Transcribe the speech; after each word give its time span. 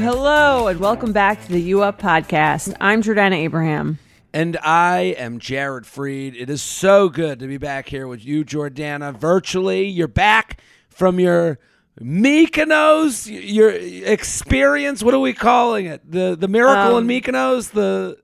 Hello, 0.00 0.68
and 0.68 0.78
welcome 0.78 1.12
back 1.12 1.42
to 1.46 1.52
the 1.52 1.60
U 1.62 1.82
Up 1.82 2.00
podcast. 2.00 2.76
I'm 2.80 3.02
Jordana 3.02 3.34
Abraham. 3.34 3.98
And 4.34 4.58
I 4.58 5.14
am 5.18 5.38
Jared 5.38 5.84
Freid. 5.84 6.34
It 6.38 6.50
is 6.50 6.60
so 6.62 7.08
good 7.08 7.38
to 7.38 7.46
be 7.46 7.56
back 7.56 7.88
here 7.88 8.06
with 8.06 8.24
you, 8.24 8.44
Jordana, 8.44 9.16
virtually. 9.16 9.86
You're 9.86 10.06
back 10.06 10.60
from 10.90 11.18
your 11.18 11.58
Mykonos, 11.98 13.26
your 13.26 13.70
experience. 13.70 15.02
What 15.02 15.14
are 15.14 15.18
we 15.18 15.32
calling 15.32 15.86
it? 15.86 16.08
The 16.10 16.36
the 16.38 16.48
miracle 16.48 16.96
Um, 16.96 17.10
in 17.10 17.22
Mykonos. 17.22 17.70
The 17.72 18.18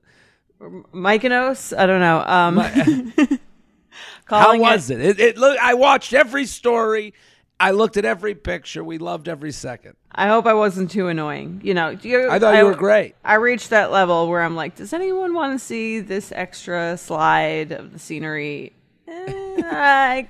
Mykonos? 0.61 1.75
I 1.75 1.85
don't 1.87 1.99
know. 2.01 2.23
Um, 2.23 2.57
how 4.25 4.43
calling 4.43 4.61
was 4.61 4.91
it? 4.91 5.01
It, 5.01 5.19
it 5.19 5.37
look. 5.39 5.57
I 5.59 5.73
watched 5.73 6.13
every 6.13 6.45
story. 6.45 7.15
I 7.59 7.71
looked 7.71 7.97
at 7.97 8.05
every 8.05 8.35
picture. 8.35 8.83
We 8.83 8.97
loved 8.99 9.27
every 9.27 9.51
second. 9.51 9.95
I 10.15 10.27
hope 10.27 10.45
I 10.45 10.53
wasn't 10.53 10.91
too 10.91 11.07
annoying. 11.07 11.61
You 11.63 11.73
know, 11.73 11.89
you, 11.89 12.29
I 12.29 12.37
thought 12.37 12.55
you 12.57 12.65
were 12.65 12.75
great. 12.75 13.15
I 13.23 13.35
reached 13.35 13.71
that 13.71 13.91
level 13.91 14.29
where 14.29 14.41
I'm 14.41 14.55
like, 14.55 14.75
does 14.75 14.93
anyone 14.93 15.33
want 15.33 15.59
to 15.59 15.65
see 15.65 15.99
this 15.99 16.31
extra 16.35 16.97
slide 16.97 17.71
of 17.71 17.93
the 17.93 17.99
scenery? 17.99 18.73
Eh, 19.07 19.23
I, 19.65 20.27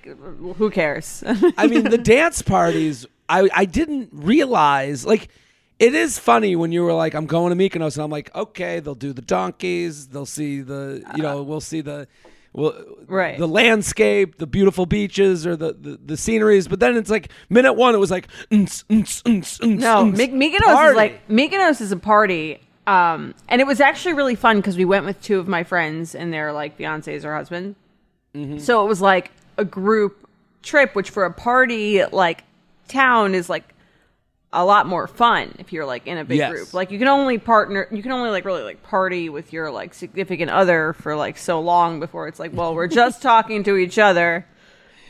who 0.57 0.69
cares? 0.69 1.23
I 1.57 1.67
mean, 1.67 1.83
the 1.83 1.97
dance 1.97 2.41
parties, 2.41 3.05
I, 3.27 3.49
I 3.53 3.65
didn't 3.65 4.09
realize, 4.13 5.05
like, 5.05 5.27
it 5.79 5.93
is 5.95 6.17
funny 6.17 6.55
when 6.55 6.71
you 6.71 6.83
were 6.83 6.93
like, 6.93 7.13
I'm 7.13 7.25
going 7.25 7.57
to 7.57 7.61
Mykonos, 7.61 7.95
and 7.95 8.03
I'm 8.03 8.11
like, 8.11 8.33
okay, 8.33 8.79
they'll 8.79 8.95
do 8.95 9.11
the 9.11 9.21
donkeys, 9.21 10.07
they'll 10.07 10.25
see 10.25 10.61
the, 10.61 11.03
you 11.15 11.23
know, 11.23 11.43
we'll 11.43 11.59
see 11.59 11.81
the, 11.81 12.07
well, 12.53 12.73
Right. 13.07 13.37
the 13.37 13.47
landscape, 13.47 14.37
the 14.37 14.47
beautiful 14.47 14.85
beaches, 14.85 15.45
or 15.45 15.55
the, 15.55 15.73
the, 15.73 15.99
the 16.05 16.17
sceneries. 16.17 16.67
But 16.67 16.79
then 16.79 16.95
it's 16.95 17.09
like, 17.09 17.29
minute 17.49 17.73
one, 17.73 17.93
it 17.95 17.97
was 17.99 18.11
like, 18.11 18.27
"Unts, 18.51 18.83
unts, 18.85 19.21
unts, 19.23 19.59
unts, 19.59 19.79
No, 19.79 20.05
unts." 20.05 20.17
My- 20.17 20.47
Mykonos 20.47 20.73
Party. 20.73 20.89
is 20.89 20.95
like 20.95 21.27
Mykonos 21.27 21.81
is 21.81 21.91
a 21.91 21.97
party, 21.97 22.59
um, 22.87 23.33
and 23.49 23.59
it 23.61 23.67
was 23.67 23.79
actually 23.81 24.13
really 24.13 24.35
fun 24.35 24.57
because 24.57 24.77
we 24.77 24.85
went 24.85 25.05
with 25.05 25.21
two 25.21 25.39
of 25.39 25.47
my 25.47 25.63
friends 25.63 26.15
and 26.15 26.31
their 26.33 26.53
like 26.53 26.77
fiancés 26.77 27.25
or 27.25 27.33
husband. 27.35 27.75
Mm-hmm. 28.35 28.59
So 28.59 28.83
it 28.85 28.87
was 28.87 29.01
like 29.01 29.31
a 29.57 29.65
group 29.65 30.27
trip, 30.63 30.95
which 30.95 31.09
for 31.09 31.25
a 31.25 31.31
party 31.33 32.03
like 32.05 32.43
town 32.87 33.35
is 33.35 33.49
like 33.49 33.73
a 34.53 34.63
lot 34.63 34.85
more 34.87 35.07
fun 35.07 35.53
if 35.59 35.73
you're 35.73 35.85
like 35.85 36.07
in 36.07 36.17
a 36.17 36.23
big 36.23 36.37
Yes. 36.37 36.51
group. 36.51 36.73
Like 36.73 36.91
you 36.91 36.99
can 36.99 37.07
only 37.07 37.37
partner, 37.37 37.87
you 37.91 38.01
can 38.03 38.11
only 38.11 38.29
like 38.29 38.45
really 38.45 38.63
like 38.63 38.83
party 38.83 39.29
with 39.29 39.51
your 39.51 39.71
like 39.71 39.93
significant 39.93 40.51
other 40.51 40.93
for 40.93 41.15
like 41.15 41.37
so 41.37 41.59
long 41.59 41.99
before 41.99 42.27
it's 42.27 42.39
like, 42.39 42.53
well, 42.53 42.73
we're 42.75 42.87
just 43.01 43.21
talking 43.21 43.63
to 43.63 43.75
each 43.75 43.97
other, 43.99 44.45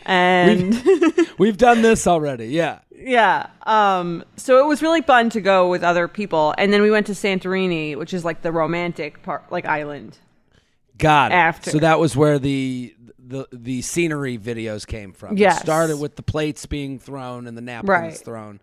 and. 0.06 0.82
We've 1.38 1.58
done 1.58 1.82
this 1.82 2.08
already. 2.08 2.48
Yeah. 2.48 2.80
Yeah. 2.96 3.48
Um, 3.64 4.24
so 4.38 4.60
it 4.64 4.68
was 4.68 4.82
really 4.82 5.02
fun 5.02 5.30
to 5.32 5.42
go 5.42 5.70
with 5.70 5.84
other 5.84 6.08
people, 6.08 6.54
and 6.58 6.72
then 6.72 6.82
we 6.82 6.92
went 6.92 7.08
to 7.08 7.14
Santorini, 7.14 7.98
which 7.98 8.14
is 8.14 8.24
like 8.24 8.42
the 8.44 8.52
romantic 8.52 9.24
part, 9.24 9.52
like 9.52 9.66
island. 9.66 10.18
Got 10.98 11.32
it. 11.32 11.36
After. 11.36 11.72
So 11.72 11.80
that 11.80 12.00
was 12.00 12.16
where 12.16 12.38
the 12.40 12.94
the 13.26 13.48
the 13.52 13.82
scenery 13.82 14.38
videos 14.38 14.86
came 14.86 15.12
from. 15.12 15.34
It 15.34 15.40
Yes. 15.40 15.60
started 15.62 15.98
with 16.00 16.16
the 16.18 16.24
plates 16.24 16.66
being 16.66 17.00
thrown 17.00 17.48
and 17.48 17.58
the 17.58 17.62
napkins 17.62 17.90
Right. 17.90 18.14
thrown, 18.18 18.60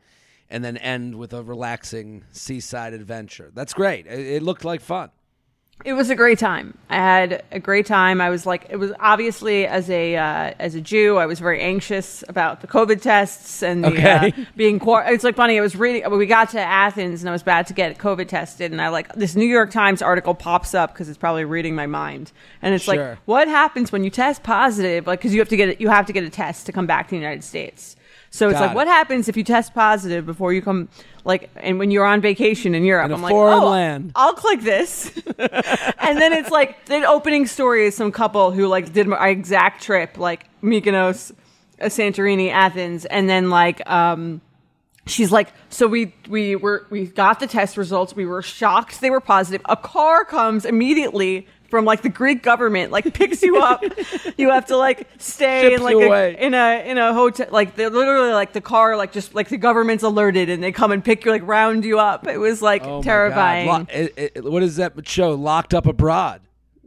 and 0.50 0.64
then 0.64 0.76
end 0.78 1.14
with 1.16 1.32
a 1.32 1.42
relaxing 1.42 2.24
seaside 2.32 2.92
adventure. 2.92 3.50
That's 3.54 3.72
great. 3.74 4.06
It, 4.06 4.18
it 4.20 4.42
looked 4.42 4.64
like 4.64 4.80
fun. 4.80 5.10
It 5.82 5.94
was 5.94 6.10
a 6.10 6.14
great 6.14 6.38
time. 6.38 6.76
I 6.90 6.96
had 6.96 7.42
a 7.52 7.58
great 7.58 7.86
time. 7.86 8.20
I 8.20 8.28
was 8.28 8.44
like, 8.44 8.66
it 8.68 8.76
was 8.76 8.92
obviously 9.00 9.66
as 9.66 9.88
a 9.88 10.14
uh, 10.14 10.52
as 10.58 10.74
a 10.74 10.80
Jew, 10.82 11.16
I 11.16 11.24
was 11.24 11.38
very 11.40 11.58
anxious 11.62 12.22
about 12.28 12.60
the 12.60 12.66
COVID 12.66 13.00
tests 13.00 13.62
and 13.62 13.82
the, 13.82 13.88
Okay. 13.88 14.34
uh, 14.36 14.44
being. 14.56 14.78
Quar- 14.78 15.10
it's 15.10 15.24
like 15.24 15.36
funny. 15.36 15.56
I 15.56 15.62
was 15.62 15.74
reading. 15.74 16.02
When 16.10 16.18
we 16.18 16.26
got 16.26 16.50
to 16.50 16.60
Athens, 16.60 17.22
and 17.22 17.30
I 17.30 17.32
was 17.32 17.40
about 17.40 17.66
to 17.68 17.72
get 17.72 17.96
COVID 17.96 18.28
tested, 18.28 18.72
and 18.72 18.82
I 18.82 18.88
like 18.88 19.10
this 19.14 19.34
New 19.34 19.46
York 19.46 19.70
Times 19.70 20.02
article 20.02 20.34
pops 20.34 20.74
up 20.74 20.92
because 20.92 21.08
it's 21.08 21.16
probably 21.16 21.46
reading 21.46 21.74
my 21.74 21.86
mind, 21.86 22.30
and 22.60 22.74
it's 22.74 22.84
Sure. 22.84 22.96
like, 23.12 23.18
what 23.24 23.48
happens 23.48 23.90
when 23.90 24.04
you 24.04 24.10
test 24.10 24.42
positive? 24.42 25.06
Like, 25.06 25.20
because 25.20 25.32
you 25.32 25.40
have 25.40 25.48
to 25.48 25.56
get 25.56 25.70
it, 25.70 25.80
you 25.80 25.88
have 25.88 26.04
to 26.04 26.12
get 26.12 26.24
a 26.24 26.30
test 26.30 26.66
to 26.66 26.72
come 26.72 26.86
back 26.86 27.06
to 27.06 27.12
the 27.12 27.16
United 27.16 27.42
States. 27.42 27.96
So 28.32 28.48
it's 28.48 28.54
Got 28.54 28.60
like, 28.60 28.70
it. 28.70 28.74
what 28.76 28.86
happens 28.86 29.28
if 29.28 29.36
you 29.36 29.42
test 29.42 29.74
positive 29.74 30.24
before 30.24 30.52
you 30.52 30.62
come? 30.62 30.88
Like, 31.24 31.50
and 31.56 31.80
when 31.80 31.90
you're 31.90 32.04
on 32.04 32.20
vacation 32.20 32.76
in 32.76 32.84
Europe, 32.84 33.06
In 33.06 33.14
I'm 33.14 33.22
like, 33.22 33.32
foreign 33.32 33.58
oh, 33.58 33.70
land. 33.70 34.12
I'll 34.14 34.34
click 34.34 34.60
this. 34.60 35.10
and 35.38 36.18
then 36.18 36.32
it's 36.32 36.50
like 36.50 36.84
the 36.86 37.04
opening 37.04 37.46
story 37.46 37.86
is 37.86 37.96
some 37.96 38.12
couple 38.12 38.52
who 38.52 38.68
like 38.68 38.92
did 38.92 39.08
my 39.08 39.28
exact 39.28 39.82
trip, 39.82 40.16
like 40.16 40.46
Mykonos, 40.62 41.32
uh, 41.80 41.86
Santorini, 41.86 42.52
Athens, 42.52 43.04
and 43.04 43.28
then 43.28 43.50
like 43.50 43.88
um 43.90 44.40
she's 45.06 45.32
like 45.32 45.52
so 45.68 45.86
we 45.86 46.14
we 46.28 46.54
were 46.54 46.86
we 46.90 47.06
got 47.06 47.40
the 47.40 47.46
test 47.46 47.76
results 47.76 48.14
we 48.14 48.26
were 48.26 48.42
shocked 48.42 49.00
they 49.00 49.10
were 49.10 49.20
positive 49.20 49.60
a 49.64 49.76
car 49.76 50.24
comes 50.24 50.64
immediately 50.64 51.48
from 51.70 51.84
like 51.84 52.02
the 52.02 52.08
greek 52.08 52.42
government 52.42 52.90
like 52.92 53.14
picks 53.14 53.42
you 53.42 53.58
up. 53.62 53.82
You 54.36 54.50
have 54.50 54.66
to 54.66 54.76
like 54.76 55.06
stay 55.18 55.62
Ships 55.62 55.76
in 55.76 55.82
like 55.82 55.96
a, 55.96 56.44
in 56.46 56.54
a 56.54 56.82
in 56.90 56.96
a 56.98 57.12
hotel 57.12 57.46
like 57.50 57.76
they're 57.76 57.90
literally 57.90 58.32
like 58.32 58.52
the 58.54 58.60
car 58.62 58.96
like 58.96 59.12
just 59.12 59.34
like 59.34 59.48
the 59.50 59.58
government's 59.58 60.02
alerted 60.02 60.48
and 60.48 60.62
they 60.62 60.72
come 60.72 60.92
and 60.92 61.04
pick 61.04 61.24
you 61.26 61.30
like 61.30 61.46
round 61.46 61.84
you 61.84 61.98
up. 61.98 62.26
It 62.26 62.38
was 62.38 62.62
like 62.62 62.82
Oh 62.84 63.02
terrifying. 63.02 63.66
Lo- 63.68 63.86
it- 63.90 64.32
it- 64.36 64.44
what 64.44 64.62
is 64.62 64.76
that 64.76 64.94
show? 65.06 65.34
Locked 65.34 65.74
Up 65.74 65.86
Abroad. 65.86 66.40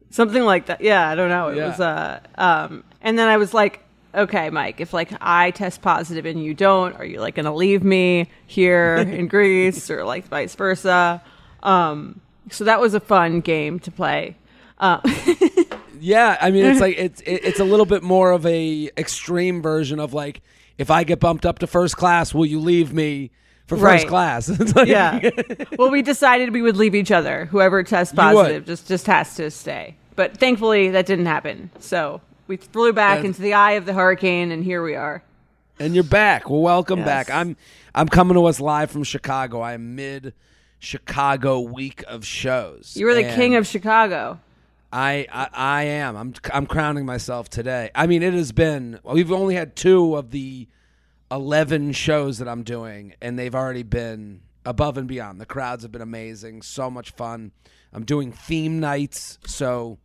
something 0.10 0.44
like 0.44 0.66
that. 0.68 0.82
Yeah 0.82 1.08
i 1.10 1.16
don't 1.16 1.30
know. 1.30 1.50
It 1.50 1.58
Yeah. 1.58 1.68
was 1.70 1.80
uh 1.80 2.20
um 2.36 2.84
and 3.02 3.18
then 3.20 3.28
i 3.28 3.38
was 3.38 3.54
like 3.54 3.82
okay 4.16 4.50
mike 4.50 4.80
if 4.80 4.94
like 4.94 5.10
i 5.22 5.52
test 5.52 5.82
positive 5.82 6.26
and 6.26 6.44
you 6.44 6.54
don't 6.54 6.96
are 6.98 7.06
you 7.06 7.20
like 7.20 7.36
gonna 7.36 7.54
leave 7.54 7.84
me 7.84 8.30
here 8.48 8.96
in 9.20 9.28
greece 9.28 9.90
or 9.92 10.04
like 10.06 10.26
vice 10.28 10.56
versa? 10.56 11.22
Um 11.62 12.20
so 12.50 12.64
that 12.64 12.80
was 12.82 12.94
a 12.94 13.00
fun 13.00 13.42
game 13.42 13.80
to 13.82 13.92
play 13.92 14.36
uh, 14.84 15.02
Yeah, 16.00 16.38
I 16.42 16.52
mean 16.52 16.66
it's 16.66 16.82
like 16.88 16.98
it's 16.98 17.22
it, 17.22 17.46
it's 17.46 17.60
a 17.60 17.64
little 17.64 17.86
bit 17.86 18.04
more 18.04 18.32
of 18.32 18.46
a 18.46 18.90
extreme 18.98 19.62
version 19.62 20.00
of 20.00 20.14
like 20.14 20.42
if 20.78 20.92
I 20.92 21.04
get 21.06 21.20
bumped 21.20 21.46
up 21.46 21.60
to 21.60 21.68
first 21.68 21.96
class, 21.98 22.34
will 22.34 22.46
you 22.46 22.60
leave 22.60 22.92
me 22.94 23.32
for 23.68 23.78
first 23.78 23.84
Right. 24.04 24.08
class? 24.08 24.50
Like- 24.76 24.88
yeah 24.88 25.30
well 25.78 25.90
we 25.90 26.02
decided 26.02 26.52
we 26.53 26.62
would 26.62 26.76
leave 26.78 26.94
each 26.96 27.12
other 27.12 27.46
whoever 27.46 27.82
tests 27.84 28.14
positive 28.14 28.66
just 28.66 28.88
just 28.90 29.08
has 29.08 29.35
to 29.35 29.50
stay 29.50 29.96
but 30.18 30.35
thankfully 30.38 30.90
that 30.90 31.06
didn't 31.06 31.28
happen 31.28 31.70
so 31.79 32.20
we 32.47 32.58
flew 32.58 32.91
back 32.91 33.20
And- 33.20 33.28
into 33.28 33.41
the 33.41 33.53
eye 33.53 33.74
of 33.74 33.86
the 33.86 33.94
hurricane 33.94 34.52
and 34.52 34.64
here 34.66 34.84
we 34.84 34.96
are 34.96 35.24
And 35.79 35.96
you're 35.96 36.03
back. 36.03 36.50
Well, 36.50 36.62
welcome 36.62 37.00
Yes. 37.00 37.08
back. 37.08 37.29
I'm 37.32 37.56
I'm 37.96 38.08
coming 38.09 38.36
to 38.36 38.46
us 38.46 38.59
live 38.59 38.91
from 38.91 39.03
Chicago. 39.03 39.62
I 39.62 39.74
am 39.74 39.96
mid 39.96 40.34
Chicago 40.79 41.62
week 41.62 42.03
of 42.08 42.26
shows. 42.26 42.94
you 42.97 43.06
were 43.06 43.14
the 43.16 43.24
king 43.24 43.56
of 43.56 43.66
chicago 43.66 44.38
I, 44.93 45.25
I 45.34 45.49
I 45.51 45.84
am. 45.85 46.16
I'm 46.16 46.34
I'm 46.53 46.67
crowning 46.67 47.05
myself 47.05 47.49
today. 47.49 47.90
I 47.95 48.05
mean, 48.05 48.22
it 48.22 48.34
has 48.34 48.51
been. 48.51 48.99
We've 49.03 49.31
only 49.31 49.55
had 49.55 49.75
two 49.75 50.16
of 50.16 50.29
the 50.29 50.67
eleven 51.31 51.93
shows 51.93 52.37
that 52.37 52.47
I'm 52.47 52.61
doing, 52.61 53.16
and 53.19 53.37
they've 53.37 53.55
already 53.55 53.81
been 53.81 54.41
above 54.66 54.99
and 54.99 55.07
beyond. 55.07 55.41
The 55.41 55.47
crowds 55.47 55.81
have 55.81 55.91
been 55.91 56.03
amazing. 56.03 56.61
So 56.61 56.91
much 56.91 57.09
fun. 57.11 57.51
I'm 57.91 58.05
doing 58.05 58.31
theme 58.31 58.79
nights, 58.79 59.40
so 59.47 59.97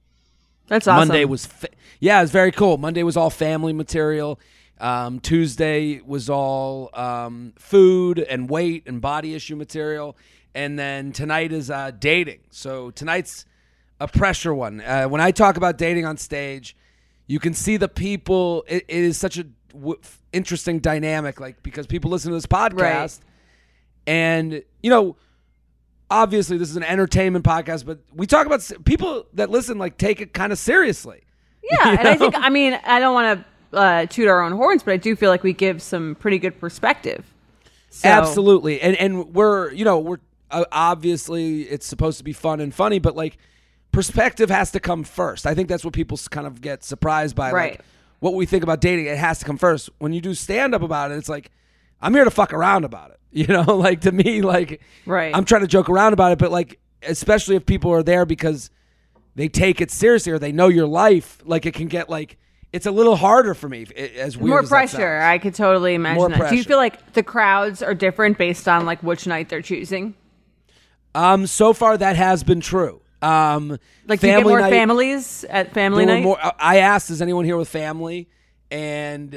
that's 0.68 0.86
awesome 0.86 1.08
Monday 1.08 1.24
was, 1.24 1.46
fa- 1.46 1.68
yeah, 2.00 2.18
it 2.18 2.22
was 2.22 2.30
very 2.30 2.52
cool. 2.52 2.76
Monday 2.78 3.02
was 3.02 3.16
all 3.16 3.30
family 3.30 3.72
material. 3.72 4.40
Um, 4.80 5.20
Tuesday 5.20 6.00
was 6.00 6.30
all 6.30 6.90
um, 6.94 7.52
food 7.58 8.18
and 8.18 8.48
weight 8.48 8.84
and 8.86 9.00
body 9.00 9.34
issue 9.34 9.56
material, 9.56 10.16
and 10.54 10.78
then 10.78 11.12
tonight 11.12 11.52
is 11.52 11.70
uh, 11.70 11.90
dating. 11.98 12.40
So 12.50 12.90
tonight's 12.90 13.44
a 14.00 14.08
pressure 14.08 14.54
one. 14.54 14.80
Uh, 14.80 15.04
when 15.06 15.20
I 15.20 15.30
talk 15.30 15.56
about 15.56 15.76
dating 15.78 16.04
on 16.06 16.16
stage, 16.16 16.76
you 17.26 17.38
can 17.40 17.54
see 17.54 17.76
the 17.76 17.88
people. 17.88 18.64
it, 18.68 18.84
it 18.88 19.04
is 19.04 19.16
such 19.18 19.38
a 19.38 19.46
w- 19.72 19.98
interesting 20.32 20.78
dynamic, 20.78 21.40
like 21.40 21.62
because 21.62 21.86
people 21.86 22.10
listen 22.10 22.30
to 22.30 22.36
this 22.36 22.46
podcast, 22.46 22.80
Right. 22.80 23.18
and 24.06 24.62
you 24.82 24.90
know 24.90 25.16
obviously 26.10 26.56
this 26.56 26.70
is 26.70 26.76
an 26.76 26.82
entertainment 26.84 27.44
podcast, 27.44 27.84
but 27.84 27.98
we 28.14 28.26
talk 28.26 28.46
about 28.46 28.66
people 28.84 29.26
that 29.34 29.50
listen 29.50 29.78
like 29.78 29.98
take 29.98 30.20
it 30.20 30.32
kind 30.32 30.52
of 30.52 30.58
seriously. 30.58 31.22
Yeah, 31.62 31.92
You 31.92 31.98
and 31.98 32.08
I 32.08 32.16
think 32.16 32.34
I 32.36 32.48
mean 32.48 32.78
I 32.84 32.98
don't 33.00 33.14
want 33.14 33.44
to 33.72 33.76
uh, 33.76 34.06
toot 34.06 34.28
our 34.28 34.40
own 34.42 34.52
horns, 34.52 34.82
but 34.82 34.92
I 34.92 34.96
do 34.96 35.14
feel 35.14 35.28
like 35.30 35.42
we 35.42 35.52
give 35.52 35.82
some 35.82 36.14
pretty 36.14 36.38
good 36.38 36.58
perspective. 36.58 37.24
So- 37.90 38.08
Absolutely, 38.08 38.80
and 38.80 38.96
and 38.96 39.34
we're 39.34 39.72
you 39.72 39.84
know 39.84 39.98
we're 39.98 40.18
uh, 40.50 40.64
obviously 40.72 41.62
it's 41.62 41.86
supposed 41.86 42.16
to 42.18 42.24
be 42.24 42.32
fun 42.32 42.60
and 42.60 42.72
funny, 42.74 42.98
but 42.98 43.14
like 43.16 43.36
perspective 43.92 44.50
has 44.50 44.70
to 44.72 44.80
come 44.80 45.04
first. 45.04 45.46
I 45.46 45.54
think 45.54 45.68
that's 45.68 45.84
what 45.84 45.94
people 45.94 46.18
kind 46.30 46.46
of 46.46 46.60
get 46.60 46.84
surprised 46.84 47.34
by. 47.36 47.52
Right. 47.52 47.72
Like, 47.72 47.80
what 48.20 48.34
we 48.34 48.46
think 48.46 48.62
about 48.64 48.80
dating, 48.80 49.06
it 49.06 49.16
has 49.16 49.38
to 49.38 49.44
come 49.44 49.56
first. 49.56 49.90
When 49.98 50.12
you 50.12 50.20
do 50.20 50.34
stand 50.34 50.74
up 50.74 50.82
about 50.82 51.12
it, 51.12 51.16
it's 51.16 51.28
like 51.28 51.50
I'm 52.00 52.14
here 52.14 52.24
to 52.24 52.30
fuck 52.30 52.52
around 52.52 52.84
about 52.84 53.10
it. 53.10 53.14
You 53.30 53.46
know, 53.46 53.62
like 53.76 54.00
to 54.00 54.10
me, 54.10 54.40
like 54.40 54.80
Right. 55.04 55.34
I'm 55.36 55.44
trying 55.44 55.60
to 55.60 55.66
joke 55.66 55.90
around 55.90 56.14
about 56.14 56.32
it, 56.32 56.38
but 56.38 56.50
like 56.50 56.80
especially 57.02 57.56
if 57.56 57.66
people 57.66 57.92
are 57.92 58.02
there 58.02 58.24
because 58.24 58.70
they 59.34 59.48
take 59.48 59.82
it 59.82 59.90
seriously 59.90 60.32
or 60.32 60.38
they 60.38 60.50
know 60.50 60.68
your 60.68 60.86
life, 60.86 61.38
like 61.44 61.66
it 61.66 61.74
can 61.74 61.88
get 61.88 62.08
like 62.08 62.38
it's 62.72 62.86
a 62.86 62.90
little 62.90 63.16
harder 63.16 63.52
for 63.52 63.68
me 63.68 63.86
as 64.16 64.36
weird 64.36 64.48
More 64.48 64.60
as 64.60 64.68
pressure. 64.70 65.18
I 65.18 65.38
could 65.38 65.54
totally 65.54 65.94
imagine 65.94 66.16
More 66.16 66.28
that. 66.30 66.50
Do 66.50 66.56
you 66.56 66.64
feel 66.64 66.78
like 66.78 67.12
the 67.12 67.22
crowds 67.22 67.82
are 67.82 67.94
different 67.94 68.38
based 68.38 68.66
on 68.66 68.86
like 68.86 69.02
which 69.02 69.26
night 69.26 69.50
they're 69.50 69.62
choosing? 69.62 70.14
Um, 71.14 71.46
so 71.46 71.72
far 71.72 71.96
that 71.98 72.16
has 72.16 72.42
been 72.42 72.60
true. 72.60 73.02
Um, 73.20 73.78
Like, 74.06 74.20
do 74.20 74.28
you 74.28 74.36
get 74.36 74.44
more 74.46 74.60
night- 74.60 74.70
families 74.70 75.44
at 75.48 75.74
family 75.74 76.06
night? 76.06 76.22
more- 76.22 76.38
I 76.58 76.78
asked, 76.78 77.10
"Is 77.10 77.20
anyone 77.20 77.44
here 77.44 77.56
with 77.56 77.68
family?" 77.68 78.28
And 78.70 79.34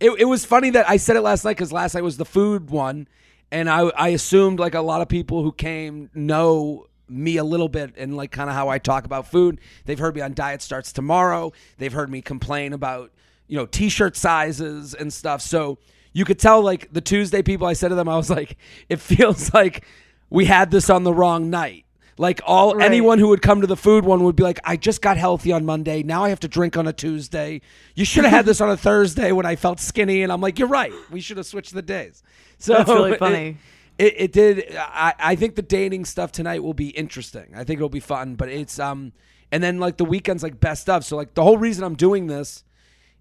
it, 0.00 0.10
it 0.18 0.24
was 0.24 0.44
funny 0.44 0.70
that 0.70 0.88
I 0.88 0.96
said 0.96 1.16
it 1.16 1.20
last 1.22 1.44
night 1.44 1.52
because 1.56 1.72
last 1.72 1.94
night 1.94 2.02
was 2.04 2.16
the 2.16 2.24
food 2.24 2.70
one, 2.70 3.08
and 3.50 3.68
I 3.68 3.82
I 3.96 4.08
assumed 4.08 4.58
like 4.60 4.74
a 4.74 4.80
lot 4.80 5.02
of 5.02 5.08
people 5.08 5.42
who 5.42 5.52
came 5.52 6.10
know 6.14 6.86
me 7.08 7.36
a 7.38 7.44
little 7.44 7.68
bit 7.68 7.94
and 7.96 8.16
like 8.16 8.30
kind 8.30 8.48
of 8.50 8.54
how 8.56 8.68
I 8.68 8.78
talk 8.78 9.04
about 9.04 9.26
food. 9.30 9.60
They've 9.86 9.98
heard 9.98 10.14
me 10.14 10.20
on 10.20 10.34
Diet 10.34 10.62
Starts 10.62 10.92
Tomorrow. 10.92 11.52
They've 11.78 11.92
heard 11.92 12.10
me 12.10 12.22
complain 12.22 12.72
about 12.72 13.10
you 13.46 13.56
know 13.56 13.66
t-shirt 13.66 14.16
sizes 14.16 14.94
and 14.94 15.12
stuff. 15.12 15.40
So 15.42 15.78
you 16.12 16.24
could 16.24 16.38
tell 16.38 16.62
like 16.62 16.92
the 16.92 17.00
Tuesday 17.00 17.42
people. 17.42 17.66
I 17.66 17.72
said 17.74 17.88
to 17.88 17.94
them, 17.94 18.08
I 18.08 18.16
was 18.16 18.30
like, 18.30 18.56
it 18.88 19.00
feels 19.00 19.52
like 19.52 19.84
we 20.30 20.44
had 20.46 20.70
this 20.70 20.88
on 20.90 21.02
the 21.04 21.12
wrong 21.12 21.50
night. 21.50 21.84
Like 22.18 22.40
all 22.44 22.74
Right. 22.74 22.84
anyone 22.84 23.18
who 23.18 23.28
would 23.28 23.42
come 23.42 23.60
to 23.60 23.66
the 23.66 23.76
food 23.76 24.04
one 24.04 24.24
would 24.24 24.34
be 24.36 24.42
like, 24.42 24.58
I 24.64 24.76
just 24.76 25.00
got 25.00 25.16
healthy 25.16 25.52
on 25.52 25.64
Monday. 25.64 26.02
Now 26.02 26.24
I 26.24 26.30
have 26.30 26.40
to 26.40 26.48
drink 26.48 26.76
on 26.76 26.86
a 26.88 26.92
Tuesday. 26.92 27.60
You 27.94 28.04
should 28.04 28.24
have 28.24 28.32
had 28.32 28.44
this 28.46 28.60
on 28.60 28.68
a 28.70 28.76
Thursday 28.76 29.30
when 29.32 29.46
I 29.46 29.54
felt 29.56 29.78
skinny. 29.80 30.22
And 30.22 30.32
I'm 30.32 30.40
like, 30.40 30.58
you're 30.58 30.68
right. 30.68 30.92
We 31.10 31.20
should 31.20 31.36
have 31.36 31.46
switched 31.46 31.72
the 31.74 31.82
days. 31.82 32.22
So 32.58 32.72
That's 32.76 32.88
really 32.90 33.12
it- 33.14 33.18
funny. 33.18 33.56
It, 33.98 34.14
it, 34.16 34.32
did. 34.32 34.76
I, 34.78 35.14
I 35.18 35.34
think 35.34 35.56
the 35.56 35.62
dating 35.62 36.04
stuff 36.04 36.30
tonight 36.30 36.62
will 36.62 36.72
be 36.74 36.88
interesting. 36.90 37.52
I 37.56 37.64
think 37.64 37.78
it'll 37.78 37.88
be 37.88 37.98
fun. 37.98 38.36
But 38.36 38.48
it's 38.48 38.78
um, 38.78 39.12
and 39.50 39.60
then 39.62 39.78
like 39.80 39.96
the 39.96 40.04
weekends 40.04 40.44
like 40.44 40.60
best 40.60 40.88
of. 40.88 41.04
So 41.04 41.16
like 41.16 41.34
the 41.34 41.42
whole 41.42 41.58
reason 41.58 41.82
I'm 41.82 41.96
doing 41.96 42.28
this 42.28 42.62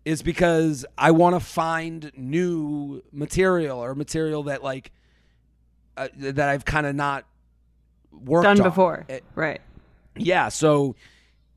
is 0.05 0.21
because 0.21 0.85
I 0.95 1.09
want 1.11 1.35
to 1.35 1.39
find 1.39 2.11
new 2.15 3.01
material 3.11 3.79
or 3.79 3.95
material 3.95 4.43
that 4.43 4.63
like 4.63 4.91
uh, 5.97 6.09
that 6.15 6.47
I've 6.47 6.63
kind 6.65 6.85
of 6.85 6.95
not 6.95 7.25
worked 8.11 8.43
Done 8.43 8.59
on. 8.59 8.63
before. 8.69 9.05
It- 9.07 9.23
right. 9.35 9.61
yeah, 10.15 10.49
so 10.49 10.95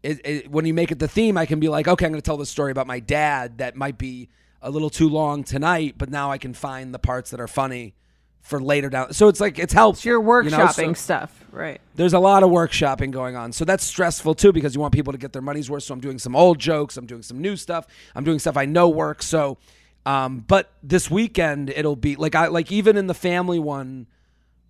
it, 0.02 0.20
it, 0.24 0.50
when 0.50 0.64
you 0.64 0.74
make 0.74 0.90
it 0.90 0.98
the 0.98 1.08
theme, 1.08 1.36
I 1.36 1.46
can 1.46 1.60
be 1.60 1.68
like, 1.68 1.86
okay, 1.88 2.06
I'm 2.06 2.12
going 2.12 2.20
to 2.20 2.24
tell 2.24 2.36
this 2.36 2.50
story 2.50 2.72
about 2.72 2.86
my 2.86 3.00
dad 3.00 3.58
that 3.58 3.76
might 3.76 3.98
be 3.98 4.28
a 4.62 4.70
little 4.70 4.90
too 4.90 5.08
long 5.08 5.44
tonight, 5.44 5.94
but 5.98 6.10
now 6.10 6.30
I 6.30 6.38
can 6.38 6.52
find 6.54 6.92
the 6.94 6.98
parts 6.98 7.30
that 7.30 7.40
are 7.40 7.48
funny 7.48 7.94
for 8.42 8.60
later 8.60 8.88
down. 8.88 9.12
So 9.12 9.28
it's 9.28 9.40
like 9.40 9.58
it's 9.58 9.72
helpful. 9.72 10.00
So 10.02 10.08
you're 10.08 10.42
you 10.42 10.50
know? 10.50 10.56
workshopping 10.58 10.88
So 10.88 10.92
stuff. 10.94 11.44
Right. 11.52 11.80
there's 11.96 12.14
a 12.14 12.18
lot 12.18 12.42
of 12.42 12.50
workshopping 12.50 13.10
going 13.10 13.36
on, 13.36 13.52
so 13.52 13.64
that's 13.64 13.84
stressful 13.84 14.34
too 14.34 14.52
because 14.52 14.74
you 14.74 14.80
want 14.80 14.94
people 14.94 15.12
to 15.12 15.18
get 15.18 15.32
their 15.32 15.42
money's 15.42 15.68
worth. 15.70 15.82
So 15.82 15.92
I'm 15.94 16.00
doing 16.00 16.18
some 16.18 16.34
old 16.36 16.58
jokes, 16.58 16.96
I'm 16.96 17.06
doing 17.06 17.22
some 17.22 17.40
new 17.40 17.56
stuff, 17.56 17.86
I'm 18.14 18.24
doing 18.24 18.38
stuff 18.38 18.56
I 18.56 18.64
know 18.64 18.88
works. 18.88 19.26
So, 19.26 19.58
um, 20.06 20.44
but 20.46 20.70
this 20.82 21.10
weekend 21.10 21.68
it'll 21.70 21.96
be 21.96 22.16
like 22.16 22.34
I 22.34 22.46
like 22.48 22.72
even 22.72 22.96
in 22.96 23.06
the 23.06 23.14
family 23.14 23.58
one, 23.58 24.06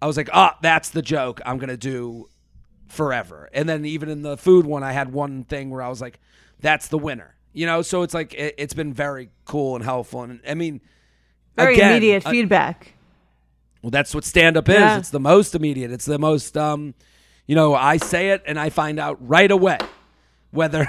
I 0.02 0.06
was 0.06 0.16
like, 0.16 0.30
ah, 0.32 0.56
that's 0.62 0.90
the 0.90 1.02
joke 1.02 1.40
I'm 1.44 1.58
gonna 1.58 1.76
do 1.76 2.28
forever. 2.88 3.48
And 3.52 3.68
then 3.68 3.84
even 3.84 4.08
in 4.08 4.22
the 4.22 4.36
food 4.36 4.66
one, 4.66 4.82
I 4.82 4.92
had 4.92 5.12
one 5.12 5.44
thing 5.44 5.70
where 5.70 5.82
I 5.82 5.88
was 5.88 6.00
like, 6.00 6.18
that's 6.60 6.88
the 6.88 6.98
winner. 6.98 7.34
You 7.52 7.66
know, 7.66 7.82
so 7.82 8.02
it's 8.02 8.14
like 8.14 8.32
it, 8.34 8.54
it's 8.58 8.74
been 8.74 8.92
very 8.92 9.30
cool 9.44 9.74
and 9.76 9.84
helpful. 9.84 10.22
And 10.22 10.40
I 10.48 10.54
mean, 10.54 10.80
Very 11.56 11.74
again, 11.74 11.92
immediate 11.92 12.24
uh, 12.26 12.30
feedback. 12.30 12.94
well, 13.82 13.90
that's 13.90 14.14
what 14.14 14.24
stand 14.24 14.56
up 14.56 14.68
is. 14.68 14.76
Yeah. 14.76 14.98
It's 14.98 15.10
the 15.10 15.20
most 15.20 15.54
immediate. 15.54 15.90
It's 15.90 16.04
the 16.04 16.18
most, 16.18 16.56
um, 16.56 16.94
you 17.46 17.54
know, 17.56 17.74
I 17.74 17.96
say 17.96 18.30
it 18.30 18.42
and 18.46 18.58
I 18.58 18.70
find 18.70 18.98
out 19.00 19.18
right 19.26 19.50
away 19.50 19.78
whether 20.52 20.84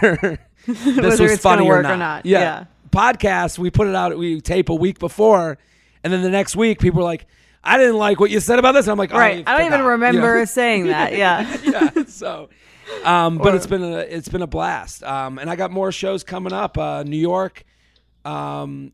this 0.67 0.85
Whether 0.85 1.23
was 1.23 1.39
funny 1.39 1.65
work 1.65 1.77
or 1.77 1.79
or 1.79 1.83
not. 1.83 1.97
not. 1.97 2.25
Yeah. 2.25 2.39
Yeah. 2.39 2.65
Podcast, 2.91 3.57
we 3.57 3.71
put 3.71 3.87
it 3.87 3.95
out, 3.95 4.15
we 4.17 4.41
tape 4.41 4.69
a 4.69 4.75
week 4.75 4.99
before, 4.99 5.57
and 6.03 6.11
then 6.11 6.21
the 6.21 6.29
next 6.29 6.55
week 6.55 6.79
people 6.79 6.99
are 6.99 7.05
like, 7.05 7.25
I 7.63 7.77
didn't 7.77 7.97
like 7.97 8.19
what 8.19 8.31
you 8.31 8.39
said 8.39 8.57
about 8.59 8.71
this. 8.73 8.85
And 8.87 8.91
I'm 8.93 8.97
like, 8.97 9.11
Right. 9.13 9.43
I 9.47 9.57
don't 9.57 9.67
even 9.67 9.71
forgot, 9.79 9.83
you 9.85 9.89
remember 9.91 10.39
know? 10.39 10.45
saying 10.45 10.87
that. 10.87 11.13
Yeah. 11.17 11.57
yeah. 11.63 12.03
So, 12.07 12.49
um, 13.03 13.37
but 13.37 13.53
Or- 13.53 13.55
it's 13.57 13.67
been 13.67 13.83
a 13.83 13.99
it's 13.99 14.29
been 14.29 14.41
a 14.41 14.47
blast. 14.47 15.03
Um, 15.03 15.37
and 15.37 15.49
I 15.49 15.55
got 15.55 15.71
more 15.71 15.91
shows 15.91 16.23
coming 16.23 16.53
up. 16.53 16.77
Uh, 16.77 17.03
New 17.03 17.17
York. 17.19 17.63
Um, 18.25 18.91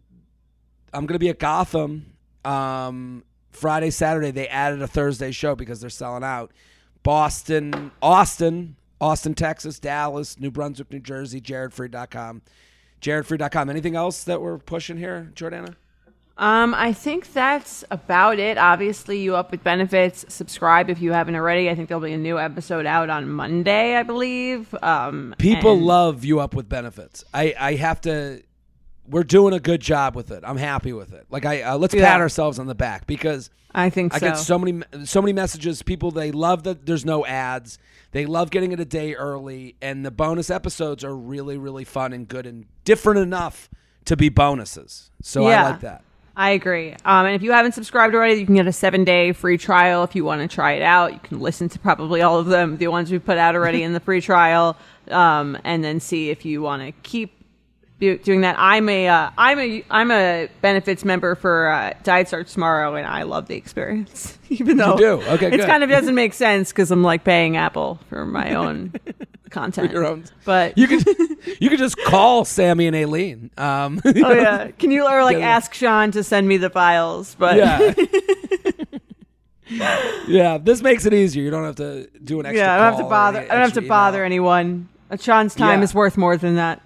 I'm 0.94 1.06
gonna 1.06 1.20
be 1.20 1.30
at 1.30 1.40
Gotham. 1.40 2.14
Um, 2.46 3.24
Friday, 3.52 3.90
Saturday. 3.90 4.32
They 4.32 4.48
added 4.48 4.82
a 4.82 4.88
Thursday 4.88 5.32
show 5.32 5.56
because 5.56 5.82
they're 5.82 5.90
selling 5.90 6.24
out. 6.24 6.52
Boston, 7.04 7.92
Austin, 8.02 8.76
Austin, 9.00 9.34
Texas, 9.34 9.80
Dallas, 9.80 10.40
New 10.40 10.52
Brunswick, 10.52 10.92
New 10.92 11.00
Jersey. 11.00 11.40
JaredFreid.com. 11.42 12.42
JaredFreid.com. 13.02 13.70
Anything 13.70 13.96
else 13.96 14.24
that 14.26 14.42
we're 14.42 14.58
pushing 14.58 14.98
here, 14.98 15.32
Jordana? 15.36 15.76
Um, 16.40 16.76
I 16.76 16.94
think 16.94 17.34
that's 17.34 17.84
about 17.90 18.38
it. 18.38 18.58
Obviously, 18.60 19.20
you 19.20 19.36
up 19.36 19.50
with 19.52 19.64
benefits. 19.64 20.24
Subscribe 20.30 20.90
if 20.90 21.02
you 21.02 21.12
haven't 21.12 21.36
already. 21.36 21.70
I 21.70 21.74
think 21.76 21.90
there'll 21.90 22.04
be 22.04 22.14
a 22.14 22.18
new 22.18 22.38
episode 22.38 22.86
out 22.86 23.10
on 23.10 23.28
Monday, 23.30 23.96
I 23.96 24.04
believe. 24.04 24.74
Um, 24.84 25.34
People 25.40 25.74
and- 25.74 25.86
love 25.86 26.24
you 26.24 26.40
up 26.40 26.54
with 26.54 26.70
benefits. 26.70 27.24
I, 27.34 27.56
I 27.60 27.74
have 27.76 28.02
to. 28.02 28.44
We're 29.10 29.24
doing 29.24 29.54
a 29.54 29.60
good 29.60 29.82
job 29.82 30.16
with 30.16 30.32
it. 30.32 30.44
I'm 30.46 30.58
happy 30.58 30.94
with 30.94 31.14
it. 31.14 31.26
Like 31.30 31.46
I 31.46 31.62
uh, 31.62 31.78
let's 31.78 31.94
Yeah. 31.96 32.08
pat 32.12 32.20
ourselves 32.22 32.60
on 32.60 32.68
the 32.68 32.76
back 32.76 33.08
because 33.08 33.50
I 33.74 33.90
think 33.90 34.14
I 34.14 34.20
so. 34.20 34.28
get 34.28 34.38
so 34.38 34.60
many 34.60 34.84
so 35.06 35.22
many 35.22 35.32
messages. 35.34 35.82
People 35.82 36.12
they 36.12 36.32
love 36.32 36.64
that 36.64 36.86
there's 36.86 37.06
no 37.06 37.26
ads. 37.26 37.80
They 38.12 38.26
love 38.26 38.52
getting 38.52 38.74
it 38.74 38.80
a 38.82 38.86
day 38.86 39.16
early, 39.16 39.76
and 39.82 40.06
the 40.06 40.12
bonus 40.12 40.50
episodes 40.50 41.04
are 41.06 41.16
really 41.16 41.58
really 41.58 41.86
fun 41.86 42.12
and 42.14 42.28
good 42.28 42.46
and 42.46 42.66
different 42.84 43.22
enough 43.22 43.70
to 44.06 44.18
be 44.18 44.28
bonuses. 44.30 45.10
So 45.22 45.46
I 45.46 45.70
like 45.72 45.80
that. 45.82 46.04
I 46.38 46.52
agree. 46.52 46.92
Um, 47.04 47.26
and 47.26 47.34
if 47.34 47.42
you 47.42 47.52
haven't 47.52 47.72
subscribed 47.72 48.14
already, 48.14 48.36
you 48.36 48.46
can 48.46 48.54
get 48.54 48.68
a 48.68 48.72
seven 48.72 49.04
day 49.04 49.32
free 49.32 49.58
trial 49.58 50.04
if 50.04 50.16
you 50.16 50.24
want 50.24 50.40
to 50.42 50.48
try 50.48 50.74
it 50.74 50.84
out. 50.84 51.12
You 51.12 51.20
can 51.20 51.40
listen 51.40 51.68
to 51.70 51.80
probably 51.80 52.22
all 52.22 52.38
of 52.38 52.46
them, 52.46 52.78
the 52.78 52.90
ones 52.90 53.12
we 53.12 53.18
put 53.18 53.40
out 53.40 53.56
already 53.56 53.82
in 53.82 53.94
the 53.94 54.00
free 54.00 54.22
trial, 54.22 54.78
um, 55.10 55.58
and 55.64 55.84
then 55.84 56.00
see 56.00 56.30
if 56.30 56.46
you 56.46 56.62
want 56.62 56.84
to 56.84 56.92
keep 57.02 57.34
doing 58.00 58.42
that. 58.42 58.56
I'm 58.60 58.88
a 58.88 59.08
uh, 59.08 59.32
I'm 59.36 59.60
a 59.60 59.84
I'm 59.90 60.12
a 60.12 60.48
benefits 60.62 61.04
member 61.04 61.34
for 61.34 61.70
uh, 61.70 61.94
Diet 62.04 62.28
Starts 62.28 62.54
Tomorrow, 62.54 62.94
and 62.94 63.08
I 63.08 63.24
love 63.24 63.48
the 63.48 63.56
experience. 63.56 64.38
Even 64.50 64.78
though 64.78 64.94
you 64.94 64.98
do? 64.98 65.22
Okay, 65.30 65.52
it 65.52 65.66
kind 65.66 65.84
of 65.84 65.90
doesn't 65.90 66.14
make 66.14 66.34
sense 66.34 66.70
because 66.72 66.92
I'm 66.92 67.02
like 67.02 67.24
paying 67.24 67.58
Apple 67.58 68.00
for 68.10 68.28
my 68.28 68.54
own 68.54 68.94
content. 69.50 69.92
Your 69.92 70.06
own- 70.06 70.26
but 70.46 70.78
You 70.78 70.88
can 70.88 71.00
you 71.60 71.70
could 71.70 71.80
just 71.80 71.98
call 72.06 72.46
Sammy 72.46 72.88
and 72.88 72.96
Aleen. 72.96 73.50
Um, 73.58 74.02
oh 74.06 74.12
yeah, 74.34 74.72
can 74.72 74.92
you 74.92 75.06
or 75.08 75.24
like 75.24 75.38
Yeah. 75.38 75.50
ask 75.56 75.74
Sean 75.74 76.12
to 76.12 76.24
send 76.24 76.48
me 76.48 76.58
the 76.58 76.70
files? 76.70 77.36
But 77.40 77.58
yeah. 77.58 77.94
yeah, 80.28 80.58
this 80.58 80.82
makes 80.82 81.06
it 81.06 81.14
easier. 81.14 81.44
You 81.44 81.52
don't 81.52 81.64
have 81.66 81.76
to 81.76 82.08
do 82.24 82.40
an 82.40 82.46
extra. 82.46 82.66
Yeah, 82.66 82.74
I 82.74 82.78
don't 82.78 82.94
have 82.94 83.04
to 83.04 83.10
bother. 83.10 83.40
I 83.40 83.42
don't 83.42 83.50
have 83.60 83.74
to 83.74 83.80
extra 83.80 83.88
bother 83.90 84.24
anyone. 84.24 84.88
Uh, 85.12 85.18
Sean's 85.18 85.56
time 85.56 85.80
Yeah. 85.80 85.84
is 85.84 85.94
worth 85.94 86.18
more 86.18 86.38
than 86.38 86.56
that. 86.56 86.82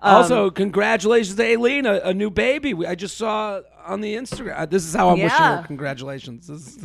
Um, 0.00 0.16
Also, 0.16 0.50
congratulations 0.50 1.36
to 1.36 1.42
Aleen, 1.42 1.86
a, 1.86 2.08
a 2.08 2.14
new 2.14 2.30
baby. 2.30 2.74
We, 2.74 2.86
I 2.86 2.94
just 2.94 3.16
saw 3.16 3.60
on 3.86 4.00
the 4.00 4.14
Instagram. 4.16 4.68
This 4.70 4.84
is 4.84 4.94
how 4.94 5.08
I'm 5.10 5.20
wishing 5.20 5.30
her 5.38 5.62
congratulations. 5.66 6.46
This 6.48 6.76
is 6.76 6.84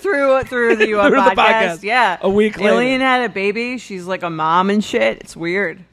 through 0.00 0.42
through 0.44 0.76
the 0.76 0.86
the 0.86 0.92
podcast. 0.92 1.34
podcast. 1.34 1.82
Yeah, 1.82 2.18
A 2.20 2.28
week 2.30 2.58
later. 2.58 2.74
Aleen 2.74 3.00
had 3.00 3.30
a 3.30 3.32
baby. 3.32 3.78
She's 3.78 4.06
like 4.06 4.22
a 4.22 4.30
mom 4.30 4.70
and 4.70 4.82
shit. 4.82 5.18
It's 5.20 5.36
weird. 5.36 5.84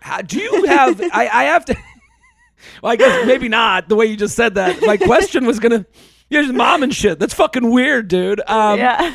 How, 0.00 0.20
do 0.22 0.38
you 0.40 0.64
have? 0.64 1.00
I, 1.12 1.28
I 1.32 1.44
have 1.44 1.64
to. 1.66 1.76
Well, 2.82 2.92
I 2.92 2.96
guess 2.96 3.26
maybe 3.26 3.48
not 3.48 3.88
the 3.88 3.96
way 3.96 4.06
you 4.06 4.16
just 4.16 4.34
said 4.36 4.54
that. 4.54 4.80
My 4.82 4.96
question 4.96 5.46
was 5.46 5.58
gonna. 5.60 5.86
You're 6.30 6.42
just 6.42 6.54
mom 6.54 6.82
and 6.82 6.94
shit. 6.94 7.18
That's 7.18 7.34
fucking 7.34 7.70
weird, 7.70 8.08
dude. 8.08 8.40
Um, 8.48 8.78
Yeah. 8.78 9.14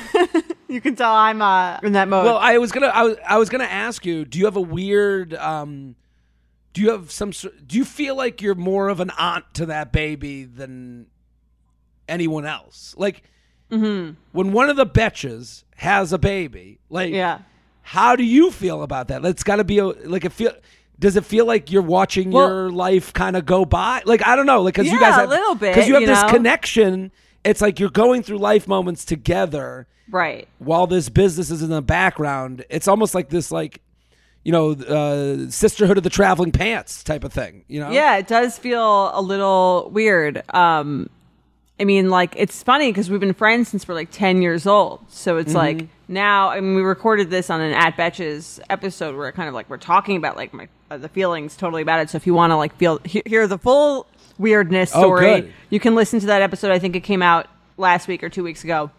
you 0.68 0.80
can 0.82 0.96
tell 0.96 1.12
I'm 1.14 1.42
uh, 1.42 1.80
in 1.82 1.94
that 1.94 2.08
mode. 2.08 2.26
Well, 2.26 2.38
I 2.38 2.58
was 2.60 2.72
gonna. 2.72 2.88
I 2.88 3.04
was. 3.04 3.18
I 3.28 3.38
was 3.38 3.50
gonna 3.50 3.64
ask 3.64 4.06
you. 4.06 4.24
Do 4.24 4.38
you 4.38 4.46
have 4.46 4.56
a 4.56 4.62
weird? 4.62 5.34
Um, 5.34 5.96
do 6.78 6.84
you 6.84 6.92
have 6.92 7.12
some? 7.12 7.32
Do 7.32 7.76
you 7.76 7.84
feel 7.84 8.16
like 8.16 8.40
you're 8.40 8.54
more 8.54 8.88
of 8.90 9.00
an 9.00 9.10
aunt 9.18 9.46
to 9.56 9.66
that 9.66 9.92
baby 9.92 10.44
than 10.44 11.08
anyone 12.08 12.46
else? 12.46 12.94
Like, 12.96 13.24
mm-hmm. 13.72 14.14
when 14.32 14.52
one 14.52 14.70
of 14.70 14.76
the 14.76 14.86
betches 14.86 15.64
has 15.78 16.14
a 16.14 16.20
baby, 16.20 16.78
like, 16.88 17.12
yeah. 17.12 17.40
how 17.82 18.16
do 18.16 18.24
you 18.24 18.52
feel 18.52 18.84
about 18.84 19.08
that? 19.08 19.26
It's 19.26 19.44
got 19.44 19.56
to 19.56 19.64
be 19.64 19.80
a, 19.80 19.86
like 19.86 20.24
it 20.24 20.32
feel. 20.32 20.52
Does 21.00 21.16
it 21.16 21.26
feel 21.26 21.48
like 21.48 21.72
you're 21.72 21.82
watching 21.82 22.30
Well- 22.30 22.48
your 22.48 22.70
life 22.70 23.12
kind 23.12 23.36
of 23.36 23.48
go 23.48 23.66
by? 23.66 24.04
Like 24.06 24.26
I 24.26 24.36
don't 24.36 24.46
know, 24.46 24.62
like 24.62 24.76
because 24.76 24.86
you 24.86 25.00
Yeah, 25.00 25.18
guys 25.18 25.26
a 25.26 25.28
little 25.28 25.56
bit, 25.56 25.74
because 25.74 25.88
you 25.88 25.96
have 25.96 26.02
you 26.02 26.08
this 26.08 26.22
know? 26.22 26.30
connection. 26.30 27.12
It's 27.44 27.60
like 27.60 27.80
you're 27.80 27.90
going 27.90 28.22
through 28.22 28.38
life 28.38 28.68
moments 28.68 29.04
together 29.04 29.88
Right. 30.12 30.48
while 30.60 30.86
this 30.86 31.10
business 31.10 31.50
is 31.50 31.64
in 31.64 31.70
the 31.70 31.82
background. 31.82 32.66
It's 32.70 32.88
almost 32.88 33.16
like 33.16 33.30
this, 33.30 33.52
like 33.52 33.82
you 34.44 34.52
know, 34.52 34.72
uh, 34.72 35.50
sisterhood 35.50 35.98
of 35.98 36.04
the 36.04 36.10
traveling 36.10 36.52
pants 36.52 37.04
type 37.04 37.24
of 37.24 37.34
thing. 37.34 37.66
You 37.68 37.82
know? 37.82 37.92
Yeah, 37.92 38.18
it 38.18 38.28
does 38.28 38.58
feel 38.58 39.12
a 39.14 39.22
little 39.22 39.90
weird. 39.94 40.42
Um, 40.54 41.10
I 41.80 41.84
mean, 41.86 42.10
like 42.10 42.34
it's 42.38 42.64
funny 42.64 42.90
because 42.92 43.10
we've 43.10 43.20
been 43.20 43.34
friends 43.34 43.68
since 43.70 43.88
we're 43.88 43.94
like 43.96 44.10
ten 44.12 44.42
years 44.42 44.66
old. 44.66 45.02
So 45.10 45.38
it's 45.38 45.54
like 45.54 45.88
now. 46.08 46.50
I 46.50 46.60
mean, 46.60 46.76
we 46.76 46.82
recorded 46.82 47.30
this 47.30 47.50
on 47.50 47.62
an 47.62 47.74
at 47.74 47.96
Betches 47.96 48.60
episode 48.70 49.16
where 49.16 49.32
kind 49.32 49.48
of 49.48 49.54
like 49.54 49.70
we're 49.70 49.78
talking 49.78 50.18
about 50.18 50.36
like 50.38 50.54
my 50.54 50.68
uh, 50.90 50.98
the 50.98 51.10
feelings 51.10 51.56
totally 51.56 51.82
about 51.84 52.00
it. 52.00 52.10
So 52.10 52.16
if 52.16 52.26
you 52.26 52.34
want 52.34 52.50
to 52.52 52.56
like 52.56 52.76
feel 52.78 53.00
he- 53.06 53.22
hear 53.28 53.46
the 53.46 53.60
full 53.60 54.08
weirdness 54.40 54.92
Oh, 54.96 55.02
story, 55.02 55.42
good. 55.42 55.54
you 55.70 55.80
can 55.80 55.94
listen 55.94 56.20
to 56.22 56.26
that 56.28 56.42
episode. 56.42 56.72
I 56.72 56.80
think 56.80 56.96
it 56.96 57.02
came 57.02 57.22
out 57.22 57.48
last 57.78 58.08
week 58.08 58.24
or 58.24 58.30
two 58.30 58.44
weeks 58.44 58.64
ago. 58.64 58.90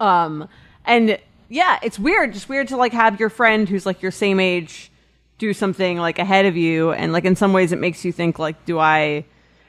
Um, 0.00 0.48
and 0.84 1.18
yeah, 1.48 1.78
it's 1.82 1.98
weird. 1.98 2.32
Just 2.32 2.48
weird 2.48 2.68
to 2.68 2.76
like 2.76 2.92
have 2.92 3.20
your 3.20 3.30
friend 3.30 3.68
who's 3.68 3.86
like 3.86 4.02
your 4.02 4.10
same 4.10 4.40
age 4.40 4.90
do 5.38 5.52
something 5.52 5.98
like 5.98 6.18
ahead 6.18 6.46
of 6.46 6.56
you, 6.56 6.92
and 6.92 7.12
like 7.12 7.24
in 7.24 7.36
some 7.36 7.52
ways 7.52 7.72
it 7.72 7.78
makes 7.78 8.04
you 8.04 8.12
think 8.12 8.38
like, 8.38 8.64
do 8.64 8.78
I? 8.78 9.24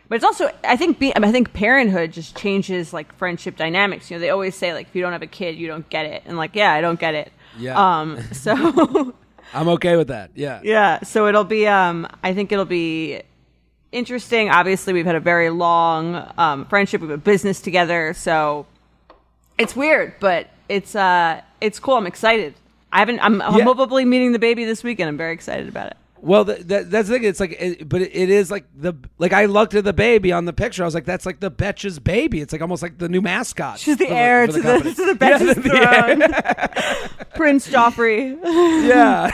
But 0.09 0.15
it's 0.15 0.23
also, 0.23 0.49
I 0.63 0.77
think, 0.77 0.99
be, 0.99 1.13
I, 1.13 1.19
mean, 1.19 1.27
I 1.27 1.33
think 1.33 1.51
parenthood 1.51 2.13
just 2.13 2.37
changes 2.37 2.93
like 2.93 3.13
friendship 3.15 3.57
dynamics. 3.57 4.09
You 4.09 4.15
know, 4.15 4.21
they 4.21 4.29
always 4.29 4.55
say 4.55 4.73
like, 4.73 4.87
if 4.87 4.95
you 4.95 5.01
don't 5.01 5.11
have 5.11 5.21
a 5.21 5.27
kid, 5.27 5.57
you 5.57 5.67
don't 5.67 5.87
get 5.89 6.05
it, 6.05 6.23
and 6.25 6.37
like, 6.37 6.55
yeah, 6.55 6.71
I 6.71 6.79
don't 6.81 6.99
get 6.99 7.15
it. 7.15 7.31
Yeah. 7.57 7.99
Um. 7.99 8.19
So. 8.33 9.13
I'm 9.53 9.69
okay 9.69 9.95
with 9.95 10.09
that. 10.09 10.31
Yeah. 10.35 10.59
Yeah, 10.61 11.03
so 11.03 11.27
it'll 11.27 11.45
be 11.45 11.67
um 11.67 12.05
I 12.21 12.33
think 12.33 12.51
it'll 12.51 12.65
be 12.65 13.21
interesting. 13.93 14.49
Obviously, 14.49 14.91
we've 14.91 15.05
had 15.05 15.15
a 15.15 15.21
very 15.21 15.49
long 15.49 16.33
um 16.37 16.65
friendship, 16.65 17.01
we 17.01 17.07
have 17.07 17.17
a 17.17 17.21
business 17.21 17.61
together, 17.61 18.13
so 18.13 18.65
it's 19.57 19.75
weird, 19.75 20.15
but 20.19 20.49
it's 20.69 20.95
uh 20.95 21.41
it's 21.61 21.79
cool. 21.79 21.95
I'm 21.95 22.07
excited. 22.07 22.53
I 22.91 22.99
haven't 22.99 23.19
I'm, 23.19 23.41
I'm 23.41 23.55
Yeah. 23.57 23.63
probably 23.63 24.05
meeting 24.05 24.31
the 24.31 24.39
baby 24.39 24.65
this 24.65 24.83
weekend. 24.83 25.09
I'm 25.09 25.17
very 25.17 25.33
excited 25.33 25.67
about 25.67 25.87
it. 25.87 25.97
Well, 26.19 26.45
that, 26.45 26.67
that's 26.89 27.07
the 27.09 27.13
thing. 27.13 27.23
It's 27.25 27.39
like, 27.39 27.55
it, 27.59 27.87
but 27.87 28.01
it, 28.01 28.11
is 28.11 28.49
like 28.49 28.65
the 28.75 28.93
like 29.19 29.33
I 29.33 29.45
looked 29.45 29.75
at 29.75 29.83
the 29.83 29.93
baby 29.93 30.31
on 30.31 30.45
the 30.45 30.51
picture. 30.53 30.81
I 30.83 30.85
was 30.85 30.95
like, 30.95 31.05
that's 31.05 31.27
like 31.27 31.39
the 31.39 31.51
Betches 31.51 32.03
baby. 32.03 32.41
It's 32.41 32.51
like 32.51 32.61
almost 32.63 32.81
like 32.81 32.97
the 32.97 33.07
new 33.07 33.21
mascot. 33.21 33.77
She's 33.79 33.97
the 33.97 34.07
for 34.07 34.13
heir 34.13 34.47
for 34.47 34.53
to 34.53 34.61
the, 34.61 34.79
to 34.79 35.13
the 35.13 35.17
Yeah, 35.21 35.37
Betches 35.37 35.55
the- 35.61 37.05
throne. 37.13 37.27
Prince 37.35 37.67
Joffrey. 37.69 38.35
yeah 38.87 39.29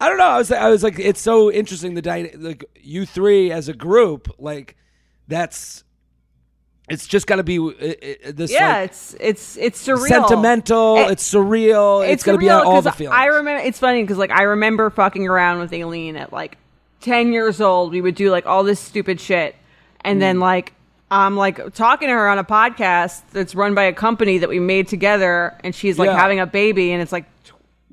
i 0.00 0.08
don't 0.08 0.16
know 0.16 0.24
i 0.24 0.38
was 0.38 0.50
i 0.50 0.70
was 0.70 0.82
like 0.82 0.98
it's 0.98 1.20
so 1.20 1.50
interesting 1.52 1.92
the 1.92 2.00
dy- 2.00 2.32
like 2.38 2.64
you 2.80 3.04
three 3.04 3.52
as 3.52 3.68
a 3.68 3.74
group 3.74 4.34
like 4.38 4.74
that's 5.28 5.84
it's 6.88 7.06
just 7.06 7.26
got 7.26 7.36
to 7.36 7.42
be 7.42 7.58
uh, 7.58 7.68
uh, 7.70 8.32
this 8.34 8.52
Yeah, 8.52 8.76
like, 8.80 8.84
it's 8.90 9.16
it's 9.18 9.56
it's 9.56 9.86
surreal. 9.86 10.06
sentimental 10.08 10.98
It- 10.98 11.12
it's 11.12 11.32
surreal 11.32 12.02
it's, 12.04 12.12
it's 12.14 12.22
gonna 12.24 12.38
be 12.38 12.48
all 12.50 12.80
the 12.82 12.92
feelings 12.92 13.16
I 13.18 13.26
remember 13.26 13.62
it's 13.64 13.78
funny 13.78 14.02
because 14.02 14.18
like 14.18 14.30
I 14.30 14.42
remember 14.42 14.90
fucking 14.90 15.26
around 15.26 15.58
with 15.60 15.72
Aleen 15.72 16.16
at 16.16 16.32
like 16.32 16.58
ten 17.00 17.32
years 17.32 17.60
old. 17.60 17.92
We 17.92 18.00
would 18.00 18.14
do 18.14 18.30
like 18.30 18.46
all 18.46 18.64
this 18.64 18.80
stupid 18.80 19.20
shit, 19.20 19.54
and 20.02 20.16
Mm. 20.18 20.20
then 20.20 20.40
like 20.40 20.72
I'm 21.10 21.36
like 21.36 21.72
talking 21.74 22.08
to 22.08 22.14
her 22.14 22.28
on 22.28 22.38
a 22.38 22.44
podcast 22.44 23.22
that's 23.32 23.54
run 23.54 23.74
by 23.74 23.84
a 23.84 23.92
company 23.92 24.38
that 24.38 24.48
we 24.48 24.58
made 24.58 24.88
together, 24.88 25.54
and 25.62 25.72
she's 25.74 25.98
like 25.98 26.06
Yeah. 26.08 26.16
having 26.18 26.40
a 26.40 26.46
baby, 26.46 26.92
and 26.92 27.00
it's 27.02 27.12
like 27.12 27.26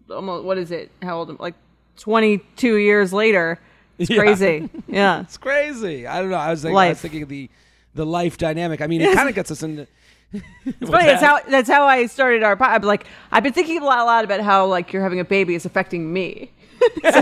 almost 0.09 0.45
what 0.45 0.57
is 0.57 0.71
it? 0.71 0.91
How 1.01 1.17
old? 1.19 1.39
Like 1.39 1.55
twenty 1.97 2.39
two 2.55 2.75
years 2.75 3.11
later. 3.13 3.59
It's 3.99 4.09
Yeah. 4.09 4.17
crazy. 4.19 4.69
Yeah. 4.87 5.21
it's 5.25 5.37
crazy 5.37 6.07
i 6.07 6.19
don't 6.19 6.31
know 6.31 6.37
i 6.37 6.49
was 6.49 6.63
like 6.63 6.73
i 6.73 6.89
was 6.89 6.99
thinking 6.99 7.21
of 7.21 7.29
the 7.29 7.47
the 7.95 8.05
life 8.05 8.37
dynamic 8.37 8.81
i 8.81 8.87
mean 8.87 9.01
it 9.01 9.13
kind 9.13 9.29
of 9.29 9.35
gets 9.35 9.51
us 9.51 9.63
into 9.63 9.87
It's 10.65 10.77
funny. 10.89 11.05
That's 11.05 11.23
how 11.23 11.39
that's 11.47 11.69
how 11.69 11.85
I 11.85 12.05
started 12.07 12.43
our 12.43 12.55
pod. 12.55 12.69
I'm 12.69 12.81
like 12.81 13.05
I've 13.31 13.43
been 13.43 13.53
thinking 13.53 13.81
a 13.81 13.85
lot, 13.85 13.99
a 13.99 14.03
lot 14.03 14.23
about 14.23 14.41
how 14.41 14.65
like 14.65 14.93
you're 14.93 15.03
having 15.03 15.19
a 15.19 15.25
baby 15.25 15.55
is 15.55 15.65
affecting 15.65 16.11
me. 16.11 16.51
so, 17.01 17.17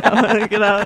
you 0.49 0.57
know, 0.57 0.85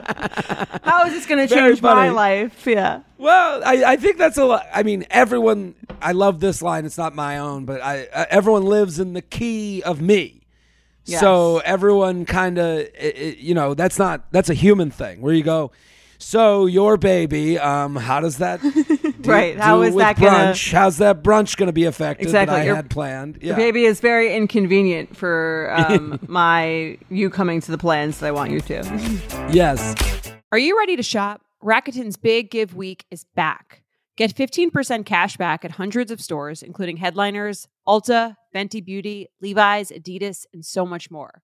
how 0.83 1.05
is 1.05 1.13
this 1.13 1.25
going 1.25 1.47
to 1.47 1.53
change 1.53 1.81
my 1.81 2.09
life? 2.09 2.67
Yeah. 2.67 3.01
Well, 3.17 3.61
I, 3.63 3.93
I 3.93 3.95
think 3.95 4.17
that's 4.17 4.37
a 4.37 4.43
lot. 4.43 4.65
I 4.73 4.83
mean, 4.83 5.05
everyone. 5.09 5.75
I 6.01 6.11
love 6.11 6.41
this 6.41 6.61
line. 6.61 6.85
It's 6.85 6.97
not 6.97 7.15
my 7.15 7.37
own, 7.37 7.63
but 7.65 7.81
I, 7.81 8.07
I 8.13 8.27
everyone 8.29 8.63
lives 8.63 8.99
in 8.99 9.13
the 9.13 9.21
key 9.21 9.81
of 9.83 10.01
me. 10.01 10.41
Yes. 11.05 11.21
So 11.21 11.59
everyone 11.59 12.25
kind 12.25 12.57
of, 12.57 12.87
you 13.37 13.53
know, 13.53 13.75
that's 13.75 13.99
not 13.99 14.29
that's 14.31 14.49
a 14.49 14.53
human 14.55 14.91
thing 14.91 15.21
where 15.21 15.33
you 15.33 15.43
go. 15.43 15.71
So 16.27 16.65
your 16.65 16.97
baby, 16.97 17.59
um, 17.59 17.95
how 17.95 18.19
does 18.19 18.37
that? 18.39 18.59
do- 18.63 19.29
Right, 19.29 19.55
how 19.59 19.77
do 19.77 19.83
is 19.83 19.93
with 19.93 20.01
that 20.03 20.17
gonna- 20.19 20.53
brunch? 20.53 20.71
How's 20.71 20.97
that 20.97 21.21
brunch 21.21 21.55
going 21.55 21.67
to 21.67 21.73
be 21.73 21.83
affected 21.83 22.23
Exactly, 22.25 22.55
that 22.55 22.61
I 22.61 22.65
your- 22.65 22.75
had 22.75 22.89
planned? 22.89 23.37
Yeah. 23.43 23.51
The 23.53 23.57
baby 23.57 23.85
is 23.85 23.99
very 23.99 24.35
inconvenient 24.35 25.15
for 25.15 25.71
um, 25.77 26.19
my 26.27 26.97
you 27.11 27.29
coming 27.29 27.61
to 27.61 27.69
the 27.69 27.77
plans 27.77 28.17
that 28.19 28.27
I 28.27 28.31
want 28.31 28.49
you 28.49 28.59
to. 28.61 29.51
Yes. 29.53 29.93
Are 30.51 30.57
you 30.57 30.75
ready 30.79 30.95
to 30.95 31.03
shop? 31.03 31.41
Rakuten's 31.63 32.17
Big 32.17 32.49
Give 32.49 32.75
Week 32.75 33.05
is 33.11 33.25
back. 33.35 33.83
Get 34.17 34.33
15% 34.33 35.05
cash 35.05 35.37
back 35.37 35.63
at 35.63 35.71
hundreds 35.71 36.09
of 36.09 36.19
stores, 36.19 36.63
including 36.63 36.97
Headliners, 36.97 37.67
Ulta, 37.87 38.35
Fenty 38.53 38.83
Beauty, 38.83 39.27
Levi's, 39.41 39.91
Adidas, 39.91 40.45
and 40.53 40.65
so 40.65 40.87
much 40.87 41.11
more. 41.11 41.43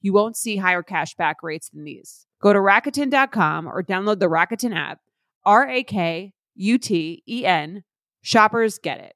You 0.00 0.12
won't 0.12 0.36
see 0.36 0.56
higher 0.56 0.82
cashback 0.82 1.36
rates 1.42 1.70
than 1.70 1.84
these. 1.84 2.26
Go 2.40 2.52
to 2.52 2.58
Rakuten.com 2.58 3.66
or 3.66 3.82
download 3.82 4.20
the 4.20 4.28
Rakuten 4.28 4.74
app. 4.76 5.00
R 5.44 5.68
A 5.68 5.82
K 5.82 6.32
U 6.54 6.78
T 6.78 7.22
E 7.28 7.44
N. 7.44 7.82
Shoppers 8.22 8.78
get 8.78 9.00
it. 9.00 9.15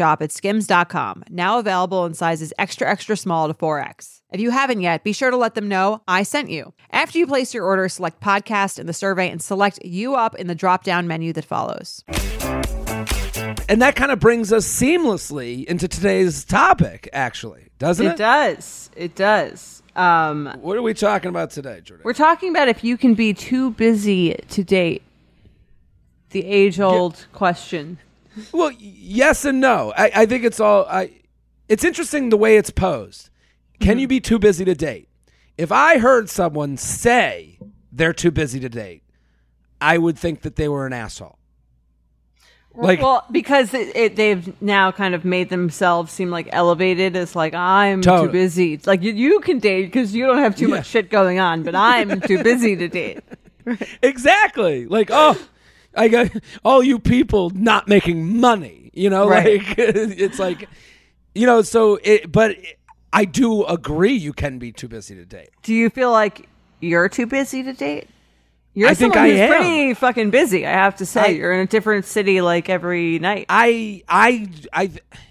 shop 0.00 0.22
at 0.22 0.32
skims.com, 0.32 1.24
now 1.28 1.58
available 1.58 2.06
in 2.06 2.14
sizes 2.14 2.54
extra, 2.58 2.88
extra 2.88 3.14
small 3.18 3.48
to 3.48 3.52
4X. 3.52 4.22
If 4.32 4.40
you 4.40 4.50
haven't 4.50 4.80
yet, 4.80 5.04
be 5.04 5.12
sure 5.12 5.30
to 5.30 5.36
let 5.36 5.54
them 5.54 5.68
know 5.68 6.00
I 6.08 6.22
sent 6.22 6.48
you. 6.48 6.72
After 6.90 7.18
you 7.18 7.26
place 7.26 7.52
your 7.52 7.66
order, 7.66 7.86
select 7.86 8.18
podcast 8.22 8.78
in 8.78 8.86
the 8.86 8.94
survey 8.94 9.28
and 9.28 9.42
select 9.42 9.78
you 9.84 10.14
up 10.14 10.34
in 10.36 10.46
the 10.46 10.54
drop 10.54 10.84
down 10.84 11.06
menu 11.06 11.34
that 11.34 11.44
follows. 11.44 12.02
And 13.68 13.82
that 13.82 13.94
kind 13.94 14.10
of 14.10 14.18
brings 14.20 14.54
us 14.54 14.66
seamlessly 14.66 15.66
into 15.66 15.86
today's 15.86 16.46
topic, 16.46 17.06
actually, 17.12 17.66
doesn't 17.78 18.06
it? 18.06 18.10
It 18.12 18.16
does. 18.16 18.90
It 18.96 19.14
does. 19.14 19.82
Um, 19.96 20.50
What 20.62 20.78
are 20.78 20.82
we 20.82 20.94
talking 20.94 21.28
about 21.28 21.50
today, 21.50 21.82
Jordan? 21.84 22.04
we're 22.04 22.14
talking 22.14 22.48
about 22.48 22.68
if 22.68 22.82
you 22.82 22.96
can 22.96 23.12
be 23.12 23.34
too 23.34 23.72
busy 23.72 24.34
to 24.48 24.64
date. 24.64 25.02
The 26.30 26.46
age 26.46 26.80
old 26.80 27.26
question. 27.34 27.98
Well, 28.52 28.72
yes 28.78 29.44
and 29.44 29.60
no. 29.60 29.92
I, 29.96 30.10
I 30.14 30.26
think 30.26 30.44
it's 30.44 30.60
all. 30.60 30.86
I. 30.86 31.12
It's 31.68 31.84
interesting 31.84 32.30
the 32.30 32.36
way 32.36 32.56
it's 32.56 32.70
posed. 32.70 33.30
Can 33.78 33.92
mm-hmm. 33.92 33.98
you 34.00 34.08
be 34.08 34.20
too 34.20 34.38
busy 34.38 34.64
to 34.64 34.74
date? 34.74 35.08
If 35.56 35.70
I 35.72 35.98
heard 35.98 36.28
someone 36.28 36.76
say 36.76 37.58
they're 37.92 38.12
too 38.12 38.30
busy 38.30 38.60
to 38.60 38.68
date, 38.68 39.02
I 39.80 39.98
would 39.98 40.18
think 40.18 40.42
that 40.42 40.56
they 40.56 40.68
were 40.68 40.86
an 40.86 40.92
asshole. 40.92 41.38
Like, 42.74 43.02
well, 43.02 43.26
because 43.30 43.74
it, 43.74 43.94
it, 43.96 44.16
they've 44.16 44.60
now 44.62 44.92
kind 44.92 45.14
of 45.14 45.24
made 45.24 45.50
themselves 45.50 46.12
seem 46.12 46.30
like 46.30 46.48
elevated 46.52 47.16
as 47.16 47.34
like 47.34 47.52
I'm 47.52 48.00
Totally. 48.00 48.28
too 48.28 48.32
busy. 48.32 48.72
It's 48.74 48.86
like 48.86 49.02
you, 49.02 49.12
you 49.12 49.40
can 49.40 49.58
date 49.58 49.86
because 49.86 50.14
you 50.14 50.26
don't 50.26 50.38
have 50.38 50.54
too 50.54 50.68
Yeah. 50.68 50.76
much 50.76 50.86
shit 50.86 51.10
going 51.10 51.40
on, 51.40 51.64
but 51.64 51.74
I'm 51.74 52.20
too 52.20 52.42
busy 52.42 52.76
to 52.76 52.88
date. 52.88 53.20
exactly. 54.02 54.86
Like, 54.86 55.10
oh, 55.12 55.36
I 55.94 56.08
got 56.08 56.30
all 56.64 56.82
you 56.82 56.98
people 56.98 57.50
not 57.50 57.88
making 57.88 58.38
money. 58.40 58.90
You 58.92 59.10
know, 59.10 59.28
Right. 59.28 59.58
like 59.66 59.74
it's 59.78 60.38
like, 60.38 60.68
you 61.34 61.46
know. 61.46 61.62
So, 61.62 61.98
it, 62.02 62.30
but 62.30 62.56
I 63.12 63.24
do 63.24 63.64
agree 63.64 64.12
you 64.12 64.32
can 64.32 64.58
be 64.58 64.72
too 64.72 64.88
busy 64.88 65.14
to 65.14 65.24
date. 65.24 65.50
Do 65.62 65.74
you 65.74 65.90
feel 65.90 66.10
like 66.12 66.48
you're 66.80 67.08
too 67.08 67.26
busy 67.26 67.62
to 67.62 67.72
date? 67.72 68.08
You're 68.74 68.88
I 68.88 68.94
think 68.94 69.16
I 69.16 69.28
who's 69.30 69.40
am. 69.40 69.48
pretty 69.50 69.94
fucking 69.94 70.30
busy. 70.30 70.64
I 70.64 70.70
have 70.70 70.94
to 70.96 71.06
say, 71.06 71.20
I- 71.22 71.26
you're 71.28 71.52
in 71.52 71.60
a 71.60 71.66
different 71.66 72.04
city 72.04 72.40
like 72.40 72.68
every 72.68 73.18
night. 73.18 73.46
I, 73.48 74.02
I, 74.08 74.48
I. 74.72 74.90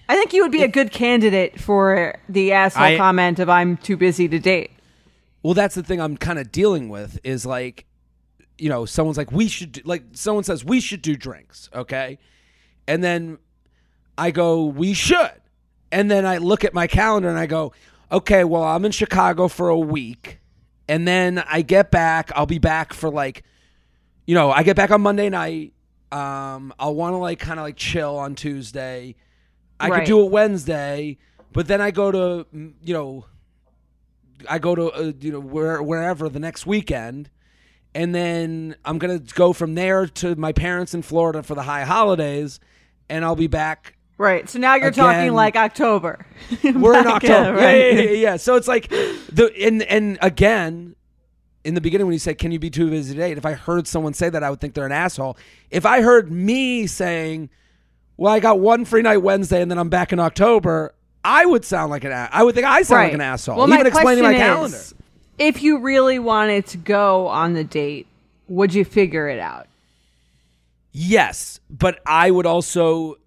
I 0.10 0.16
think 0.16 0.34
you 0.34 0.42
would 0.42 0.52
be 0.52 0.64
a 0.64 0.68
good 0.68 0.92
candidate 0.92 1.60
for 1.60 2.16
the 2.28 2.52
asshole 2.54 2.84
I- 2.84 2.98
comment 2.98 3.40
of 3.40 3.48
"I'm 3.50 3.78
too 3.78 3.96
busy 3.96 4.28
to 4.28 4.40
date." 4.40 4.72
Well, 5.44 5.54
that's 5.54 5.76
the 5.76 5.84
thing 5.84 6.02
I'm 6.02 6.18
kind 6.18 6.38
of 6.40 6.52
dealing 6.52 6.90
with 6.90 7.18
is 7.24 7.46
like, 7.46 7.86
you 8.60 8.70
know, 8.70 8.86
someone's 8.86 9.18
like, 9.18 9.32
we 9.32 9.48
should, 9.48 9.72
do, 9.74 9.82
like, 9.86 10.04
someone 10.14 10.44
says, 10.44 10.64
we 10.66 10.80
should 10.80 11.02
do 11.02 11.16
drinks, 11.16 11.70
okay? 11.74 12.18
And 12.88 13.04
then 13.04 13.38
I 14.18 14.32
go, 14.32 14.66
we 14.66 14.94
should. 14.94 15.32
And 15.92 16.10
then 16.12 16.26
I 16.26 16.38
look 16.38 16.64
at 16.64 16.74
my 16.74 16.88
calendar 16.88 17.30
and 17.30 17.38
I 17.40 17.46
go, 17.46 17.74
okay, 18.12 18.44
well, 18.44 18.64
I'm 18.64 18.86
in 18.86 18.92
Chicago 18.92 19.48
for 19.48 19.70
a 19.70 19.78
week. 19.80 20.40
And 20.88 21.08
then 21.08 21.40
I 21.48 21.62
get 21.62 21.92
back, 21.92 22.32
I'll 22.36 22.46
be 22.46 22.60
back 22.60 22.94
for 22.94 23.10
like, 23.10 23.44
you 24.26 24.36
know, 24.36 24.52
I 24.52 24.64
get 24.64 24.76
back 24.76 24.92
on 24.92 25.02
Monday 25.02 25.30
night. 25.30 25.74
Um, 26.12 26.74
I'll 26.80 26.96
want 26.96 27.14
to 27.14 27.18
like 27.18 27.40
kind 27.40 27.60
of 27.60 27.66
like 27.66 27.76
chill 27.78 28.18
on 28.18 28.36
Tuesday. 28.36 29.16
I 29.80 29.90
Right. 29.90 30.00
could 30.00 30.08
do 30.08 30.26
it 30.26 30.32
Wednesday, 30.32 31.18
but 31.54 31.68
then 31.68 31.82
I 31.82 31.92
go 31.92 32.12
to, 32.12 32.48
mm, 32.54 32.74
you 32.84 32.94
know, 32.94 33.26
I 34.48 34.58
go 34.60 34.74
to 34.74 34.92
uh, 34.92 35.12
you 35.20 35.32
know 35.32 35.40
where 35.40 35.82
wherever 35.84 36.30
the 36.30 36.40
next 36.40 36.66
weekend, 36.66 37.30
and 37.96 38.14
then 38.14 38.76
I'm 38.86 38.98
gonna 38.98 39.20
go 39.20 39.54
from 39.54 39.76
there 39.76 40.06
to 40.06 40.36
my 40.36 40.52
parents 40.52 40.94
in 40.94 41.02
Florida 41.02 41.44
for 41.44 41.56
the 41.56 41.64
high 41.64 41.84
holidays, 41.84 42.60
and 43.10 43.26
I'll 43.26 43.36
be 43.36 43.48
back. 43.48 43.96
Right. 44.18 44.50
So 44.50 44.60
now 44.60 44.76
you're 44.76 44.90
Again. 44.90 45.06
talking 45.06 45.34
like 45.34 45.56
October. 45.56 46.26
We're 46.64 47.00
in 47.00 47.08
October. 47.08 47.58
yeah, 47.60 47.66
right. 47.66 47.94
Yeah, 47.94 48.02
yeah, 48.02 48.12
yeah. 48.12 48.38
So 48.38 48.56
it's 48.56 48.68
like 48.68 48.90
the 48.90 49.52
and 49.62 49.82
and 49.84 50.18
again. 50.22 50.96
In 51.66 51.74
the 51.74 51.82
beginning, 51.82 52.08
when 52.08 52.14
you 52.14 52.20
said, 52.20 52.38
"Can 52.38 52.52
you 52.54 52.58
be 52.60 52.70
too 52.70 52.90
busy 52.90 53.14
to 53.14 53.20
date?" 53.20 53.38
If 53.38 53.46
I 53.46 53.52
heard 53.52 53.86
someone 53.86 54.14
say 54.14 54.30
that, 54.30 54.44
I 54.44 54.50
would 54.50 54.62
think 54.62 54.74
they're 54.76 54.86
an 54.86 54.94
asshole. 54.94 55.38
If 55.70 55.86
I 55.86 56.02
heard 56.02 56.32
me 56.32 56.88
saying, 56.88 57.50
"Well, 58.16 58.34
I 58.34 58.40
got 58.40 58.62
one 58.62 58.86
free 58.86 59.02
night 59.02 59.18
Wednesday, 59.18 59.62
and 59.62 59.70
then 59.70 59.78
I'm 59.78 59.90
back 59.90 60.14
in 60.14 60.20
October," 60.20 60.96
I 61.24 61.46
would 61.46 61.66
sound 61.66 61.92
like 61.92 62.06
an. 62.06 62.14
I 62.14 62.44
would 62.44 62.56
think 62.56 62.66
I 62.66 62.82
sound 62.84 63.04
like 63.04 63.14
an 63.14 63.22
asshole. 63.22 63.58
Well, 63.58 63.68
even 63.68 63.82
my 63.84 63.88
explaining 63.88 64.24
my 64.24 64.30
question 64.36 64.48
calendar. 64.48 64.78
If 65.40 65.64
you 65.64 65.80
really 65.80 66.20
wanted 66.20 66.68
to 66.68 66.78
go 66.78 67.28
on 67.28 67.54
the 67.54 67.64
date, 67.64 68.06
would 68.48 68.74
you 68.74 68.86
figure 68.86 69.28
it 69.28 69.40
out? 69.40 69.68
Yes, 70.92 71.60
but 71.70 72.00
I 72.06 72.30
would 72.32 72.46
also. 72.46 73.18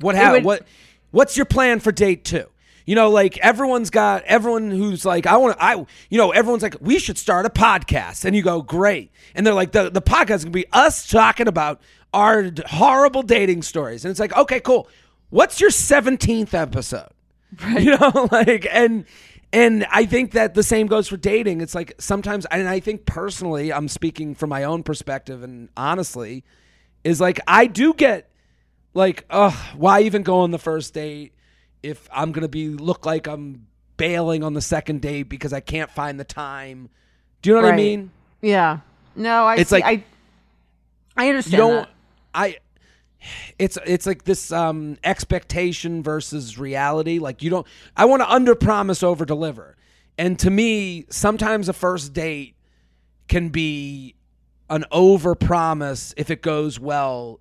What 0.00 0.16
would- 0.32 0.44
what 0.44 0.66
what's 1.10 1.36
your 1.36 1.46
plan 1.46 1.78
for 1.80 1.92
date 1.92 2.24
two? 2.24 2.46
You 2.84 2.96
know, 2.96 3.10
like 3.10 3.38
everyone's 3.38 3.90
got 3.90 4.24
everyone 4.24 4.70
who's 4.72 5.04
like, 5.04 5.24
I 5.26 5.36
want 5.36 5.56
to, 5.56 5.64
I, 5.64 5.74
you 6.10 6.18
know, 6.18 6.32
everyone's 6.32 6.64
like, 6.64 6.74
we 6.80 6.98
should 6.98 7.16
start 7.16 7.46
a 7.46 7.50
podcast, 7.50 8.24
and 8.24 8.34
you 8.34 8.42
go, 8.42 8.60
great, 8.60 9.12
and 9.36 9.46
they're 9.46 9.54
like, 9.54 9.70
the 9.70 9.88
the 9.90 10.02
podcast 10.02 10.36
is 10.36 10.44
gonna 10.44 10.52
be 10.52 10.66
us 10.72 11.06
talking 11.06 11.46
about 11.46 11.80
our 12.12 12.50
horrible 12.66 13.22
dating 13.22 13.62
stories, 13.62 14.04
and 14.04 14.10
it's 14.10 14.18
like, 14.20 14.36
okay, 14.36 14.58
cool. 14.58 14.88
What's 15.30 15.60
your 15.60 15.70
seventeenth 15.70 16.54
episode? 16.54 17.08
You 17.78 17.96
know, 17.98 18.28
like 18.32 18.66
and 18.70 19.04
and 19.52 19.86
I 19.90 20.06
think 20.06 20.32
that 20.32 20.54
the 20.54 20.62
same 20.62 20.86
goes 20.86 21.08
for 21.08 21.16
dating. 21.16 21.60
It's 21.60 21.74
like 21.74 21.94
sometimes 21.98 22.46
and 22.46 22.68
I 22.68 22.80
think 22.80 23.04
personally, 23.06 23.72
I'm 23.72 23.88
speaking 23.88 24.34
from 24.34 24.50
my 24.50 24.64
own 24.64 24.82
perspective 24.82 25.42
and 25.42 25.68
honestly, 25.76 26.44
is 27.04 27.20
like 27.20 27.40
I 27.46 27.66
do 27.66 27.92
get 27.94 28.30
like, 28.94 29.24
ugh, 29.30 29.54
why 29.76 30.02
even 30.02 30.22
go 30.22 30.40
on 30.40 30.50
the 30.50 30.58
first 30.58 30.94
date 30.94 31.32
if 31.82 32.08
I'm 32.12 32.32
gonna 32.32 32.48
be 32.48 32.68
look 32.68 33.04
like 33.06 33.26
I'm 33.26 33.66
bailing 33.96 34.42
on 34.42 34.54
the 34.54 34.60
second 34.60 35.02
date 35.02 35.24
because 35.24 35.52
I 35.52 35.60
can't 35.60 35.90
find 35.90 36.18
the 36.18 36.24
time. 36.24 36.88
Do 37.42 37.50
you 37.50 37.56
know 37.56 37.62
what 37.62 37.72
I 37.72 37.76
mean? 37.76 38.10
Yeah. 38.40 38.78
No, 39.14 39.44
I 39.46 39.56
It's 39.56 39.70
see, 39.70 39.76
like- 39.76 39.84
I 39.84 40.04
I 41.16 41.24
You 41.24 41.30
understand 41.30 41.58
don't 41.58 41.74
that. 41.74 41.90
I 42.34 42.56
it's 43.58 43.78
it's 43.86 44.06
like 44.06 44.24
this 44.24 44.52
um 44.52 44.96
expectation 45.04 46.02
versus 46.02 46.58
reality. 46.58 47.18
Like 47.18 47.42
you 47.42 47.50
don't 47.50 47.66
I 47.96 48.04
want 48.04 48.22
to 48.22 48.30
under 48.30 48.54
promise 48.54 49.02
over 49.02 49.24
deliver. 49.24 49.76
And 50.18 50.38
to 50.40 50.50
me, 50.50 51.06
sometimes 51.08 51.68
a 51.68 51.72
first 51.72 52.12
date 52.12 52.54
can 53.28 53.48
be 53.48 54.14
an 54.68 54.84
over 54.90 55.34
promise 55.34 56.14
if 56.16 56.30
it 56.30 56.42
goes 56.42 56.78
well 56.78 57.40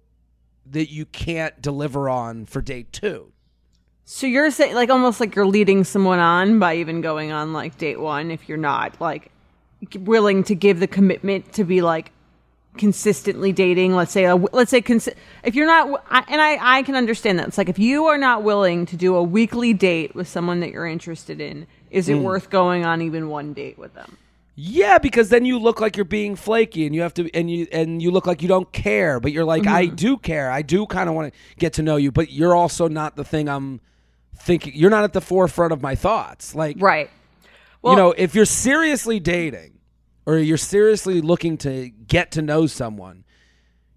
that 0.66 0.90
you 0.90 1.06
can't 1.06 1.62
deliver 1.62 2.10
on 2.10 2.46
for 2.46 2.62
date 2.62 2.92
2. 2.94 3.32
So 4.06 4.28
you're 4.28 4.52
saying 4.52 4.76
like 4.76 4.90
almost 4.90 5.20
like 5.20 5.36
you're 5.36 5.46
leading 5.46 5.84
someone 5.84 6.20
on 6.20 6.60
by 6.60 6.76
even 6.76 7.02
going 7.02 7.32
on 7.32 7.54
like 7.54 7.78
date 7.78 8.00
one 8.00 8.32
if 8.32 8.50
you're 8.50 8.58
not 8.58 9.00
like 9.00 9.32
willing 10.00 10.44
to 10.46 10.56
give 10.56 10.80
the 10.80 10.88
commitment 10.88 11.54
to 11.54 11.64
be 11.64 11.82
like 11.82 12.12
consistently 12.78 13.52
dating 13.52 13.96
let's 13.96 14.12
say 14.12 14.26
a, 14.26 14.36
let's 14.36 14.72
say 14.72 14.82
consi- 14.82 15.14
if 15.44 15.56
you're 15.56 15.66
not 15.66 16.04
I- 16.10 16.24
and 16.30 16.42
I 16.42 16.78
I 16.78 16.84
can 16.84 16.96
understand 16.96 17.40
that 17.40 17.50
it's 17.50 17.58
like 17.58 17.70
if 17.70 17.78
you 17.78 18.06
are 18.06 18.18
not 18.18 18.44
willing 18.44 18.86
to 18.88 18.96
do 18.96 19.16
a 19.16 19.24
weekly 19.24 19.74
date 19.74 20.16
with 20.16 20.28
someone 20.28 20.62
that 20.62 20.72
you're 20.72 20.88
interested 20.88 21.42
in 21.42 21.68
is 21.90 22.08
it 22.08 22.16
mm. 22.16 22.22
worth 22.22 22.50
going 22.50 22.86
on 22.86 23.02
even 23.02 23.28
one 23.28 23.54
date 23.54 23.78
with 23.78 23.94
them 23.94 24.18
Yeah, 24.56 24.98
because 25.00 25.30
then 25.30 25.46
you 25.46 25.60
look 25.60 25.80
like 25.80 25.96
you're 25.96 26.06
being 26.06 26.36
flaky 26.36 26.86
and 26.86 26.94
you 26.94 27.02
have 27.02 27.14
to 27.16 27.34
and 27.34 27.50
you 27.50 27.68
and 27.72 28.02
you 28.02 28.12
look 28.12 28.28
like 28.28 28.42
you 28.42 28.48
don't 28.48 28.72
care, 28.72 29.20
but 29.20 29.32
you're 29.32 29.46
like 29.46 29.66
I 29.66 29.88
mm-hmm. 29.88 29.96
do 29.96 30.18
care. 30.18 30.52
I 30.52 30.62
do 30.62 30.86
kind 30.86 31.10
of 31.10 31.16
want 31.16 31.34
to 31.34 31.40
get 31.58 31.74
to 31.74 31.82
know 31.82 31.96
you, 31.96 32.12
but 32.12 32.32
you're 32.32 32.56
also 32.56 32.88
not 32.88 33.16
the 33.16 33.24
thing 33.24 33.48
I'm 33.48 33.80
thinking. 34.36 34.74
You're 34.76 34.90
not 34.90 35.04
at 35.04 35.14
the 35.14 35.22
forefront 35.22 35.74
of 35.74 35.82
my 35.82 35.96
thoughts. 35.96 36.54
Like 36.54 36.78
right 36.80 37.10
well, 37.82 37.94
you 37.94 37.98
know, 37.98 38.12
if 38.12 38.36
you're 38.36 38.46
seriously 38.46 39.20
dating 39.20 39.80
or 40.26 40.38
you're 40.38 40.58
seriously 40.58 41.22
looking 41.22 41.58
to 41.60 41.90
get 41.90 42.32
to 42.32 42.42
know 42.42 42.68
someone, 42.68 43.24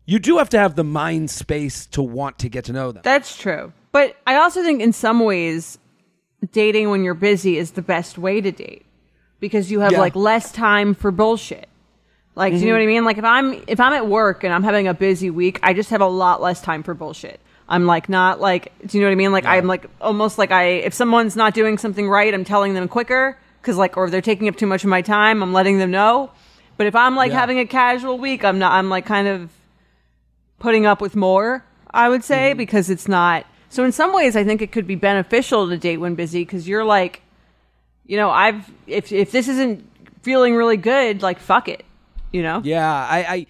you 0.06 0.18
do 0.18 0.38
have 0.38 0.50
to 0.50 0.58
have 0.58 0.74
the 0.74 0.84
mind 0.84 1.30
space 1.30 1.86
to 1.86 2.02
want 2.02 2.38
to 2.40 2.48
get 2.48 2.64
to 2.66 2.72
know 2.72 2.92
them. 2.92 3.02
That's 3.04 3.36
true. 3.36 3.72
But 3.92 4.16
I 4.26 4.36
also 4.36 4.62
think 4.62 4.82
in 4.82 4.92
some 4.92 5.20
ways, 5.20 5.78
dating 6.52 6.90
when 6.90 7.04
you're 7.04 7.14
busy 7.14 7.56
is 7.56 7.72
the 7.72 7.82
best 7.82 8.18
way 8.18 8.40
to 8.40 8.52
date 8.52 8.84
because 9.40 9.70
you 9.70 9.80
have 9.80 9.92
Yeah. 9.92 10.00
like 10.00 10.16
less 10.16 10.52
time 10.52 10.94
for 10.94 11.10
bullshit. 11.10 11.68
Like, 12.34 12.52
do 12.52 12.58
you 12.58 12.66
know 12.66 12.72
mm-hmm. 12.72 12.78
what 12.78 12.82
I 12.82 12.86
mean? 12.86 13.04
Like 13.04 13.18
if 13.18 13.24
I'm 13.24 13.64
if 13.68 13.80
I'm 13.80 13.92
at 13.92 14.08
work 14.08 14.44
and 14.44 14.52
I'm 14.52 14.64
having 14.64 14.88
a 14.88 14.94
busy 14.94 15.30
week, 15.30 15.60
I 15.62 15.72
just 15.72 15.90
have 15.90 16.00
a 16.00 16.06
lot 16.06 16.42
less 16.42 16.60
time 16.60 16.82
for 16.82 16.92
bullshit. 16.92 17.40
I'm 17.68 17.86
like 17.86 18.08
not 18.08 18.40
like 18.40 18.72
do 18.86 18.98
you 18.98 19.04
know 19.04 19.08
what 19.08 19.12
I 19.12 19.16
mean? 19.16 19.32
Like 19.32 19.46
I'm 19.46 19.66
like 19.66 19.86
almost 20.00 20.36
like 20.36 20.50
I 20.50 20.64
if 20.64 20.92
someone's 20.92 21.36
not 21.36 21.54
doing 21.54 21.78
something 21.78 22.08
right, 22.08 22.34
I'm 22.34 22.44
telling 22.44 22.74
them 22.74 22.88
quicker 22.88 23.38
cuz 23.64 23.76
like 23.76 23.96
or 23.96 24.04
if 24.04 24.10
they're 24.10 24.20
taking 24.20 24.48
up 24.48 24.56
too 24.56 24.66
much 24.66 24.84
of 24.84 24.90
my 24.90 25.02
time, 25.02 25.42
I'm 25.42 25.52
letting 25.52 25.78
them 25.78 25.90
know. 25.90 26.30
But 26.76 26.86
if 26.86 26.94
I'm 26.94 27.16
like 27.16 27.30
Yeah. 27.32 27.40
having 27.40 27.58
a 27.58 27.66
casual 27.66 28.18
week, 28.18 28.44
I'm 28.44 28.58
not 28.58 28.72
I'm 28.72 28.88
like 28.90 29.06
kind 29.06 29.26
of 29.28 29.50
putting 30.58 30.86
up 30.86 31.00
with 31.00 31.16
more, 31.16 31.64
I 31.92 32.08
would 32.08 32.24
say, 32.24 32.50
Mm-hmm. 32.50 32.58
because 32.58 32.90
it's 32.90 33.08
not. 33.08 33.46
So 33.68 33.84
in 33.84 33.92
some 33.92 34.12
ways, 34.12 34.36
I 34.36 34.44
think 34.44 34.62
it 34.62 34.70
could 34.72 34.86
be 34.86 34.94
beneficial 34.94 35.68
to 35.68 35.76
date 35.76 35.96
when 35.98 36.14
busy 36.14 36.42
because 36.42 36.68
you're 36.68 36.84
like, 36.84 37.22
you 38.06 38.16
know, 38.16 38.30
I've 38.30 38.70
if 38.86 39.10
if 39.12 39.32
this 39.32 39.48
isn't 39.48 39.84
feeling 40.22 40.54
really 40.54 40.76
good, 40.76 41.22
like 41.22 41.38
fuck 41.40 41.68
it, 41.68 41.84
you 42.32 42.42
know. 42.42 42.60
Yeah, 42.64 42.86
I, 42.88 43.18
I, 43.34 43.46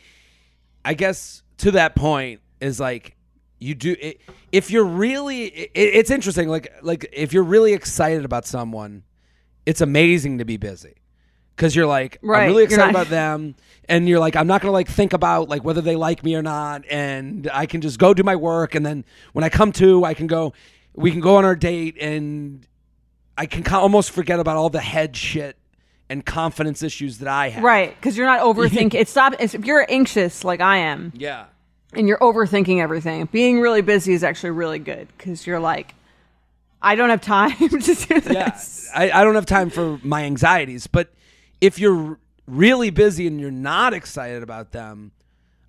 I 0.84 0.94
guess 0.94 1.42
to 1.58 1.72
that 1.72 1.94
point 1.94 2.40
is 2.60 2.80
like 2.80 3.16
you 3.58 3.74
do 3.74 3.96
it, 4.00 4.20
if 4.52 4.70
you're 4.70 4.84
really. 4.84 5.46
It, 5.46 5.70
it's 5.74 6.10
interesting. 6.10 6.48
Like 6.48 6.72
like 6.82 7.08
if 7.12 7.32
you're 7.32 7.42
really 7.44 7.72
excited 7.74 8.24
about 8.24 8.46
someone, 8.46 9.02
it's 9.66 9.80
amazing 9.80 10.38
to 10.38 10.44
be 10.44 10.56
busy 10.56 10.94
because 11.56 11.74
you're 11.76 11.86
like 11.86 12.18
Right, 12.22 12.44
I'm 12.44 12.48
really 12.48 12.64
excited 12.64 12.82
not- 12.84 12.90
about 12.90 13.08
them, 13.08 13.54
and 13.88 14.08
you're 14.08 14.18
like 14.20 14.36
I'm 14.36 14.46
not 14.46 14.60
gonna 14.60 14.72
like 14.72 14.88
think 14.88 15.12
about 15.12 15.48
like 15.48 15.64
whether 15.64 15.80
they 15.80 15.96
like 15.96 16.22
me 16.24 16.34
or 16.34 16.42
not, 16.42 16.84
and 16.90 17.48
I 17.52 17.66
can 17.66 17.80
just 17.80 17.98
go 17.98 18.14
do 18.14 18.22
my 18.22 18.36
work, 18.36 18.74
and 18.74 18.84
then 18.84 19.04
when 19.32 19.44
I 19.44 19.48
come 19.48 19.72
to, 19.72 20.04
I 20.04 20.14
can 20.14 20.26
go. 20.26 20.52
We 20.96 21.10
can 21.10 21.20
go 21.20 21.36
on 21.36 21.44
our 21.44 21.56
date, 21.56 21.96
and 22.00 22.64
I 23.36 23.46
can 23.46 23.66
almost 23.74 24.12
forget 24.12 24.38
about 24.38 24.56
all 24.56 24.70
the 24.70 24.80
head 24.80 25.16
shit 25.16 25.56
and 26.08 26.24
confidence 26.24 26.84
issues 26.84 27.18
that 27.18 27.26
I 27.26 27.48
have. 27.48 27.64
Right, 27.64 27.92
because 27.96 28.16
you're 28.16 28.26
not 28.28 28.40
overthinking. 28.42 28.94
it's 29.00 29.10
stop. 29.10 29.34
It's, 29.40 29.54
if 29.54 29.64
you're 29.64 29.84
anxious 29.90 30.44
like 30.44 30.60
I 30.60 30.76
am, 30.78 31.12
Yeah. 31.16 31.46
and 31.94 32.06
you're 32.06 32.18
overthinking 32.18 32.80
everything, 32.80 33.24
being 33.32 33.60
really 33.60 33.80
busy 33.80 34.12
is 34.12 34.22
actually 34.22 34.50
really 34.50 34.78
good 34.78 35.08
because 35.18 35.48
you're 35.48 35.58
like, 35.58 35.96
I 36.84 36.94
don't 36.96 37.08
have 37.10 37.20
time 37.22 37.56
to 37.58 37.68
do 37.68 37.78
this. 38.20 38.30
yeah 38.30 38.58
I, 38.94 39.10
I 39.20 39.24
don't 39.24 39.34
have 39.34 39.46
time 39.46 39.70
for 39.70 39.98
my 40.02 40.22
anxieties 40.24 40.86
but 40.86 41.12
if 41.60 41.78
you're 41.78 42.18
really 42.46 42.90
busy 42.90 43.26
and 43.26 43.40
you're 43.40 43.50
not 43.50 43.94
excited 43.94 44.42
about 44.42 44.72
them 44.72 45.12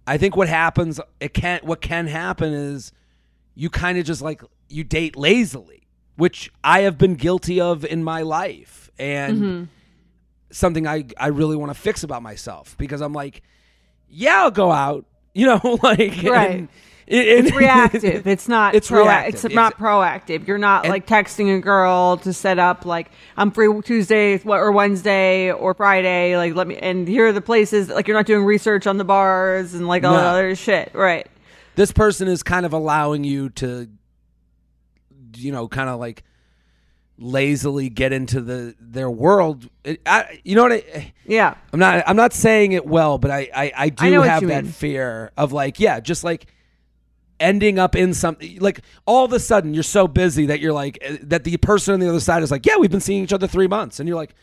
i 0.05 0.17
think 0.17 0.35
what 0.35 0.47
happens 0.49 0.99
it 1.19 1.33
can 1.33 1.59
what 1.63 1.79
can 1.81 2.07
happen 2.07 2.53
is 2.53 2.91
you 3.55 3.69
kind 3.69 3.97
of 3.97 4.03
just 4.05 4.21
like 4.21 4.43
you 4.69 4.83
date 4.83 5.15
lazily 5.15 5.87
which 6.17 6.51
i 6.63 6.81
have 6.81 6.97
been 6.97 7.15
guilty 7.15 7.59
of 7.61 7.85
in 7.85 8.03
my 8.03 8.21
life 8.21 8.91
and 8.99 9.37
Mm-hmm. 9.41 9.63
something 10.51 10.85
i 10.87 11.05
i 11.17 11.27
really 11.27 11.55
want 11.55 11.73
to 11.73 11.79
fix 11.79 12.03
about 12.03 12.21
myself 12.21 12.75
because 12.77 13.01
i'm 13.01 13.13
like 13.13 13.41
yeah 14.09 14.43
i'll 14.43 14.51
go 14.51 14.71
out 14.71 15.05
you 15.33 15.45
know 15.47 15.59
like 15.83 16.21
Right. 16.23 16.51
and- 16.51 16.69
and- 17.07 17.45
It's 17.47 17.55
reactive. 17.55 18.25
It's 18.27 18.47
not. 18.47 18.75
It's 18.75 18.89
proa- 18.89 19.03
reactive. 19.03 19.45
It's 19.45 19.53
not 19.53 19.77
proactive. 19.77 20.47
You're 20.47 20.57
not 20.57 20.85
And- 20.85 20.91
like 20.91 21.05
texting 21.07 21.55
a 21.55 21.59
girl 21.61 22.17
to 22.17 22.33
set 22.33 22.59
up 22.59 22.85
like 22.85 23.11
I'm 23.37 23.51
free 23.51 23.67
Tuesday 23.83 24.39
or 24.43 24.71
Wednesday 24.71 25.51
or 25.51 25.73
Friday. 25.73 26.35
Like 26.37 26.55
let 26.55 26.67
me 26.67 26.77
and 26.77 27.07
here 27.07 27.27
are 27.27 27.33
the 27.33 27.41
places. 27.41 27.89
Like 27.89 28.07
you're 28.07 28.17
not 28.17 28.25
doing 28.25 28.43
research 28.45 28.87
on 28.87 28.97
the 28.97 29.05
bars 29.05 29.73
and 29.73 29.87
like 29.87 30.03
all 30.03 30.13
No. 30.13 30.17
that 30.17 30.27
other 30.27 30.55
shit. 30.55 30.91
Right. 30.93 31.27
this 31.75 31.91
person 31.91 32.27
is 32.27 32.41
kind 32.43 32.65
of 32.65 32.73
allowing 32.73 33.23
you 33.23 33.49
to 33.51 33.87
you 35.37 35.51
know 35.51 35.67
kind 35.67 35.89
of 35.89 35.99
like 35.99 36.23
lazily 37.17 37.89
get 37.89 38.11
into 38.11 38.41
the 38.41 38.75
their 38.79 39.09
world 39.09 39.69
It- 39.85 40.01
I, 40.05 40.39
you 40.43 40.55
know 40.55 40.63
what 40.63 40.73
I, 40.73 41.13
Yeah. 41.25 41.55
i'm 41.71 41.79
not 41.79 42.03
i'm 42.07 42.15
not 42.17 42.33
saying 42.33 42.73
it 42.73 42.85
well 42.85 43.17
but 43.17 43.31
i 43.31 43.49
i, 43.55 43.71
I 43.75 43.89
do 43.89 44.19
what 44.19 44.27
have 44.29 44.45
that 44.47 44.63
mean. 44.65 44.71
fear 44.73 45.31
of 45.37 45.53
like 45.53 45.79
yeah 45.79 46.01
just 46.01 46.23
like 46.25 46.47
ending 47.39 47.77
up 47.79 47.95
in 47.95 48.13
something 48.13 48.57
like 48.59 48.79
all 49.05 49.25
of 49.25 49.33
a 49.33 49.39
sudden 49.39 49.73
you're 49.73 49.83
so 49.83 50.07
busy 50.07 50.45
that 50.45 50.59
you're 50.61 50.71
like 50.73 50.97
eh, 51.01 51.17
that 51.21 51.43
the 51.43 51.57
person 51.57 51.93
on 51.93 51.99
the 51.99 52.07
other 52.07 52.19
side 52.19 52.41
is 52.41 52.49
like 52.51 52.65
yeah 52.65 52.77
we've 52.77 52.91
been 52.91 53.01
seeing 53.01 53.23
each 53.23 53.33
other 53.33 53.47
three 53.47 53.67
months 53.67 53.99
and 53.99 54.07
you're 54.07 54.15
like 54.15 54.33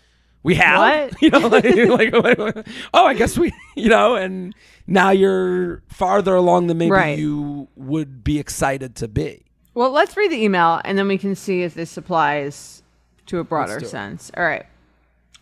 we 0.43 0.55
have 0.57 0.79
What? 1.11 1.23
you 1.23 1.31
know 1.31 1.39
like, 1.49 2.13
like, 2.13 2.67
oh 2.93 3.07
i 3.07 3.15
guess 3.15 3.39
we 3.39 3.53
you 3.77 3.89
know 3.89 4.17
and 4.17 4.55
now 4.87 5.11
you're 5.11 5.83
farther 5.89 6.35
along 6.35 6.67
than 6.67 6.77
maybe 6.79 6.91
Right. 6.91 7.19
you 7.19 7.69
would 7.77 8.23
be 8.23 8.39
excited 8.39 8.95
to 8.97 9.09
be 9.09 9.43
Well, 9.75 9.91
let's 9.91 10.17
read 10.17 10.31
the 10.31 10.43
email 10.43 10.81
and 10.85 10.99
then 10.99 11.09
we 11.09 11.17
can 11.17 11.35
see 11.35 11.63
if 11.63 11.73
this 11.75 11.97
applies 11.97 12.83
to 13.27 13.39
a 13.39 13.45
broader 13.45 13.81
sense. 13.81 14.31
All 14.37 14.43
right. 14.45 14.67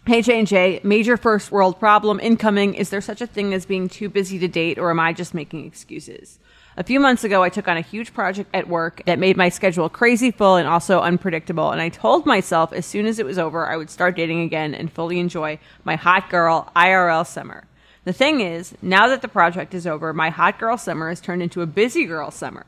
Hey 0.06 0.22
J 0.22 0.38
and 0.38 0.46
J, 0.46 0.80
major 0.84 1.16
first 1.16 1.50
world 1.50 1.78
problem 1.80 2.20
incoming. 2.20 2.74
Is 2.74 2.90
there 2.90 3.00
such 3.00 3.20
a 3.20 3.26
thing 3.26 3.52
as 3.54 3.66
being 3.66 3.88
too 3.88 4.08
busy 4.08 4.38
to 4.38 4.48
date, 4.48 4.78
or 4.78 4.90
am 4.90 5.00
I 5.00 5.12
just 5.12 5.34
making 5.34 5.66
excuses? 5.66 6.38
A 6.76 6.84
few 6.84 7.00
months 7.00 7.24
ago, 7.24 7.42
I 7.42 7.48
took 7.48 7.66
on 7.66 7.76
a 7.76 7.82
huge 7.82 8.14
project 8.14 8.48
at 8.54 8.68
work 8.68 9.02
that 9.06 9.18
made 9.18 9.36
my 9.36 9.48
schedule 9.48 9.88
crazy 9.88 10.30
full 10.30 10.54
and 10.54 10.68
also 10.68 11.00
unpredictable. 11.00 11.72
And 11.72 11.82
I 11.82 11.88
told 11.88 12.26
myself 12.26 12.72
as 12.72 12.86
soon 12.86 13.06
as 13.06 13.18
it 13.18 13.26
was 13.26 13.38
over, 13.38 13.66
I 13.66 13.76
would 13.76 13.90
start 13.90 14.14
dating 14.16 14.42
again 14.42 14.74
and 14.74 14.92
fully 14.92 15.18
enjoy 15.18 15.58
my 15.82 15.96
hot 15.96 16.30
girl 16.30 16.70
IRL 16.76 17.26
summer. 17.26 17.64
The 18.04 18.12
thing 18.12 18.40
is, 18.40 18.74
now 18.80 19.08
that 19.08 19.20
the 19.20 19.28
project 19.28 19.74
is 19.74 19.86
over, 19.86 20.14
my 20.14 20.30
hot 20.30 20.60
girl 20.60 20.78
summer 20.78 21.08
has 21.08 21.20
turned 21.20 21.42
into 21.42 21.60
a 21.60 21.66
busy 21.66 22.04
girl 22.04 22.30
summer. 22.30 22.64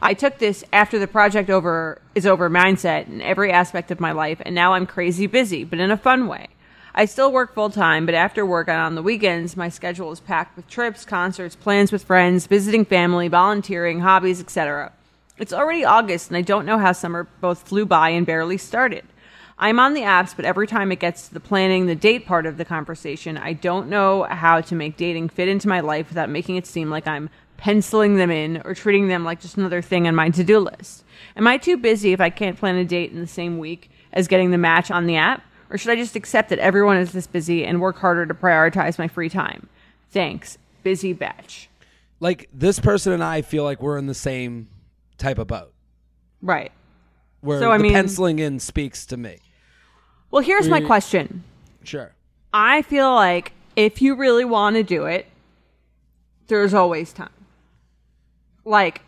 I 0.00 0.14
took 0.14 0.38
this 0.38 0.64
after 0.72 0.98
the 0.98 1.06
project 1.06 1.50
over 1.50 2.00
is 2.14 2.26
over 2.26 2.48
mindset 2.48 3.06
in 3.06 3.20
every 3.20 3.52
aspect 3.52 3.90
of 3.90 4.00
my 4.00 4.12
life, 4.12 4.40
and 4.44 4.54
now 4.54 4.72
I'm 4.72 4.86
crazy 4.86 5.26
busy, 5.26 5.64
but 5.64 5.78
in 5.78 5.90
a 5.90 5.96
fun 5.96 6.26
way. 6.26 6.48
I 6.96 7.06
still 7.06 7.32
work 7.32 7.54
full 7.54 7.70
time, 7.70 8.06
but 8.06 8.14
after 8.14 8.46
work 8.46 8.68
and 8.68 8.78
on 8.78 8.94
the 8.94 9.02
weekends, 9.02 9.56
my 9.56 9.68
schedule 9.68 10.12
is 10.12 10.20
packed 10.20 10.54
with 10.54 10.68
trips, 10.68 11.04
concerts, 11.04 11.56
plans 11.56 11.90
with 11.90 12.04
friends, 12.04 12.46
visiting 12.46 12.84
family, 12.84 13.26
volunteering, 13.26 13.98
hobbies, 13.98 14.40
etc. 14.40 14.92
It's 15.36 15.52
already 15.52 15.84
August, 15.84 16.28
and 16.28 16.36
I 16.36 16.42
don't 16.42 16.64
know 16.64 16.78
how 16.78 16.92
summer 16.92 17.26
both 17.40 17.66
flew 17.66 17.84
by 17.84 18.10
and 18.10 18.24
barely 18.24 18.58
started. 18.58 19.04
I'm 19.58 19.80
on 19.80 19.94
the 19.94 20.02
apps, 20.02 20.36
but 20.36 20.44
every 20.44 20.68
time 20.68 20.92
it 20.92 21.00
gets 21.00 21.26
to 21.26 21.34
the 21.34 21.40
planning, 21.40 21.86
the 21.86 21.96
date 21.96 22.26
part 22.26 22.46
of 22.46 22.58
the 22.58 22.64
conversation, 22.64 23.38
I 23.38 23.54
don't 23.54 23.88
know 23.88 24.22
how 24.22 24.60
to 24.60 24.74
make 24.76 24.96
dating 24.96 25.30
fit 25.30 25.48
into 25.48 25.66
my 25.66 25.80
life 25.80 26.10
without 26.10 26.30
making 26.30 26.54
it 26.54 26.66
seem 26.66 26.90
like 26.90 27.08
I'm 27.08 27.28
penciling 27.56 28.18
them 28.18 28.30
in 28.30 28.62
or 28.64 28.72
treating 28.72 29.08
them 29.08 29.24
like 29.24 29.40
just 29.40 29.56
another 29.56 29.82
thing 29.82 30.06
on 30.06 30.14
my 30.14 30.30
to 30.30 30.44
do 30.44 30.60
list. 30.60 31.02
Am 31.36 31.48
I 31.48 31.58
too 31.58 31.76
busy 31.76 32.12
if 32.12 32.20
I 32.20 32.30
can't 32.30 32.58
plan 32.58 32.76
a 32.76 32.84
date 32.84 33.10
in 33.10 33.18
the 33.18 33.26
same 33.26 33.58
week 33.58 33.90
as 34.12 34.28
getting 34.28 34.52
the 34.52 34.58
match 34.58 34.92
on 34.92 35.06
the 35.06 35.16
app? 35.16 35.42
Or 35.74 35.76
should 35.78 35.90
I 35.90 35.96
just 35.96 36.14
accept 36.14 36.50
that 36.50 36.60
everyone 36.60 36.98
is 36.98 37.10
this 37.10 37.26
busy 37.26 37.64
and 37.66 37.80
work 37.80 37.98
harder 37.98 38.24
to 38.26 38.32
prioritize 38.32 38.96
my 38.96 39.08
free 39.08 39.28
time? 39.28 39.68
Thanks. 40.12 40.56
Busy 40.84 41.12
Betch. 41.12 41.68
like 42.20 42.48
this 42.54 42.78
person 42.78 43.12
and 43.12 43.24
i 43.24 43.40
feel 43.42 43.64
like 43.64 43.82
we're 43.82 43.96
in 43.98 44.06
the 44.06 44.14
same 44.14 44.68
type 45.18 45.38
of 45.38 45.46
boat 45.48 45.72
Right. 46.42 46.70
where 47.40 47.58
So, 47.58 47.72
I 47.72 47.78
the 47.78 47.82
mean- 47.84 47.92
penciling 47.92 48.38
in 48.38 48.60
speaks 48.60 49.04
to 49.06 49.16
me 49.16 49.38
Well, 50.30 50.42
here's 50.42 50.68
my 50.68 50.80
question. 50.80 51.42
sure 51.82 52.12
I 52.52 52.82
feel 52.82 53.12
like 53.12 53.52
if 53.74 54.00
you 54.00 54.14
really 54.14 54.44
want 54.44 54.76
to 54.76 54.84
do 54.84 55.06
it, 55.06 55.26
there's 56.46 56.72
always 56.72 57.12
time. 57.12 57.30
Like, 58.64 59.00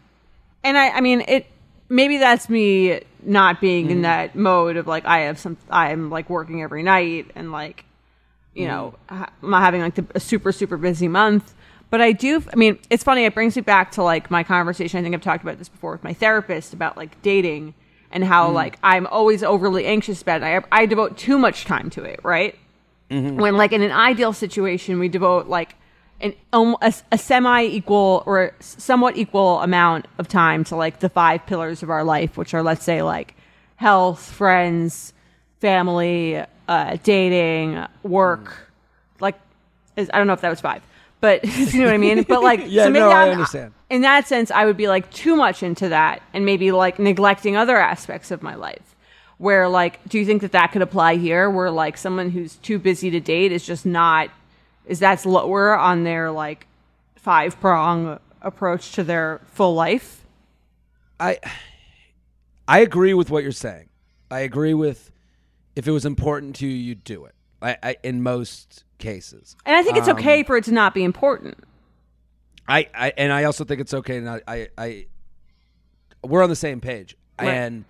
and 0.64 0.76
I, 0.76 0.88
I 0.90 1.00
mean, 1.00 1.20
it, 1.28 1.46
maybe 1.88 2.16
that's 2.16 2.48
me 2.48 3.02
not 3.26 3.60
being 3.60 3.86
in 3.90 3.96
mm-hmm. 3.96 4.02
that 4.02 4.36
mode 4.36 4.76
of 4.76 4.86
like, 4.86 5.04
I 5.04 5.20
have 5.20 5.38
some, 5.38 5.56
I'm 5.68 6.10
like 6.10 6.30
working 6.30 6.62
every 6.62 6.82
night 6.82 7.30
and 7.34 7.52
like, 7.52 7.84
you 8.54 8.66
mm-hmm. 8.66 8.74
know, 8.74 8.94
ha- 9.08 9.30
I'm 9.42 9.50
not 9.50 9.62
having 9.62 9.82
like 9.82 9.94
the, 9.96 10.06
a 10.14 10.20
super, 10.20 10.52
super 10.52 10.76
busy 10.76 11.08
month. 11.08 11.54
But 11.88 12.00
I 12.00 12.12
do, 12.12 12.42
I 12.52 12.56
mean, 12.56 12.78
it's 12.90 13.04
funny. 13.04 13.24
It 13.24 13.34
brings 13.34 13.54
me 13.54 13.62
back 13.62 13.92
to 13.92 14.02
like 14.02 14.30
my 14.30 14.42
conversation. 14.42 14.98
I 14.98 15.02
think 15.02 15.14
I've 15.14 15.22
talked 15.22 15.42
about 15.42 15.58
this 15.58 15.68
before 15.68 15.92
with 15.92 16.04
my 16.04 16.14
therapist 16.14 16.72
about 16.72 16.96
like 16.96 17.20
dating 17.22 17.74
and 18.10 18.24
how 18.24 18.46
mm-hmm. 18.46 18.54
like 18.54 18.78
I'm 18.82 19.06
always 19.06 19.42
overly 19.42 19.86
anxious 19.86 20.22
about 20.22 20.42
it. 20.42 20.64
I, 20.72 20.82
I 20.82 20.86
devote 20.86 21.16
too 21.16 21.38
much 21.38 21.64
time 21.64 21.90
to 21.90 22.02
it, 22.02 22.20
right? 22.22 22.56
when 23.08 23.56
like 23.56 23.72
in 23.72 23.82
an 23.82 23.92
ideal 23.92 24.32
situation 24.32 24.98
we 24.98 25.08
devote 25.08 25.46
like 25.46 25.76
an 26.20 26.34
um, 26.52 26.76
a, 26.80 26.92
a 27.12 27.18
semi 27.18 27.64
equal 27.64 28.22
or 28.26 28.52
somewhat 28.60 29.16
equal 29.16 29.60
amount 29.60 30.06
of 30.18 30.28
time 30.28 30.64
to 30.64 30.76
like 30.76 31.00
the 31.00 31.08
five 31.08 31.44
pillars 31.46 31.82
of 31.82 31.90
our 31.90 32.04
life 32.04 32.36
which 32.36 32.54
are 32.54 32.62
let's 32.62 32.84
say 32.84 33.02
like 33.02 33.34
health 33.76 34.22
friends 34.30 35.12
family 35.60 36.42
uh, 36.68 36.96
dating 37.02 37.84
work. 38.02 38.70
Like 39.20 39.38
is, 39.96 40.10
i 40.12 40.18
don't 40.18 40.26
know 40.26 40.32
if 40.32 40.40
that 40.40 40.50
was 40.50 40.60
five 40.60 40.82
but 41.20 41.44
you 41.72 41.80
know 41.80 41.86
what 41.86 41.94
i 41.94 41.98
mean? 41.98 42.22
But 42.22 42.42
like 42.42 42.60
Yeah, 42.66 42.88
no, 42.88 43.10
I 43.10 43.30
understand. 43.30 43.72
in 43.90 44.02
that 44.02 44.26
sense 44.26 44.50
i 44.50 44.64
would 44.64 44.76
be 44.76 44.88
like 44.88 45.10
too 45.10 45.36
much 45.36 45.62
into 45.62 45.88
that 45.88 46.22
and 46.32 46.44
maybe 46.44 46.72
like 46.72 46.98
neglecting 46.98 47.56
other 47.56 47.76
aspects 47.76 48.30
of 48.30 48.42
my 48.42 48.54
life 48.54 48.94
where 49.38 49.68
like 49.68 50.06
do 50.08 50.18
you 50.18 50.24
think 50.24 50.42
that 50.42 50.52
that 50.52 50.72
could 50.72 50.82
apply 50.82 51.16
here 51.16 51.50
where 51.50 51.70
like 51.70 51.96
someone 51.98 52.30
who's 52.30 52.56
too 52.56 52.78
busy 52.78 53.10
to 53.10 53.20
date 53.20 53.52
is 53.52 53.66
just 53.66 53.84
not 53.84 54.30
is 54.86 54.98
that's 54.98 55.26
lower 55.26 55.76
on 55.76 56.04
their 56.04 56.30
like 56.30 56.66
five 57.16 57.58
prong 57.60 58.18
approach 58.42 58.92
to 58.92 59.02
their 59.04 59.40
full 59.52 59.74
life 59.74 60.24
I 61.18 61.38
I 62.68 62.80
agree 62.80 63.14
with 63.14 63.30
what 63.30 63.42
you're 63.42 63.52
saying. 63.52 63.88
I 64.30 64.40
agree 64.40 64.74
with 64.74 65.10
if 65.74 65.86
it 65.86 65.90
was 65.92 66.04
important 66.04 66.56
to 66.56 66.66
you, 66.66 66.74
you'd 66.74 67.04
do 67.04 67.24
it. 67.26 67.34
I, 67.62 67.76
I 67.82 67.96
in 68.02 68.22
most 68.22 68.84
cases. 68.98 69.56
and 69.66 69.76
i 69.76 69.82
think 69.82 69.96
it's 69.96 70.08
Um, 70.08 70.16
okay 70.16 70.42
for 70.42 70.56
it 70.56 70.64
to 70.64 70.72
not 70.72 70.94
be 70.94 71.04
important 71.04 71.58
I, 72.68 72.88
I 72.94 73.12
and 73.16 73.32
I 73.32 73.44
also 73.44 73.64
think 73.64 73.80
it's 73.80 73.94
okay 73.94 74.16
And 74.16 74.26
not 74.26 74.40
I 74.48 74.68
I 74.76 75.06
we're 76.24 76.42
on 76.42 76.50
the 76.50 76.56
same 76.56 76.80
page. 76.80 77.16
Right. 77.40 77.48
And 77.48 77.84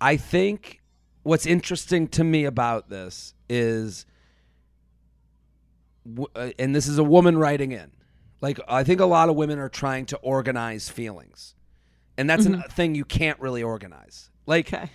I 0.00 0.16
think 0.16 0.80
what's 1.22 1.46
interesting 1.46 2.06
to 2.08 2.22
me 2.22 2.44
about 2.44 2.90
this 2.90 3.34
is, 3.48 4.06
Uh, 6.34 6.50
and 6.58 6.74
this 6.74 6.86
is 6.86 6.98
a 6.98 7.04
woman 7.04 7.38
writing 7.38 7.72
in. 7.72 7.90
Like 8.40 8.60
I 8.68 8.84
think 8.84 9.00
a 9.00 9.06
lot 9.06 9.28
of 9.28 9.36
women 9.36 9.58
are 9.58 9.68
trying 9.68 10.06
to 10.06 10.16
organize 10.18 10.88
feelings, 10.88 11.54
and 12.18 12.28
that's 12.28 12.44
mm-hmm. 12.44 12.60
a 12.60 12.68
thing 12.68 12.94
you 12.94 13.04
can't 13.04 13.40
really 13.40 13.62
organize. 13.62 14.30
Like 14.46 14.72
Okay. 14.72 14.90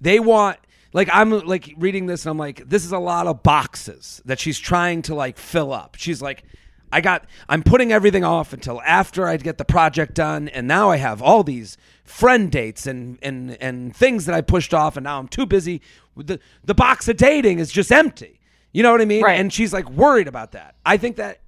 they 0.00 0.20
want 0.20 0.58
like 0.92 1.08
I'm 1.12 1.30
like 1.30 1.72
reading 1.78 2.06
this 2.06 2.26
and 2.26 2.30
I'm 2.30 2.38
like 2.38 2.68
this 2.68 2.84
is 2.84 2.92
a 2.92 2.98
lot 2.98 3.26
of 3.26 3.42
boxes 3.42 4.20
that 4.24 4.38
she's 4.38 4.58
trying 4.58 5.02
to 5.02 5.14
like 5.14 5.38
fill 5.38 5.72
up. 5.72 5.96
She's 5.98 6.20
like 6.20 6.44
I 6.92 7.00
got 7.00 7.24
I'm 7.48 7.62
putting 7.62 7.92
everything 7.92 8.24
off 8.24 8.52
until 8.52 8.82
after 8.82 9.26
I 9.26 9.36
get 9.36 9.58
the 9.58 9.64
project 9.64 10.14
done 10.14 10.48
and 10.48 10.66
now 10.66 10.90
I 10.90 10.96
have 10.96 11.22
all 11.22 11.42
these 11.44 11.76
friend 12.04 12.50
dates 12.50 12.86
and 12.86 13.18
and 13.22 13.56
and 13.62 13.94
things 13.94 14.26
that 14.26 14.34
I 14.34 14.40
pushed 14.40 14.74
off 14.74 14.96
and 14.96 15.04
now 15.04 15.18
I'm 15.18 15.28
too 15.28 15.46
busy 15.46 15.80
the 16.16 16.40
the 16.64 16.74
box 16.74 17.08
of 17.08 17.16
dating 17.16 17.58
is 17.58 17.70
just 17.70 17.92
empty. 17.92 18.39
You 18.72 18.82
know 18.82 18.92
what 18.92 19.00
I 19.00 19.04
mean? 19.04 19.22
Right. 19.22 19.40
And 19.40 19.52
she's 19.52 19.72
like 19.72 19.88
worried 19.90 20.28
about 20.28 20.52
that. 20.52 20.74
I 20.86 20.96
think 20.96 21.16
that 21.16 21.40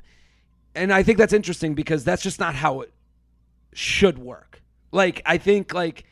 and 0.74 0.92
I 0.92 1.02
think 1.02 1.18
that's 1.18 1.32
interesting 1.32 1.74
because 1.74 2.02
that's 2.04 2.22
just 2.22 2.40
not 2.40 2.54
how 2.54 2.80
it 2.80 2.92
should 3.72 4.18
work. 4.18 4.62
Like 4.90 5.22
I 5.26 5.38
think 5.38 5.72
like 5.74 6.04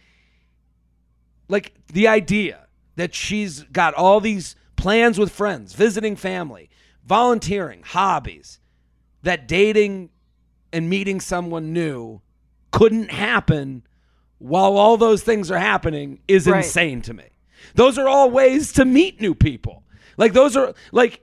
like 1.49 1.75
the 1.93 2.09
idea 2.09 2.67
that 2.97 3.15
she's 3.15 3.63
got 3.65 3.95
all 3.95 4.21
these 4.21 4.57
plans 4.77 5.19
with 5.19 5.33
friends, 5.33 5.73
visiting 5.75 6.17
family, 6.17 6.71
volunteering, 7.05 7.83
hobbies, 7.85 8.61
that 9.23 9.49
dating 9.49 10.11
and 10.73 10.89
meeting 10.89 11.21
someone 11.21 11.73
new 11.73 12.21
couldn't 12.71 13.11
happen 13.11 13.83
while 14.39 14.77
all 14.77 14.97
those 14.97 15.23
things 15.23 15.51
are 15.51 15.59
happening 15.59 16.21
is 16.29 16.47
Right. 16.47 16.59
insane 16.65 17.03
to 17.03 17.13
me. 17.15 17.25
Those 17.75 17.99
are 17.99 18.09
all 18.09 18.31
ways 18.31 18.73
to 18.75 18.85
meet 18.85 19.21
new 19.21 19.35
people. 19.35 19.80
Like 20.21 20.33
those 20.35 20.57
are 20.57 20.75
like 20.93 21.21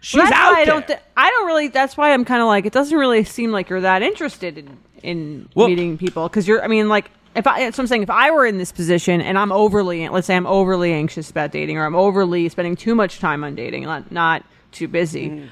she's 0.00 0.18
Well, 0.20 0.32
out 0.32 0.52
I 0.52 0.64
there. 0.64 0.66
don't. 0.66 0.86
Th- 0.86 0.98
I 1.16 1.30
don't 1.30 1.46
really. 1.46 1.68
That's 1.68 1.96
why 1.96 2.12
I'm 2.12 2.24
kind 2.24 2.40
of 2.42 2.46
like. 2.46 2.66
It 2.66 2.72
doesn't 2.72 2.96
really 2.96 3.24
seem 3.24 3.50
like 3.50 3.68
you're 3.70 3.80
that 3.80 4.02
interested 4.02 4.58
in 4.58 4.78
in 5.02 5.48
Well- 5.54 5.66
meeting 5.68 5.98
people 5.98 6.28
because 6.28 6.46
you're. 6.46 6.62
I 6.62 6.68
mean, 6.68 6.88
like 6.88 7.10
if 7.34 7.46
I. 7.46 7.70
So 7.70 7.82
I'm 7.82 7.86
saying 7.86 8.02
if 8.02 8.10
I 8.10 8.30
were 8.30 8.44
in 8.46 8.58
this 8.58 8.70
position 8.70 9.20
and 9.20 9.38
I'm 9.38 9.50
overly, 9.50 10.08
let's 10.08 10.26
say 10.26 10.36
I'm 10.36 10.46
overly 10.46 10.92
anxious 10.92 11.30
about 11.30 11.50
dating 11.52 11.78
or 11.78 11.84
I'm 11.86 11.96
overly 11.96 12.48
spending 12.50 12.76
too 12.76 12.94
much 12.94 13.18
time 13.18 13.42
on 13.44 13.54
dating, 13.54 13.84
not 13.84 14.12
not 14.12 14.44
too 14.72 14.88
busy. 14.88 15.30
Mm. 15.30 15.48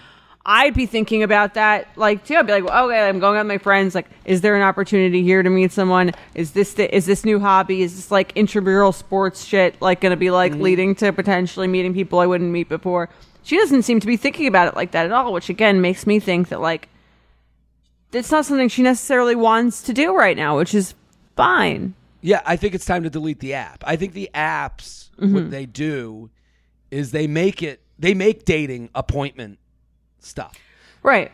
I'd 0.49 0.75
be 0.75 0.87
thinking 0.87 1.23
about 1.25 1.55
that, 1.55 1.89
like 1.97 2.25
too. 2.25 2.37
I'd 2.37 2.47
be 2.47 2.53
like, 2.53 2.65
well, 2.65 2.87
okay, 2.87 3.09
I'm 3.09 3.19
going 3.19 3.37
out 3.37 3.41
with 3.41 3.49
my 3.49 3.59
friends. 3.59 3.95
Like, 3.95 4.07
is 4.25 4.41
there 4.41 4.55
an 4.55 4.63
opportunity 4.63 5.23
here 5.23 5.43
to 5.43 5.51
meet 5.51 5.73
someone? 5.73 6.13
Is 6.35 6.53
this 6.53 6.75
the, 6.75 6.95
is 6.95 7.05
this 7.07 7.25
new 7.25 7.41
hobby? 7.41 7.83
Is 7.83 7.97
this 7.97 8.11
like 8.11 8.33
intramural 8.37 8.93
sports 8.93 9.45
shit 9.45 9.81
like 9.83 10.01
going 10.01 10.11
to 10.11 10.17
be 10.17 10.31
like 10.31 10.55
leading 10.55 10.95
to 10.97 11.13
potentially 11.13 11.67
meeting 11.67 11.93
people 11.93 12.21
I 12.21 12.27
wouldn't 12.27 12.51
meet 12.51 12.69
before? 12.69 13.09
She 13.43 13.57
doesn't 13.59 13.83
seem 13.83 14.01
to 14.01 14.07
be 14.07 14.17
thinking 14.17 14.47
about 14.47 14.69
it 14.69 14.77
like 14.77 14.93
that 14.93 15.05
at 15.07 15.13
all, 15.13 15.33
which 15.33 15.49
again 15.49 15.81
makes 15.81 16.07
me 16.07 16.21
think 16.21 16.49
that 16.49 16.61
like 16.61 16.89
it's 18.13 18.31
not 18.31 18.47
something 18.47 18.69
she 18.69 18.83
necessarily 18.83 19.35
wants 19.35 19.83
to 19.83 19.93
do 19.93 20.17
right 20.17 20.37
now, 20.37 20.57
which 20.57 20.75
is 20.75 20.95
fine. 21.35 21.95
Yeah, 22.23 22.41
I 22.47 22.57
think 22.57 22.75
it's 22.75 22.87
time 22.87 23.03
to 23.03 23.11
delete 23.11 23.41
the 23.41 23.55
app. 23.55 23.85
I 23.87 23.97
think 23.97 24.15
the 24.15 24.31
apps 24.35 25.07
Mm-hmm. 25.19 25.35
what 25.35 25.51
they 25.51 25.65
do 25.65 26.29
is 26.91 27.11
they 27.11 27.27
make 27.27 27.63
it 27.63 27.81
they 27.99 28.13
make 28.13 28.45
dating 28.45 28.91
appointment 28.95 29.59
stuff. 30.27 30.57
Right. 31.03 31.31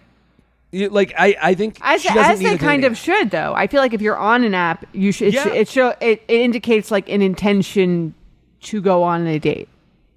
You- 0.71 0.89
Like 0.91 1.13
I, 1.19 1.37
I 1.43 1.55
think 1.55 1.79
As, 1.83 2.03
she 2.03 2.09
doesn't 2.09 2.25
as 2.33 2.39
need 2.41 2.47
they 2.47 2.55
a 2.55 2.59
kind 2.59 2.83
dating 2.83 2.93
of 2.93 2.99
app. 2.99 2.99
should, 3.05 3.31
though. 3.31 3.53
I 3.55 3.67
feel 3.67 3.81
like 3.81 3.93
if 3.95 4.01
you're 4.01 4.17
on 4.17 4.45
an 4.45 4.55
app, 4.55 4.85
you 4.93 5.13
should 5.13 5.29
it, 5.29 5.35
Yeah. 5.35 5.43
should, 5.45 5.53
it 5.55 5.69
show 5.69 5.89
it, 6.01 6.23
it 6.29 6.41
indicates 6.41 6.91
like 6.91 7.09
an 7.09 7.21
intention 7.23 8.15
to 8.63 8.81
go 8.81 9.03
on 9.03 9.27
a 9.27 9.39
date. 9.39 9.69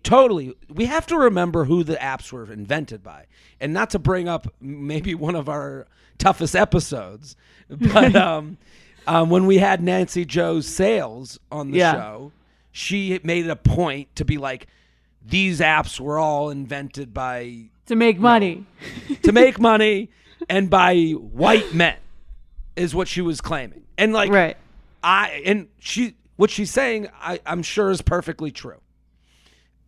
Totally. 0.04 0.56
We 0.74 0.86
have 0.86 1.08
to 1.08 1.18
remember 1.18 1.66
who 1.66 1.84
the 1.84 1.96
apps 1.96 2.32
were 2.32 2.52
invented 2.52 3.02
by. 3.04 3.26
And 3.60 3.74
not 3.74 3.90
to 3.92 4.00
bring 4.00 4.28
up 4.30 4.48
maybe 4.62 5.16
one 5.16 5.36
of 5.36 5.50
our 5.50 5.88
toughest 6.20 6.56
episodes, 6.56 7.36
but 7.70 8.16
um, 8.16 8.58
um, 9.08 9.30
when 9.30 9.46
we 9.48 9.58
had 9.58 9.82
Nancy 9.82 10.24
Jo 10.26 10.60
Sales 10.62 11.40
on 11.52 11.72
the 11.72 11.80
Yeah. 11.80 11.94
show, 11.94 12.32
she 12.72 13.20
made 13.24 13.46
it 13.46 13.50
a 13.50 13.56
point 13.56 14.16
to 14.18 14.26
be 14.26 14.38
like, 14.38 14.68
these 15.26 15.60
apps 15.60 16.00
were 16.00 16.20
all 16.20 16.50
invented 16.52 17.14
by 17.14 17.70
To 17.88 17.95
make 17.95 18.19
money. 18.19 18.65
to 19.24 19.32
make 19.32 19.60
money 19.60 20.10
and 20.50 20.69
by 20.69 21.12
white 21.12 21.74
men 21.74 21.98
is 22.76 22.93
what 22.93 23.08
she 23.08 23.21
was 23.21 23.41
claiming. 23.41 23.84
And 23.98 24.13
like 24.13 24.32
Right. 24.32 24.58
I 25.04 25.41
and 25.45 25.67
she 25.80 26.15
what 26.36 26.50
she's 26.50 26.71
saying 26.71 27.10
I, 27.19 27.39
I'm 27.45 27.63
sure 27.63 27.91
is 27.91 28.02
perfectly 28.02 28.52
true. 28.52 28.82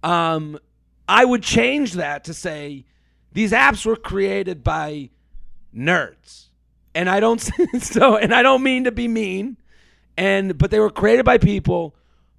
Um 0.04 0.60
I 1.10 1.26
would 1.26 1.44
change 1.44 1.94
that 1.94 2.24
to 2.26 2.34
say 2.34 2.86
these 3.34 3.52
apps 3.52 3.86
were 3.86 3.96
created 3.96 4.64
by 4.64 5.10
nerds. 5.76 6.46
And 6.96 7.10
I 7.10 7.20
don't 7.20 7.40
so 7.80 8.16
and 8.18 8.34
I 8.34 8.42
don't 8.44 8.64
mean 8.64 8.86
to 8.86 8.92
be 8.92 9.08
mean 9.08 9.58
and 10.18 10.58
but 10.58 10.72
they 10.72 10.80
were 10.80 10.90
created 10.90 11.26
by 11.26 11.38
people 11.38 11.96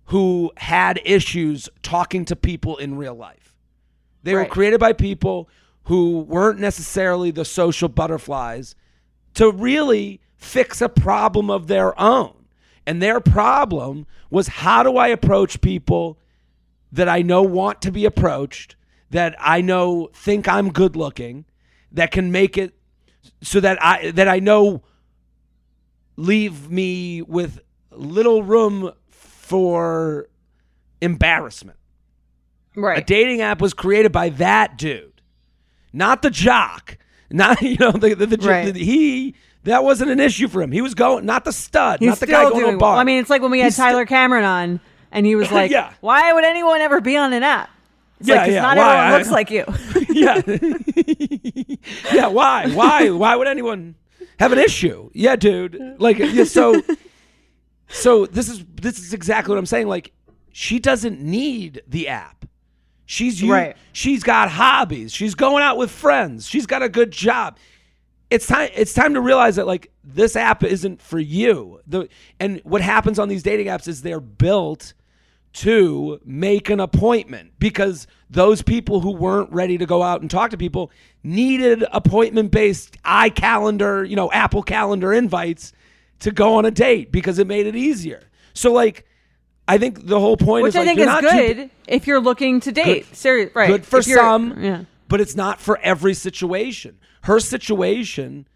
who 0.06 0.50
had 0.56 1.00
issues 1.04 1.68
talking 1.82 2.24
to 2.24 2.34
people 2.34 2.76
in 2.78 2.96
real 2.96 3.14
life. 3.14 3.37
They 4.28 4.34
were 4.34 4.44
created 4.44 4.78
by 4.78 4.92
people 4.92 5.48
who 5.84 6.20
weren't 6.20 6.60
necessarily 6.60 7.30
the 7.30 7.46
social 7.46 7.88
butterflies 7.88 8.74
to 9.34 9.50
really 9.50 10.20
fix 10.36 10.82
a 10.82 10.88
problem 10.90 11.50
of 11.50 11.66
their 11.66 11.98
own. 11.98 12.34
And 12.86 13.00
their 13.00 13.20
problem 13.20 14.06
was 14.28 14.48
how 14.48 14.82
do 14.82 14.98
I 14.98 15.08
approach 15.08 15.62
people 15.62 16.18
that 16.92 17.08
I 17.08 17.22
know 17.22 17.42
want 17.42 17.80
to 17.82 17.90
be 17.90 18.04
approached, 18.04 18.76
that 19.10 19.34
I 19.40 19.62
know 19.62 20.10
think 20.12 20.46
I'm 20.46 20.72
good 20.72 20.94
looking, 20.94 21.46
that 21.92 22.10
can 22.10 22.30
make 22.30 22.58
it 22.58 22.74
so 23.40 23.60
that 23.60 23.82
I 23.82 24.10
that 24.10 24.28
I 24.28 24.40
know 24.40 24.82
leave 26.16 26.70
me 26.70 27.22
with 27.22 27.60
little 27.90 28.42
room 28.42 28.92
for 29.08 30.28
embarrassment. 31.00 31.77
A 32.98 33.02
dating 33.02 33.40
app 33.40 33.60
was 33.60 33.74
created 33.74 34.12
by 34.12 34.28
that 34.30 34.78
dude, 34.78 35.20
not 35.92 36.22
the 36.22 36.30
jock. 36.30 36.98
Not 37.30 37.60
you 37.72 37.76
know 37.78 37.92
the 37.92 38.14
the, 38.14 38.26
the, 38.26 38.36
Right. 38.46 38.72
the- 38.72 38.84
he 38.84 39.34
that 39.64 39.84
wasn't 39.84 40.10
an 40.10 40.20
issue 40.20 40.48
for 40.48 40.62
him. 40.62 40.72
He 40.72 40.80
was 40.80 40.94
going 40.94 41.26
not 41.26 41.44
the 41.44 41.52
stud, 41.52 42.00
He's 42.00 42.08
not 42.08 42.20
the 42.20 42.26
guy 42.26 42.42
going 42.44 42.54
to 42.54 42.60
doing 42.60 42.74
a 42.76 42.78
bar. 42.78 42.92
well. 42.92 43.00
I 43.00 43.04
mean, 43.04 43.20
it's 43.20 43.30
like 43.30 43.42
when 43.42 43.50
we 43.50 43.58
had 43.60 43.66
He's 43.66 43.76
Tyler 43.76 44.06
still- 44.06 44.16
Cameron 44.16 44.44
on, 44.44 44.80
and 45.12 45.26
he 45.26 45.36
was 45.36 45.50
like, 45.58 45.70
Yeah. 45.70 45.92
"Why 46.00 46.32
would 46.32 46.44
anyone 46.44 46.80
ever 46.80 47.00
be 47.00 47.16
on 47.16 47.32
an 47.32 47.42
app?" 47.42 47.70
It's 48.20 48.28
Yeah, 48.28 48.34
like, 48.36 48.50
yeah, 48.50 48.62
not 48.62 48.76
why? 48.78 48.82
everyone 48.82 49.12
I- 49.12 49.18
looks 49.18 49.30
like 49.30 49.50
you. 49.50 49.64
yeah, 50.10 50.42
yeah. 52.12 52.26
Why? 52.28 52.68
Why? 52.68 53.10
Why 53.10 53.36
would 53.36 53.46
anyone 53.48 53.94
have 54.40 54.52
an 54.52 54.58
issue? 54.58 55.10
Yeah, 55.14 55.36
dude. 55.36 55.96
Like, 55.98 56.18
yeah, 56.18 56.44
so, 56.44 56.80
so 57.88 58.26
this 58.26 58.48
is 58.48 58.64
this 58.80 58.98
is 58.98 59.12
exactly 59.12 59.52
what 59.52 59.58
I'm 59.58 59.66
saying. 59.66 59.88
Like, 59.88 60.12
she 60.52 60.78
doesn't 60.78 61.20
need 61.20 61.82
the 61.86 62.08
app. 62.08 62.44
She's 63.10 63.40
u- 63.40 63.50
Right. 63.50 63.74
She's 63.94 64.22
got 64.22 64.50
hobbies. 64.50 65.14
She's 65.14 65.34
going 65.34 65.62
out 65.62 65.78
with 65.78 65.90
friends. 65.90 66.46
She's 66.46 66.66
got 66.66 66.82
a 66.82 66.90
good 66.90 67.10
job. 67.10 67.56
It's 68.28 68.46
time. 68.46 68.68
It's 68.74 68.92
time 68.92 69.14
to 69.14 69.20
realize 69.22 69.56
that 69.56 69.66
like 69.66 69.90
this 70.04 70.36
app 70.36 70.62
isn't 70.62 71.00
for 71.00 71.18
you. 71.18 71.80
The 71.86 72.08
and 72.38 72.60
what 72.64 72.82
happens 72.82 73.18
on 73.18 73.30
these 73.30 73.42
dating 73.42 73.68
apps 73.68 73.88
is 73.88 74.02
they're 74.02 74.20
built 74.20 74.92
to 75.54 76.20
make 76.26 76.68
an 76.68 76.80
appointment 76.80 77.52
because 77.58 78.06
those 78.28 78.60
people 78.60 79.00
who 79.00 79.12
weren't 79.12 79.50
ready 79.50 79.78
to 79.78 79.86
go 79.86 80.02
out 80.02 80.20
and 80.20 80.30
talk 80.30 80.50
to 80.50 80.58
people 80.58 80.90
needed 81.24 81.82
appointment 81.90 82.50
based 82.50 83.02
iCalendar, 83.04 84.06
you 84.06 84.16
know, 84.16 84.30
Apple 84.32 84.62
Calendar 84.62 85.14
invites 85.14 85.72
to 86.18 86.30
go 86.30 86.56
on 86.56 86.66
a 86.66 86.70
date 86.70 87.10
because 87.10 87.38
it 87.38 87.46
made 87.46 87.66
it 87.66 87.74
easier. 87.74 88.28
So 88.52 88.70
like 88.74 89.06
I 89.68 89.76
think 89.78 90.06
the 90.06 90.18
whole 90.18 90.36
point 90.38 90.62
Which 90.64 90.70
is 90.70 90.76
I 90.76 90.78
like, 90.80 90.86
think 90.88 90.98
you're 90.98 91.08
is 91.08 91.22
not 91.22 91.30
too- 91.30 91.54
good 91.54 91.70
if 91.86 92.06
you're 92.06 92.20
looking 92.20 92.60
to 92.60 92.72
date. 92.72 93.06
Good- 93.06 93.16
Serious, 93.16 93.54
right? 93.54 93.68
good 93.68 93.84
for 93.84 94.00
some, 94.02 94.62
Yeah. 94.62 94.84
but 95.08 95.20
it's 95.20 95.36
not 95.36 95.60
for 95.60 95.78
every 95.82 96.14
situation. 96.14 96.98
Her 97.24 97.38
situation, 97.38 98.48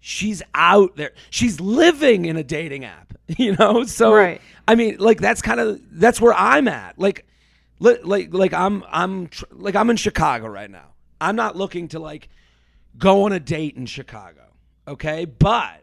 she's 0.00 0.42
out 0.54 0.96
there. 0.96 1.12
She's 1.30 1.60
living 1.60 2.26
in 2.26 2.36
a 2.36 2.44
dating 2.44 2.84
app, 2.84 3.12
you 3.26 3.56
know? 3.56 3.82
So 3.84 4.14
Right. 4.14 4.40
I 4.68 4.76
mean, 4.76 4.96
like 4.98 5.20
that's 5.20 5.42
kind 5.42 5.58
of 5.60 5.80
that's 5.90 6.20
where 6.20 6.34
I'm 6.34 6.68
at. 6.68 6.96
Like 6.98 7.26
li- 7.80 7.98
like 8.04 8.32
like 8.32 8.52
I'm 8.54 8.84
I'm 8.88 9.26
tr- 9.26 9.44
like 9.52 9.74
I'm 9.74 9.90
in 9.90 9.96
Chicago 9.96 10.46
right 10.46 10.70
now. 10.70 10.92
I'm 11.20 11.34
not 11.34 11.56
looking 11.56 11.88
to 11.88 11.98
like 11.98 12.28
go 12.98 13.24
on 13.24 13.32
a 13.32 13.40
date 13.40 13.76
in 13.76 13.86
Chicago, 13.86 14.42
okay? 14.86 15.24
But 15.24 15.82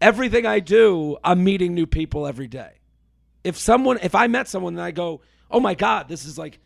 everything 0.00 0.46
I 0.46 0.60
do, 0.60 1.16
I'm 1.24 1.42
meeting 1.42 1.74
new 1.74 1.86
people 1.86 2.26
every 2.26 2.46
day. 2.46 2.70
If 3.44 3.58
someone 3.58 3.98
if 4.02 4.14
I 4.14 4.26
met 4.26 4.48
someone 4.48 4.74
and 4.74 4.82
I 4.82 4.90
go, 4.90 5.20
"Oh 5.50 5.60
my 5.60 5.74
god, 5.74 6.08
this 6.08 6.24
is 6.24 6.36
like 6.38 6.58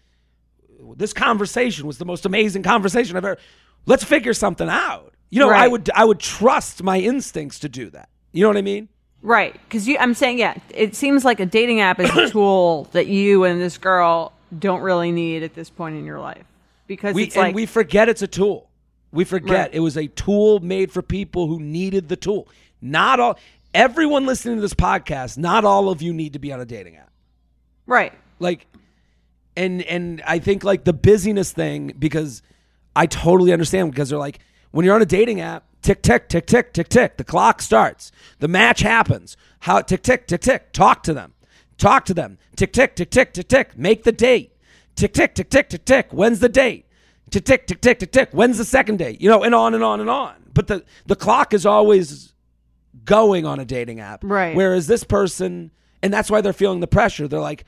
this 0.96 1.12
conversation 1.12 1.86
was 1.86 1.98
the 1.98 2.04
most 2.04 2.24
amazing 2.24 2.62
conversation 2.62 3.16
I've 3.16 3.24
ever. 3.24 3.38
Let's 3.86 4.04
figure 4.04 4.32
something 4.34 4.68
out. 4.68 5.14
You 5.30 5.40
know, 5.40 5.50
I 5.50 5.68
would 5.68 5.90
I 5.94 6.04
would 6.04 6.20
trust 6.20 6.82
my 6.82 6.98
instincts 6.98 7.58
to 7.60 7.68
do 7.68 7.90
that. 7.90 8.08
You 8.32 8.42
know 8.42 8.48
what 8.48 8.56
I 8.56 8.62
mean? 8.62 8.88
Right. 9.20 9.52
Because 9.52 9.88
you 9.88 9.98
I'm 9.98 10.14
saying, 10.14 10.38
yeah, 10.38 10.54
it 10.70 10.94
seems 10.94 11.24
like 11.24 11.40
a 11.40 11.46
dating 11.46 11.80
app 11.80 11.98
is 12.00 12.10
a 12.10 12.30
tool 12.30 12.84
that 12.92 13.08
you 13.08 13.44
and 13.44 13.60
this 13.60 13.76
girl 13.76 14.32
don't 14.56 14.80
really 14.80 15.10
need 15.12 15.42
at 15.42 15.54
this 15.54 15.68
point 15.70 15.96
in 15.96 16.04
your 16.04 16.20
life. 16.20 16.44
Because 16.86 17.14
We 17.14 17.24
it's 17.24 17.36
like, 17.36 17.54
we 17.54 17.66
forget 17.66 18.08
it's 18.08 18.22
a 18.22 18.26
tool. 18.28 18.70
We 19.12 19.24
forget 19.24 19.58
Right. 19.68 19.74
it 19.74 19.80
was 19.80 19.96
a 19.96 20.06
tool 20.06 20.60
made 20.60 20.92
for 20.92 21.02
people 21.02 21.46
who 21.48 21.58
needed 21.60 22.08
the 22.08 22.16
tool. 22.16 22.48
Not 22.80 23.20
all 23.20 23.38
everyone 23.74 24.26
listening 24.26 24.56
to 24.56 24.60
this 24.60 24.74
podcast, 24.74 25.38
not 25.38 25.64
all 25.64 25.88
of 25.88 26.02
you 26.02 26.12
need 26.12 26.32
to 26.34 26.38
be 26.38 26.52
on 26.52 26.60
a 26.60 26.64
dating 26.64 26.96
app. 26.96 27.12
right. 27.86 28.12
like 28.38 28.66
and 29.56 29.82
and 29.82 30.22
I 30.26 30.38
think 30.38 30.62
like 30.62 30.84
the 30.84 30.92
busyness 30.92 31.52
thing 31.52 31.92
because 31.98 32.42
I 32.94 33.06
totally 33.06 33.52
understand 33.52 33.90
because 33.90 34.10
they're 34.10 34.18
like 34.18 34.38
when 34.70 34.84
you're 34.84 34.94
on 34.94 35.02
a 35.02 35.06
dating 35.06 35.40
app, 35.40 35.64
tick 35.82 36.02
tick 36.02 36.28
tick 36.28 36.46
tick 36.46 36.72
tick 36.72 36.88
tick, 36.88 37.16
the 37.16 37.24
clock 37.24 37.60
starts, 37.60 38.12
the 38.38 38.48
match 38.48 38.80
happens. 38.80 39.36
How 39.60 39.80
tick 39.80 40.02
tick 40.02 40.26
tick 40.26 40.40
tick, 40.40 40.72
talk 40.72 41.02
to 41.04 41.14
them, 41.14 41.34
talk 41.76 42.04
to 42.06 42.14
them, 42.14 42.38
tick 42.56 42.72
tick 42.72 42.94
tick 42.94 43.10
tick 43.10 43.32
tick 43.32 43.48
tick, 43.48 43.76
make 43.76 44.04
the 44.04 44.12
date, 44.12 44.52
tick 44.94 45.12
tick 45.12 45.34
tick 45.34 45.50
tick 45.50 45.68
tick 45.68 45.84
tick, 45.84 46.12
when's 46.12 46.38
the 46.40 46.48
date? 46.48 46.86
Tick 47.30 47.44
tick 47.44 47.66
tick 47.66 47.80
tick 47.80 47.98
tick 47.98 48.12
tick, 48.12 48.28
when's 48.32 48.58
the 48.58 48.64
second 48.64 48.98
date? 48.98 49.20
You 49.20 49.28
know, 49.28 49.42
and 49.42 49.54
on 49.54 49.74
and 49.74 49.82
on 49.82 50.00
and 50.00 50.08
on. 50.08 50.34
But 50.54 50.68
the 50.68 50.84
the 51.06 51.16
clock 51.16 51.52
is 51.52 51.66
always 51.66 52.32
going 53.04 53.46
on 53.46 53.60
a 53.60 53.64
dating 53.64 54.00
app. 54.00 54.22
Right. 54.24 54.54
Whereas 54.54 54.86
this 54.86 55.04
person, 55.04 55.70
and 56.02 56.12
that's 56.12 56.30
why 56.30 56.40
they're 56.40 56.52
feeling 56.52 56.80
the 56.80 56.86
pressure. 56.86 57.28
They're 57.28 57.40
like, 57.40 57.64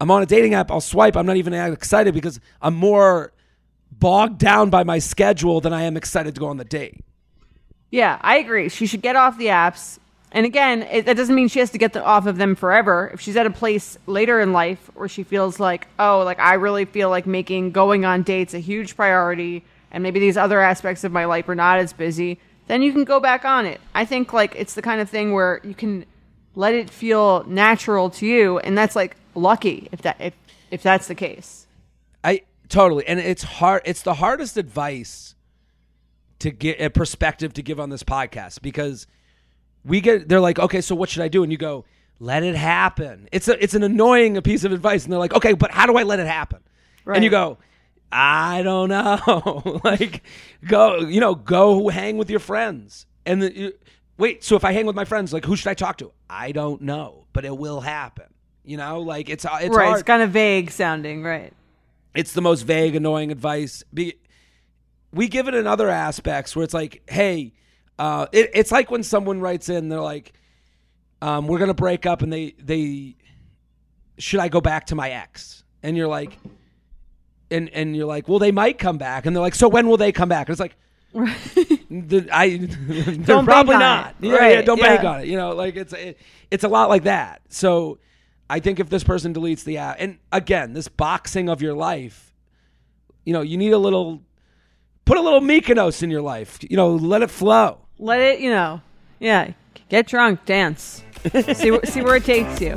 I'm 0.00 0.10
on 0.10 0.22
a 0.22 0.26
dating 0.26 0.54
app. 0.54 0.70
I'll 0.70 0.80
swipe. 0.80 1.16
I'm 1.16 1.26
not 1.26 1.36
even 1.36 1.54
excited 1.54 2.14
because 2.14 2.40
I'm 2.60 2.74
more 2.74 3.32
bogged 3.92 4.38
down 4.38 4.70
by 4.70 4.84
my 4.84 4.98
schedule 4.98 5.60
than 5.60 5.72
I 5.72 5.82
am 5.82 5.96
excited 5.96 6.34
to 6.34 6.40
go 6.40 6.48
on 6.48 6.56
the 6.56 6.64
date. 6.64 7.00
Yeah, 7.90 8.18
I 8.22 8.38
agree. 8.38 8.68
She 8.68 8.86
should 8.86 9.02
get 9.02 9.14
off 9.14 9.38
the 9.38 9.46
apps. 9.46 9.98
And 10.32 10.44
again, 10.44 10.82
it, 10.82 11.06
that 11.06 11.16
doesn't 11.16 11.34
mean 11.34 11.46
she 11.46 11.60
has 11.60 11.70
to 11.70 11.78
get 11.78 11.92
the, 11.92 12.04
off 12.04 12.26
of 12.26 12.38
them 12.38 12.56
forever. 12.56 13.12
If 13.14 13.20
she's 13.20 13.36
at 13.36 13.46
a 13.46 13.50
place 13.50 13.96
later 14.06 14.40
in 14.40 14.52
life 14.52 14.90
where 14.94 15.08
she 15.08 15.22
feels 15.22 15.60
like, 15.60 15.86
oh, 16.00 16.22
like 16.24 16.40
I 16.40 16.54
really 16.54 16.86
feel 16.86 17.08
like 17.08 17.24
making 17.24 17.70
going 17.70 18.04
on 18.04 18.24
dates 18.24 18.52
a 18.52 18.58
huge 18.58 18.96
priority, 18.96 19.62
and 19.92 20.02
maybe 20.02 20.18
these 20.18 20.36
other 20.36 20.60
aspects 20.60 21.04
of 21.04 21.12
my 21.12 21.24
life 21.24 21.48
are 21.48 21.54
not 21.54 21.78
as 21.78 21.92
busy, 21.92 22.40
then 22.66 22.82
you 22.82 22.92
can 22.92 23.04
go 23.04 23.20
back 23.20 23.44
on 23.44 23.66
it. 23.66 23.80
I 23.94 24.04
think 24.04 24.32
like 24.32 24.54
it's 24.56 24.74
the 24.74 24.82
kind 24.82 25.00
of 25.00 25.08
thing 25.10 25.32
where 25.32 25.60
you 25.62 25.74
can 25.74 26.06
let 26.54 26.74
it 26.74 26.90
feel 26.90 27.44
natural 27.44 28.10
to 28.10 28.26
you, 28.26 28.58
and 28.58 28.76
that's 28.76 28.96
like 28.96 29.16
lucky 29.34 29.88
if 29.92 30.02
that 30.02 30.16
if 30.20 30.34
if 30.70 30.82
that's 30.82 31.06
the 31.06 31.14
case. 31.14 31.66
I 32.22 32.42
totally, 32.68 33.06
and 33.06 33.20
it's 33.20 33.42
hard. 33.42 33.82
It's 33.84 34.02
the 34.02 34.14
hardest 34.14 34.56
advice 34.56 35.34
to 36.38 36.50
get 36.50 36.80
a 36.80 36.90
perspective 36.90 37.52
to 37.54 37.62
give 37.62 37.80
on 37.80 37.90
this 37.90 38.02
podcast 38.02 38.62
because 38.62 39.06
we 39.84 40.00
get. 40.00 40.28
They're 40.28 40.40
like, 40.40 40.58
okay, 40.58 40.80
so 40.80 40.94
what 40.94 41.10
should 41.10 41.22
I 41.22 41.28
do? 41.28 41.42
And 41.42 41.52
you 41.52 41.58
go, 41.58 41.84
let 42.18 42.42
it 42.42 42.54
happen. 42.54 43.28
It's 43.32 43.48
a. 43.48 43.62
It's 43.62 43.74
an 43.74 43.82
annoying 43.82 44.40
piece 44.42 44.64
of 44.64 44.72
advice, 44.72 45.04
and 45.04 45.12
they're 45.12 45.20
like, 45.20 45.34
okay, 45.34 45.52
but 45.52 45.70
how 45.70 45.86
do 45.86 45.96
I 45.96 46.02
let 46.04 46.20
it 46.20 46.26
happen? 46.26 46.60
And 47.06 47.22
you 47.22 47.30
go, 47.30 47.58
I 48.16 48.62
don't 48.62 48.88
know. 48.88 49.80
like, 49.84 50.22
go. 50.66 50.98
You 51.00 51.20
know, 51.20 51.34
go 51.34 51.88
hang 51.88 52.16
with 52.16 52.30
your 52.30 52.40
friends, 52.40 53.06
and 53.26 53.42
the, 53.42 53.58
you, 53.58 53.72
wait. 54.16 54.44
So 54.44 54.56
if 54.56 54.64
I 54.64 54.72
hang 54.72 54.86
with 54.86 54.96
my 54.96 55.04
friends, 55.04 55.32
like, 55.32 55.44
who 55.44 55.56
should 55.56 55.68
I 55.68 55.74
talk 55.74 55.98
to? 55.98 56.12
I 56.30 56.52
don't 56.52 56.82
know, 56.82 57.26
but 57.32 57.44
it 57.44 57.56
will 57.56 57.80
happen. 57.80 58.26
You 58.64 58.76
know, 58.76 59.00
like 59.00 59.28
it's 59.28 59.44
it's 59.44 59.76
right, 59.76 59.86
hard 59.86 59.98
it's 59.98 60.06
kind 60.06 60.22
of 60.22 60.30
vague 60.30 60.70
sounding, 60.70 61.22
right? 61.22 61.52
it's 62.14 62.32
the 62.32 62.42
most 62.42 62.62
vague, 62.62 62.94
annoying 62.94 63.32
advice. 63.32 63.82
Be, 63.92 64.14
we 65.12 65.28
give 65.28 65.48
it 65.48 65.54
in 65.54 65.66
other 65.66 65.88
aspects 65.88 66.54
where 66.54 66.64
it's 66.64 66.74
like, 66.74 67.02
hey, 67.08 67.52
uh, 67.98 68.26
it, 68.32 68.50
it's 68.54 68.72
like 68.72 68.90
when 68.90 69.02
someone 69.02 69.40
writes 69.40 69.68
in, 69.68 69.88
they're 69.88 70.00
like, 70.00 70.32
um, 71.20 71.46
we're 71.46 71.58
gonna 71.58 71.74
break 71.74 72.06
up, 72.06 72.22
and 72.22 72.32
they 72.32 72.54
they 72.58 73.16
should 74.18 74.40
I 74.40 74.48
go 74.48 74.60
back 74.60 74.86
to 74.86 74.94
my 74.94 75.10
ex? 75.10 75.64
And 75.82 75.96
you're 75.96 76.08
like, 76.08 76.38
and 77.54 77.70
and 77.70 77.96
you're 77.96 78.06
like, 78.06 78.28
well, 78.28 78.38
they 78.38 78.52
might 78.52 78.78
come 78.78 78.98
back, 78.98 79.26
and 79.26 79.34
they're 79.34 79.40
like, 79.42 79.54
so 79.54 79.68
when 79.68 79.88
will 79.88 79.96
they 79.96 80.12
come 80.12 80.28
back? 80.28 80.48
And 80.48 80.54
it's 80.54 80.60
like. 80.60 80.76
the, 81.14 82.28
I 82.32 82.58
they're 82.58 83.14
Don't 83.18 83.44
probably 83.44 83.76
not. 83.76 84.16
Yeah, 84.20 84.32
yeah, 84.32 84.36
Right, 84.36 84.66
don't 84.66 84.80
bank 84.80 85.04
on 85.04 85.20
it. 85.20 85.28
You 85.28 85.36
know, 85.36 85.50
like 85.50 85.76
it's 85.76 85.92
it, 85.92 86.18
it's 86.50 86.64
a 86.64 86.68
lot 86.68 86.88
like 86.88 87.04
that. 87.04 87.42
So 87.50 87.98
I 88.50 88.58
think 88.58 88.80
if 88.80 88.90
this 88.90 89.04
person 89.04 89.32
deletes 89.32 89.62
the 89.62 89.78
app, 89.78 89.96
and 90.00 90.18
again, 90.32 90.72
this 90.72 90.88
boxing 90.88 91.48
of 91.48 91.62
your 91.62 91.74
life, 91.74 92.34
you 93.24 93.32
know, 93.32 93.42
you 93.42 93.56
need 93.56 93.72
a 93.72 93.78
little, 93.78 94.22
put 95.04 95.16
a 95.16 95.20
little 95.20 95.40
Mykonos 95.40 96.02
in 96.02 96.10
your 96.10 96.22
life. 96.22 96.58
You 96.68 96.76
know, 96.76 96.90
let 96.96 97.22
it 97.22 97.30
flow. 97.30 97.78
Let 97.98 98.20
it, 98.20 98.40
you 98.40 98.50
know, 98.50 98.80
yeah, 99.20 99.52
get 99.88 100.08
drunk, 100.08 100.44
dance, 100.44 101.04
see 101.32 101.78
see 101.84 102.02
where 102.02 102.16
it 102.16 102.24
takes 102.24 102.60
you. 102.60 102.76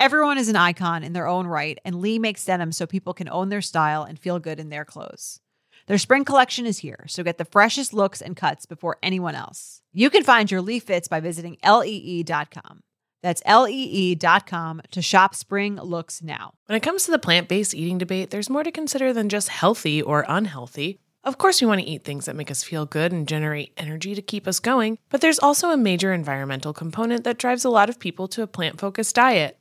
Everyone 0.00 0.38
is 0.38 0.48
an 0.48 0.56
icon 0.56 1.04
in 1.04 1.12
their 1.12 1.26
own 1.26 1.46
right, 1.46 1.78
and 1.84 2.00
Lee 2.00 2.18
makes 2.18 2.46
denim 2.46 2.72
so 2.72 2.86
people 2.86 3.12
can 3.12 3.28
own 3.28 3.50
their 3.50 3.60
style 3.60 4.02
and 4.02 4.18
feel 4.18 4.38
good 4.38 4.58
in 4.58 4.70
their 4.70 4.86
clothes. 4.86 5.40
Their 5.88 5.98
spring 5.98 6.24
collection 6.24 6.64
is 6.64 6.78
here, 6.78 7.04
so 7.06 7.22
get 7.22 7.36
the 7.36 7.44
freshest 7.44 7.92
looks 7.92 8.22
and 8.22 8.34
cuts 8.34 8.64
before 8.64 8.96
anyone 9.02 9.34
else. 9.34 9.82
You 9.92 10.08
can 10.08 10.24
find 10.24 10.50
your 10.50 10.62
Lee 10.62 10.78
fits 10.78 11.06
by 11.06 11.20
visiting 11.20 11.58
lee.com. 11.62 12.80
That's 13.22 13.42
lee.com 13.44 14.80
to 14.90 15.02
shop 15.02 15.34
spring 15.34 15.76
looks 15.76 16.22
now. 16.22 16.54
When 16.64 16.76
it 16.76 16.82
comes 16.82 17.04
to 17.04 17.10
the 17.10 17.18
plant 17.18 17.48
based 17.48 17.74
eating 17.74 17.98
debate, 17.98 18.30
there's 18.30 18.48
more 18.48 18.64
to 18.64 18.72
consider 18.72 19.12
than 19.12 19.28
just 19.28 19.50
healthy 19.50 20.00
or 20.00 20.24
unhealthy. 20.26 20.98
Of 21.24 21.36
course, 21.36 21.60
we 21.60 21.66
want 21.66 21.82
to 21.82 21.86
eat 21.86 22.04
things 22.04 22.24
that 22.24 22.36
make 22.36 22.50
us 22.50 22.64
feel 22.64 22.86
good 22.86 23.12
and 23.12 23.28
generate 23.28 23.74
energy 23.76 24.14
to 24.14 24.22
keep 24.22 24.48
us 24.48 24.60
going, 24.60 24.96
but 25.10 25.20
there's 25.20 25.38
also 25.38 25.68
a 25.68 25.76
major 25.76 26.14
environmental 26.14 26.72
component 26.72 27.24
that 27.24 27.36
drives 27.36 27.66
a 27.66 27.68
lot 27.68 27.90
of 27.90 28.00
people 28.00 28.26
to 28.28 28.40
a 28.40 28.46
plant 28.46 28.80
focused 28.80 29.16
diet. 29.16 29.59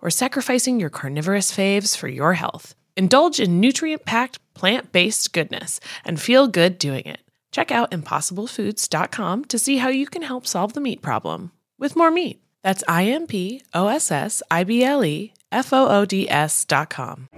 or 0.00 0.10
sacrificing 0.10 0.78
your 0.80 0.90
carnivorous 0.90 1.50
faves 1.50 1.96
for 1.96 2.08
your 2.08 2.34
health. 2.34 2.74
Indulge 2.96 3.40
in 3.40 3.60
nutrient 3.60 4.04
packed, 4.04 4.38
plant 4.54 4.92
based 4.92 5.32
goodness 5.32 5.80
and 6.04 6.20
feel 6.20 6.48
good 6.48 6.78
doing 6.78 7.04
it. 7.04 7.20
Check 7.52 7.70
out 7.70 7.90
impossiblefoods.com 7.90 9.44
to 9.46 9.58
see 9.58 9.78
how 9.78 9.88
you 9.88 10.06
can 10.06 10.22
help 10.22 10.46
solve 10.46 10.72
the 10.74 10.80
meat 10.80 11.00
problem 11.02 11.52
with 11.78 11.96
more 11.96 12.10
meat. 12.10 12.42
That's 12.62 12.84
I 12.88 13.04
M 13.04 13.26
P 13.26 13.62
O 13.72 13.86
S 13.88 14.10
S 14.10 14.42
I 14.50 14.64
B 14.64 14.84
L 14.84 15.04
E 15.04 15.32
F 15.52 15.72
O 15.72 15.88
O 15.88 16.04
D 16.04 16.28
S 16.28 16.64
dot 16.64 16.90
com. 16.90 17.28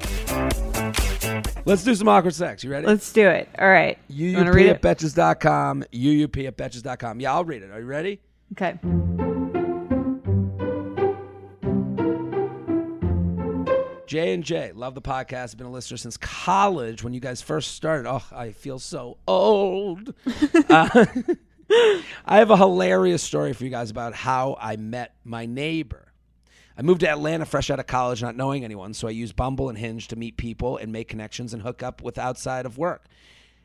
Let's 1.67 1.85
do 1.85 1.95
some 1.95 2.09
awkward 2.09 2.35
sex. 2.35 2.65
You 2.65 2.71
ready? 2.71 2.87
Let's 2.87 3.13
do 3.13 3.29
it. 3.29 3.49
All 3.59 3.69
right. 3.69 3.99
You 4.09 4.35
want 4.37 4.47
to 4.47 4.53
UUP 4.53 4.55
read 4.55 4.71
at 4.71 4.77
it? 4.77 4.83
betches.com. 4.83 5.85
UUP 5.93 6.47
at 6.47 6.57
betches.com. 6.57 7.21
Yeah, 7.21 7.35
I'll 7.35 7.45
read 7.45 7.63
it. 7.63 7.71
Are 7.71 7.81
you 7.81 7.87
ready? 7.87 8.21
J 14.11 14.35
and 14.35 14.43
J, 14.43 14.73
love 14.75 14.97
the 14.97 15.01
podcast. 15.01 15.53
I've 15.53 15.59
Been 15.59 15.69
a 15.69 15.71
listener 15.71 15.97
since 15.97 16.17
college 16.17 17.05
when 17.05 17.13
you 17.13 17.21
guys 17.21 17.43
first 17.43 17.77
started. 17.77 18.11
Oh, 18.11 18.25
I 18.33 18.51
feel 18.51 18.81
so 18.81 19.19
old. 19.29 20.13
uh, 20.69 21.07
I 21.71 22.39
have 22.39 22.51
a 22.51 22.57
hilarious 22.57 23.23
story 23.23 23.53
for 23.53 23.63
you 23.63 23.71
guys 23.71 23.89
about 23.89 24.15
how 24.15 24.57
I 24.61 24.75
met 24.75 25.15
my 25.23 25.47
neighbor. 25.47 26.13
I 26.77 26.83
moved 26.83 27.03
to 27.03 27.09
Atlanta 27.09 27.47
fresh 27.47 27.71
out 27.71 27.79
of 27.79 27.87
college, 27.87 28.21
not 28.21 28.35
knowing 28.35 28.65
anyone, 28.65 28.95
so 28.95 29.07
I 29.07 29.13
used 29.13 29.37
Bumble 29.37 29.69
and 29.69 29.79
Hinge 29.79 30.09
to 30.09 30.17
meet 30.17 30.37
people 30.37 30.77
and 30.77 30.91
make 30.91 31.07
connections 31.07 31.55
and 31.55 31.63
hook 31.63 31.81
up 31.81 32.03
with 32.03 32.19
outside 32.19 32.67
of 32.67 32.79
work. 32.79 33.05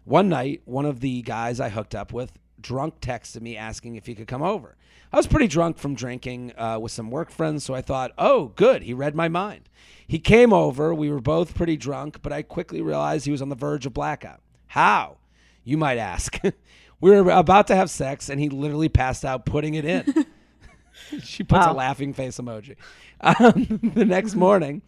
One 0.04 0.30
night, 0.30 0.62
one 0.66 0.86
of 0.86 1.00
the 1.00 1.24
guys 1.24 1.60
I 1.60 1.70
hooked 1.70 1.96
up 1.96 2.14
with 2.14 2.38
drunk 2.66 2.99
texted 2.99 3.41
me 3.41 3.55
asking 3.55 3.95
if 3.95 4.07
he 4.07 4.16
could 4.16 4.28
come 4.28 4.41
over. 4.41 4.76
I 5.13 5.18
was 5.18 5.28
pretty 5.28 5.47
drunk 5.47 5.78
from 5.78 5.93
drinking 5.93 6.51
uh, 6.57 6.80
with 6.82 6.91
some 6.91 7.11
work 7.11 7.30
friends, 7.30 7.63
so 7.63 7.76
I 7.76 7.82
thought, 7.82 8.11
oh, 8.18 8.47
good, 8.55 8.82
he 8.82 8.93
read 8.93 9.13
my 9.13 9.28
mind. 9.28 9.70
He 10.07 10.18
came 10.18 10.51
over. 10.51 10.93
We 10.93 11.11
were 11.11 11.22
both 11.22 11.53
pretty 11.53 11.78
drunk, 11.78 12.24
but 12.24 12.34
I 12.34 12.41
quickly 12.41 12.82
realized 12.82 13.26
he 13.26 13.32
was 13.32 13.41
on 13.41 13.49
the 13.49 13.55
verge 13.55 13.86
of 13.86 13.93
blackout. 13.93 14.41
How? 14.66 15.18
You 15.63 15.78
might 15.78 15.99
ask. 15.99 16.39
we 16.99 17.11
were 17.11 17.30
about 17.30 17.68
to 17.68 17.76
have 17.76 17.91
sex, 17.91 18.30
and 18.30 18.39
he 18.39 18.49
literally 18.49 18.89
passed 18.89 19.24
out 19.24 19.45
putting 19.45 19.76
it 19.76 19.86
in. 19.86 20.26
she 21.24 21.43
puts 21.43 21.68
a 21.68 21.72
laughing 21.72 22.13
face 22.13 22.38
emoji. 22.38 22.76
Um, 23.22 23.80
the 23.95 24.03
next 24.03 24.36
morning, 24.36 24.82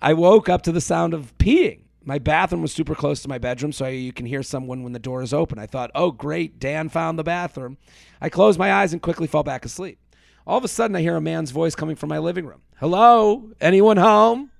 I 0.00 0.14
woke 0.14 0.48
up 0.48 0.62
to 0.62 0.72
the 0.72 0.80
sound 0.80 1.12
of 1.12 1.36
peeing. 1.36 1.80
My 2.06 2.18
bathroom 2.18 2.62
was 2.62 2.72
super 2.72 2.94
close 2.94 3.22
to 3.22 3.28
my 3.28 3.38
bedroom, 3.38 3.72
so 3.72 3.86
you 3.86 4.12
can 4.12 4.26
hear 4.26 4.42
someone 4.42 4.82
when 4.82 4.92
the 4.92 4.98
door 4.98 5.22
is 5.22 5.32
open. 5.32 5.58
I 5.58 5.66
thought, 5.66 5.90
oh, 5.94 6.10
great, 6.10 6.58
Dan 6.58 6.90
found 6.90 7.18
the 7.18 7.24
bathroom. 7.24 7.78
I 8.20 8.28
close 8.28 8.58
my 8.58 8.72
eyes 8.72 8.92
and 8.92 9.00
quickly 9.00 9.26
fall 9.26 9.42
back 9.42 9.64
asleep. 9.64 9.98
All 10.46 10.58
of 10.58 10.64
a 10.64 10.68
sudden, 10.68 10.94
I 10.96 11.00
hear 11.00 11.16
a 11.16 11.20
man's 11.20 11.50
voice 11.50 11.74
coming 11.74 11.96
from 11.96 12.10
my 12.10 12.18
living 12.18 12.44
room. 12.44 12.60
Hello? 12.76 13.50
Anyone 13.60 13.96
home? 13.96 14.50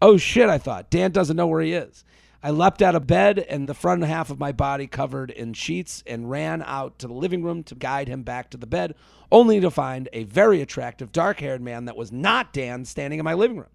Oh 0.00 0.16
shit, 0.16 0.48
I 0.48 0.56
thought. 0.56 0.88
Dan 0.88 1.10
doesn't 1.10 1.36
know 1.36 1.46
where 1.46 1.60
he 1.60 1.74
is. 1.74 2.04
I 2.42 2.50
leapt 2.50 2.80
out 2.80 2.94
of 2.94 3.06
bed 3.06 3.38
and 3.38 3.68
the 3.68 3.74
front 3.74 4.02
half 4.02 4.30
of 4.30 4.40
my 4.40 4.50
body 4.50 4.86
covered 4.86 5.30
in 5.30 5.52
sheets 5.52 6.02
and 6.06 6.30
ran 6.30 6.62
out 6.62 6.98
to 7.00 7.06
the 7.06 7.12
living 7.12 7.42
room 7.42 7.62
to 7.64 7.74
guide 7.74 8.08
him 8.08 8.22
back 8.22 8.48
to 8.50 8.56
the 8.56 8.66
bed, 8.66 8.94
only 9.30 9.60
to 9.60 9.70
find 9.70 10.08
a 10.14 10.24
very 10.24 10.62
attractive, 10.62 11.12
dark 11.12 11.40
haired 11.40 11.60
man 11.60 11.84
that 11.84 11.96
was 11.96 12.10
not 12.10 12.54
Dan 12.54 12.86
standing 12.86 13.18
in 13.18 13.24
my 13.24 13.34
living 13.34 13.58
room. 13.58 13.68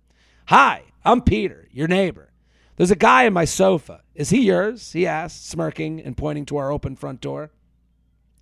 Hi, 0.47 0.81
I'm 1.03 1.21
Peter, 1.21 1.67
your 1.71 1.87
neighbor. 1.87 2.31
There's 2.77 2.91
a 2.91 2.95
guy 2.95 3.23
in 3.23 3.33
my 3.33 3.45
sofa. 3.45 4.01
Is 4.13 4.29
he 4.29 4.41
yours? 4.41 4.91
He 4.91 5.07
asked, 5.07 5.47
smirking 5.47 6.01
and 6.01 6.17
pointing 6.17 6.45
to 6.47 6.57
our 6.57 6.71
open 6.71 6.95
front 6.95 7.21
door. 7.21 7.51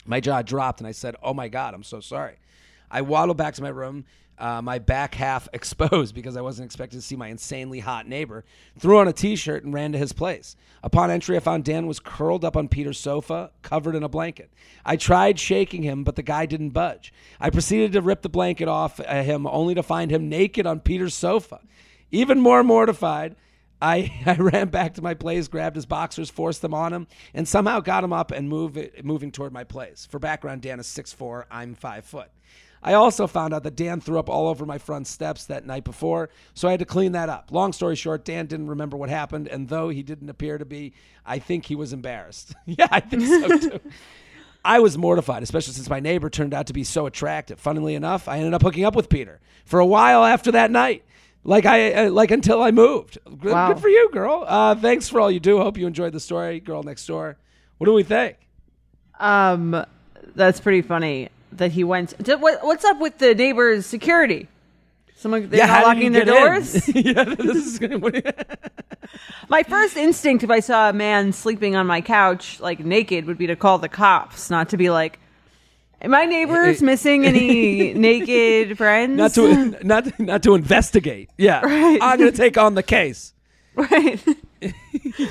My 0.05 0.19
jaw 0.19 0.41
dropped 0.41 0.79
and 0.79 0.87
I 0.87 0.91
said, 0.91 1.15
Oh 1.21 1.33
my 1.33 1.47
God, 1.47 1.73
I'm 1.73 1.83
so 1.83 1.99
sorry. 1.99 2.37
I 2.89 3.01
waddled 3.01 3.37
back 3.37 3.53
to 3.55 3.61
my 3.61 3.69
room, 3.69 4.05
uh, 4.37 4.61
my 4.61 4.79
back 4.79 5.15
half 5.15 5.47
exposed 5.53 6.15
because 6.15 6.35
I 6.35 6.41
wasn't 6.41 6.65
expecting 6.65 6.99
to 6.99 7.05
see 7.05 7.15
my 7.15 7.27
insanely 7.27 7.79
hot 7.79 8.07
neighbor, 8.07 8.43
threw 8.77 8.99
on 8.99 9.07
a 9.07 9.13
t 9.13 9.35
shirt 9.35 9.63
and 9.63 9.73
ran 9.73 9.91
to 9.91 9.97
his 9.97 10.13
place. 10.13 10.55
Upon 10.83 11.11
entry, 11.11 11.37
I 11.37 11.39
found 11.39 11.63
Dan 11.63 11.87
was 11.87 11.99
curled 11.99 12.43
up 12.43 12.57
on 12.57 12.67
Peter's 12.67 12.99
sofa, 12.99 13.51
covered 13.61 13.95
in 13.95 14.03
a 14.03 14.09
blanket. 14.09 14.51
I 14.83 14.97
tried 14.97 15.39
shaking 15.39 15.83
him, 15.83 16.03
but 16.03 16.15
the 16.15 16.23
guy 16.23 16.45
didn't 16.45 16.71
budge. 16.71 17.13
I 17.39 17.49
proceeded 17.51 17.93
to 17.93 18.01
rip 18.01 18.21
the 18.21 18.29
blanket 18.29 18.67
off 18.67 18.99
uh, 18.99 19.23
him, 19.23 19.47
only 19.47 19.75
to 19.75 19.83
find 19.83 20.11
him 20.11 20.27
naked 20.27 20.65
on 20.65 20.81
Peter's 20.81 21.13
sofa. 21.13 21.61
Even 22.11 22.41
more 22.41 22.63
mortified, 22.63 23.35
I, 23.83 24.13
I 24.25 24.35
ran 24.35 24.69
back 24.69 24.93
to 24.95 25.01
my 25.01 25.13
place, 25.13 25.47
grabbed 25.47 25.75
his 25.75 25.85
boxers, 25.85 26.29
forced 26.29 26.61
them 26.61 26.73
on 26.73 26.93
him, 26.93 27.07
and 27.33 27.47
somehow 27.47 27.81
got 27.81 28.03
him 28.03 28.13
up 28.13 28.31
and 28.31 28.47
move 28.49 28.77
moving 29.03 29.31
toward 29.31 29.51
my 29.53 29.65
place. 29.65 30.07
For 30.09 30.19
background, 30.19 30.61
Dan 30.61 30.79
is 30.79 30.87
6'4", 30.87 31.43
I'm 31.51 31.75
5 31.75 32.05
foot. 32.05 32.29
I 32.85 32.95
also 32.95 33.27
found 33.27 33.53
out 33.53 33.63
that 33.63 33.77
Dan 33.77 34.01
threw 34.01 34.19
up 34.19 34.29
all 34.29 34.47
over 34.47 34.65
my 34.65 34.77
front 34.77 35.07
steps 35.07 35.45
that 35.45 35.65
night 35.65 35.85
before, 35.85 36.29
so 36.53 36.67
I 36.67 36.71
had 36.71 36.81
to 36.81 36.85
clean 36.85 37.13
that 37.13 37.29
up. 37.29 37.49
Long 37.51 37.71
story 37.71 37.95
short, 37.95 38.25
Dan 38.25 38.45
didn't 38.45 38.67
remember 38.67 38.97
what 38.97 39.09
happened, 39.09 39.47
and 39.47 39.69
though 39.69 39.89
he 39.89 40.03
didn't 40.03 40.29
appear 40.29 40.57
to 40.57 40.65
be, 40.65 40.93
I 41.25 41.39
think 41.39 41.65
he 41.65 41.75
was 41.75 41.93
embarrassed. 41.93 42.53
yeah, 42.65 42.87
I 42.91 42.99
think 42.99 43.23
so 43.23 43.57
too. 43.69 43.79
I 44.65 44.79
was 44.79 44.97
mortified, 44.97 45.43
especially 45.43 45.73
since 45.73 45.89
my 45.89 45.99
neighbor 45.99 46.29
turned 46.29 46.53
out 46.53 46.67
to 46.67 46.73
be 46.73 46.85
so 46.85 47.05
attractive. 47.05 47.59
Funnily 47.59 47.95
enough, 47.95 48.29
I 48.29 48.37
ended 48.37 48.53
up 48.53 48.61
hooking 48.61 48.85
up 48.85 48.95
with 48.95 49.09
Peter 49.09 49.41
for 49.65 49.79
a 49.79 49.85
while 49.85 50.23
after 50.23 50.51
that 50.53 50.71
night. 50.71 51.03
Like 51.45 51.65
I 51.65 52.07
like 52.07 52.31
until 52.31 52.61
I 52.61 52.71
moved. 52.71 53.17
Good, 53.25 53.51
Wow. 53.51 53.73
good 53.73 53.81
for 53.81 53.89
you, 53.89 54.09
girl. 54.11 54.45
Uh, 54.47 54.75
thanks 54.75 55.09
for 55.09 55.19
all 55.19 55.29
you 55.29 55.39
do. 55.41 55.57
Hope 55.57 55.77
you 55.77 55.87
enjoyed 55.87 56.13
the 56.13 56.19
story, 56.19 56.59
girl 56.61 56.83
next 56.83 57.05
door. 57.05 57.37
What 57.77 57.85
do 57.85 57.93
we 57.93 58.03
think? 58.03 58.37
Um, 59.19 59.85
that's 60.35 60.59
pretty 60.61 60.81
funny 60.81 61.29
that 61.53 61.71
he 61.71 61.83
went. 61.83 62.17
Did- 62.23 62.41
What, 62.41 62.63
what's 62.63 62.85
up 62.85 62.99
with 62.99 63.17
the 63.17 63.35
neighbor's 63.35 63.85
security? 63.85 64.47
Someone 65.15 65.49
they're 65.49 65.65
how 65.67 65.81
not 65.81 65.87
locking 65.87 66.11
their 66.11 66.25
doors. 66.25 66.87
yeah, 66.95 67.23
this 67.23 67.65
is 67.65 67.79
gonna. 67.79 67.99
my 69.49 69.63
first 69.63 69.95
instinct, 69.95 70.43
if 70.43 70.49
I 70.49 70.59
saw 70.59 70.89
a 70.89 70.93
man 70.93 71.31
sleeping 71.31 71.75
on 71.75 71.87
my 71.87 72.01
couch 72.01 72.59
like 72.59 72.79
naked, 72.79 73.25
would 73.25 73.37
be 73.37 73.47
to 73.47 73.55
call 73.55 73.77
the 73.77 73.87
cops, 73.87 74.49
not 74.49 74.69
to 74.69 74.77
be 74.77 74.89
like, 74.89 75.13
"Are 75.13 75.19
my 76.11 76.25
neighbors 76.25 76.81
Eh, 76.81 76.83
eh. 76.83 76.85
missing 76.85 77.25
any 77.25 77.93
naked 78.09 78.77
friends?" 78.77 79.17
not 79.17 79.33
to 79.35 79.77
not 79.85 80.19
not 80.19 80.43
to 80.43 80.55
investigate. 80.55 81.29
Yeah, 81.37 81.61
Right. 81.61 81.99
I'm 82.01 82.17
gonna 82.19 82.31
take 82.31 82.57
on 82.57 82.75
the 82.75 82.83
case. 82.83 83.33
right. 83.75 84.23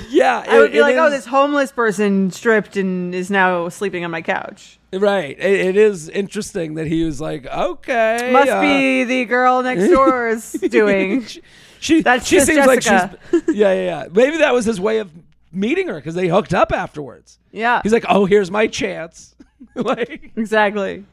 Yeah, 0.09 0.43
I 0.47 0.59
would 0.59 0.71
be 0.71 0.77
it 0.77 0.81
like, 0.81 0.95
"Oh, 0.97 1.09
this 1.09 1.25
homeless 1.25 1.71
person 1.71 2.29
stripped 2.29 2.77
and 2.77 3.15
is 3.15 3.31
now 3.31 3.67
sleeping 3.69 4.05
on 4.05 4.11
my 4.11 4.21
couch." 4.21 4.79
Right. 4.93 5.35
It, 5.39 5.59
it 5.69 5.75
is 5.77 6.07
interesting 6.07 6.75
that 6.75 6.85
he 6.85 7.03
was 7.03 7.19
like, 7.19 7.47
okay, 7.47 8.29
Must 8.31 8.51
uh, 8.51 8.61
be 8.61 9.03
the 9.05 9.25
girl 9.25 9.63
next 9.63 9.87
door's 9.89 10.51
doing. 10.51 11.25
she, 11.25 11.41
she, 11.79 12.01
That's 12.03 12.27
she 12.27 12.39
seems 12.41 12.67
like 12.67 12.81
Jessica. 12.81 13.17
she's 13.31 13.55
yeah, 13.55 13.73
yeah, 13.73 13.83
yeah. 14.03 14.07
Maybe 14.13 14.37
that 14.37 14.53
was 14.53 14.65
his 14.65 14.79
way 14.79 14.99
of 14.99 15.11
meeting 15.51 15.87
her 15.87 15.95
because 15.95 16.13
they 16.13 16.27
hooked 16.27 16.53
up 16.53 16.71
afterwards. 16.71 17.39
Yeah, 17.51 17.81
He's 17.81 17.93
like, 17.93 18.05
oh, 18.07 18.25
here's 18.25 18.51
my 18.51 18.67
chance. 18.67 19.32
like, 19.75 20.31
exactly. 20.35 21.05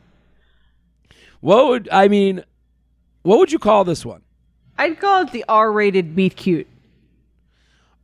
what 1.40 1.68
would 1.68 1.88
I 1.90 2.08
mean? 2.08 2.44
What 3.22 3.38
would 3.38 3.52
you 3.52 3.58
call 3.58 3.84
this 3.84 4.04
one? 4.04 4.22
I'd 4.78 4.98
call 4.98 5.22
it 5.22 5.32
the 5.32 5.44
R-rated 5.48 6.16
meet 6.16 6.36
cute. 6.36 6.66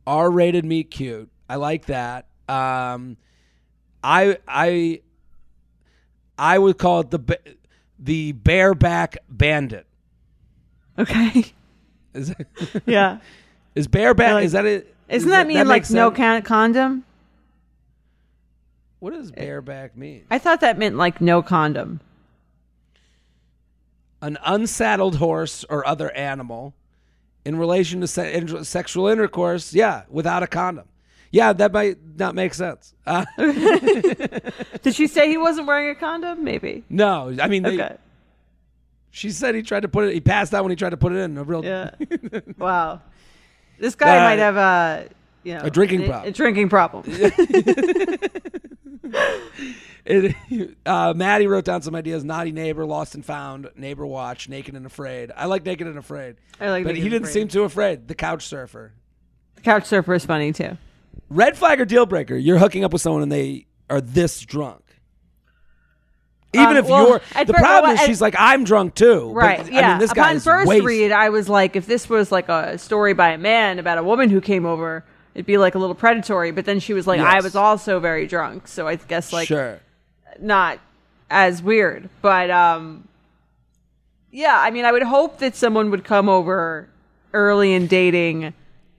R-rated 0.05 0.63
meet 0.63 0.91
cute. 0.91 1.29
I 1.49 1.55
like 1.55 1.85
that. 1.87 2.27
Um, 2.47 3.17
I 4.03 4.37
I 4.47 5.01
I 6.37 6.57
would 6.59 6.77
call 6.77 7.01
it 7.01 7.09
the 7.11 7.39
the 7.99 8.31
bareback 8.33 9.17
bandit. 9.29 9.87
Okay. 10.99 11.45
Is 12.13 12.33
Yeah. 12.85 13.17
is 13.75 13.87
bareback? 13.87 14.33
like- 14.33 14.45
is 14.45 14.51
that 14.53 14.65
it? 14.65 14.93
Isn't 15.09 15.29
is 15.29 15.31
that 15.31 15.47
mean 15.47 15.57
like 15.59 15.67
makes 15.67 15.91
no 15.91 16.11
condom? 16.11 17.03
What 18.99 19.13
does 19.13 19.31
bareback 19.31 19.95
mean? 19.95 20.25
I 20.31 20.39
thought 20.39 20.61
that 20.61 20.77
meant 20.77 20.95
like 20.97 21.21
no 21.21 21.41
condom. 21.41 21.99
An 24.21 24.37
unsaddled 24.43 25.17
horse 25.17 25.63
or 25.69 25.85
other 25.87 26.11
animal 26.11 26.73
in 27.45 27.57
relation 27.57 28.01
to 28.01 28.07
se- 28.07 28.33
in- 28.33 28.63
sexual 28.63 29.07
intercourse, 29.07 29.73
yeah, 29.73 30.03
without 30.09 30.41
a 30.41 30.47
condom. 30.47 30.85
Yeah, 31.31 31.53
that 31.53 31.71
might 31.71 31.97
not 32.17 32.33
make 32.33 32.53
sense. 32.55 32.95
Uh, 33.05 33.25
Did 33.37 34.93
she 34.95 35.05
say 35.07 35.29
he 35.29 35.37
wasn't 35.37 35.67
wearing 35.67 35.89
a 35.91 35.95
condom? 35.95 36.43
Maybe. 36.43 36.83
no, 36.89 37.35
I 37.39 37.47
mean, 37.47 37.61
they, 37.63 37.75
Okay. 37.81 37.97
she 39.11 39.29
said 39.29 39.53
he 39.53 39.61
tried 39.61 39.81
to 39.81 39.87
put 39.89 40.05
it. 40.07 40.13
He 40.13 40.21
passed 40.21 40.53
out 40.55 40.63
when 40.63 40.71
he 40.71 40.75
tried 40.75 40.91
to 40.91 40.97
put 40.97 41.11
it 41.11 41.17
in. 41.19 41.37
A 41.37 41.43
real, 41.43 41.63
Yeah. 41.63 41.91
wow. 42.57 43.01
This 43.79 43.93
guy 43.93 44.17
Uh, 44.17 44.21
might 44.21 44.39
have 44.39 44.55
a 44.57 45.07
you 45.43 45.53
know 45.53 45.61
a 45.65 45.69
drinking 45.69 46.05
a, 46.05 46.07
problem. 46.07 46.29
A 46.29 46.31
drinking 46.33 46.69
problem. 46.69 47.03
It, 50.09 50.77
uh, 50.85 51.13
Maddie 51.13 51.47
wrote 51.47 51.65
down 51.65 51.81
some 51.81 51.93
ideas: 51.93 52.23
naughty 52.23 52.53
neighbor, 52.53 52.85
lost 52.85 53.13
and 53.13 53.25
found, 53.25 53.69
neighbor 53.75 54.05
watch, 54.05 54.47
naked 54.47 54.73
and 54.73 54.85
afraid. 54.85 55.33
I 55.35 55.47
like 55.47 55.65
naked 55.65 55.85
and 55.85 55.97
afraid, 55.97 56.37
I 56.61 56.69
like 56.69 56.85
but 56.85 56.91
Naked 56.93 57.03
he 57.03 57.09
didn't 57.09 57.27
seem 57.27 57.49
too 57.49 57.63
afraid. 57.63 58.07
The 58.07 58.15
couch 58.15 58.45
surfer. 58.45 58.93
The 59.55 59.61
Couch 59.63 59.83
surfer 59.85 60.13
is 60.13 60.25
funny 60.25 60.53
too. 60.53 60.77
Red 61.29 61.57
flag 61.57 61.81
or 61.81 61.85
deal 61.85 62.05
breaker? 62.05 62.37
You're 62.37 62.57
hooking 62.57 62.85
up 62.85 62.93
with 62.93 63.01
someone 63.01 63.21
and 63.21 63.29
they 63.29 63.65
are 63.89 63.99
this 63.99 64.39
drunk. 64.39 64.81
Even 66.53 66.67
Um, 66.69 66.77
if 66.77 66.85
well, 66.87 67.07
you're 67.09 67.19
the 67.45 67.53
fir- 67.53 67.59
problem 67.59 67.91
well, 67.95 68.01
is 68.01 68.05
she's 68.07 68.21
like 68.21 68.35
I'm 68.39 68.63
drunk 68.63 68.95
too. 68.95 69.31
But, 69.33 69.35
Right. 69.35 69.59
I 69.59 69.69
yeah. 69.69 69.89
mean, 69.89 69.99
this 69.99 70.11
Upon 70.13 70.35
guy's 70.35 70.43
first 70.45 70.67
wasted. 70.69 70.85
read, 70.85 71.11
I 71.11 71.29
was 71.29 71.49
like, 71.49 71.75
if 71.75 71.85
this 71.85 72.09
was 72.09 72.31
like 72.31 72.47
a 72.47 72.77
story 72.77 73.11
by 73.13 73.31
a 73.31 73.37
man 73.37 73.77
about 73.77 73.97
a 73.97 74.03
woman 74.03 74.29
who 74.29 74.39
came 74.39 74.65
over, 74.65 75.03
it'd 75.37 75.45
be 75.45 75.59
like 75.59 75.75
a 75.75 75.77
little 75.79 75.95
predatory. 75.95 76.49
But 76.49 76.65
then 76.65 76.79
she 76.79 76.93
was 76.93 77.05
like, 77.05 77.21
I 77.21 77.41
was 77.41 77.55
also 77.55 77.99
very 77.99 78.25
drunk, 78.25 78.67
so 78.67 78.87
I 78.87 78.95
guess 78.95 79.31
like 79.31 79.47
sure. 79.47 79.79
not 80.39 80.79
as 81.29 81.61
weird. 81.61 82.09
But 82.23 82.49
um, 82.49 83.07
yeah, 84.31 84.59
I 84.59 84.71
mean, 84.71 84.83
I 84.83 84.91
would 84.91 85.03
hope 85.03 85.37
that 85.39 85.55
someone 85.55 85.91
would 85.91 86.03
come 86.03 86.27
over 86.27 86.89
early 87.33 87.73
in 87.73 87.85
dating, 87.85 88.55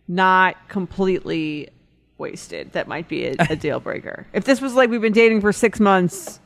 not 0.06 0.56
completely 0.68 1.70
wasted. 2.18 2.72
That 2.72 2.86
might 2.86 3.08
be 3.08 3.26
a, 3.26 3.34
a 3.50 3.56
deal 3.66 3.80
breaker. 3.80 4.24
If 4.32 4.44
this 4.44 4.60
was 4.60 4.74
like 4.74 4.90
we've 4.90 5.00
been 5.00 5.12
dating 5.12 5.40
for 5.40 5.52
six 5.52 5.80
months. 5.80 6.38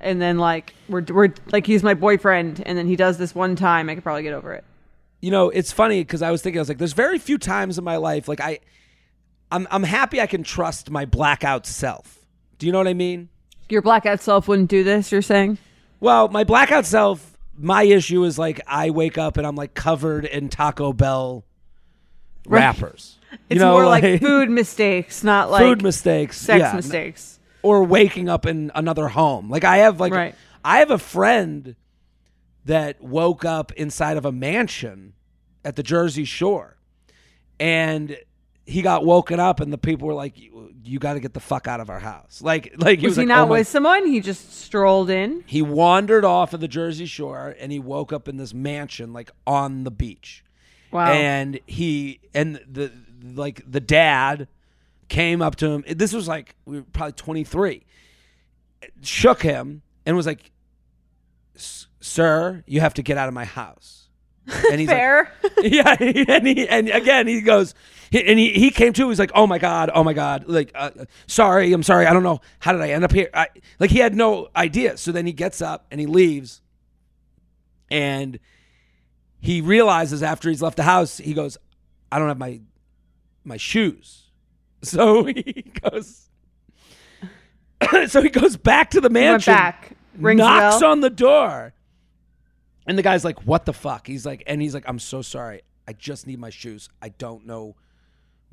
And 0.00 0.20
then, 0.20 0.36
like 0.36 0.74
we're 0.88 1.02
we're 1.02 1.32
like 1.50 1.66
he's 1.66 1.82
my 1.82 1.94
boyfriend, 1.94 2.62
and 2.66 2.76
then 2.76 2.86
he 2.86 2.94
does 2.94 3.16
this 3.16 3.34
one 3.34 3.56
time. 3.56 3.88
I 3.88 3.94
could 3.94 4.04
probably 4.04 4.22
get 4.22 4.34
over 4.34 4.52
it. 4.52 4.62
you 5.22 5.30
know, 5.30 5.48
it's 5.48 5.72
funny 5.72 6.02
because 6.02 6.20
I 6.20 6.30
was 6.30 6.42
thinking, 6.42 6.58
I 6.58 6.60
was 6.60 6.68
like, 6.68 6.76
there's 6.76 6.92
very 6.92 7.18
few 7.18 7.38
times 7.38 7.78
in 7.78 7.84
my 7.84 7.96
life, 7.96 8.28
like 8.28 8.40
I, 8.40 8.58
I'm, 9.54 9.68
I'm 9.70 9.84
happy 9.84 10.20
I 10.20 10.26
can 10.26 10.42
trust 10.42 10.90
my 10.90 11.04
blackout 11.04 11.64
self. 11.64 12.26
Do 12.58 12.66
you 12.66 12.72
know 12.72 12.78
what 12.78 12.88
I 12.88 12.94
mean? 12.94 13.28
Your 13.68 13.82
blackout 13.82 14.20
self 14.20 14.48
wouldn't 14.48 14.68
do 14.68 14.82
this. 14.82 15.12
You're 15.12 15.22
saying? 15.22 15.58
Well, 16.00 16.26
my 16.28 16.42
blackout 16.42 16.86
self, 16.86 17.38
my 17.56 17.84
issue 17.84 18.24
is 18.24 18.36
like 18.36 18.60
I 18.66 18.90
wake 18.90 19.16
up 19.16 19.36
and 19.36 19.46
I'm 19.46 19.54
like 19.54 19.74
covered 19.74 20.24
in 20.24 20.48
Taco 20.48 20.92
Bell 20.92 21.44
Right. 22.46 22.60
wrappers. 22.60 23.18
It's 23.50 23.58
you 23.58 23.64
know, 23.64 23.72
more 23.72 23.84
like, 23.86 24.20
food 24.20 24.48
mistakes, 24.48 25.24
not 25.24 25.50
like 25.50 25.62
food 25.62 25.82
mistakes, 25.82 26.36
sex 26.40 26.60
yeah, 26.60 26.76
mistakes. 26.76 27.40
or 27.62 27.82
waking 27.82 28.28
up 28.28 28.46
in 28.46 28.70
another 28.76 29.08
home. 29.08 29.50
Like 29.50 29.64
I 29.64 29.78
have 29.78 29.98
like 29.98 30.12
Right. 30.12 30.34
I 30.64 30.78
have 30.78 30.92
a 30.92 30.98
friend 30.98 31.74
that 32.64 33.00
woke 33.00 33.44
up 33.44 33.72
inside 33.72 34.16
of 34.16 34.24
a 34.24 34.30
mansion 34.30 35.14
at 35.64 35.74
the 35.74 35.82
Jersey 35.82 36.24
Shore, 36.24 36.76
and 37.58 38.16
he 38.66 38.82
got 38.82 39.04
woken 39.04 39.40
up, 39.40 39.60
and 39.60 39.72
the 39.72 39.78
people 39.78 40.08
were 40.08 40.14
like, 40.14 40.38
"You, 40.38 40.72
you 40.82 40.98
got 40.98 41.14
to 41.14 41.20
get 41.20 41.34
the 41.34 41.40
fuck 41.40 41.68
out 41.68 41.80
of 41.80 41.90
our 41.90 41.98
house!" 42.00 42.40
Like, 42.42 42.74
like 42.78 42.98
he 42.98 43.06
Was, 43.06 43.12
was, 43.12 43.16
he 43.16 43.22
like, 43.22 43.28
not 43.28 43.48
"Oh 43.48 43.50
with 43.52 43.68
someone? 43.68 44.06
He 44.06 44.20
just 44.20 44.54
strolled 44.54 45.10
in. 45.10 45.44
he 45.46 45.60
wandered 45.62 46.24
off 46.24 46.54
of 46.54 46.60
the 46.60 46.68
Jersey 46.68 47.06
Shore 47.06 47.54
and 47.60 47.70
he 47.70 47.78
woke 47.78 48.12
up 48.12 48.28
in 48.28 48.36
this 48.38 48.54
mansion 48.54 49.12
like 49.12 49.30
on 49.46 49.84
the 49.84 49.90
beach. 49.90 50.44
Wow. 50.90 51.12
And 51.12 51.60
he 51.66 52.20
and 52.32 52.60
the 52.70 52.90
like 53.22 53.62
the 53.70 53.80
dad 53.80 54.48
came 55.08 55.42
up 55.42 55.56
to 55.56 55.68
him. 55.68 55.84
This 55.88 56.12
was 56.12 56.26
like 56.26 56.54
we 56.64 56.76
were 56.78 56.86
probably 56.92 57.12
23. 57.12 57.84
Shook 59.02 59.42
him 59.42 59.82
and 60.06 60.16
was 60.16 60.26
like 60.26 60.50
"Sir, 62.00 62.62
you 62.66 62.80
have 62.80 62.94
to 62.94 63.02
get 63.02 63.18
out 63.18 63.28
of 63.28 63.34
my 63.34 63.44
house." 63.44 64.08
And 64.70 64.78
he's 64.78 64.88
like 64.88 64.96
Fair. 64.98 65.32
yeah, 65.62 65.96
and 65.98 66.46
he 66.46 66.68
and 66.68 66.88
again 66.90 67.26
he 67.26 67.40
goes, 67.40 67.74
and 68.22 68.38
he 68.38 68.52
he 68.52 68.70
came 68.70 68.92
to. 68.94 69.08
He's 69.08 69.18
like, 69.18 69.32
oh 69.34 69.46
my 69.46 69.58
god, 69.58 69.90
oh 69.94 70.04
my 70.04 70.12
god, 70.12 70.44
like, 70.46 70.70
uh, 70.74 70.90
sorry, 71.26 71.72
I'm 71.72 71.82
sorry, 71.82 72.06
I 72.06 72.12
don't 72.12 72.22
know 72.22 72.40
how 72.60 72.72
did 72.72 72.80
I 72.80 72.90
end 72.90 73.04
up 73.04 73.12
here. 73.12 73.30
I, 73.34 73.48
like 73.78 73.90
he 73.90 73.98
had 73.98 74.14
no 74.14 74.48
idea. 74.54 74.96
So 74.96 75.12
then 75.12 75.26
he 75.26 75.32
gets 75.32 75.60
up 75.60 75.86
and 75.90 76.00
he 76.00 76.06
leaves, 76.06 76.60
and 77.90 78.38
he 79.40 79.60
realizes 79.60 80.22
after 80.22 80.48
he's 80.48 80.62
left 80.62 80.76
the 80.76 80.84
house, 80.84 81.18
he 81.18 81.34
goes, 81.34 81.58
I 82.10 82.18
don't 82.18 82.28
have 82.28 82.38
my 82.38 82.60
my 83.44 83.56
shoes. 83.56 84.20
So 84.84 85.24
he 85.24 85.64
goes. 85.82 86.28
so 88.06 88.20
he 88.20 88.28
goes 88.28 88.58
back 88.58 88.90
to 88.90 89.00
the 89.00 89.08
mansion 89.08 89.54
back. 89.54 89.96
Rings 90.18 90.38
knocks 90.38 90.82
on 90.82 91.00
the 91.00 91.08
door. 91.08 91.72
And 92.86 92.98
the 92.98 93.02
guy's 93.02 93.24
like, 93.24 93.46
"What 93.46 93.64
the 93.64 93.72
fuck?" 93.72 94.06
He's 94.06 94.26
like, 94.26 94.42
and 94.46 94.60
he's 94.60 94.74
like, 94.74 94.84
"I'm 94.86 94.98
so 94.98 95.22
sorry. 95.22 95.62
I 95.88 95.94
just 95.94 96.26
need 96.26 96.38
my 96.38 96.50
shoes. 96.50 96.90
I 97.00 97.08
don't 97.08 97.46
know 97.46 97.76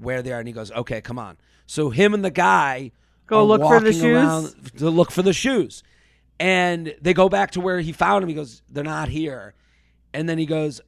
where 0.01 0.21
they 0.21 0.31
are." 0.33 0.39
And 0.39 0.47
he 0.47 0.53
goes, 0.53 0.71
"Okay, 0.71 1.01
come 1.01 1.17
on." 1.19 1.37
So 1.67 1.89
him 1.89 2.13
and 2.13 2.23
the 2.25 2.31
guy 2.31 2.91
Go 3.27 3.45
look 3.45 3.61
for 3.61 3.79
the 3.79 3.93
shoes? 3.93 4.55
to 4.77 4.89
look 4.89 5.11
for 5.11 5.21
the 5.21 5.31
shoes, 5.33 5.83
and 6.39 6.93
they 7.01 7.13
go 7.13 7.29
back 7.29 7.51
to 7.51 7.61
where 7.61 7.79
he 7.79 7.91
found 7.91 8.23
them. 8.23 8.29
He 8.29 8.35
goes, 8.35 8.61
"They're 8.69 8.83
not 8.83 9.07
here," 9.09 9.53
and 10.13 10.27
then 10.27 10.37
he 10.37 10.45
goes, 10.45 10.81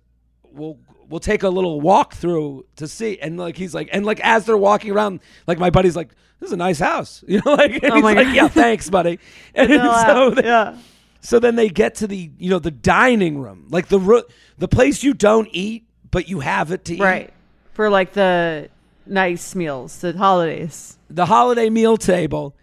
"We'll 0.52 0.78
we'll 1.08 1.20
take 1.20 1.44
a 1.44 1.50
little 1.50 1.80
walk 1.80 2.14
through 2.16 2.66
to 2.78 2.88
see." 2.88 3.20
And 3.20 3.38
like 3.38 3.56
he's 3.56 3.74
like, 3.74 3.90
and 3.94 4.06
like 4.06 4.20
as 4.22 4.46
they're 4.46 4.58
walking 4.58 4.92
around, 4.92 5.20
like 5.48 5.58
my 5.60 5.70
buddy's 5.70 5.96
like, 5.96 6.10
"This 6.40 6.48
is 6.48 6.54
a 6.54 6.58
nice 6.58 6.80
house," 6.80 7.24
you 7.30 7.42
know, 7.46 7.54
like 7.54 7.80
Oh 7.84 7.96
he's 7.96 8.04
like, 8.04 8.18
God. 8.28 8.36
"Yeah, 8.36 8.48
thanks, 8.48 8.90
buddy." 8.90 9.20
And 9.56 9.70
so 9.70 9.78
uh, 9.80 10.30
they- 10.32 10.44
yeah. 10.44 10.78
so 11.22 11.40
then 11.40 11.56
they 11.56 11.70
get 11.70 11.96
to 11.96 12.08
the 12.08 12.30
you 12.38 12.50
know 12.50 12.60
the 12.60 12.72
dining 12.72 13.38
room, 13.40 13.68
like 13.70 13.88
the 13.88 14.00
ro- 14.00 14.24
the 14.58 14.68
place 14.68 15.02
you 15.04 15.14
don't 15.14 15.48
eat, 15.52 15.88
but 16.12 16.28
you 16.28 16.42
have 16.42 16.72
it 16.72 16.84
to 16.86 16.96
eat. 16.96 17.00
Right. 17.00 17.34
For 17.74 17.90
like 17.90 18.12
the 18.14 18.70
nice 19.06 19.56
meals, 19.56 20.00
the 20.00 20.18
holidays. 20.18 20.98
The 21.10 21.26
holiday 21.26 21.70
meal 21.70 21.98
table, 21.98 22.56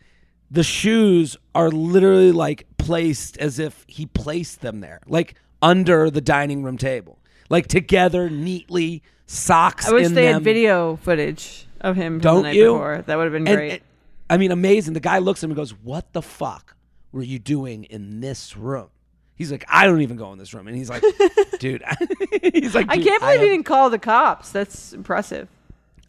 the 0.50 0.62
shoes 0.62 1.36
are 1.54 1.70
literally 1.70 2.32
like 2.32 2.66
placed 2.78 3.36
as 3.38 3.58
if 3.58 3.84
he 3.88 4.06
placed 4.06 4.60
them 4.60 4.80
there, 4.80 5.00
like 5.06 5.34
under 5.62 6.10
the 6.10 6.20
dining 6.20 6.62
room 6.62 6.78
table, 6.78 7.18
like 7.48 7.66
together 7.68 8.28
neatly, 8.30 9.02
socks. 9.26 9.86
I 9.88 9.92
wish 9.92 10.08
they 10.08 10.24
them. 10.26 10.34
had 10.34 10.42
video 10.42 10.96
footage 10.96 11.66
of 11.80 11.96
him 11.96 12.18
Don't 12.18 12.36
the 12.38 12.42
night 12.48 12.56
you? 12.56 12.72
before. 12.72 13.04
That 13.06 13.16
would 13.16 13.24
have 13.24 13.32
been 13.32 13.46
And- 13.46 13.56
great. 13.56 13.72
and- 13.72 13.80
I 14.28 14.36
mean, 14.36 14.52
amazing. 14.52 14.94
The 14.94 15.00
guy 15.00 15.18
looks 15.18 15.40
at 15.40 15.44
him 15.46 15.50
and 15.50 15.56
goes, 15.56 15.70
"What 15.82 16.12
the 16.12 16.22
fuck 16.22 16.76
were 17.10 17.22
you 17.24 17.40
doing 17.40 17.82
in 17.84 18.20
this 18.20 18.56
room?" 18.56 18.86
He's 19.34 19.50
like, 19.50 19.64
"I 19.68 19.86
don't 19.86 20.02
even 20.02 20.16
go 20.16 20.32
in 20.32 20.38
this 20.38 20.54
room," 20.54 20.68
and 20.68 20.76
he's 20.76 20.88
like, 20.88 21.02
"Dude," 21.58 21.82
he's 22.54 22.72
like, 22.74 22.86
I 22.88 22.96
can't 22.98 23.20
believe 23.20 23.20
have- 23.22 23.40
he 23.40 23.46
didn't 23.48 23.64
call 23.64 23.90
the 23.90 23.98
cops. 23.98 24.50
That's 24.52 24.92
impressive. 24.92 25.48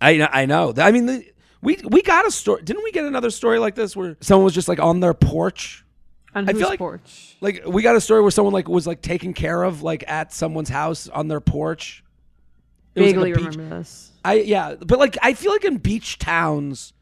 I 0.02 0.18
know- 0.18 0.30
I 0.32 0.46
know. 0.46 0.74
I 0.78 0.92
mean, 0.92 1.06
the, 1.06 1.26
we 1.62 1.78
we 1.88 2.02
got 2.02 2.26
a 2.28 2.32
story. 2.32 2.62
Didn't 2.64 2.84
we 2.84 2.92
get 2.92 3.06
another 3.06 3.30
story 3.30 3.60
like 3.60 3.76
this 3.76 3.96
where 3.96 4.18
someone 4.20 4.46
was 4.46 4.54
just 4.54 4.68
like 4.68 4.80
on 4.80 5.00
their 5.00 5.14
porch? 5.14 5.86
On 6.34 6.48
I 6.48 6.52
whose 6.54 6.62
feel 6.62 6.70
like- 6.70 6.80
porch? 6.80 7.38
Like 7.42 7.64
we 7.68 7.82
got 7.84 7.96
a 7.96 8.02
story 8.02 8.22
where 8.22 8.32
someone 8.32 8.54
like 8.54 8.68
was 8.68 8.86
like 8.88 9.02
taken 9.02 9.34
care 9.34 9.64
of 9.64 9.84
like 9.84 10.04
at 10.08 10.34
someone's 10.34 10.70
house 10.70 11.08
on 11.08 11.28
their 11.28 11.40
porch. 11.42 12.04
It 12.96 13.02
was, 13.02 13.08
like, 13.14 13.16
Vaguely 13.16 13.34
beach- 13.34 13.56
remember 13.56 13.78
this. 13.78 14.12
I 14.26 14.34
yeah, 14.36 14.76
but 14.76 15.00
like 15.00 15.18
I 15.22 15.34
feel 15.34 15.52
like 15.52 15.64
in 15.66 15.78
beach 15.78 16.18
towns, 16.20 16.94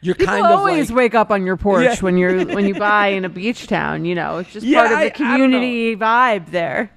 you're 0.00 0.14
People 0.14 0.34
kind 0.34 0.46
of 0.46 0.58
always 0.58 0.90
like 0.90 0.96
wake 0.96 1.14
up 1.14 1.30
on 1.30 1.46
your 1.46 1.56
porch 1.56 1.84
Yeah. 1.84 1.96
when 2.00 2.16
you're 2.18 2.44
when 2.46 2.66
you 2.66 2.74
buy 2.78 3.08
in 3.08 3.24
a 3.24 3.28
beach 3.28 3.66
town. 3.66 4.04
You 4.04 4.14
know, 4.14 4.38
it's 4.38 4.52
just 4.52 4.66
Yeah, 4.66 4.80
part 4.80 4.92
of 4.92 4.98
I- 4.98 5.04
the 5.04 5.10
I 5.14 5.16
community 5.16 5.96
vibe 5.96 6.50
there. 6.50 6.90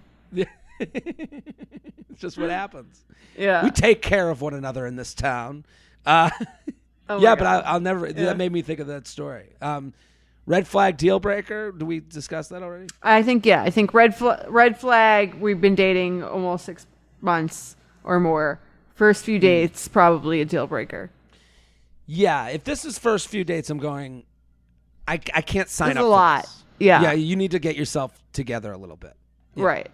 it's 0.79 2.19
just 2.21 2.37
what 2.37 2.49
happens. 2.49 3.03
Yeah. 3.37 3.63
We 3.63 3.71
take 3.71 4.01
care 4.01 4.29
of 4.29 4.41
one 4.41 4.53
another 4.53 4.85
in 4.85 4.95
this 4.95 5.13
town. 5.13 5.65
Uh, 6.05 6.29
Oh 7.07 7.19
yeah, 7.21 7.35
but 7.35 7.45
I, 7.45 7.59
I'll 7.59 7.79
never. 7.79 8.07
Yeah. 8.07 8.13
That 8.13 8.37
made 8.37 8.51
me 8.51 8.63
think 8.63 8.79
of 8.79 8.87
that 8.87 9.05
story. 9.05 9.49
Um, 9.61 9.93
red 10.47 10.67
flag 10.67 10.97
deal 10.97 11.19
breaker. 11.19 11.71
Do 11.71 11.85
we 11.85 11.99
discuss 11.99 12.47
that 12.47 12.63
already? 12.63 12.87
I 13.03 13.21
think 13.21 13.45
yeah. 13.45 13.61
I 13.61 13.69
think 13.69 13.93
red 13.93 14.15
fl- 14.15 14.31
red 14.47 14.79
flag. 14.79 15.35
We've 15.35 15.61
been 15.61 15.75
dating 15.75 16.23
almost 16.23 16.65
six 16.65 16.87
months 17.21 17.75
or 18.03 18.19
more. 18.19 18.59
First 18.95 19.21
Hmm. 19.21 19.25
few 19.25 19.39
dates 19.39 19.87
probably 19.87 20.41
a 20.41 20.45
deal 20.45 20.65
breaker. 20.65 21.11
Yeah, 22.07 22.47
if 22.47 22.63
this 22.63 22.85
is 22.85 22.97
first 22.97 23.27
few 23.27 23.43
dates, 23.43 23.69
I'm 23.69 23.77
going. 23.77 24.23
I, 25.07 25.19
I 25.35 25.41
can't 25.41 25.69
sign 25.69 25.89
There's 25.89 25.97
up. 25.97 26.05
a 26.05 26.07
lot. 26.07 26.41
this. 26.45 26.63
Yeah. 26.79 27.01
yeah. 27.03 27.11
You 27.11 27.35
need 27.35 27.51
to 27.51 27.59
get 27.59 27.75
yourself 27.75 28.19
together 28.33 28.71
a 28.71 28.77
little 28.79 28.97
bit. 28.97 29.13
Right. 29.55 29.91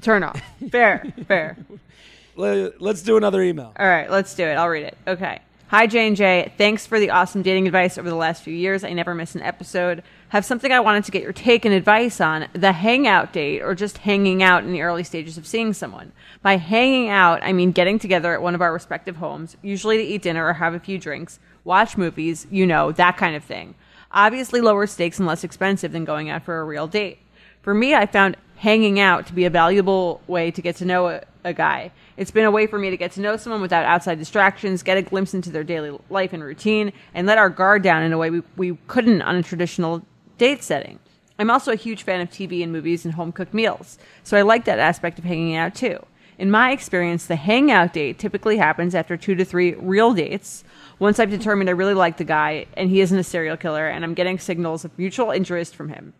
Turn 0.00 0.22
off. 0.22 0.40
fair. 0.70 1.04
Fair. 1.26 1.56
Let's 2.36 3.02
do 3.02 3.16
another 3.16 3.42
email. 3.42 3.72
All 3.76 3.86
right, 3.86 4.08
let's 4.08 4.32
do 4.36 4.44
it. 4.44 4.54
I'll 4.54 4.68
read 4.68 4.84
it. 4.84 4.96
Okay. 5.08 5.40
Hi, 5.70 5.86
J 5.86 6.06
and 6.06 6.16
J. 6.16 6.52
Thanks 6.56 6.86
for 6.86 7.00
the 7.00 7.10
awesome 7.10 7.42
dating 7.42 7.66
advice 7.66 7.98
over 7.98 8.08
the 8.08 8.14
last 8.14 8.42
few 8.42 8.54
years. 8.54 8.84
I 8.84 8.92
never 8.94 9.12
miss 9.14 9.34
an 9.34 9.42
episode. 9.42 10.02
Have 10.28 10.44
something 10.44 10.70
I 10.72 10.80
wanted 10.80 11.04
to 11.04 11.10
get 11.10 11.22
your 11.22 11.32
take 11.32 11.64
and 11.64 11.74
advice 11.74 12.20
on: 12.20 12.46
the 12.52 12.72
hangout 12.72 13.32
date, 13.32 13.60
or 13.60 13.74
just 13.74 13.98
hanging 13.98 14.42
out 14.42 14.62
in 14.64 14.72
the 14.72 14.82
early 14.82 15.02
stages 15.02 15.36
of 15.36 15.46
seeing 15.46 15.72
someone. 15.72 16.12
By 16.40 16.56
hanging 16.56 17.10
out, 17.10 17.42
I 17.42 17.52
mean 17.52 17.72
getting 17.72 17.98
together 17.98 18.32
at 18.32 18.40
one 18.40 18.54
of 18.54 18.62
our 18.62 18.72
respective 18.72 19.16
homes, 19.16 19.56
usually 19.60 19.98
to 19.98 20.02
eat 20.04 20.22
dinner 20.22 20.46
or 20.46 20.54
have 20.54 20.74
a 20.74 20.80
few 20.80 20.96
drinks, 20.96 21.40
watch 21.64 21.98
movies, 21.98 22.46
you 22.50 22.66
know, 22.66 22.92
that 22.92 23.16
kind 23.16 23.34
of 23.34 23.44
thing. 23.44 23.74
Obviously, 24.12 24.60
lower 24.60 24.86
stakes 24.86 25.18
and 25.18 25.26
less 25.26 25.44
expensive 25.44 25.92
than 25.92 26.04
going 26.04 26.30
out 26.30 26.44
for 26.44 26.60
a 26.60 26.64
real 26.64 26.86
date. 26.86 27.18
For 27.60 27.74
me, 27.74 27.94
I 27.94 28.06
found 28.06 28.36
hanging 28.58 28.98
out 28.98 29.26
to 29.26 29.32
be 29.32 29.44
a 29.44 29.50
valuable 29.50 30.20
way 30.26 30.50
to 30.50 30.60
get 30.60 30.74
to 30.76 30.84
know 30.84 31.08
a, 31.08 31.22
a 31.44 31.52
guy. 31.52 31.92
It's 32.16 32.32
been 32.32 32.44
a 32.44 32.50
way 32.50 32.66
for 32.66 32.78
me 32.78 32.90
to 32.90 32.96
get 32.96 33.12
to 33.12 33.20
know 33.20 33.36
someone 33.36 33.60
without 33.60 33.84
outside 33.84 34.18
distractions, 34.18 34.82
get 34.82 34.98
a 34.98 35.02
glimpse 35.02 35.32
into 35.32 35.50
their 35.50 35.62
daily 35.62 35.96
life 36.10 36.32
and 36.32 36.42
routine, 36.42 36.92
and 37.14 37.26
let 37.26 37.38
our 37.38 37.50
guard 37.50 37.82
down 37.82 38.02
in 38.02 38.12
a 38.12 38.18
way 38.18 38.30
we, 38.30 38.42
we 38.56 38.76
couldn't 38.88 39.22
on 39.22 39.36
a 39.36 39.42
traditional 39.44 40.02
date 40.38 40.64
setting. 40.64 40.98
I'm 41.38 41.50
also 41.50 41.70
a 41.70 41.76
huge 41.76 42.02
fan 42.02 42.20
of 42.20 42.30
TV 42.30 42.64
and 42.64 42.72
movies 42.72 43.04
and 43.04 43.14
home 43.14 43.30
cooked 43.30 43.54
meals, 43.54 43.96
so 44.24 44.36
I 44.36 44.42
like 44.42 44.64
that 44.64 44.80
aspect 44.80 45.20
of 45.20 45.24
hanging 45.24 45.54
out 45.54 45.76
too. 45.76 46.04
In 46.36 46.50
my 46.50 46.72
experience, 46.72 47.26
the 47.26 47.36
hangout 47.36 47.92
date 47.92 48.18
typically 48.18 48.56
happens 48.56 48.94
after 48.94 49.16
two 49.16 49.36
to 49.36 49.44
three 49.44 49.74
real 49.74 50.14
dates. 50.14 50.64
Once 50.98 51.20
I've 51.20 51.30
determined 51.30 51.68
I 51.68 51.72
really 51.72 51.94
like 51.94 52.16
the 52.16 52.24
guy 52.24 52.66
and 52.76 52.90
he 52.90 53.00
isn't 53.00 53.18
a 53.18 53.24
serial 53.24 53.56
killer 53.56 53.86
and 53.88 54.04
I'm 54.04 54.14
getting 54.14 54.38
signals 54.38 54.84
of 54.84 54.96
mutual 54.98 55.30
interest 55.30 55.76
from 55.76 55.88
him. 55.88 56.12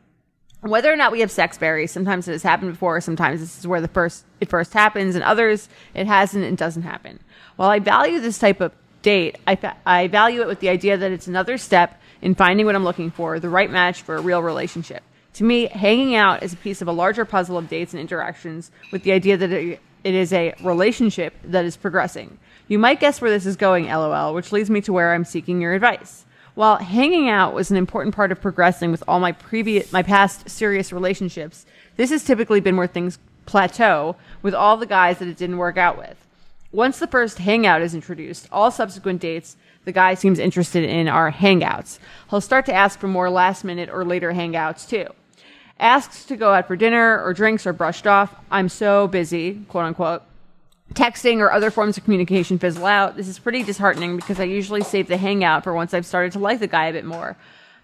Whether 0.60 0.92
or 0.92 0.96
not 0.96 1.12
we 1.12 1.20
have 1.20 1.30
sex 1.30 1.56
varies. 1.56 1.92
Sometimes 1.92 2.26
it 2.26 2.32
has 2.32 2.42
happened 2.42 2.72
before. 2.72 3.00
Sometimes 3.00 3.40
this 3.40 3.58
is 3.58 3.66
where 3.66 3.80
the 3.80 3.88
first 3.88 4.24
it 4.40 4.48
first 4.48 4.72
happens, 4.72 5.14
and 5.14 5.22
others 5.22 5.68
it 5.94 6.06
hasn't 6.06 6.44
and 6.44 6.58
doesn't 6.58 6.82
happen. 6.82 7.20
While 7.56 7.70
I 7.70 7.78
value 7.78 8.20
this 8.20 8.38
type 8.38 8.60
of 8.60 8.72
date, 9.02 9.38
I, 9.46 9.54
fa- 9.56 9.76
I 9.86 10.08
value 10.08 10.42
it 10.42 10.48
with 10.48 10.60
the 10.60 10.68
idea 10.68 10.96
that 10.96 11.12
it's 11.12 11.28
another 11.28 11.58
step 11.58 12.00
in 12.20 12.34
finding 12.34 12.66
what 12.66 12.74
I'm 12.74 12.84
looking 12.84 13.10
for, 13.10 13.38
the 13.38 13.48
right 13.48 13.70
match 13.70 14.02
for 14.02 14.16
a 14.16 14.20
real 14.20 14.42
relationship. 14.42 15.02
To 15.34 15.44
me, 15.44 15.66
hanging 15.66 16.16
out 16.16 16.42
is 16.42 16.52
a 16.52 16.56
piece 16.56 16.82
of 16.82 16.88
a 16.88 16.92
larger 16.92 17.24
puzzle 17.24 17.56
of 17.56 17.68
dates 17.68 17.92
and 17.92 18.00
interactions 18.00 18.72
with 18.90 19.04
the 19.04 19.12
idea 19.12 19.36
that 19.36 19.52
it, 19.52 19.80
it 20.02 20.14
is 20.14 20.32
a 20.32 20.54
relationship 20.64 21.34
that 21.44 21.64
is 21.64 21.76
progressing. 21.76 22.38
You 22.66 22.80
might 22.80 22.98
guess 22.98 23.20
where 23.20 23.30
this 23.30 23.46
is 23.46 23.56
going, 23.56 23.86
lol, 23.86 24.34
which 24.34 24.50
leads 24.50 24.68
me 24.68 24.80
to 24.80 24.92
where 24.92 25.14
I'm 25.14 25.24
seeking 25.24 25.60
your 25.60 25.74
advice. 25.74 26.24
While 26.58 26.78
hanging 26.78 27.28
out 27.28 27.54
was 27.54 27.70
an 27.70 27.76
important 27.76 28.16
part 28.16 28.32
of 28.32 28.40
progressing 28.40 28.90
with 28.90 29.04
all 29.06 29.20
my 29.20 29.30
previous 29.30 29.92
my 29.92 30.02
past 30.02 30.50
serious 30.50 30.92
relationships, 30.92 31.64
this 31.94 32.10
has 32.10 32.24
typically 32.24 32.58
been 32.58 32.76
where 32.76 32.88
things 32.88 33.20
plateau 33.46 34.16
with 34.42 34.54
all 34.54 34.76
the 34.76 34.84
guys 34.84 35.20
that 35.20 35.28
it 35.28 35.36
didn't 35.36 35.58
work 35.58 35.76
out 35.76 35.96
with. 35.96 36.16
Once 36.72 36.98
the 36.98 37.06
first 37.06 37.38
hangout 37.38 37.80
is 37.80 37.94
introduced, 37.94 38.48
all 38.50 38.72
subsequent 38.72 39.20
dates 39.20 39.56
the 39.84 39.92
guy 39.92 40.14
seems 40.14 40.40
interested 40.40 40.82
in 40.82 41.06
are 41.06 41.30
hangouts. 41.30 42.00
He'll 42.28 42.40
start 42.40 42.66
to 42.66 42.74
ask 42.74 42.98
for 42.98 43.06
more 43.06 43.30
last 43.30 43.62
minute 43.62 43.88
or 43.88 44.04
later 44.04 44.32
hangouts 44.32 44.88
too. 44.88 45.06
Asks 45.78 46.24
to 46.24 46.36
go 46.36 46.54
out 46.54 46.66
for 46.66 46.74
dinner 46.74 47.22
or 47.22 47.34
drinks 47.34 47.68
are 47.68 47.72
brushed 47.72 48.08
off. 48.08 48.34
I'm 48.50 48.68
so 48.68 49.06
busy, 49.06 49.60
quote 49.68 49.84
unquote. 49.84 50.24
Texting 50.98 51.38
or 51.38 51.52
other 51.52 51.70
forms 51.70 51.96
of 51.96 52.02
communication 52.02 52.58
fizzle 52.58 52.84
out. 52.84 53.16
This 53.16 53.28
is 53.28 53.38
pretty 53.38 53.62
disheartening 53.62 54.16
because 54.16 54.40
I 54.40 54.44
usually 54.44 54.82
save 54.82 55.06
the 55.06 55.16
hangout 55.16 55.62
for 55.62 55.72
once 55.72 55.94
I've 55.94 56.04
started 56.04 56.32
to 56.32 56.40
like 56.40 56.58
the 56.58 56.66
guy 56.66 56.86
a 56.86 56.92
bit 56.92 57.04
more. 57.04 57.36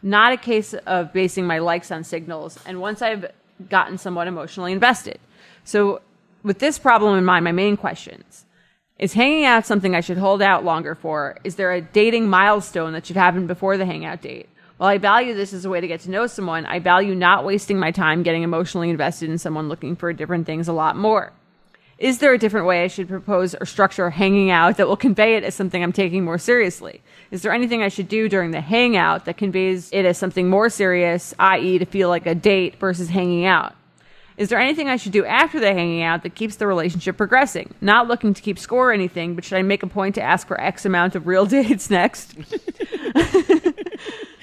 Not 0.03 0.33
a 0.33 0.37
case 0.37 0.75
of 0.75 1.13
basing 1.13 1.47
my 1.47 1.61
likes 1.61 1.93
on 1.93 2.03
signals, 2.03 2.59
and 2.67 2.81
once 2.81 3.03
I've 3.03 3.27
gotten 3.71 3.99
somewhat 3.99 4.27
emotionally 4.27 4.73
invested. 4.73 5.21
So, 5.63 6.01
with 6.43 6.59
this 6.59 6.77
problem 6.77 7.17
in 7.17 7.25
mind, 7.25 7.45
my 7.45 7.53
main 7.53 7.77
questions 7.77 8.47
is 8.99 9.13
hanging 9.13 9.45
out 9.45 9.65
something 9.65 9.95
I 9.95 10.01
should 10.01 10.19
hold 10.19 10.43
out 10.43 10.65
longer 10.65 10.97
for? 10.97 11.39
Is 11.45 11.55
there 11.55 11.73
a 11.73 11.81
dating 11.81 12.29
milestone 12.29 12.95
that 12.95 13.07
should 13.07 13.17
happen 13.17 13.47
before 13.47 13.77
the 13.77 13.87
hangout 13.87 14.23
date? 14.23 14.49
While 14.77 14.91
I 14.91 14.99
value 14.99 15.35
this 15.35 15.53
as 15.53 15.65
a 15.65 15.71
way 15.71 15.81
to 15.81 15.87
get 15.87 16.01
to 16.01 16.11
know 16.11 16.27
someone, 16.27 16.67
I 16.67 16.81
value 16.81 17.15
not 17.15 17.45
wasting 17.45 17.79
my 17.79 17.93
time 17.93 18.25
getting 18.25 18.43
emotionally 18.43 18.91
invested 18.91 19.31
in 19.31 19.39
someone 19.39 19.69
looking 19.69 19.95
for 19.95 20.13
different 20.13 20.47
things 20.47 20.67
a 20.67 20.73
lot 20.73 20.97
more. 20.97 21.33
Is 21.99 22.19
there 22.19 22.33
a 22.33 22.39
different 22.39 22.67
way 22.67 22.83
I 22.83 22.89
should 22.89 23.09
propose 23.09 23.55
or 23.55 23.67
structure 23.67 24.11
hanging 24.11 24.51
out 24.51 24.77
that 24.79 24.89
will 24.89 24.97
convey 24.97 25.37
it 25.37 25.45
as 25.45 25.55
something 25.55 25.83
I'm 25.83 25.93
taking 25.93 26.25
more 26.25 26.39
seriously? 26.39 27.03
Is 27.31 27.43
there 27.43 27.53
anything 27.53 27.83
I 27.83 27.89
should 27.89 28.09
do 28.09 28.29
during 28.29 28.51
the 28.51 28.61
hangout 28.61 29.27
that 29.27 29.37
conveys 29.37 29.91
it 29.93 30.05
as 30.05 30.19
something 30.19 30.49
more 30.49 30.69
serious, 30.69 31.35
i.e., 31.39 31.79
to 31.79 31.85
feel 31.85 32.09
like 32.09 32.27
a 32.27 32.35
date 32.35 32.77
versus 32.81 33.11
hanging 33.11 33.45
out? 33.45 33.75
Is 34.37 34.49
there 34.49 34.59
anything 34.59 34.89
I 34.89 34.97
should 34.97 35.13
do 35.13 35.25
after 35.25 35.61
the 35.61 35.73
hanging 35.73 36.03
out 36.03 36.25
that 36.25 36.35
keeps 36.35 36.57
the 36.57 36.67
relationship 36.67 37.17
progressing? 37.17 37.73
Not 37.81 38.09
looking 38.09 38.35
to 38.35 38.43
keep 38.43 38.59
score 38.59 38.91
or 38.91 38.93
anything, 38.93 39.37
but 39.37 39.45
should 39.45 39.59
I 39.59 39.63
make 39.63 39.85
a 39.85 39.87
point 39.87 40.17
to 40.17 40.23
ask 40.23 40.49
for 40.49 40.61
X 40.61 40.85
amount 40.85 41.15
of 41.15 41.29
real 41.29 41.47
dates 41.55 41.89
next? 41.89 42.35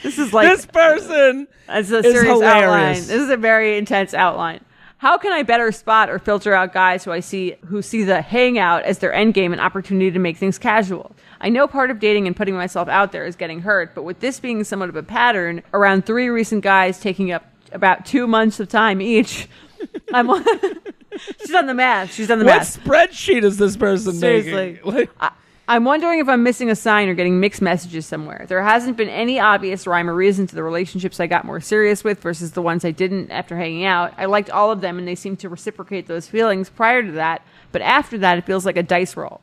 this 0.01 0.17
is 0.17 0.31
like 0.31 0.47
this 0.47 0.65
person 0.65 1.49
it's 1.67 1.91
a 1.91 2.01
serious 2.01 2.35
outline. 2.35 2.61
hilarious. 2.63 3.07
This 3.07 3.21
is 3.21 3.29
a 3.29 3.35
very 3.35 3.77
intense 3.77 4.13
outline. 4.13 4.61
How 5.01 5.17
can 5.17 5.31
I 5.31 5.41
better 5.41 5.71
spot 5.71 6.11
or 6.11 6.19
filter 6.19 6.53
out 6.53 6.73
guys 6.73 7.03
who 7.03 7.11
I 7.11 7.21
see 7.21 7.55
who 7.65 7.81
see 7.81 8.03
the 8.03 8.21
hangout 8.21 8.83
as 8.83 8.99
their 8.99 9.11
end 9.11 9.33
game 9.33 9.51
and 9.51 9.59
opportunity 9.59 10.11
to 10.11 10.19
make 10.19 10.37
things 10.37 10.59
casual? 10.59 11.15
I 11.41 11.49
know 11.49 11.65
part 11.65 11.89
of 11.89 11.99
dating 11.99 12.27
and 12.27 12.35
putting 12.35 12.53
myself 12.53 12.87
out 12.87 13.11
there 13.11 13.25
is 13.25 13.35
getting 13.35 13.61
hurt, 13.61 13.95
but 13.95 14.03
with 14.03 14.19
this 14.19 14.39
being 14.39 14.63
somewhat 14.63 14.89
of 14.89 14.95
a 14.95 15.01
pattern, 15.01 15.63
around 15.73 16.05
three 16.05 16.29
recent 16.29 16.63
guys 16.63 16.99
taking 16.99 17.31
up 17.31 17.43
about 17.71 18.05
two 18.05 18.27
months 18.27 18.59
of 18.59 18.69
time 18.69 19.01
each, 19.01 19.47
I'm 20.13 20.29
on. 20.29 20.45
She's 21.39 21.55
on 21.55 21.65
the 21.65 21.73
math. 21.73 22.13
She's 22.13 22.29
on 22.29 22.37
the 22.37 22.45
What 22.45 22.59
math. 22.59 22.85
What 22.85 23.09
spreadsheet 23.09 23.43
is 23.43 23.57
this 23.57 23.75
person 23.75 24.13
Seriously. 24.13 24.79
making? 24.83 24.93
Like, 24.93 25.09
I, 25.19 25.31
I'm 25.67 25.85
wondering 25.85 26.19
if 26.19 26.27
I'm 26.27 26.43
missing 26.43 26.69
a 26.69 26.75
sign 26.75 27.07
or 27.07 27.13
getting 27.13 27.39
mixed 27.39 27.61
messages 27.61 28.05
somewhere. 28.05 28.45
There 28.47 28.61
hasn't 28.61 28.97
been 28.97 29.09
any 29.09 29.39
obvious 29.39 29.87
rhyme 29.87 30.09
or 30.09 30.13
reason 30.13 30.47
to 30.47 30.55
the 30.55 30.63
relationships 30.63 31.19
I 31.19 31.27
got 31.27 31.45
more 31.45 31.61
serious 31.61 32.03
with 32.03 32.19
versus 32.19 32.51
the 32.51 32.61
ones 32.61 32.83
I 32.83 32.91
didn't 32.91 33.31
after 33.31 33.55
hanging 33.55 33.85
out. 33.85 34.13
I 34.17 34.25
liked 34.25 34.49
all 34.49 34.71
of 34.71 34.81
them 34.81 34.97
and 34.97 35.07
they 35.07 35.15
seemed 35.15 35.39
to 35.39 35.49
reciprocate 35.49 36.07
those 36.07 36.27
feelings 36.27 36.69
prior 36.69 37.03
to 37.03 37.11
that, 37.13 37.43
but 37.71 37.81
after 37.81 38.17
that, 38.17 38.37
it 38.37 38.45
feels 38.45 38.65
like 38.65 38.77
a 38.77 38.83
dice 38.83 39.15
roll. 39.15 39.41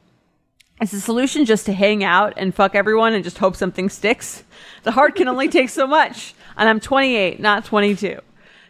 Is 0.81 0.91
the 0.93 1.01
solution 1.01 1.45
just 1.45 1.67
to 1.67 1.73
hang 1.73 2.05
out 2.05 2.35
and 2.37 2.55
fuck 2.55 2.75
everyone 2.75 3.13
and 3.13 3.25
just 3.25 3.39
hope 3.39 3.57
something 3.57 3.89
sticks? 3.89 4.45
The 4.85 4.93
heart 4.93 5.17
can 5.17 5.27
only 5.27 5.49
take 5.49 5.71
so 5.71 5.87
much, 5.87 6.35
and 6.57 6.69
I'm 6.69 6.79
28, 6.79 7.41
not 7.41 7.65
22. 7.65 8.21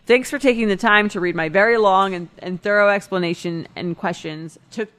Thanks 0.07 0.31
for 0.31 0.39
taking 0.39 0.69
the 0.69 0.77
time 0.77 1.11
to 1.11 1.21
read 1.21 1.37
my 1.37 1.51
very 1.51 1.77
long 1.77 2.15
and, 2.15 2.29
and 2.39 2.63
thorough 2.63 2.89
explanation 2.89 3.69
and 3.77 3.95
questions. 3.95 4.59
Took 4.71 4.91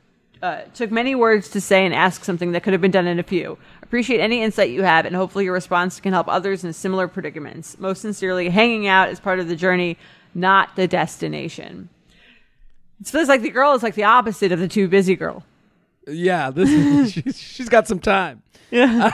uh, 0.42 0.62
took 0.74 0.92
many 0.92 1.16
words 1.16 1.50
to 1.50 1.62
say 1.62 1.86
and 1.86 1.94
ask 1.94 2.24
something 2.24 2.54
that 2.54 2.64
could 2.64 2.74
have 2.74 2.82
been 2.82 2.92
done 2.92 3.08
in 3.08 3.20
a 3.20 3.24
few. 3.24 3.58
Appreciate 3.82 4.20
any 4.20 4.42
insight 4.42 4.70
you 4.70 4.84
have, 4.84 5.06
and 5.06 5.16
hopefully 5.16 5.46
your 5.46 5.54
response 5.54 6.00
can 6.00 6.14
help 6.14 6.28
others 6.28 6.64
in 6.64 6.72
similar 6.74 7.08
predicaments. 7.08 7.78
Most 7.80 8.02
sincerely, 8.02 8.50
hanging 8.50 8.88
out 8.88 9.10
is 9.10 9.20
part 9.20 9.40
of 9.40 9.48
the 9.48 9.56
journey, 9.56 9.98
not 10.34 10.76
the 10.76 10.88
destination. 10.88 11.90
It 13.02 13.08
feels 13.08 13.28
like 13.28 13.42
the 13.42 13.50
girl 13.50 13.74
is 13.74 13.84
like 13.84 13.96
the 13.96 14.04
opposite 14.04 14.52
of 14.52 14.60
the 14.60 14.68
too 14.68 14.88
busy 14.88 15.16
girl. 15.16 15.44
yeah, 16.08 16.52
this 16.52 16.70
is, 16.70 17.12
she's, 17.14 17.40
she's 17.40 17.70
got 17.70 17.88
some 17.88 18.00
time. 18.00 18.44
Yeah. 18.72 19.12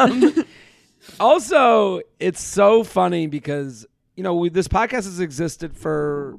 also, 1.20 2.00
it's 2.20 2.40
so 2.40 2.84
funny 2.84 3.26
because 3.26 3.86
you 4.16 4.22
know 4.22 4.34
we, 4.34 4.48
this 4.48 4.68
podcast 4.68 5.04
has 5.04 5.20
existed 5.20 5.76
for 5.76 6.38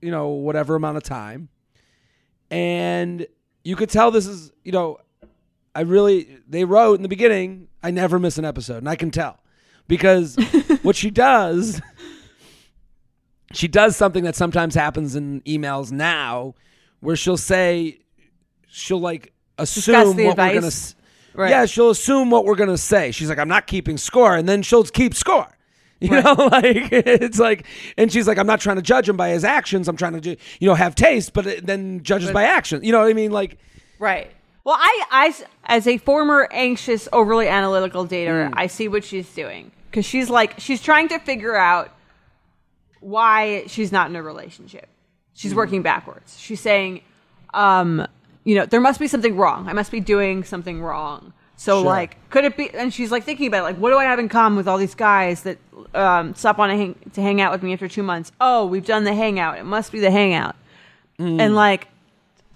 you 0.00 0.10
know 0.10 0.28
whatever 0.28 0.74
amount 0.74 0.96
of 0.96 1.02
time, 1.02 1.48
and 2.50 3.26
you 3.64 3.76
could 3.76 3.90
tell 3.90 4.10
this 4.10 4.26
is 4.26 4.52
you 4.64 4.72
know 4.72 4.98
I 5.74 5.82
really 5.82 6.38
they 6.48 6.64
wrote 6.64 6.94
in 6.94 7.02
the 7.02 7.08
beginning 7.08 7.68
I 7.82 7.90
never 7.90 8.18
miss 8.18 8.38
an 8.38 8.44
episode, 8.44 8.78
and 8.78 8.88
I 8.88 8.96
can 8.96 9.10
tell 9.10 9.38
because 9.88 10.36
what 10.82 10.96
she 10.96 11.10
does. 11.10 11.80
She 13.52 13.66
does 13.66 13.96
something 13.96 14.22
that 14.24 14.36
sometimes 14.36 14.76
happens 14.76 15.16
in 15.16 15.40
emails 15.40 15.90
now, 15.90 16.54
where 17.00 17.16
she'll 17.16 17.36
say, 17.36 17.98
she'll 18.68 19.00
like 19.00 19.32
assume 19.58 20.16
what 20.16 20.36
we're 20.36 20.54
gonna. 20.54 20.70
Right. 21.34 21.50
Yeah, 21.50 21.66
she'll 21.66 21.90
assume 21.90 22.30
what 22.30 22.44
we're 22.44 22.54
gonna 22.54 22.78
say. 22.78 23.10
She's 23.10 23.28
like, 23.28 23.38
I'm 23.38 23.48
not 23.48 23.66
keeping 23.66 23.96
score, 23.96 24.36
and 24.36 24.48
then 24.48 24.62
she'll 24.62 24.84
keep 24.84 25.14
score. 25.14 25.56
You 26.06 26.22
know, 26.22 26.32
like 26.32 26.88
it's 26.90 27.38
like, 27.38 27.66
and 27.98 28.10
she's 28.10 28.26
like, 28.26 28.38
I'm 28.38 28.46
not 28.46 28.58
trying 28.58 28.76
to 28.76 28.82
judge 28.82 29.06
him 29.06 29.18
by 29.18 29.28
his 29.28 29.44
actions. 29.44 29.86
I'm 29.86 29.98
trying 29.98 30.14
to, 30.14 30.20
ju- 30.22 30.36
you 30.58 30.66
know, 30.66 30.74
have 30.74 30.94
taste, 30.94 31.34
but 31.34 31.46
it- 31.46 31.66
then 31.66 32.02
judges 32.02 32.30
by 32.30 32.44
action. 32.44 32.82
You 32.82 32.92
know 32.92 33.00
what 33.00 33.08
I 33.08 33.12
mean? 33.12 33.32
Like, 33.32 33.58
Right. 34.00 34.30
Well, 34.64 34.76
I, 34.78 35.04
I 35.10 35.34
as 35.64 35.86
a 35.86 35.98
former 35.98 36.48
anxious, 36.50 37.08
overly 37.12 37.48
analytical 37.48 38.06
dater, 38.06 38.48
mm. 38.48 38.54
I 38.56 38.66
see 38.66 38.88
what 38.88 39.04
she's 39.04 39.32
doing 39.32 39.70
because 39.90 40.04
she's 40.04 40.28
like 40.28 40.58
she's 40.58 40.82
trying 40.82 41.08
to 41.08 41.18
figure 41.18 41.54
out 41.54 41.94
why 43.00 43.64
she's 43.66 43.92
not 43.92 44.10
in 44.10 44.16
a 44.16 44.22
relationship. 44.22 44.88
She's 45.34 45.52
mm. 45.52 45.56
working 45.56 45.82
backwards. 45.82 46.38
She's 46.38 46.60
saying, 46.60 47.02
um, 47.54 48.06
you 48.44 48.54
know, 48.54 48.66
there 48.66 48.80
must 48.80 49.00
be 49.00 49.06
something 49.06 49.36
wrong. 49.36 49.68
I 49.68 49.72
must 49.72 49.90
be 49.90 50.00
doing 50.00 50.44
something 50.44 50.82
wrong. 50.82 51.32
So, 51.60 51.82
Sure. 51.82 51.84
like, 51.90 52.16
could 52.30 52.46
it 52.46 52.56
be? 52.56 52.70
And 52.72 52.90
she's 52.90 53.10
like 53.10 53.24
thinking 53.24 53.46
about, 53.46 53.64
like, 53.64 53.76
what 53.76 53.90
do 53.90 53.98
I 53.98 54.04
have 54.04 54.18
in 54.18 54.30
common 54.30 54.56
with 54.56 54.66
all 54.66 54.78
these 54.78 54.94
guys 54.94 55.42
that 55.42 55.58
um, 55.92 56.34
stop 56.34 56.58
on 56.58 56.70
to 56.70 56.74
hang, 56.74 56.94
to 57.12 57.20
hang 57.20 57.38
out 57.42 57.52
with 57.52 57.62
me 57.62 57.74
after 57.74 57.86
two 57.86 58.02
months? 58.02 58.32
Oh, 58.40 58.64
we've 58.64 58.86
done 58.86 59.04
the 59.04 59.12
hangout. 59.12 59.58
It 59.58 59.64
must 59.64 59.92
be 59.92 60.00
the 60.00 60.10
hangout. 60.10 60.56
And 61.18 61.54
like, 61.54 61.88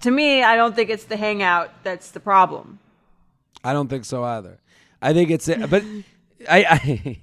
to 0.01 0.09
me, 0.09 0.41
I 0.41 0.55
don't 0.55 0.75
think 0.75 0.89
it's 0.89 1.03
the 1.03 1.17
hangout 1.17 1.71
that's 1.83 2.09
the 2.09 2.19
problem. 2.19 2.79
I 3.63 3.73
don't 3.73 3.89
think 3.89 4.05
so 4.05 4.23
either. 4.23 4.57
I 5.03 5.13
think 5.13 5.29
it's 5.29 5.47
it, 5.47 5.69
but 5.69 5.83
I, 6.49 6.65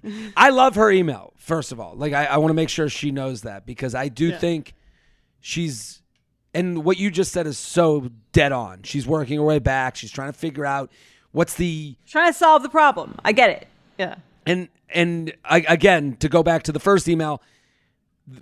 I 0.06 0.32
I 0.36 0.50
love 0.50 0.76
her 0.76 0.88
email. 0.88 1.32
First 1.36 1.72
of 1.72 1.80
all, 1.80 1.96
like 1.96 2.12
I, 2.12 2.26
I 2.26 2.36
want 2.36 2.50
to 2.50 2.54
make 2.54 2.68
sure 2.68 2.88
she 2.88 3.10
knows 3.10 3.42
that 3.42 3.66
because 3.66 3.96
I 3.96 4.06
do 4.06 4.30
think 4.38 4.74
she's 5.40 6.00
and 6.54 6.84
what 6.84 6.96
you 6.96 7.10
just 7.10 7.32
said 7.32 7.48
is 7.48 7.58
so 7.58 8.08
dead 8.30 8.52
on. 8.52 8.84
She's 8.84 9.04
working 9.04 9.38
her 9.38 9.44
way 9.44 9.58
back. 9.58 9.96
She's 9.96 10.12
trying 10.12 10.32
to 10.32 10.38
figure 10.38 10.64
out 10.64 10.92
what's 11.32 11.54
the 11.54 11.96
Trying 12.06 12.32
to 12.32 12.38
solve 12.38 12.62
the 12.62 12.68
problem. 12.68 13.16
I 13.24 13.32
get 13.32 13.50
it. 13.50 13.68
Yeah. 13.98 14.16
and 14.46 14.68
and 14.94 15.32
I, 15.44 15.64
again 15.68 16.16
to 16.16 16.28
go 16.28 16.42
back 16.42 16.62
to 16.64 16.72
the 16.72 16.80
first 16.80 17.08
email, 17.08 17.42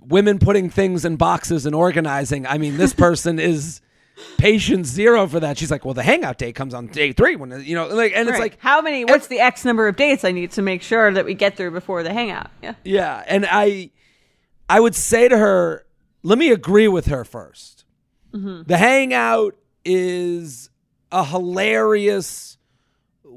women 0.01 0.39
putting 0.39 0.69
things 0.69 1.05
in 1.05 1.15
boxes 1.15 1.65
and 1.65 1.75
organizing. 1.75 2.45
I 2.45 2.57
mean, 2.57 2.77
this 2.77 2.93
person 3.07 3.39
is 3.39 3.81
patient 4.37 4.85
zero 4.85 5.27
for 5.27 5.39
that. 5.39 5.57
She's 5.57 5.71
like, 5.71 5.85
well, 5.85 5.93
the 5.93 6.03
hangout 6.03 6.37
day 6.37 6.51
comes 6.51 6.73
on 6.73 6.87
day 6.87 7.11
three 7.11 7.35
when 7.35 7.63
you 7.63 7.75
know, 7.75 7.87
like, 7.87 8.13
and 8.15 8.29
it's 8.29 8.39
like 8.39 8.57
how 8.59 8.81
many? 8.81 9.05
What's 9.05 9.27
the 9.27 9.39
X 9.39 9.65
number 9.65 9.87
of 9.87 9.95
dates 9.95 10.23
I 10.23 10.31
need 10.31 10.51
to 10.51 10.61
make 10.61 10.81
sure 10.81 11.11
that 11.11 11.25
we 11.25 11.33
get 11.33 11.57
through 11.57 11.71
before 11.71 12.03
the 12.03 12.13
hangout? 12.13 12.51
Yeah. 12.61 12.75
Yeah, 12.83 13.23
and 13.27 13.47
I 13.49 13.91
I 14.69 14.79
would 14.79 14.95
say 14.95 15.27
to 15.27 15.37
her, 15.37 15.85
let 16.23 16.37
me 16.37 16.49
agree 16.51 16.87
with 16.87 17.07
her 17.07 17.23
1st 17.23 17.83
mm-hmm. 18.33 18.61
The 18.63 18.77
hangout 18.77 19.57
is 19.83 20.69
a 21.11 21.25
hilarious 21.25 22.50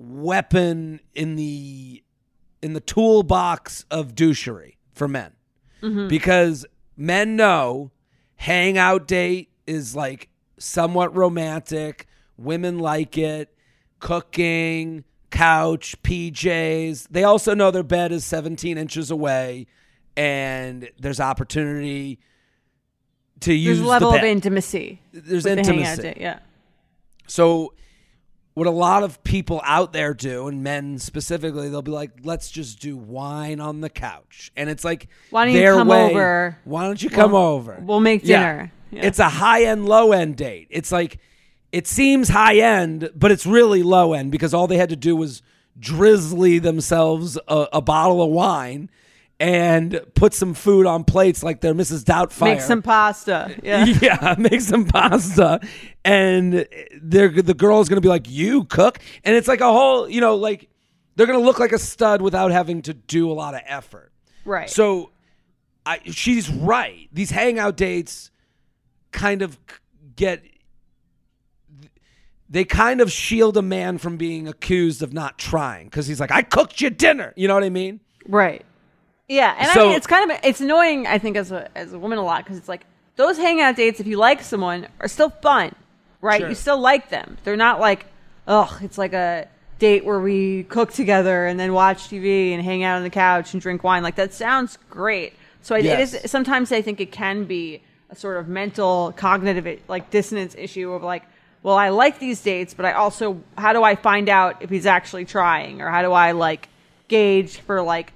weapon 0.04 1.00
in 1.14 1.36
the 1.36 2.02
in 2.62 2.72
the 2.72 2.80
toolbox 2.80 3.84
of 3.90 4.14
douchery 4.14 4.76
for 4.92 5.06
men. 5.06 5.32
Mm-hmm. 5.82 6.08
Because 6.08 6.64
men 6.96 7.36
know 7.36 7.90
hangout 8.36 9.06
date 9.06 9.50
is 9.66 9.94
like 9.94 10.28
somewhat 10.58 11.14
romantic, 11.14 12.06
women 12.36 12.78
like 12.78 13.18
it, 13.18 13.54
cooking, 14.00 15.04
couch, 15.30 16.00
PJs. 16.02 17.08
They 17.10 17.24
also 17.24 17.54
know 17.54 17.70
their 17.70 17.82
bed 17.82 18.12
is 18.12 18.24
17 18.24 18.78
inches 18.78 19.10
away 19.10 19.66
and 20.16 20.88
there's 20.98 21.20
opportunity 21.20 22.20
to 23.40 23.52
use 23.52 23.78
There's 23.78 23.86
a 23.86 23.90
level 23.90 24.12
the 24.12 24.18
of 24.18 24.24
intimacy. 24.24 25.02
There's 25.12 25.44
with 25.44 25.54
the 25.54 25.58
intimacy. 25.58 26.02
date, 26.02 26.18
Yeah. 26.18 26.38
So, 27.26 27.74
what 28.54 28.66
a 28.66 28.70
lot 28.70 29.02
of 29.02 29.22
people 29.24 29.60
out 29.64 29.92
there 29.92 30.14
do, 30.14 30.46
and 30.48 30.62
men 30.62 30.98
specifically, 30.98 31.68
they'll 31.68 31.82
be 31.82 31.90
like, 31.90 32.10
"Let's 32.22 32.50
just 32.50 32.80
do 32.80 32.96
wine 32.96 33.60
on 33.60 33.80
the 33.80 33.90
couch," 33.90 34.52
and 34.56 34.70
it's 34.70 34.84
like, 34.84 35.08
Why 35.30 35.44
don't 35.46 35.54
you 35.54 35.62
come 35.72 35.88
way- 35.88 36.10
over? 36.10 36.58
Why 36.64 36.84
don't 36.84 37.02
you 37.02 37.10
come 37.10 37.32
We'll- 37.32 37.42
over? 37.42 37.78
We'll 37.84 38.00
make 38.00 38.22
Yeah. 38.24 38.40
dinner. 38.40 38.72
It's 38.92 39.18
a 39.18 39.28
high 39.28 39.64
end, 39.64 39.86
low 39.86 40.12
end 40.12 40.36
date. 40.36 40.68
It's 40.70 40.92
like 40.92 41.18
it 41.72 41.88
seems 41.88 42.28
high 42.28 42.58
end, 42.58 43.10
but 43.16 43.32
it's 43.32 43.44
really 43.44 43.82
low 43.82 44.12
end 44.12 44.30
because 44.30 44.54
all 44.54 44.68
they 44.68 44.76
had 44.76 44.90
to 44.90 44.96
do 44.96 45.16
was 45.16 45.42
Drizly 45.80 46.62
themselves 46.62 47.36
a, 47.48 47.66
a 47.72 47.80
bottle 47.82 48.22
of 48.22 48.30
wine 48.30 48.88
and 49.44 50.00
put 50.14 50.32
some 50.32 50.54
food 50.54 50.86
on 50.86 51.04
plates 51.04 51.42
like 51.42 51.60
they're 51.60 51.74
Mrs. 51.74 52.02
Doubtfire. 52.02 52.54
Make 52.54 52.60
some 52.62 52.80
pasta. 52.80 53.54
Yeah. 53.62 53.84
yeah, 54.00 54.34
make 54.38 54.62
some 54.62 54.86
pasta, 54.86 55.60
and 56.02 56.66
they're 57.02 57.28
the 57.28 57.52
girl's 57.52 57.90
gonna 57.90 58.00
be 58.00 58.08
like, 58.08 58.28
"You 58.28 58.64
cook," 58.64 59.00
and 59.22 59.36
it's 59.36 59.46
like 59.46 59.60
a 59.60 59.70
whole, 59.70 60.08
you 60.08 60.22
know, 60.22 60.36
like 60.36 60.70
they're 61.16 61.26
gonna 61.26 61.40
look 61.40 61.58
like 61.58 61.72
a 61.72 61.78
stud 61.78 62.22
without 62.22 62.52
having 62.52 62.80
to 62.82 62.94
do 62.94 63.30
a 63.30 63.34
lot 63.34 63.54
of 63.54 63.60
effort. 63.66 64.12
Right. 64.46 64.70
So, 64.70 65.10
I 65.84 66.00
she's 66.06 66.48
right. 66.48 67.10
These 67.12 67.30
hangout 67.30 67.76
dates 67.76 68.30
kind 69.12 69.42
of 69.42 69.58
get 70.16 70.42
they 72.48 72.64
kind 72.64 73.02
of 73.02 73.12
shield 73.12 73.58
a 73.58 73.62
man 73.62 73.98
from 73.98 74.16
being 74.16 74.48
accused 74.48 75.02
of 75.02 75.12
not 75.12 75.36
trying 75.36 75.88
because 75.88 76.06
he's 76.06 76.18
like, 76.18 76.32
"I 76.32 76.40
cooked 76.40 76.80
you 76.80 76.88
dinner." 76.88 77.34
You 77.36 77.46
know 77.46 77.54
what 77.54 77.64
I 77.64 77.68
mean? 77.68 78.00
Right. 78.26 78.64
Yeah, 79.28 79.54
and 79.58 79.70
I 79.70 79.82
mean, 79.82 79.92
it's 79.92 80.06
kind 80.06 80.30
of 80.30 80.38
it's 80.44 80.60
annoying. 80.60 81.06
I 81.06 81.18
think 81.18 81.36
as 81.36 81.50
a 81.50 81.68
as 81.76 81.92
a 81.92 81.98
woman 81.98 82.18
a 82.18 82.22
lot 82.22 82.44
because 82.44 82.58
it's 82.58 82.68
like 82.68 82.84
those 83.16 83.38
hangout 83.38 83.76
dates. 83.76 84.00
If 84.00 84.06
you 84.06 84.18
like 84.18 84.42
someone, 84.42 84.86
are 85.00 85.08
still 85.08 85.30
fun, 85.30 85.74
right? 86.20 86.40
Sure. 86.40 86.48
You 86.50 86.54
still 86.54 86.78
like 86.78 87.08
them. 87.08 87.38
They're 87.44 87.56
not 87.56 87.80
like, 87.80 88.06
oh, 88.46 88.76
it's 88.82 88.98
like 88.98 89.14
a 89.14 89.48
date 89.78 90.04
where 90.04 90.20
we 90.20 90.64
cook 90.64 90.92
together 90.92 91.46
and 91.46 91.58
then 91.58 91.72
watch 91.72 92.08
TV 92.08 92.52
and 92.52 92.62
hang 92.62 92.84
out 92.84 92.96
on 92.98 93.02
the 93.02 93.10
couch 93.10 93.54
and 93.54 93.62
drink 93.62 93.82
wine. 93.82 94.02
Like 94.02 94.16
that 94.16 94.34
sounds 94.34 94.78
great. 94.90 95.32
So 95.62 95.74
it, 95.74 95.84
Yes. 95.84 96.12
it 96.12 96.24
is 96.26 96.30
sometimes 96.30 96.70
I 96.70 96.82
think 96.82 97.00
it 97.00 97.10
can 97.10 97.44
be 97.44 97.80
a 98.10 98.16
sort 98.16 98.36
of 98.36 98.46
mental 98.48 99.14
cognitive 99.16 99.80
like 99.88 100.10
dissonance 100.10 100.54
issue 100.56 100.92
of 100.92 101.02
like. 101.02 101.22
Well, 101.62 101.76
I 101.78 101.88
like 101.88 102.18
these 102.18 102.42
dates, 102.42 102.74
but 102.74 102.84
I 102.84 102.92
also, 102.92 103.40
how 103.56 103.72
do 103.72 103.82
I 103.82 103.94
find 103.96 104.28
out 104.28 104.60
if 104.60 104.68
he's 104.68 104.84
actually 104.84 105.24
trying, 105.24 105.80
or 105.80 105.88
how 105.88 106.02
do 106.02 106.12
I 106.12 106.32
like 106.32 106.68
gauge 107.08 107.56
for 107.56 107.80
like 107.80 108.12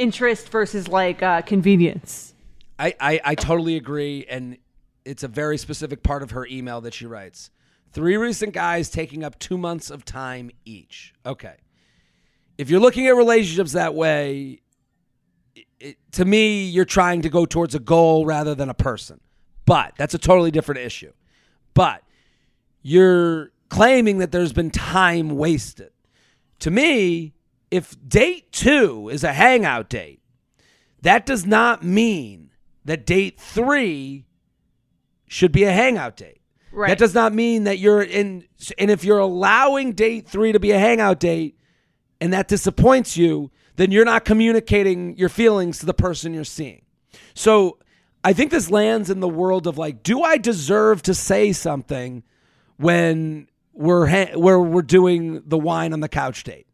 interest 0.00 0.48
versus 0.48 0.88
like 0.88 1.22
uh, 1.22 1.42
convenience. 1.42 2.34
I, 2.78 2.94
I, 2.98 3.20
I 3.24 3.34
totally 3.34 3.76
agree. 3.76 4.26
And 4.28 4.56
it's 5.04 5.22
a 5.22 5.28
very 5.28 5.58
specific 5.58 6.02
part 6.02 6.22
of 6.22 6.30
her 6.32 6.46
email 6.46 6.80
that 6.80 6.94
she 6.94 7.06
writes. 7.06 7.50
Three 7.92 8.16
recent 8.16 8.54
guys 8.54 8.88
taking 8.88 9.22
up 9.22 9.38
two 9.38 9.58
months 9.58 9.90
of 9.90 10.04
time 10.04 10.50
each. 10.64 11.12
Okay. 11.26 11.56
If 12.56 12.70
you're 12.70 12.80
looking 12.80 13.06
at 13.06 13.16
relationships 13.16 13.72
that 13.72 13.94
way, 13.94 14.60
it, 15.54 15.66
it, 15.78 15.96
to 16.12 16.24
me, 16.24 16.64
you're 16.64 16.84
trying 16.84 17.22
to 17.22 17.28
go 17.28 17.44
towards 17.44 17.74
a 17.74 17.78
goal 17.78 18.24
rather 18.24 18.54
than 18.54 18.68
a 18.68 18.74
person. 18.74 19.20
But 19.66 19.94
that's 19.96 20.14
a 20.14 20.18
totally 20.18 20.50
different 20.50 20.80
issue. 20.80 21.12
But 21.74 22.02
you're 22.82 23.50
claiming 23.68 24.18
that 24.18 24.32
there's 24.32 24.52
been 24.52 24.70
time 24.70 25.30
wasted. 25.30 25.90
To 26.60 26.70
me, 26.70 27.34
if 27.70 27.96
date 28.06 28.52
two 28.52 29.08
is 29.10 29.24
a 29.24 29.32
hangout 29.32 29.88
date, 29.88 30.20
that 31.02 31.26
does 31.26 31.46
not 31.46 31.82
mean 31.82 32.50
that 32.84 33.06
date 33.06 33.40
three 33.40 34.26
should 35.26 35.52
be 35.52 35.64
a 35.64 35.72
hangout 35.72 36.16
date. 36.16 36.40
Right. 36.72 36.88
That 36.88 36.98
does 36.98 37.14
not 37.14 37.32
mean 37.32 37.64
that 37.64 37.78
you're 37.78 38.02
in, 38.02 38.44
and 38.78 38.90
if 38.90 39.04
you're 39.04 39.18
allowing 39.18 39.92
date 39.92 40.28
three 40.28 40.52
to 40.52 40.60
be 40.60 40.70
a 40.70 40.78
hangout 40.78 41.20
date 41.20 41.58
and 42.20 42.32
that 42.32 42.48
disappoints 42.48 43.16
you, 43.16 43.50
then 43.76 43.90
you're 43.90 44.04
not 44.04 44.24
communicating 44.24 45.16
your 45.16 45.28
feelings 45.28 45.78
to 45.78 45.86
the 45.86 45.94
person 45.94 46.34
you're 46.34 46.44
seeing. 46.44 46.82
So 47.34 47.78
I 48.22 48.32
think 48.32 48.50
this 48.50 48.70
lands 48.70 49.10
in 49.10 49.20
the 49.20 49.28
world 49.28 49.66
of 49.66 49.78
like, 49.78 50.02
do 50.02 50.22
I 50.22 50.36
deserve 50.36 51.02
to 51.02 51.14
say 51.14 51.52
something 51.52 52.22
when 52.76 53.48
we're 53.72 54.06
ha- 54.06 54.36
where 54.36 54.60
we're 54.60 54.82
doing 54.82 55.42
the 55.46 55.58
wine 55.58 55.92
on 55.92 56.00
the 56.00 56.08
couch 56.08 56.44
date? 56.44 56.66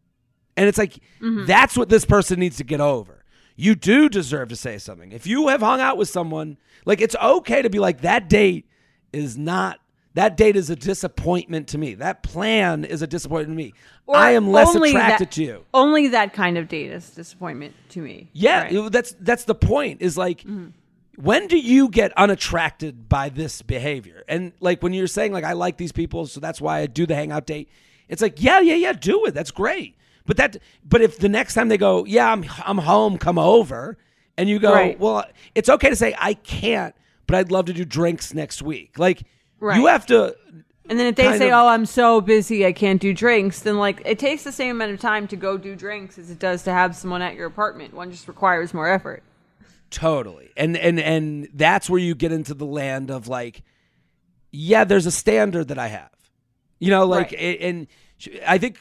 And 0.57 0.68
it's 0.68 0.78
like 0.78 0.98
that's 1.20 1.76
what 1.76 1.88
this 1.88 2.04
person 2.04 2.40
needs 2.40 2.57
to 2.57 2.64
get 2.64 2.80
over. 2.80 3.24
You 3.57 3.74
do 3.74 4.09
deserve 4.09 4.48
to 4.50 4.57
say 4.57 4.78
something. 4.78 5.12
If 5.12 5.26
you 5.26 5.48
have 5.48 5.61
hung 5.61 5.80
out 5.80 5.96
with 5.96 6.09
someone, 6.09 6.59
like 6.84 7.00
it's 7.00 7.16
okay 7.16 7.62
to 7.62 7.70
be 7.70 7.78
like 7.78 8.02
that 8.02 8.28
date 8.28 8.66
is 9.12 9.36
not 9.38 9.80
that 10.14 10.36
date 10.38 10.57
is 10.57 10.70
a 10.70 10.76
disappointment 10.76 11.68
to 11.68 11.78
me. 11.78 11.92
That 11.94 12.22
plan 12.22 12.84
is 12.86 13.02
a 13.02 13.07
disappointment 13.07 13.59
to 13.59 13.64
me. 13.64 13.74
Or 14.07 14.16
I 14.16 14.30
am 14.30 14.48
less 14.50 14.74
attracted 14.74 15.26
that- 15.28 15.32
to 15.32 15.42
you. 15.44 15.64
Only 15.74 16.09
that 16.09 16.32
kind 16.32 16.57
of 16.57 16.68
date 16.68 16.90
is 16.90 17.11
disappointment 17.11 17.74
to 17.90 18.00
me. 18.00 18.30
Yeah, 18.32 18.62
Right. 18.62 18.72
Mm-hmm. 18.72 18.88
that's 18.88 19.14
that's 19.20 19.44
the 19.44 19.54
point. 19.54 20.00
Is 20.00 20.16
like, 20.16 20.42
when 21.16 21.46
do 21.48 21.59
you 21.59 21.88
get 21.90 22.12
unattracted 22.16 23.09
by 23.09 23.28
this 23.28 23.62
behavior? 23.62 24.22
And 24.28 24.52
like 24.61 24.82
when 24.82 24.92
you're 24.92 25.07
saying 25.07 25.32
like 25.32 25.44
I 25.44 25.52
like 25.52 25.76
these 25.76 25.92
people, 25.92 26.26
so 26.26 26.40
that's 26.40 26.61
why 26.61 26.80
I 26.80 26.86
do 26.86 27.07
the 27.07 27.14
hangout 27.14 27.46
date. 27.46 27.68
It's 28.09 28.22
like 28.22 28.42
yeah, 28.42 28.61
yeah, 28.61 28.74
yeah, 28.74 28.92
do 28.92 29.24
it. 29.26 29.34
That's 29.34 29.50
great. 29.50 29.96
But 30.27 30.37
that, 30.39 30.57
but 30.85 31.01
if 31.01 31.18
the 31.18 31.29
next 31.29 31.55
time 31.55 31.68
they 31.68 31.79
go, 31.79 32.05
yeah, 32.05 32.31
I'm 32.31 32.45
I'm 32.64 32.79
home, 32.79 33.16
come 33.18 33.39
over, 33.39 33.97
and 34.37 34.49
you 34.49 34.59
go, 34.59 34.72
Right. 34.72 34.99
well, 34.99 35.24
it's 35.55 35.68
okay 35.68 35.89
to 35.89 35.97
say 35.97 36.14
I 36.18 36.35
can't, 36.35 36.95
but 37.27 37.37
I'd 37.37 37.51
love 37.53 37.66
to 37.66 37.72
do 37.72 37.85
drinks 37.85 38.35
next 38.35 38.61
week. 38.62 38.99
Like 38.99 39.22
Right. 39.61 39.79
you 39.79 39.87
have 39.87 40.05
to. 40.07 40.37
And 40.89 41.01
then 41.01 41.07
if 41.09 41.16
they 41.16 41.37
say, 41.37 41.49
of- 41.51 41.64
"Oh, 41.64 41.68
I'm 41.68 41.85
so 41.87 42.20
busy, 42.20 42.64
I 42.66 42.72
can't 42.72 43.01
do 43.01 43.12
drinks," 43.12 43.61
then 43.61 43.77
like 43.79 44.03
it 44.05 44.18
takes 44.20 44.45
the 44.45 44.53
same 44.53 44.77
amount 44.77 44.93
of 44.93 45.01
time 45.01 45.27
to 45.29 45.37
go 45.37 45.57
do 45.57 45.74
drinks 45.74 46.18
as 46.18 46.31
it 46.31 46.39
does 46.39 46.62
to 46.64 46.72
have 46.72 46.95
someone 46.95 47.22
at 47.22 47.35
your 47.35 47.47
apartment. 47.47 47.93
One 47.95 48.11
just 48.12 48.29
requires 48.29 48.72
more 48.74 48.89
effort. 48.89 49.22
Totally. 49.91 50.51
And 50.57 50.77
and 50.77 50.99
and 51.01 51.49
that's 51.55 51.89
where 51.89 52.01
you 52.01 52.14
get 52.14 52.33
into 52.33 52.55
the 52.55 52.66
land 52.66 53.11
of 53.11 53.29
like 53.29 53.62
yeah, 54.53 54.85
there's 54.85 55.07
a 55.07 55.11
standard 55.11 55.68
that 55.68 55.79
I 55.79 55.89
have. 55.89 56.11
You 56.79 56.91
know, 56.91 57.05
like 57.07 57.33
Right. 57.33 57.59
and 57.61 57.87
I 58.47 58.59
think 58.59 58.79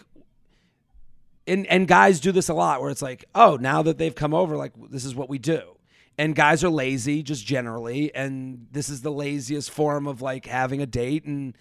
and 1.47 1.65
and 1.67 1.87
guys 1.87 2.19
do 2.19 2.31
this 2.31 2.49
a 2.49 2.53
lot 2.53 2.81
where 2.81 2.89
it's 2.89 3.01
like, 3.01 3.25
"Oh, 3.35 3.57
now 3.59 3.81
that 3.83 3.97
they've 3.97 4.15
come 4.15 4.33
over 4.33 4.55
like 4.57 4.73
this 4.89 5.05
is 5.05 5.15
what 5.15 5.29
we 5.29 5.37
do." 5.37 5.61
And 6.17 6.33
guys 6.33 6.63
are 6.63 6.69
lazy 6.69 7.23
just 7.23 7.45
generally 7.45 8.13
and 8.15 8.67
this 8.71 8.87
is 8.87 9.01
the 9.01 9.11
laziest 9.11 9.69
form 9.69 10.07
of 10.07 10.21
like 10.21 10.45
having 10.45 10.81
a 10.81 10.85
date 10.85 11.25
and 11.25 11.57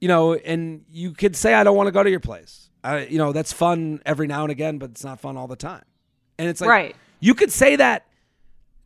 you 0.00 0.08
know, 0.08 0.34
and 0.34 0.84
you 0.90 1.12
could 1.12 1.36
say 1.36 1.54
I 1.54 1.62
don't 1.62 1.76
want 1.76 1.86
to 1.86 1.92
go 1.92 2.02
to 2.02 2.10
your 2.10 2.20
place. 2.20 2.68
I, 2.82 3.06
you 3.06 3.18
know, 3.18 3.32
that's 3.32 3.52
fun 3.52 4.00
every 4.06 4.26
now 4.26 4.42
and 4.42 4.50
again, 4.50 4.78
but 4.78 4.90
it's 4.90 5.04
not 5.04 5.20
fun 5.20 5.36
all 5.36 5.46
the 5.46 5.56
time. 5.56 5.84
And 6.38 6.48
it's 6.48 6.60
like 6.60 6.70
Right. 6.70 6.96
you 7.20 7.34
could 7.34 7.52
say 7.52 7.76
that 7.76 8.06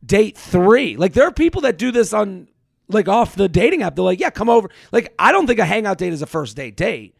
date 0.05 0.37
three. 0.37 0.97
Like 0.97 1.13
there 1.13 1.25
are 1.25 1.31
people 1.31 1.61
that 1.61 1.77
do 1.77 1.91
this 1.91 2.13
on 2.13 2.47
like 2.89 3.07
off 3.07 3.35
the 3.35 3.49
dating 3.49 3.81
app. 3.81 3.95
They're 3.95 4.05
like, 4.05 4.19
yeah, 4.19 4.29
come 4.29 4.49
over. 4.49 4.69
Like 4.91 5.13
I 5.17 5.31
don't 5.31 5.47
think 5.47 5.57
a 5.59 5.65
hangout 5.65 5.97
date 5.97 6.13
is 6.13 6.21
a 6.21 6.27
first 6.27 6.55
date 6.55 6.75
date 6.77 7.15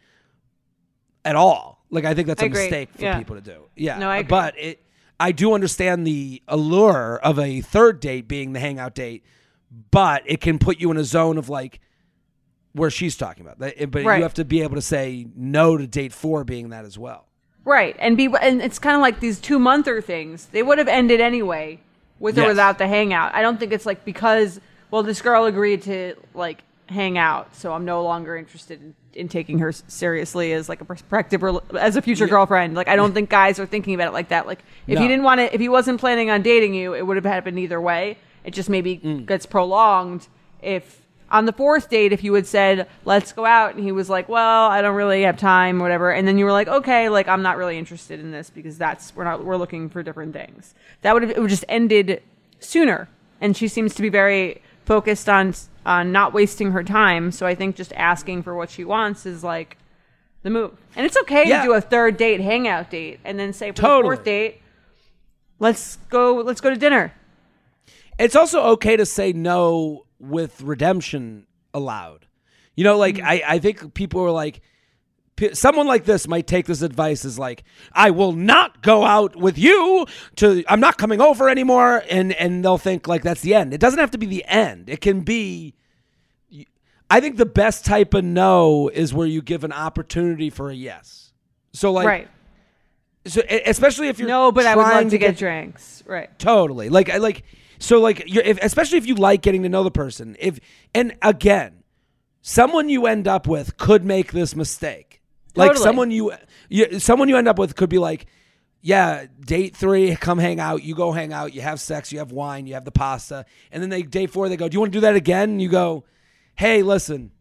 at 1.24 1.36
all. 1.36 1.74
Like 1.96 2.06
I 2.06 2.14
think 2.14 2.28
that's 2.28 2.41
a 2.41 2.50
mistake 2.50 2.89
for 2.96 3.02
Yeah. 3.02 3.18
people 3.18 3.36
to 3.36 3.41
do. 3.41 3.64
Yeah, 3.76 3.98
No, 3.98 4.10
I 4.10 4.18
agree. 4.18 4.28
but 4.30 4.54
it. 4.60 4.82
I 5.20 5.32
do 5.32 5.54
understand 5.54 6.06
the 6.06 6.41
allure 6.48 7.20
of 7.24 7.39
a 7.39 7.62
third 7.62 8.00
date 8.02 8.28
being 8.28 8.52
the 8.54 8.60
hangout 8.60 8.93
date, 8.96 9.24
but 9.91 10.24
it 10.26 10.41
can 10.41 10.60
put 10.60 10.80
you 10.82 10.91
in 10.91 10.98
a 10.98 11.04
zone 11.06 11.38
of 11.38 11.48
like 11.50 11.80
where 12.74 12.89
she's 12.89 13.16
talking 13.16 13.46
about. 13.46 13.58
But 13.58 13.76
Right. 14.04 14.18
you 14.18 14.24
have 14.24 14.34
to 14.34 14.43
be 14.46 14.62
able 14.62 14.76
to 14.76 14.82
say 14.82 15.28
no 15.36 15.78
to 15.78 15.88
date 15.88 16.12
four 16.12 16.43
being 16.43 16.70
that 16.70 16.84
as 16.84 16.98
well. 17.00 17.26
Right, 17.64 17.96
and 17.98 18.16
be 18.18 18.30
and 18.41 18.62
it's 18.62 18.78
kind 18.78 18.96
of 18.96 19.02
like 19.02 19.22
these 19.22 19.39
two 19.39 19.58
monther 19.58 20.02
things. 20.02 20.48
They 20.48 20.62
would 20.62 20.78
have 20.78 20.88
ended 20.89 21.20
anyway, 21.22 21.80
with 22.20 22.38
or 22.38 22.41
Yes. 22.41 22.50
without 22.50 22.78
the 22.78 22.88
hangout. 22.88 23.34
I 23.34 23.41
don't 23.41 23.60
think 23.60 23.72
it's 23.72 23.86
like 23.86 24.04
because 24.06 24.60
well, 24.91 25.02
this 25.02 25.22
girl 25.22 25.46
agreed 25.46 25.82
to 25.84 26.16
like 26.34 26.60
hang 26.88 27.17
out, 27.17 27.55
so 27.55 27.73
I'm 27.73 27.86
no 27.86 28.03
longer 28.03 28.36
interested 28.38 28.81
in, 28.81 28.95
in 29.13 29.27
taking 29.27 29.59
her 29.59 29.71
seriously 29.71 30.53
as 30.53 30.69
like 30.69 30.81
a 30.81 30.86
prospective 30.86 31.41
rel- 31.41 31.63
as 31.79 31.95
a 31.95 32.01
future 32.01 32.27
girlfriend. 32.27 32.75
Like 32.75 32.88
I 32.88 32.95
don't 32.95 33.13
think 33.13 33.29
guys 33.29 33.59
are 33.59 33.65
thinking 33.65 33.95
about 33.95 34.07
it 34.09 34.13
like 34.13 34.29
that. 34.29 34.45
Like 34.45 34.59
if 34.88 34.95
No. 34.95 35.01
he 35.01 35.07
didn't 35.07 35.23
want 35.23 35.39
to, 35.39 35.53
if 35.53 35.59
he 35.59 35.69
wasn't 35.69 35.99
planning 35.99 36.29
on 36.29 36.41
dating 36.41 36.73
you, 36.75 36.93
it 36.93 37.05
would 37.05 37.15
have 37.17 37.25
happened 37.25 37.57
either 37.59 37.81
way. 37.81 38.17
It 38.43 38.53
just 38.53 38.69
maybe 38.69 38.97
Mm. 38.99 39.25
gets 39.25 39.45
prolonged 39.45 40.27
if. 40.61 41.01
On 41.31 41.45
the 41.47 41.53
fourth 41.53 41.89
date, 41.89 42.13
if 42.13 42.23
you 42.23 42.36
had 42.36 42.45
said, 42.45 42.88
let's 43.03 43.33
go 43.33 43.47
out, 43.47 43.73
and 43.73 43.83
he 43.83 43.91
was 43.91 44.11
like, 44.11 44.29
well, 44.29 44.67
I 44.69 44.83
don't 44.83 44.95
really 44.95 45.23
have 45.23 45.38
time, 45.38 45.79
whatever, 45.79 46.11
and 46.11 46.27
then 46.27 46.38
you 46.38 46.45
were 46.45 46.51
like, 46.51 46.67
okay, 46.67 47.09
like, 47.09 47.27
I'm 47.27 47.41
not 47.41 47.57
really 47.57 47.79
interested 47.79 48.19
in 48.19 48.31
this 48.31 48.51
because 48.51 48.77
that's, 48.77 49.13
we're 49.15 49.23
not, 49.23 49.43
we're 49.43 49.57
looking 49.57 49.89
for 49.89 50.03
different 50.03 50.33
things. 50.33 50.75
That 51.01 51.13
would 51.13 51.23
have, 51.23 51.31
it 51.31 51.39
would 51.39 51.49
just 51.49 51.65
ended 51.67 52.21
sooner. 52.59 53.09
And 53.41 53.57
she 53.57 53.67
seems 53.67 53.95
to 53.95 54.03
be 54.03 54.09
very 54.09 54.61
focused 54.86 55.27
on, 55.27 55.53
on 55.86 56.11
not 56.11 56.33
wasting 56.33 56.71
her 56.71 56.83
time. 56.83 57.31
So 57.31 57.45
I 57.45 57.55
think 57.55 57.75
just 57.75 57.93
asking 57.93 58.43
for 58.43 58.55
what 58.55 58.69
she 58.69 58.83
wants 58.83 59.25
is 59.25 59.43
like 59.43 59.77
the 60.43 60.49
move. 60.49 60.71
And 60.95 61.05
it's 61.05 61.17
okay 61.17 61.47
Yeah. 61.47 61.61
to 61.61 61.67
do 61.67 61.73
a 61.73 61.81
third 61.81 62.17
date, 62.17 62.39
hangout 62.39 62.89
date, 62.89 63.19
and 63.25 63.38
then 63.39 63.51
say 63.51 63.71
for 63.71 63.77
Totally. 63.77 64.01
the 64.01 64.15
fourth 64.15 64.25
date, 64.25 64.61
let's 65.59 65.97
go, 66.09 66.36
let's 66.36 66.61
go 66.61 66.69
to 66.69 66.75
dinner. 66.75 67.13
It's 68.17 68.36
also 68.36 68.61
okay 68.73 68.95
to 68.95 69.05
say 69.05 69.33
no 69.33 70.05
with 70.19 70.61
redemption 70.61 71.47
allowed. 71.73 72.27
You 72.75 72.83
know, 72.83 72.97
like 72.97 73.15
mm-hmm. 73.15 73.27
I, 73.27 73.43
I 73.47 73.59
think 73.59 73.93
people 73.93 74.21
are 74.21 74.31
like, 74.31 74.61
someone 75.53 75.88
like 75.88 76.05
this 76.05 76.27
might 76.27 76.47
take 76.47 76.65
this 76.65 76.81
advice 76.81 77.25
as 77.25 77.38
like, 77.38 77.63
I 77.91 78.11
will 78.11 78.31
not 78.31 78.81
go 78.81 79.03
out 79.03 79.36
with 79.36 79.57
you 79.57 80.05
to, 80.38 80.63
I'm 80.67 80.79
not 80.79 80.97
coming 80.97 81.21
over 81.21 81.49
anymore. 81.49 82.03
And, 82.09 82.33
and 82.33 82.63
they'll 82.63 82.77
think 82.77 83.07
like 83.07 83.23
that's 83.23 83.41
the 83.41 83.53
end. 83.53 83.73
It 83.73 83.79
doesn't 83.79 83.99
have 83.99 84.11
to 84.11 84.17
be 84.17 84.25
the 84.25 84.45
end. 84.45 84.89
It 84.89 85.01
can 85.01 85.21
be 85.21 85.75
I 87.09 87.19
think 87.19 87.38
the 87.38 87.45
best 87.45 87.86
type 87.86 88.13
of 88.13 88.23
no 88.23 88.89
is 88.89 89.13
where 89.13 89.27
you 89.27 89.41
give 89.41 89.63
an 89.63 89.71
opportunity 89.71 90.49
for 90.49 90.69
a 90.69 90.73
yes. 90.73 91.31
So 91.73 91.91
like, 91.91 92.07
right. 92.07 92.27
so 93.25 93.41
especially 93.65 94.07
if 94.07 94.17
you're 94.17 94.27
No, 94.27 94.51
but 94.51 94.65
I 94.65 94.75
would 94.75 94.83
trying 94.83 95.03
love 95.05 95.11
to 95.11 95.17
get 95.17 95.38
drinks. 95.38 96.03
Right. 96.05 96.38
Totally. 96.39 96.89
Like 96.89 97.09
I 97.09 97.17
like 97.17 97.43
so 97.79 97.99
like 97.99 98.23
you're 98.27 98.43
if, 98.43 98.57
especially 98.61 98.97
if 98.97 99.05
you 99.05 99.15
like 99.15 99.41
getting 99.41 99.63
to 99.63 99.69
know 99.69 99.83
the 99.83 99.91
person. 99.91 100.36
If 100.39 100.59
and 100.93 101.15
again, 101.21 101.83
someone 102.41 102.89
you 102.89 103.05
end 103.05 103.27
up 103.27 103.47
with 103.47 103.77
could 103.77 104.03
make 104.03 104.31
this 104.31 104.55
mistake. 104.55 105.14
Like 105.56 105.70
Totally. 105.72 105.84
someone 105.84 106.12
you, 106.12 106.34
you 106.70 106.99
someone 106.99 107.30
you 107.30 107.38
end 107.38 107.47
up 107.47 107.58
with 107.58 107.76
could 107.76 107.89
be 107.89 107.97
like 107.99 108.28
yeah, 108.82 109.26
date 109.43 109.76
3, 109.76 110.16
come 110.18 110.38
hang 110.38 110.60
out, 110.60 110.84
you 110.84 110.93
go 110.93 111.12
hang 111.12 111.34
out, 111.34 111.56
you 111.56 111.62
have 111.62 111.80
sex, 111.80 112.12
you 112.12 112.20
have 112.20 112.32
wine, 112.32 112.68
you 112.68 112.76
have 112.76 112.86
the 112.86 112.91
pasta, 112.91 113.43
and 113.72 113.82
then 113.82 113.89
they 113.89 114.03
day 114.03 114.28
4 114.28 114.47
they 114.47 114.58
go, 114.58 114.70
"Do 114.70 114.76
you 114.76 114.80
want 114.80 114.93
to 114.93 114.97
do 114.97 115.01
that 115.01 115.16
again?" 115.16 115.49
And 115.51 115.62
you 115.62 115.70
go, 115.70 116.03
"Hey, 116.56 116.84
listen, 116.84 117.32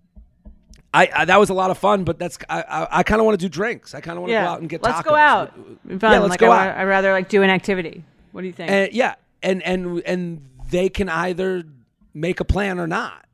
I, 0.94 1.10
I 1.14 1.24
that 1.26 1.38
was 1.40 1.50
a 1.50 1.54
lot 1.54 1.70
of 1.70 1.76
fun, 1.76 2.04
but 2.04 2.18
that's 2.18 2.38
I 2.48 2.62
I, 2.62 2.98
I 2.98 3.02
kind 3.02 3.20
of 3.20 3.26
want 3.26 3.38
to 3.38 3.44
do 3.44 3.50
drinks. 3.50 3.94
I 3.94 4.00
kind 4.00 4.16
of 4.16 4.22
want 4.22 4.30
to 4.30 4.34
Yeah. 4.34 4.44
go 4.44 4.50
out 4.52 4.60
and 4.60 4.70
get 4.70 4.82
let's 4.82 5.00
tacos. 5.00 5.04
go 5.04 5.14
out. 5.14 5.54
Fun. 5.54 5.98
Yeah, 6.00 6.18
let's 6.20 6.30
like, 6.30 6.40
go 6.40 6.50
I, 6.50 6.68
out. 6.68 6.76
I'd 6.78 6.84
rather 6.84 7.12
like 7.12 7.28
do 7.28 7.42
an 7.42 7.50
activity. 7.50 8.04
What 8.32 8.40
do 8.42 8.46
you 8.46 8.52
think? 8.52 8.70
And 8.70 8.92
yeah, 8.92 9.16
and 9.42 9.62
and 9.64 10.00
and 10.06 10.48
they 10.70 10.88
can 10.88 11.08
either 11.08 11.64
make 12.14 12.40
a 12.40 12.44
plan 12.44 12.78
or 12.78 12.86
not. 12.86 13.26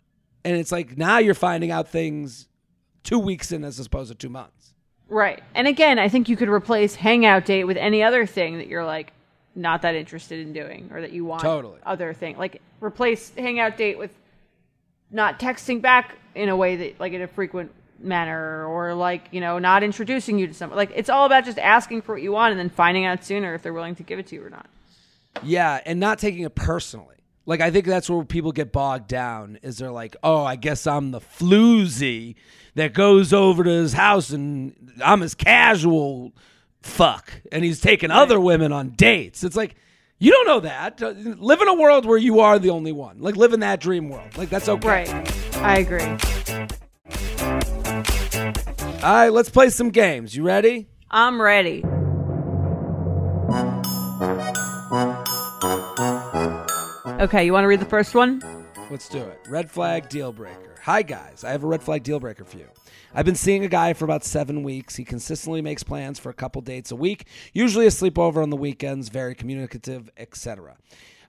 And 0.45 0.57
it's 0.57 0.73
like 0.73 0.97
now 0.97 1.19
you're 1.19 1.35
finding 1.35 1.71
out 1.71 1.89
things 1.89 2.49
two 3.05 3.19
weeks 3.19 3.53
in 3.53 3.63
as 3.63 3.79
opposed 3.79 4.11
to 4.11 4.15
two 4.17 4.31
months. 4.31 4.60
Right. 5.11 5.43
And 5.55 5.67
again, 5.69 5.99
I 5.99 6.09
think 6.09 6.29
you 6.29 6.37
could 6.37 6.49
replace 6.49 6.95
hangout 6.95 7.45
date 7.45 7.65
with 7.65 7.77
any 7.77 8.03
other 8.03 8.25
thing 8.25 8.59
that 8.59 8.67
you're 8.69 8.85
like 8.85 9.13
not 9.55 9.83
that 9.83 9.95
interested 9.95 10.41
in 10.41 10.53
doing 10.53 10.89
or 10.93 11.01
that 11.03 11.13
you 11.13 11.25
want 11.25 11.43
Totally. 11.43 11.79
other 11.85 12.15
thing. 12.15 12.39
Like 12.39 12.63
replace 12.81 13.33
hangout 13.35 13.77
date 13.77 13.99
with 13.99 14.17
not 15.11 15.39
texting 15.39 15.83
back 15.83 16.17
in 16.35 16.49
a 16.49 16.57
way 16.57 16.77
that 16.77 17.01
like 17.01 17.13
in 17.13 17.21
a 17.21 17.27
frequent 17.27 17.73
manner 17.99 18.65
or 18.65 18.95
like, 18.95 19.29
you 19.33 19.41
know, 19.41 19.59
not 19.59 19.83
introducing 19.83 20.39
you 20.39 20.47
to 20.47 20.55
someone. 20.55 20.77
Like 20.77 20.93
it's 20.95 21.11
all 21.11 21.27
about 21.27 21.45
just 21.45 21.59
asking 21.59 22.03
for 22.03 22.15
what 22.15 22.23
you 22.23 22.33
want 22.33 22.53
and 22.53 22.61
then 22.61 22.71
finding 22.71 23.05
out 23.05 23.25
sooner 23.25 23.55
if 23.55 23.63
they're 23.63 23.73
willing 23.75 23.97
to 23.97 24.03
give 24.03 24.19
it 24.19 24.29
to 24.29 24.37
you 24.37 24.45
or 24.45 24.51
not. 24.51 24.67
Yeah, 25.43 25.81
and 25.85 26.01
not 26.01 26.19
taking 26.19 26.43
it 26.45 26.55
personally. 26.55 27.17
Like 27.51 27.61
I 27.61 27.73
think 27.73 27.85
that's 27.85 28.09
where 28.09 28.25
people 28.25 28.53
get 28.53 28.71
bogged 28.71 29.09
down 29.09 29.59
is 29.63 29.79
they're 29.79 29.91
like, 29.91 30.15
"Oh, 30.23 30.45
I 30.45 30.55
guess 30.55 30.87
I'm 30.87 31.11
the 31.11 31.19
floozy 31.19 32.37
that 32.77 32.95
goes 32.95 33.33
over 33.33 33.65
to 33.65 33.71
his 33.71 33.93
house 33.93 34.31
and 34.31 34.93
I'm 35.05 35.21
his 35.21 35.35
casual 35.35 36.33
fuck 36.81 37.33
and 37.51 37.65
he's 37.65 37.81
taking 37.81 38.13
other 38.13 38.39
women 38.39 38.71
on 38.71 38.91
dates." 38.91 39.43
It's 39.43 39.57
like 39.57 39.75
you 40.21 40.31
don't 40.31 40.47
know 40.47 40.61
that. 40.61 41.01
Live 41.01 41.61
in 41.61 41.67
a 41.67 41.75
world 41.75 42.07
where 42.07 42.19
you 42.19 42.39
are 42.39 42.61
the 42.61 42.71
only 42.71 42.93
one. 42.93 43.19
Like 43.19 43.35
live 43.35 43.53
in 43.53 43.59
that 43.61 43.81
dream 43.81 44.11
world. 44.11 44.39
Like 44.39 44.49
that's 44.49 44.69
okay. 44.69 44.89
Right. 44.89 45.57
I 45.57 45.79
agree. 45.79 46.05
All 49.03 49.13
right, 49.13 49.31
let's 49.31 49.51
play 49.51 49.71
some 49.71 49.91
games. 49.91 50.37
You 50.37 50.45
ready? 50.45 50.89
I'm 51.11 51.43
ready. 51.43 51.83
Okay, 57.21 57.45
you 57.45 57.53
want 57.53 57.65
to 57.65 57.69
read 57.69 57.81
the 57.81 57.85
first 57.85 58.15
one? 58.15 58.43
Let's 58.91 59.07
do 59.07 59.19
it. 59.19 59.39
Red 59.47 59.71
flag 59.71 60.09
deal 60.09 60.33
breaker. 60.33 60.75
Hi, 60.85 61.03
guys. 61.03 61.45
I 61.45 61.51
have 61.51 61.63
a 61.63 61.67
red 61.67 61.83
flag 61.83 62.03
deal 62.03 62.19
breaker 62.19 62.45
for 62.45 62.57
you. 62.57 62.69
I've 63.15 63.27
been 63.27 63.35
seeing 63.35 63.63
a 63.63 63.69
guy 63.69 63.93
for 63.93 64.07
about 64.07 64.25
seven 64.25 64.63
weeks. 64.63 64.97
He 64.97 65.05
consistently 65.05 65.61
makes 65.61 65.83
plans 65.83 66.19
for 66.19 66.31
a 66.31 66.33
couple 66.33 66.63
dates 66.63 66.91
a 66.91 66.97
week, 66.97 67.27
usually 67.53 67.87
a 67.87 67.91
sleepover 67.91 68.43
on 68.43 68.49
the 68.49 68.57
weekends, 68.57 69.11
very 69.11 69.35
communicative, 69.35 70.09
etc. 70.17 70.77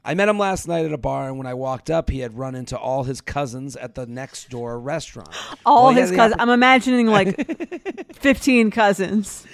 I 0.06 0.14
met 0.14 0.30
him 0.30 0.40
last 0.40 0.66
night 0.66 0.86
at 0.86 0.94
a 0.94 0.98
bar, 0.98 1.28
and 1.28 1.38
when 1.38 1.46
I 1.46 1.56
walked 1.56 1.90
up, 1.90 2.10
he 2.10 2.20
had 2.20 2.38
run 2.38 2.56
into 2.56 2.78
all 2.78 3.04
his 3.04 3.20
cousins 3.20 3.76
at 3.76 3.94
the 3.96 4.06
next 4.06 4.50
door 4.50 4.80
restaurant. 4.80 5.30
All 5.66 5.88
Well, 5.88 5.94
his 5.94 6.12
cousins. 6.12 6.40
I'm 6.40 6.50
imagining 6.50 7.08
like 7.08 8.16
15 8.16 8.72
cousins. 8.72 9.46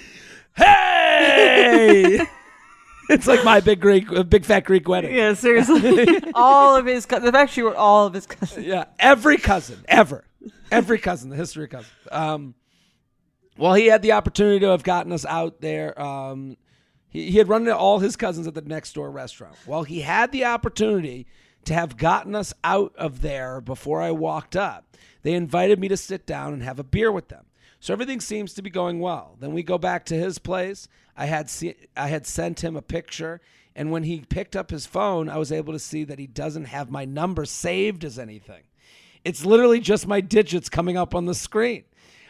Hey! 0.55 2.19
it's 3.09 3.27
like 3.27 3.43
my 3.43 3.59
big 3.59 3.79
Greek, 3.79 4.11
uh, 4.11 4.23
big 4.23 4.45
fat 4.45 4.61
Greek 4.65 4.87
wedding. 4.87 5.15
Yeah, 5.15 5.33
seriously. 5.33 6.19
all 6.33 6.75
of 6.75 6.85
his 6.85 7.05
cousins. 7.05 7.25
The 7.25 7.31
fact 7.31 7.51
she 7.51 7.61
wrote 7.61 7.75
all 7.75 8.07
of 8.07 8.13
his 8.13 8.25
cousins. 8.25 8.65
Yeah, 8.65 8.85
every 8.99 9.37
cousin, 9.37 9.83
ever, 9.87 10.25
every 10.71 10.99
cousin, 10.99 11.29
the 11.29 11.35
history 11.35 11.65
of 11.65 11.69
cousins. 11.69 11.93
Um, 12.11 12.55
well, 13.57 13.73
he 13.73 13.87
had 13.87 14.01
the 14.01 14.11
opportunity 14.13 14.59
to 14.59 14.69
have 14.69 14.83
gotten 14.83 15.11
us 15.11 15.25
out 15.25 15.61
there. 15.61 15.99
Um, 15.99 16.57
he, 17.09 17.31
he 17.31 17.37
had 17.37 17.49
run 17.49 17.61
into 17.61 17.75
all 17.75 17.99
his 17.99 18.15
cousins 18.15 18.47
at 18.47 18.53
the 18.53 18.61
next 18.61 18.93
door 18.93 19.09
restaurant. 19.09 19.55
Well, 19.65 19.83
he 19.83 20.01
had 20.01 20.31
the 20.31 20.45
opportunity 20.45 21.27
to 21.65 21.73
have 21.73 21.97
gotten 21.97 22.35
us 22.35 22.53
out 22.63 22.93
of 22.97 23.21
there 23.21 23.61
before 23.61 24.01
I 24.01 24.11
walked 24.11 24.55
up. 24.55 24.95
They 25.23 25.33
invited 25.33 25.79
me 25.79 25.87
to 25.89 25.97
sit 25.97 26.25
down 26.25 26.53
and 26.53 26.63
have 26.63 26.79
a 26.79 26.83
beer 26.83 27.11
with 27.11 27.27
them. 27.27 27.45
So 27.79 27.93
everything 27.93 28.21
seems 28.21 28.53
to 28.53 28.61
be 28.61 28.69
going 28.69 28.99
well. 28.99 29.35
Then 29.39 29.53
we 29.53 29.63
go 29.63 29.77
back 29.77 30.05
to 30.05 30.15
his 30.15 30.39
place. 30.39 30.87
I 31.17 31.25
had 31.25 31.49
see, 31.49 31.75
I 31.95 32.07
had 32.07 32.27
sent 32.27 32.63
him 32.63 32.75
a 32.75 32.81
picture, 32.81 33.41
and 33.75 33.91
when 33.91 34.03
he 34.03 34.21
picked 34.21 34.55
up 34.55 34.69
his 34.69 34.85
phone, 34.85 35.29
I 35.29 35.37
was 35.37 35.51
able 35.51 35.73
to 35.73 35.79
see 35.79 36.03
that 36.03 36.19
he 36.19 36.27
doesn't 36.27 36.65
have 36.65 36.91
my 36.91 37.05
number 37.05 37.43
saved 37.45 38.03
as 38.03 38.19
anything. 38.19 38.63
It's 39.25 39.43
literally 39.43 39.79
just 39.79 40.07
my 40.07 40.21
digits 40.21 40.69
coming 40.69 40.95
up 40.95 41.15
on 41.15 41.25
the 41.25 41.35
screen. 41.35 41.83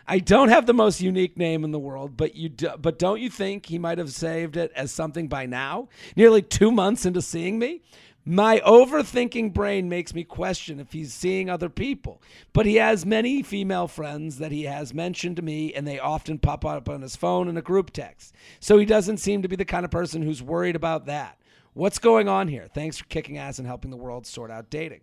I 0.07 0.19
don't 0.19 0.47
have 0.47 0.65
the 0.65 0.73
most 0.73 1.01
unique 1.01 1.35
name 1.35 1.65
in 1.65 1.71
the 1.71 1.79
world, 1.79 2.15
but 2.15 2.33
you 2.33 2.47
do, 2.47 2.69
but 2.81 2.97
don't 2.97 3.19
you 3.19 3.29
think 3.29 3.65
he 3.65 3.77
might 3.77 3.97
have 3.97 4.11
saved 4.13 4.55
it 4.55 4.71
as 4.73 4.89
something 4.89 5.27
by 5.27 5.45
now? 5.45 5.89
Nearly 6.15 6.41
2 6.41 6.71
months 6.71 7.05
into 7.05 7.21
seeing 7.21 7.59
me? 7.59 7.81
My 8.29 8.59
overthinking 8.65 9.53
brain 9.53 9.87
makes 9.87 10.13
me 10.13 10.25
question 10.25 10.81
if 10.81 10.91
he's 10.91 11.13
seeing 11.13 11.49
other 11.49 11.69
people. 11.69 12.21
But 12.51 12.65
he 12.65 12.75
has 12.75 13.05
many 13.05 13.41
female 13.41 13.87
friends 13.87 14.39
that 14.39 14.51
he 14.51 14.63
has 14.63 14.93
mentioned 14.93 15.37
to 15.37 15.41
me, 15.41 15.73
and 15.73 15.87
they 15.87 15.97
often 15.97 16.37
pop 16.37 16.65
up 16.65 16.89
on 16.89 17.01
his 17.01 17.15
phone 17.15 17.47
in 17.47 17.55
a 17.55 17.61
group 17.61 17.91
text. 17.91 18.35
So 18.59 18.77
he 18.77 18.85
doesn't 18.85 19.19
seem 19.19 19.43
to 19.43 19.47
be 19.47 19.55
the 19.55 19.63
kind 19.63 19.85
of 19.85 19.91
person 19.91 20.23
who's 20.23 20.43
worried 20.43 20.75
about 20.75 21.05
that. 21.05 21.37
What's 21.71 21.99
going 21.99 22.27
on 22.27 22.49
here? 22.49 22.67
Thanks 22.67 22.97
for 22.97 23.05
kicking 23.05 23.37
ass 23.37 23.59
and 23.59 23.67
helping 23.67 23.91
the 23.91 23.97
world 23.97 24.27
sort 24.27 24.51
out 24.51 24.69
dating. 24.69 24.99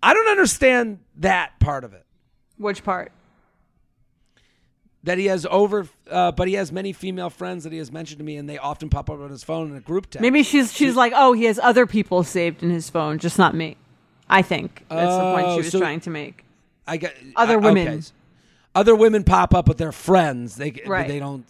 I 0.00 0.14
don't 0.14 0.28
understand 0.28 1.00
that 1.16 1.58
part 1.58 1.82
of 1.82 1.94
it. 1.94 2.06
Which 2.58 2.84
part? 2.84 3.10
That 5.08 5.18
he 5.18 5.26
has 5.26 5.46
over, 5.50 5.88
uh, 6.10 6.32
but 6.32 6.48
he 6.48 6.54
has 6.54 6.70
many 6.70 6.92
female 6.92 7.30
friends 7.30 7.64
that 7.64 7.72
he 7.72 7.78
has 7.78 7.90
mentioned 7.90 8.18
to 8.18 8.24
me, 8.24 8.36
and 8.36 8.48
they 8.48 8.58
often 8.58 8.88
pop 8.90 9.08
up 9.10 9.18
on 9.20 9.30
his 9.30 9.42
phone 9.42 9.70
in 9.70 9.76
a 9.76 9.80
group 9.80 10.10
text. 10.10 10.20
Maybe 10.20 10.42
she's 10.42 10.72
she's 10.72 10.94
like, 10.96 11.12
oh, 11.16 11.32
he 11.32 11.44
has 11.44 11.58
other 11.58 11.86
people 11.86 12.22
saved 12.24 12.62
in 12.62 12.70
his 12.70 12.90
phone, 12.90 13.18
just 13.18 13.38
not 13.38 13.54
me. 13.54 13.76
I 14.28 14.42
think 14.42 14.84
that's 14.90 15.16
the 15.16 15.32
point 15.34 15.46
Oh, 15.46 15.52
she 15.54 15.58
was 15.62 15.70
so- 15.72 15.78
trying 15.80 16.00
to 16.00 16.10
make. 16.10 16.44
I 16.86 16.98
get 16.98 17.14
Other 17.36 17.54
I- 17.54 17.56
women. 17.56 17.88
okay. 17.88 18.02
Other 18.74 18.94
women 18.94 19.24
pop 19.24 19.54
up 19.54 19.66
with 19.66 19.78
their 19.78 19.92
friends. 19.92 20.56
They 20.56 20.74
Right. 20.86 21.08
they 21.08 21.18
don't. 21.18 21.44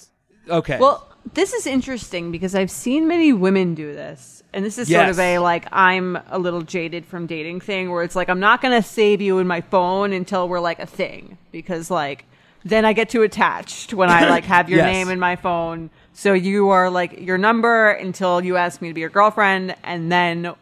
Okay. 0.49 0.79
Well, 0.79 1.07
this 1.35 1.53
is 1.53 1.67
interesting 1.67 2.31
because 2.33 2.55
I've 2.55 2.71
seen 2.71 3.07
many 3.09 3.33
women 3.33 3.75
do 3.75 3.93
this. 3.95 4.43
And 4.53 4.65
this 4.65 4.79
is 4.79 4.89
sort 4.89 5.07
Yes. 5.09 5.17
of 5.17 5.21
a 5.21 5.39
like 5.41 5.67
I'm 5.73 6.17
a 6.31 6.39
little 6.39 6.63
jaded 6.63 7.05
from 7.05 7.27
dating 7.27 7.61
thing 7.61 7.91
where 7.91 8.03
it's 8.03 8.17
like 8.17 8.29
I'm 8.31 8.41
not 8.41 8.63
going 8.63 8.81
to 8.81 8.87
save 8.89 9.21
you 9.21 9.39
in 9.39 9.47
my 9.47 9.61
phone 9.61 10.13
until 10.13 10.49
we're 10.49 10.61
like 10.61 10.79
a 10.79 10.87
thing 10.87 11.37
because 11.53 11.91
like 11.91 12.25
then 12.65 12.85
I 12.85 12.93
get 12.93 13.09
too 13.09 13.23
attached 13.23 13.95
when 13.95 14.11
I 14.11 14.29
like 14.29 14.45
have 14.45 14.69
your 14.71 14.79
Yes. 14.79 14.93
name 14.93 15.09
in 15.11 15.19
my 15.19 15.37
phone. 15.37 15.91
So 16.13 16.33
you 16.33 16.71
are 16.71 16.91
like 16.91 17.21
your 17.21 17.39
number 17.39 17.91
until 17.91 18.45
you 18.45 18.57
ask 18.57 18.83
me 18.83 18.89
to 18.89 18.95
be 18.95 19.01
your 19.01 19.11
girlfriend 19.11 19.75
and 19.85 20.11
then 20.11 20.53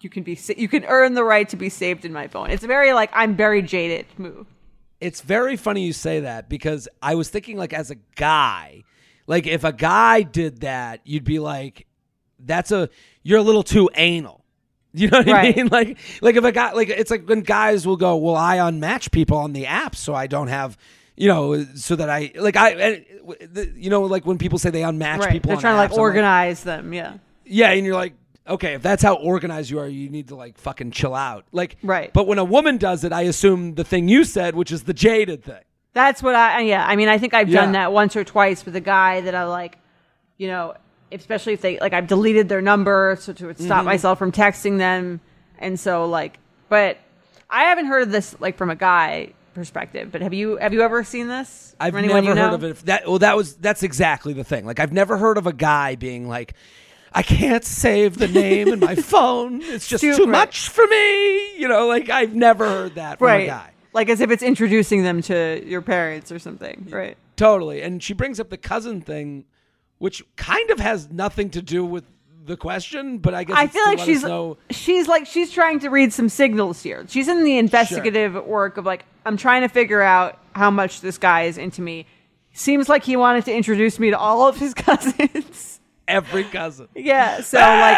you 0.00 0.10
can 0.10 0.22
be 0.22 0.38
you 0.56 0.66
can 0.68 0.84
earn 0.86 1.14
the 1.14 1.24
right 1.24 1.48
to 1.50 1.56
be 1.56 1.68
saved 1.68 2.04
in 2.04 2.12
my 2.12 2.26
phone. 2.26 2.50
It's 2.50 2.64
very 2.64 2.92
like 2.92 3.10
I'm 3.12 3.36
very 3.36 3.62
jaded 3.62 4.06
move. 4.18 4.46
it's 5.00 5.20
very 5.20 5.56
funny 5.56 5.84
you 5.84 5.92
say 5.92 6.20
that 6.20 6.48
because 6.48 6.88
I 7.02 7.14
was 7.14 7.28
thinking 7.30 7.56
like 7.56 7.72
as 7.72 7.90
a 7.90 7.96
guy, 8.16 8.82
like 9.26 9.46
if 9.46 9.62
a 9.64 9.72
guy 9.72 10.22
did 10.22 10.60
that, 10.62 11.00
you'd 11.04 11.24
be 11.24 11.38
like, 11.38 11.86
"That's 12.38 12.72
a 12.72 12.88
you're 13.22 13.38
a 13.38 13.42
little 13.42 13.62
too 13.62 13.88
anal." 13.94 14.38
You 14.92 15.06
know 15.08 15.18
what 15.18 15.28
I 15.28 15.52
mean? 15.52 15.68
Like, 15.68 15.98
like 16.20 16.34
if 16.34 16.42
a 16.42 16.50
guy, 16.50 16.72
like 16.72 16.88
it's 16.88 17.12
like 17.12 17.28
when 17.28 17.42
guys 17.42 17.86
will 17.86 17.96
go, 17.96 18.16
"Well, 18.16 18.34
I 18.34 18.56
unmatch 18.56 19.12
people 19.12 19.38
on 19.38 19.52
the 19.52 19.66
app, 19.66 19.94
so 19.94 20.14
I 20.16 20.26
don't 20.26 20.48
have." 20.48 20.76
You 21.20 21.28
know, 21.28 21.64
so 21.74 21.96
that 21.96 22.08
I 22.08 22.32
like 22.36 22.56
I, 22.56 23.04
you 23.76 23.90
know, 23.90 24.02
like 24.02 24.24
when 24.24 24.38
people 24.38 24.58
say 24.58 24.70
they 24.70 24.80
unmatch 24.80 25.18
Right. 25.18 25.32
people, 25.32 25.50
They're 25.50 25.60
trying 25.60 25.74
to 25.74 25.78
like 25.78 25.92
I'm 25.92 25.98
organize 25.98 26.64
them, 26.64 26.94
yeah. 26.94 27.18
Yeah, 27.44 27.70
and 27.72 27.84
you're 27.84 27.94
like, 27.94 28.14
okay, 28.48 28.72
if 28.74 28.82
that's 28.82 29.02
how 29.02 29.16
organized 29.16 29.68
you 29.70 29.78
are, 29.80 29.86
you 29.86 30.08
need 30.08 30.28
to 30.28 30.34
like 30.34 30.56
fucking 30.56 30.92
chill 30.92 31.14
out. 31.14 31.44
Like, 31.52 31.76
Right. 31.82 32.10
But 32.12 32.26
when 32.26 32.38
a 32.38 32.44
woman 32.44 32.78
does 32.78 33.04
it, 33.04 33.12
I 33.12 33.22
assume 33.22 33.74
the 33.74 33.84
thing 33.84 34.08
you 34.08 34.24
said, 34.24 34.54
which 34.54 34.72
is 34.72 34.84
the 34.84 34.94
jaded 34.94 35.44
thing. 35.44 35.60
That's 35.92 36.22
what 36.22 36.34
I 36.36 36.60
yeah. 36.62 36.86
I 36.86 36.96
mean, 36.96 37.08
I 37.08 37.18
think 37.18 37.34
I've 37.34 37.50
done 37.50 37.72
that 37.72 37.92
once 37.92 38.16
or 38.16 38.24
twice 38.24 38.64
with 38.64 38.74
a 38.76 38.80
guy 38.80 39.20
that 39.20 39.34
I 39.34 39.44
like, 39.44 39.76
you 40.38 40.48
know, 40.48 40.74
especially 41.12 41.52
if 41.52 41.60
they 41.60 41.78
like 41.80 41.92
I've 41.92 42.06
deleted 42.06 42.48
their 42.48 42.62
number 42.62 43.16
so 43.20 43.32
to 43.34 43.44
Mm-hmm. 43.44 43.64
stop 43.64 43.84
myself 43.84 44.18
from 44.18 44.32
texting 44.32 44.78
them, 44.78 45.20
and 45.58 45.78
so 45.78 46.06
like, 46.06 46.38
but 46.70 46.96
I 47.50 47.64
haven't 47.64 47.86
heard 47.86 48.04
of 48.04 48.10
this 48.10 48.34
like 48.40 48.56
from 48.56 48.70
a 48.70 48.76
guy 48.76 49.34
perspective. 49.60 50.10
But 50.10 50.22
have 50.22 50.32
you 50.34 50.56
have 50.56 50.72
you 50.72 50.82
ever 50.82 51.04
seen 51.04 51.28
this? 51.28 51.76
I've 51.78 51.94
never 51.94 52.22
heard 52.22 52.34
know? 52.34 52.54
of 52.54 52.64
it. 52.64 52.76
That 52.86 53.06
well, 53.06 53.18
that 53.20 53.36
was 53.36 53.56
that's 53.56 53.82
exactly 53.82 54.32
the 54.32 54.44
thing. 54.44 54.64
Like, 54.66 54.80
I've 54.80 54.92
never 54.92 55.16
heard 55.18 55.38
of 55.38 55.46
a 55.46 55.52
guy 55.52 55.94
being 55.96 56.28
like. 56.28 56.54
I 57.12 57.24
can't 57.24 57.64
save 57.64 58.18
the 58.18 58.28
name 58.28 58.68
in 58.68 58.78
my 58.78 58.94
phone. 59.12 59.62
It's 59.62 59.88
just 59.88 60.00
Too- 60.00 60.14
too 60.16 60.22
right. 60.26 60.30
much 60.30 60.68
for 60.68 60.86
me. 60.86 61.56
You 61.58 61.66
know, 61.66 61.88
like 61.88 62.08
I've 62.08 62.36
never 62.36 62.64
heard 62.68 62.94
that 62.94 63.18
from 63.18 63.28
a 63.28 63.46
guy. 63.46 63.70
like 63.92 64.08
as 64.08 64.20
if 64.20 64.30
it's 64.30 64.44
introducing 64.44 65.02
them 65.02 65.20
to 65.22 65.60
your 65.66 65.82
parents 65.82 66.30
or 66.30 66.38
something, 66.38 66.86
right? 66.88 67.16
Totally. 67.34 67.82
And 67.82 68.00
she 68.00 68.14
brings 68.14 68.38
up 68.38 68.48
the 68.48 68.56
cousin 68.56 69.00
thing, 69.00 69.44
which 69.98 70.22
kind 70.36 70.70
of 70.70 70.78
has 70.78 71.10
nothing 71.10 71.50
to 71.50 71.60
do 71.60 71.84
with 71.84 72.04
the 72.44 72.56
question, 72.56 73.18
but 73.18 73.34
I 73.34 73.44
guess 73.44 73.56
I 73.56 73.66
feel 73.66 73.84
like 73.84 73.98
she's 73.98 74.24
she's 74.70 75.08
like 75.08 75.26
she's 75.26 75.50
trying 75.50 75.80
to 75.80 75.88
read 75.90 76.12
some 76.12 76.28
signals 76.28 76.82
here. 76.82 77.04
She's 77.08 77.28
in 77.28 77.44
the 77.44 77.58
investigative 77.58 78.44
work 78.46 78.76
of 78.76 78.86
like 78.86 79.04
I'm 79.26 79.36
trying 79.36 79.62
to 79.62 79.68
figure 79.68 80.00
out 80.00 80.38
how 80.54 80.70
much 80.70 81.00
this 81.00 81.18
guy 81.18 81.42
is 81.42 81.58
into 81.58 81.82
me. 81.82 82.06
Seems 82.52 82.88
like 82.88 83.04
he 83.04 83.16
wanted 83.16 83.44
to 83.44 83.54
introduce 83.54 83.98
me 83.98 84.10
to 84.10 84.18
all 84.18 84.48
of 84.48 84.56
his 84.56 84.74
cousins. 84.86 85.80
every 86.08 86.44
cousin. 86.44 86.88
yeah, 86.94 87.40
so 87.40 87.58
like 87.58 87.96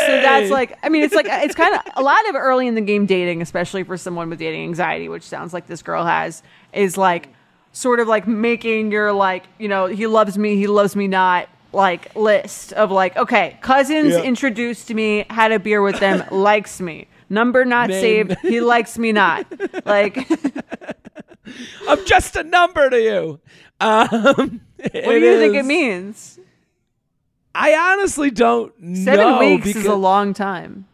so 0.00 0.20
that's 0.22 0.50
like 0.50 0.78
I 0.82 0.88
mean 0.88 1.02
it's 1.02 1.14
like 1.14 1.26
it's 1.28 1.54
kind 1.54 1.74
of 1.74 1.80
a 1.94 2.02
lot 2.02 2.28
of 2.28 2.34
early 2.34 2.66
in 2.66 2.74
the 2.74 2.80
game 2.80 3.06
dating, 3.06 3.42
especially 3.42 3.82
for 3.82 3.96
someone 3.96 4.30
with 4.30 4.38
dating 4.38 4.62
anxiety, 4.62 5.08
which 5.08 5.24
sounds 5.24 5.52
like 5.52 5.66
this 5.66 5.82
girl 5.82 6.04
has, 6.04 6.42
is 6.72 6.96
like 6.96 7.28
sort 7.72 8.00
of 8.00 8.08
like 8.08 8.26
making 8.28 8.92
your 8.92 9.12
like 9.12 9.44
you 9.58 9.68
know 9.68 9.86
he 9.86 10.06
loves 10.06 10.38
me, 10.38 10.56
he 10.56 10.66
loves 10.66 10.94
me 10.94 11.08
not 11.08 11.48
like 11.72 12.14
list 12.14 12.72
of 12.74 12.90
like 12.90 13.16
okay 13.16 13.58
cousins 13.60 14.12
Yeah. 14.14 14.22
introduced 14.22 14.92
me, 14.92 15.24
had 15.30 15.52
a 15.52 15.58
beer 15.58 15.82
with 15.82 15.98
them, 16.00 16.24
likes 16.30 16.80
me. 16.80 17.08
Number 17.30 17.64
not 17.64 17.88
Name. 17.88 18.00
saved. 18.28 18.36
He 18.42 18.60
likes 18.60 18.98
me 18.98 19.10
not. 19.12 19.46
Like, 19.86 20.18
I'm 21.88 22.04
just 22.04 22.36
a 22.36 22.42
number 22.44 22.90
to 22.90 23.00
you. 23.00 23.40
Um, 23.80 24.60
what 24.76 24.92
do 24.92 25.18
you 25.18 25.38
think 25.38 25.54
it 25.54 25.64
means? 25.64 26.38
I 27.54 27.74
honestly 27.74 28.30
don't 28.30 28.72
Seven 28.96 29.26
know. 29.26 29.38
weeks 29.38 29.68
is 29.74 29.86
a 29.86 29.94
long 29.94 30.34
time. 30.34 30.86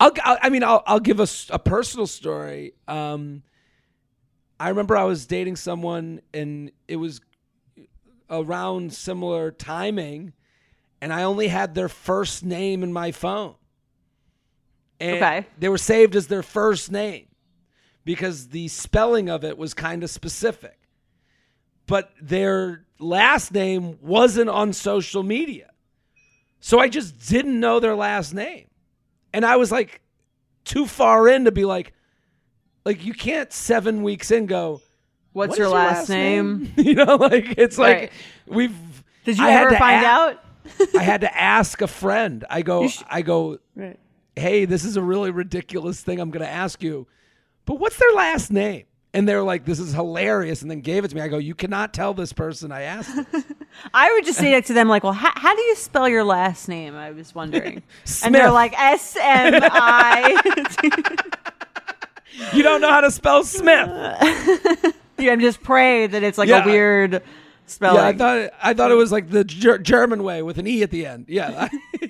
I'll, 0.00 0.12
I'll, 0.22 0.38
I 0.40 0.50
mean, 0.50 0.62
I'll, 0.62 0.82
I'll 0.86 1.00
give 1.00 1.18
us 1.18 1.48
a, 1.50 1.58
personal 1.58 2.06
story. 2.06 2.74
Um, 2.86 3.42
I 4.60 4.68
remember 4.68 4.96
I 4.96 5.04
was 5.04 5.26
dating 5.26 5.56
someone, 5.56 6.20
and 6.32 6.70
it 6.86 6.96
was 6.96 7.20
around 8.30 8.92
similar 8.92 9.50
timing, 9.50 10.32
and 11.00 11.12
I 11.12 11.22
only 11.22 11.48
had 11.48 11.74
their 11.74 11.88
first 11.88 12.44
name 12.44 12.82
in 12.82 12.92
my 12.92 13.12
phone. 13.12 13.54
And 15.00 15.16
Okay. 15.16 15.46
They 15.58 15.68
were 15.68 15.78
saved 15.78 16.16
as 16.16 16.26
their 16.26 16.42
first 16.42 16.90
name 16.90 17.26
because 18.04 18.48
the 18.48 18.68
spelling 18.68 19.28
of 19.28 19.44
it 19.44 19.56
was 19.56 19.74
kind 19.74 20.02
of 20.02 20.10
specific. 20.10 20.78
But 21.86 22.10
their 22.20 22.84
last 22.98 23.52
name 23.52 23.98
wasn't 24.00 24.50
on 24.50 24.72
social 24.72 25.22
media. 25.22 25.70
So 26.60 26.80
I 26.80 26.88
just 26.88 27.28
didn't 27.28 27.58
know 27.60 27.80
their 27.80 27.94
last 27.94 28.34
name. 28.34 28.66
And 29.32 29.44
I 29.44 29.56
was 29.56 29.70
like 29.70 30.00
too 30.64 30.86
far 30.86 31.28
in 31.28 31.44
to 31.44 31.52
be 31.52 31.64
like, 31.64 31.92
like 32.84 33.04
you 33.04 33.14
can't 33.14 33.52
seven 33.52 34.02
weeks 34.02 34.30
in 34.30 34.46
go, 34.46 34.80
What's 35.38 35.50
"What 35.50 35.58
your 35.58 35.66
is 35.68 35.72
last, 35.72 36.08
name? 36.10 36.72
you 36.76 36.94
know, 36.94 37.16
like 37.16 37.54
it's 37.56 37.78
like 37.78 38.12
we've. 38.46 38.74
Did 39.24 39.38
you 39.38 39.44
I 39.44 39.50
had 39.50 39.62
ever 39.62 39.70
to 39.70 39.78
find 39.78 40.04
a- 40.04 40.08
out? 40.08 40.44
I 40.96 41.02
had 41.02 41.22
to 41.22 41.34
ask 41.38 41.80
a 41.80 41.86
friend. 41.86 42.44
I 42.50 42.62
go, 42.62 42.88
sh- 42.88 43.02
I 43.08 43.22
go, 43.22 43.58
Right. 43.74 43.98
hey, 44.36 44.64
this 44.66 44.84
is 44.84 44.96
a 44.96 45.02
really 45.02 45.30
ridiculous 45.30 46.00
thing 46.02 46.20
I'm 46.20 46.30
going 46.30 46.44
to 46.44 46.50
ask 46.50 46.82
you, 46.82 47.06
but 47.64 47.74
what's 47.78 47.96
their 47.96 48.12
last 48.12 48.50
name? 48.52 48.84
And 49.14 49.26
they're 49.26 49.42
like, 49.42 49.64
this 49.64 49.78
is 49.80 49.94
hilarious, 49.94 50.60
and 50.60 50.70
then 50.70 50.80
gave 50.82 51.02
it 51.04 51.08
to 51.08 51.16
me. 51.16 51.22
I 51.22 51.28
go, 51.28 51.38
you 51.38 51.54
cannot 51.54 51.94
tell 51.94 52.12
this 52.12 52.32
person 52.34 52.70
I 52.70 52.82
asked. 52.82 53.18
I 53.94 54.12
would 54.12 54.26
just 54.26 54.38
say 54.38 54.54
it 54.54 54.66
to 54.66 54.74
them 54.74 54.86
like, 54.88 55.02
well, 55.02 55.14
how, 55.14 55.32
how 55.34 55.54
do 55.56 55.62
you 55.62 55.74
spell 55.76 56.08
your 56.08 56.24
last 56.24 56.68
name? 56.68 56.94
I 56.94 57.10
was 57.12 57.34
wondering. 57.34 57.82
and 58.22 58.34
they're 58.34 58.42
Smith. 58.44 58.52
like, 58.52 58.78
S 58.78 59.16
M 59.20 59.54
I. 59.62 61.22
you 62.52 62.62
don't 62.62 62.82
know 62.82 62.90
how 62.90 63.00
to 63.00 63.10
spell 63.10 63.44
Smith. 63.44 63.88
Yeah, 65.24 65.32
and 65.32 65.40
just 65.40 65.62
pray 65.62 66.06
that 66.06 66.22
it's 66.22 66.38
like 66.38 66.48
Yeah. 66.48 66.62
a 66.62 66.66
weird 66.66 67.22
spelling. 67.66 67.96
Yeah, 67.96 68.06
I 68.08 68.12
thought 68.12 68.50
I 68.62 68.74
thought 68.74 68.90
it 68.90 68.94
was 68.96 69.12
like 69.12 69.30
the 69.30 69.44
ger- 69.44 69.78
German 69.78 70.22
way 70.22 70.42
with 70.42 70.58
an 70.58 70.66
e 70.66 70.82
at 70.82 70.90
the 70.90 71.06
end. 71.06 71.26
Yeah, 71.28 71.68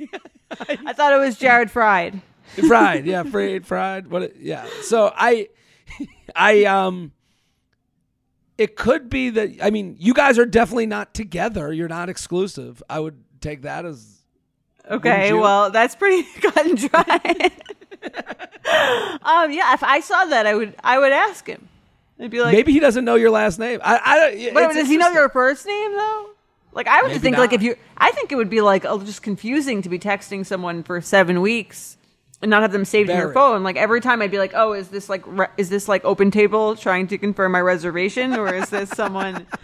I 0.61 0.93
thought 0.93 1.13
it 1.13 1.19
was 1.19 1.39
Jared 1.39 1.71
Fried. 1.71 2.21
fried. 2.67 3.07
Yeah, 3.07 3.23
fried, 3.25 3.67
fried. 3.67 4.09
What? 4.11 4.23
It, 4.23 4.37
yeah. 4.41 4.67
So 4.83 5.13
I, 5.15 5.49
I 6.37 6.65
um, 6.65 7.13
it 8.57 8.77
could 8.77 9.09
be 9.11 9.31
that. 9.31 9.57
I 9.63 9.71
mean, 9.71 9.97
you 9.99 10.15
guys 10.15 10.39
are 10.39 10.47
definitely 10.47 10.87
not 10.87 11.15
together. 11.15 11.73
You're 11.73 11.89
not 11.89 12.09
exclusive. 12.09 12.83
I 12.89 13.01
would 13.01 13.23
take 13.41 13.63
that 13.63 13.85
as 13.85 14.17
Okay, 14.91 15.33
well, 15.35 15.71
that's 15.71 15.95
pretty 15.95 16.27
cut 16.41 16.65
and 16.67 16.79
dry. 16.79 17.51
um, 19.23 19.53
yeah, 19.53 19.75
if 19.75 19.83
I 19.83 20.01
saw 20.03 20.25
that, 20.27 20.47
I 20.47 20.55
would 20.55 20.75
I 20.83 20.99
would 20.99 21.13
ask 21.13 21.47
him. 21.47 21.69
I'd 22.21 22.31
be 22.31 22.41
like, 22.41 22.53
maybe 22.53 22.73
he 22.73 22.81
doesn't 22.81 23.05
know 23.05 23.15
your 23.15 23.31
last 23.31 23.59
name. 23.59 23.81
I, 23.83 24.01
I 24.05 24.19
don't. 24.19 24.55
But 24.55 24.73
does 24.73 24.89
he 24.89 24.97
know 24.97 25.11
your 25.11 25.29
first 25.29 25.67
name 25.67 25.93
though? 25.93 26.31
Like 26.73 26.87
I 26.87 27.03
would 27.03 27.09
Maybe 27.09 27.21
think 27.21 27.39
like 27.39 27.53
if 27.53 27.63
you 27.63 27.77
I 27.97 28.11
think 28.13 28.31
it 28.31 28.37
would 28.37 28.51
be 28.51 28.61
like 28.61 28.85
oh, 28.85 29.01
just 29.03 29.23
confusing 29.23 29.83
to 29.83 29.89
be 29.89 29.99
texting 29.99 30.45
someone 30.45 30.83
for 30.83 31.01
7 31.01 31.41
weeks 31.41 31.97
and 32.41 32.51
not 32.51 32.63
have 32.63 32.73
them 32.73 32.85
saved 32.85 33.11
in 33.11 33.17
your 33.17 33.33
phone. 33.33 33.63
Like 33.63 33.77
every 33.77 34.01
time 34.01 34.23
I'd 34.23 34.31
be 34.31 34.39
like, 34.39 34.53
"Oh, 34.55 34.73
is 34.73 34.89
this 34.89 35.09
like 35.09 35.25
re- 35.27 35.49
is 35.57 35.71
this 35.71 35.89
like 35.89 36.05
Open 36.05 36.31
Table 36.31 36.77
trying 36.77 37.09
to 37.09 37.19
confirm 37.19 37.53
my 37.53 37.61
reservation 37.61 38.35
or 38.35 38.55
is 38.55 38.71
this 38.71 38.91
someone 38.91 39.47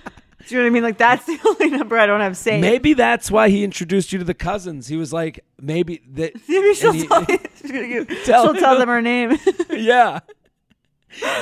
Do 0.47 0.55
you 0.55 0.61
know 0.61 0.65
what 0.65 0.71
I 0.71 0.73
mean? 0.73 0.83
Like 0.83 0.99
that's 0.99 1.25
the 1.27 1.39
only 1.47 1.71
number 1.71 1.97
I 1.99 2.07
don't 2.07 2.21
have 2.21 2.37
saved. 2.37 2.61
Maybe 2.61 2.95
that's 2.95 3.31
why 3.31 3.49
he 3.49 3.65
introduced 3.65 4.13
you 4.13 4.19
to 4.19 4.25
the 4.25 4.35
cousins. 4.35 4.87
He 4.89 4.97
was 4.97 5.13
like, 5.13 5.45
maybe 5.61 6.03
that. 6.13 6.33
Maybe 6.49 6.75
she'll, 6.75 6.93
he- 6.93 7.07
tell, 7.07 7.25
she's 7.25 7.71
gonna 7.71 8.05
Tell 8.25 8.45
she'll 8.45 8.55
tell 8.55 8.79
them 8.79 8.89
her 8.89 9.01
name. 9.01 9.39
yeah. 9.71 10.21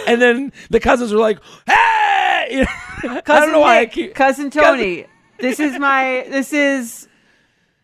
And 0.07 0.21
then 0.21 0.53
the 0.71 0.81
cousins 0.81 1.13
were 1.13 1.21
like, 1.21 1.39
"Hey!" 1.67 2.65
I 3.03 3.21
Cousin 3.21 3.25
don't 3.25 3.53
know 3.53 3.61
why 3.61 3.81
I 3.81 3.87
keep. 3.87 4.15
cousin 4.15 4.51
Tony. 4.51 5.07
this 5.39 5.61
is 5.61 5.79
my. 5.79 6.27
This 6.29 6.53
is. 6.53 7.09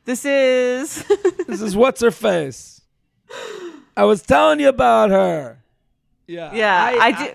This 0.04 0.24
is. 0.24 1.04
This 1.48 1.62
is 1.62 1.74
what's 1.74 2.02
her 2.02 2.10
face. 2.10 2.82
I 3.96 4.04
was 4.04 4.20
telling 4.20 4.60
you 4.60 4.68
about 4.68 5.08
her. 5.10 5.62
Yeah. 6.26 6.52
yeah, 6.52 6.96
I, 7.00 7.12
do. 7.12 7.34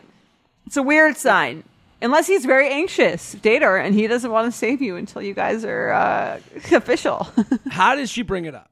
It's 0.68 0.78
a 0.78 0.84
weird 0.84 1.18
sign. 1.18 1.64
Unless 2.00 2.28
he's 2.28 2.46
very 2.46 2.70
anxious, 2.70 3.32
date 3.34 3.64
her, 3.64 3.78
and 3.78 3.96
he 3.96 4.06
doesn't 4.06 4.30
want 4.30 4.52
to 4.52 4.56
save 4.56 4.84
you 4.84 4.98
until 4.98 5.24
you 5.24 5.34
guys 5.34 5.66
are 5.66 5.92
uh, 5.92 6.40
official. 6.72 7.28
How 7.72 7.96
did 7.96 8.08
she 8.08 8.22
bring 8.22 8.46
it 8.46 8.54
up? 8.54 8.70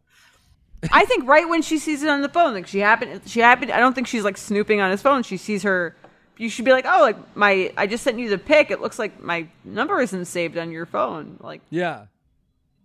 I 0.91 1.05
think 1.05 1.27
right 1.27 1.47
when 1.47 1.61
she 1.61 1.77
sees 1.77 2.01
it 2.03 2.09
on 2.09 2.21
the 2.21 2.29
phone, 2.29 2.53
like 2.53 2.67
she 2.67 2.79
happened, 2.79 3.21
she 3.25 3.39
happened. 3.39 3.71
I 3.71 3.79
don't 3.79 3.93
think 3.93 4.07
she's 4.07 4.23
like 4.23 4.37
snooping 4.37 4.81
on 4.81 4.91
his 4.91 5.01
phone. 5.01 5.23
She 5.23 5.37
sees 5.37 5.63
her. 5.63 5.95
You 6.37 6.49
should 6.49 6.65
be 6.65 6.71
like, 6.71 6.85
oh, 6.87 7.01
like 7.01 7.17
my. 7.35 7.71
I 7.77 7.85
just 7.87 8.03
sent 8.03 8.17
you 8.17 8.29
the 8.29 8.37
pic. 8.37 8.71
It 8.71 8.81
looks 8.81 8.97
like 8.97 9.21
my 9.21 9.47
number 9.63 9.99
isn't 10.01 10.25
saved 10.25 10.57
on 10.57 10.71
your 10.71 10.85
phone. 10.87 11.37
Like, 11.39 11.61
Yeah. 11.69 12.05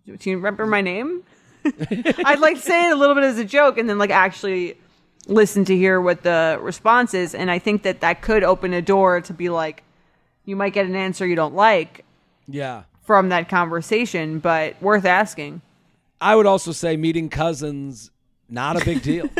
do 0.05 0.29
you 0.29 0.35
remember 0.37 0.65
my 0.67 0.81
name? 0.81 1.23
I'd 1.65 2.39
like 2.39 2.55
to 2.57 2.61
say 2.61 2.87
it 2.89 2.93
a 2.93 2.95
little 2.95 3.15
bit 3.15 3.23
as 3.23 3.39
a 3.39 3.45
joke, 3.45 3.77
and 3.77 3.89
then 3.89 3.97
like 3.97 4.11
actually 4.11 4.77
listen 5.27 5.65
to 5.65 5.75
hear 5.75 5.99
what 5.99 6.21
the 6.23 6.57
response 6.61 7.13
is. 7.13 7.33
And 7.35 7.49
I 7.51 7.59
think 7.59 7.81
that 7.83 7.99
that 8.01 8.21
could 8.21 8.43
open 8.43 8.73
a 8.73 8.81
door 8.81 9.19
to 9.21 9.33
be 9.33 9.49
like, 9.49 9.83
you 10.45 10.55
might 10.55 10.71
get 10.73 10.85
an 10.85 10.95
answer 10.95 11.25
you 11.27 11.35
don't 11.35 11.55
like 11.55 12.05
Yeah. 12.47 12.83
from 13.03 13.29
that 13.29 13.49
conversation, 13.49 14.39
but 14.39 14.81
worth 14.81 15.03
asking. 15.03 15.61
I 16.19 16.35
would 16.35 16.45
also 16.45 16.71
say 16.71 16.97
meeting 16.97 17.29
cousins 17.29 18.11
not 18.49 18.81
a 18.81 18.85
big 18.85 19.01
deal. 19.01 19.29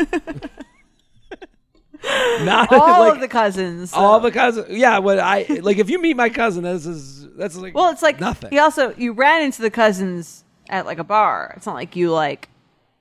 not 2.42 2.72
All 2.72 3.00
like, 3.06 3.14
of 3.14 3.20
the 3.20 3.28
cousins. 3.28 3.92
all 3.92 4.20
the 4.20 4.30
cousins. 4.30 4.66
Yeah, 4.70 4.98
what 4.98 5.18
I 5.18 5.46
like 5.62 5.78
if 5.78 5.90
you 5.90 6.00
meet 6.00 6.16
my 6.16 6.28
cousin, 6.28 6.62
this 6.64 6.86
is 6.86 7.26
that's 7.36 7.56
like 7.56 7.74
Well, 7.74 7.90
it's 7.90 8.02
like 8.02 8.20
nothing. 8.20 8.50
He 8.50 8.58
also 8.58 8.94
you 8.96 9.12
ran 9.12 9.42
into 9.42 9.62
the 9.62 9.70
cousins 9.70 10.44
at 10.68 10.86
like 10.86 10.98
a 10.98 11.04
bar. 11.04 11.54
It's 11.56 11.66
not 11.66 11.74
like 11.74 11.96
you 11.96 12.12
like. 12.12 12.48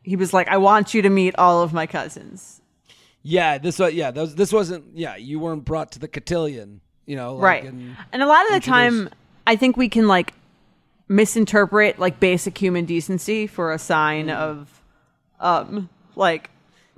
He 0.04 0.16
was 0.16 0.34
like, 0.34 0.48
"I 0.48 0.58
want 0.58 0.94
you 0.94 1.02
to 1.02 1.10
meet 1.10 1.36
all 1.38 1.62
of 1.62 1.74
my 1.74 1.86
cousins." 1.86 2.62
Yeah, 3.24 3.58
this 3.58 3.78
was 3.78 3.94
yeah, 3.94 4.10
those, 4.12 4.36
this 4.36 4.54
wasn't 4.54 4.86
yeah, 4.96 5.18
you 5.18 5.40
weren't 5.40 5.66
brought 5.66 5.92
to 5.92 6.00
the 6.00 6.08
cotillion, 6.08 6.80
you 7.06 7.18
know, 7.18 7.36
like, 7.36 7.44
right. 7.44 7.64
and- 7.66 7.98
And, 8.14 8.24
a 8.24 8.26
lot 8.28 8.46
of 8.48 8.54
the 8.54 8.62
time, 8.62 9.10
I 9.46 9.58
think 9.58 9.76
we 9.76 9.90
can 9.90 10.08
like 10.08 10.34
misinterpret 11.08 12.00
like 12.00 12.20
basic 12.20 12.58
human 12.58 12.86
decency 12.86 13.48
for 13.48 13.72
a 13.74 13.80
sign 13.80 14.30
of, 14.30 14.82
um, 15.40 15.90
like 16.16 16.50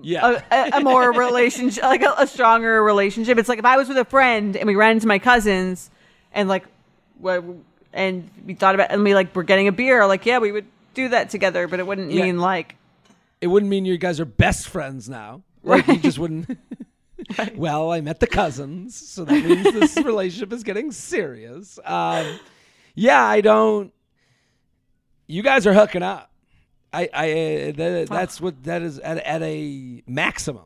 yeah. 0.02 0.40
a, 0.52 0.70
a, 0.78 0.82
more 0.82 1.12
relationship, 1.14 1.84
like 1.84 2.02
a, 2.02 2.14
a 2.18 2.28
stronger 2.28 2.84
relationship. 2.84 3.38
It's 3.38 3.50
like 3.50 3.60
if 3.60 3.66
I 3.66 3.78
was 3.78 3.88
with 3.88 3.98
a 3.98 4.06
friend 4.06 4.56
and 4.56 4.68
we 4.68 4.76
ran 4.76 4.92
into 4.94 5.08
my 5.08 5.20
cousins, 5.20 5.90
and 6.32 6.48
like, 6.48 6.66
what, 7.20 7.44
and 7.94 8.30
we 8.46 8.54
thought 8.54 8.76
about, 8.76 8.92
and 8.92 9.04
we 9.04 9.14
like 9.14 9.36
we're 9.36 9.44
getting 9.44 9.68
a 9.68 9.72
beer, 9.72 10.06
like 10.08 10.26
yeah, 10.26 10.40
we 10.40 10.52
would 10.52 10.66
do 10.94 11.10
that 11.10 11.30
together, 11.30 11.68
but 11.68 11.80
it 11.80 11.88
wouldn't 11.88 12.12
Yeah. 12.12 12.24
mean 12.24 12.40
like 12.40 12.76
it 13.42 13.48
wouldn't 13.48 13.70
mean 13.70 13.86
you 13.86 13.98
guys 13.98 14.20
are 14.20 14.26
best 14.26 14.68
friends 14.68 15.08
now. 15.10 15.42
Like 15.64 15.88
you 15.88 15.98
just 15.98 16.20
wouldn't 16.20 16.58
Well, 17.56 17.92
I 17.92 18.02
met 18.02 18.20
the 18.20 18.28
cousins, 18.28 18.96
so 18.96 19.26
that 19.26 19.44
means 19.44 19.64
this 19.74 19.98
relationship 19.98 20.54
is 20.54 20.64
getting 20.64 20.92
serious. 20.92 21.80
Um, 21.84 22.40
yeah, 22.96 23.24
I 23.24 23.42
don't. 23.42 23.94
You 25.30 25.44
guys 25.44 25.68
are 25.68 25.74
hooking 25.74 26.02
up. 26.02 26.32
I, 26.92 27.08
I, 27.14 27.32
uh, 27.32 27.72
that, 27.74 28.08
that's 28.10 28.42
what 28.42 28.64
that 28.64 28.82
is 28.82 28.98
at, 28.98 29.20
at 29.20 29.44
a 29.44 30.02
maximum. 30.08 30.66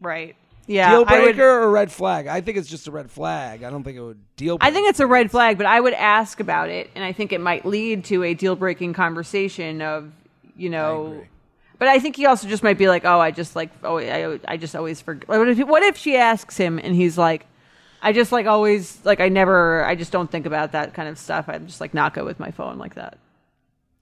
right. 0.00 0.36
Yeah, 0.66 0.90
deal 0.90 1.04
I 1.06 1.18
would- 1.20 1.24
breaker 1.36 1.62
or 1.62 1.70
red 1.70 1.92
flag? 1.92 2.26
I 2.26 2.40
think 2.40 2.56
it's 2.56 2.68
just 2.68 2.88
a 2.88 2.90
red 2.90 3.10
flag. 3.10 3.62
I 3.64 3.70
don't 3.70 3.82
think 3.84 3.98
it 3.98 4.02
would 4.02 4.20
deal. 4.36 4.56
I 4.62 4.70
think 4.70 4.88
it's 4.88 5.00
a 5.00 5.06
red 5.06 5.30
flag, 5.30 5.58
but 5.58 5.66
I 5.66 5.78
would 5.78 5.92
ask 5.92 6.40
about 6.40 6.70
it, 6.70 6.90
and 6.94 7.04
I 7.04 7.12
think 7.12 7.32
it 7.32 7.40
might 7.40 7.66
lead 7.66 8.04
to 8.06 8.22
a 8.22 8.32
deal 8.32 8.56
breaking 8.56 8.94
conversation 8.94 9.82
of, 9.82 10.10
you 10.56 10.70
know. 10.70 11.06
agree. 11.08 11.28
But 11.78 11.88
I 11.88 11.98
think 11.98 12.16
he 12.16 12.24
also 12.24 12.48
just 12.48 12.62
might 12.62 12.78
be 12.78 12.88
like, 12.88 13.04
oh, 13.04 13.18
I 13.20 13.30
just 13.30 13.54
like, 13.56 13.70
oh, 13.82 13.98
I, 13.98 14.40
I 14.46 14.56
just 14.56 14.74
always 14.76 15.00
forget. 15.02 15.28
What 15.28 15.48
if, 15.48 15.58
what 15.66 15.82
if 15.82 15.98
she 15.98 16.16
asks 16.16 16.56
him 16.56 16.78
and 16.78 16.94
he's 16.94 17.18
like, 17.18 17.44
I 18.00 18.12
just 18.12 18.32
like 18.32 18.46
always 18.46 19.04
like 19.04 19.20
I 19.20 19.28
never, 19.28 19.84
I 19.84 19.94
just 19.96 20.12
don't 20.12 20.30
think 20.30 20.46
about 20.46 20.72
that 20.72 20.94
kind 20.94 21.08
of 21.08 21.18
stuff. 21.18 21.46
I'm 21.48 21.66
just 21.66 21.80
like 21.80 21.92
not 21.94 22.14
good 22.14 22.24
with 22.24 22.38
my 22.40 22.50
phone 22.52 22.78
like 22.78 22.94
that 22.94 23.18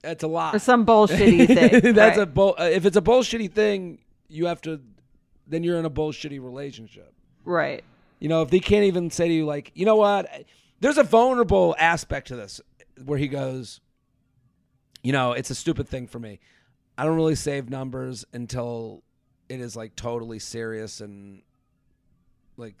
That's 0.03 0.23
a 0.23 0.27
lot. 0.27 0.53
or 0.53 0.59
some 0.59 0.85
bullshitty 0.85 1.47
thing. 1.81 1.93
That's 1.93 2.17
right? 2.17 2.23
a 2.23 2.25
bull. 2.25 2.55
Uh, 2.59 2.63
if 2.65 2.85
it's 2.85 2.97
a 2.97 3.01
bullshitty 3.01 3.51
thing, 3.51 3.99
you 4.27 4.45
have 4.45 4.61
to. 4.61 4.81
Then 5.47 5.63
you're 5.63 5.79
in 5.79 5.85
a 5.85 5.89
bullshitty 5.89 6.41
relationship. 6.43 7.13
right. 7.43 7.83
You 8.19 8.29
know, 8.29 8.41
if 8.41 8.49
they 8.49 8.61
can't 8.61 8.85
even 8.85 9.11
say 9.11 9.27
to 9.27 9.33
you, 9.33 9.45
like, 9.45 9.71
you 9.75 9.85
know 9.85 9.97
what? 9.97 10.45
There's 10.79 10.97
a 10.97 11.03
vulnerable 11.03 11.75
aspect 11.77 12.29
to 12.29 12.37
this 12.37 12.61
where 13.03 13.17
he 13.17 13.27
goes, 13.27 13.81
you 15.01 15.11
know, 15.11 15.33
it's 15.33 15.49
a 15.49 15.55
stupid 15.55 15.89
thing 15.89 16.07
for 16.07 16.19
me. 16.19 16.39
I 16.97 17.03
don't 17.03 17.17
really 17.17 17.35
save 17.35 17.69
numbers 17.69 18.23
until 18.31 19.03
it 19.49 19.59
is 19.59 19.75
like 19.75 19.95
totally 19.97 20.39
serious 20.39 21.01
and 21.01 21.41
like 22.55 22.75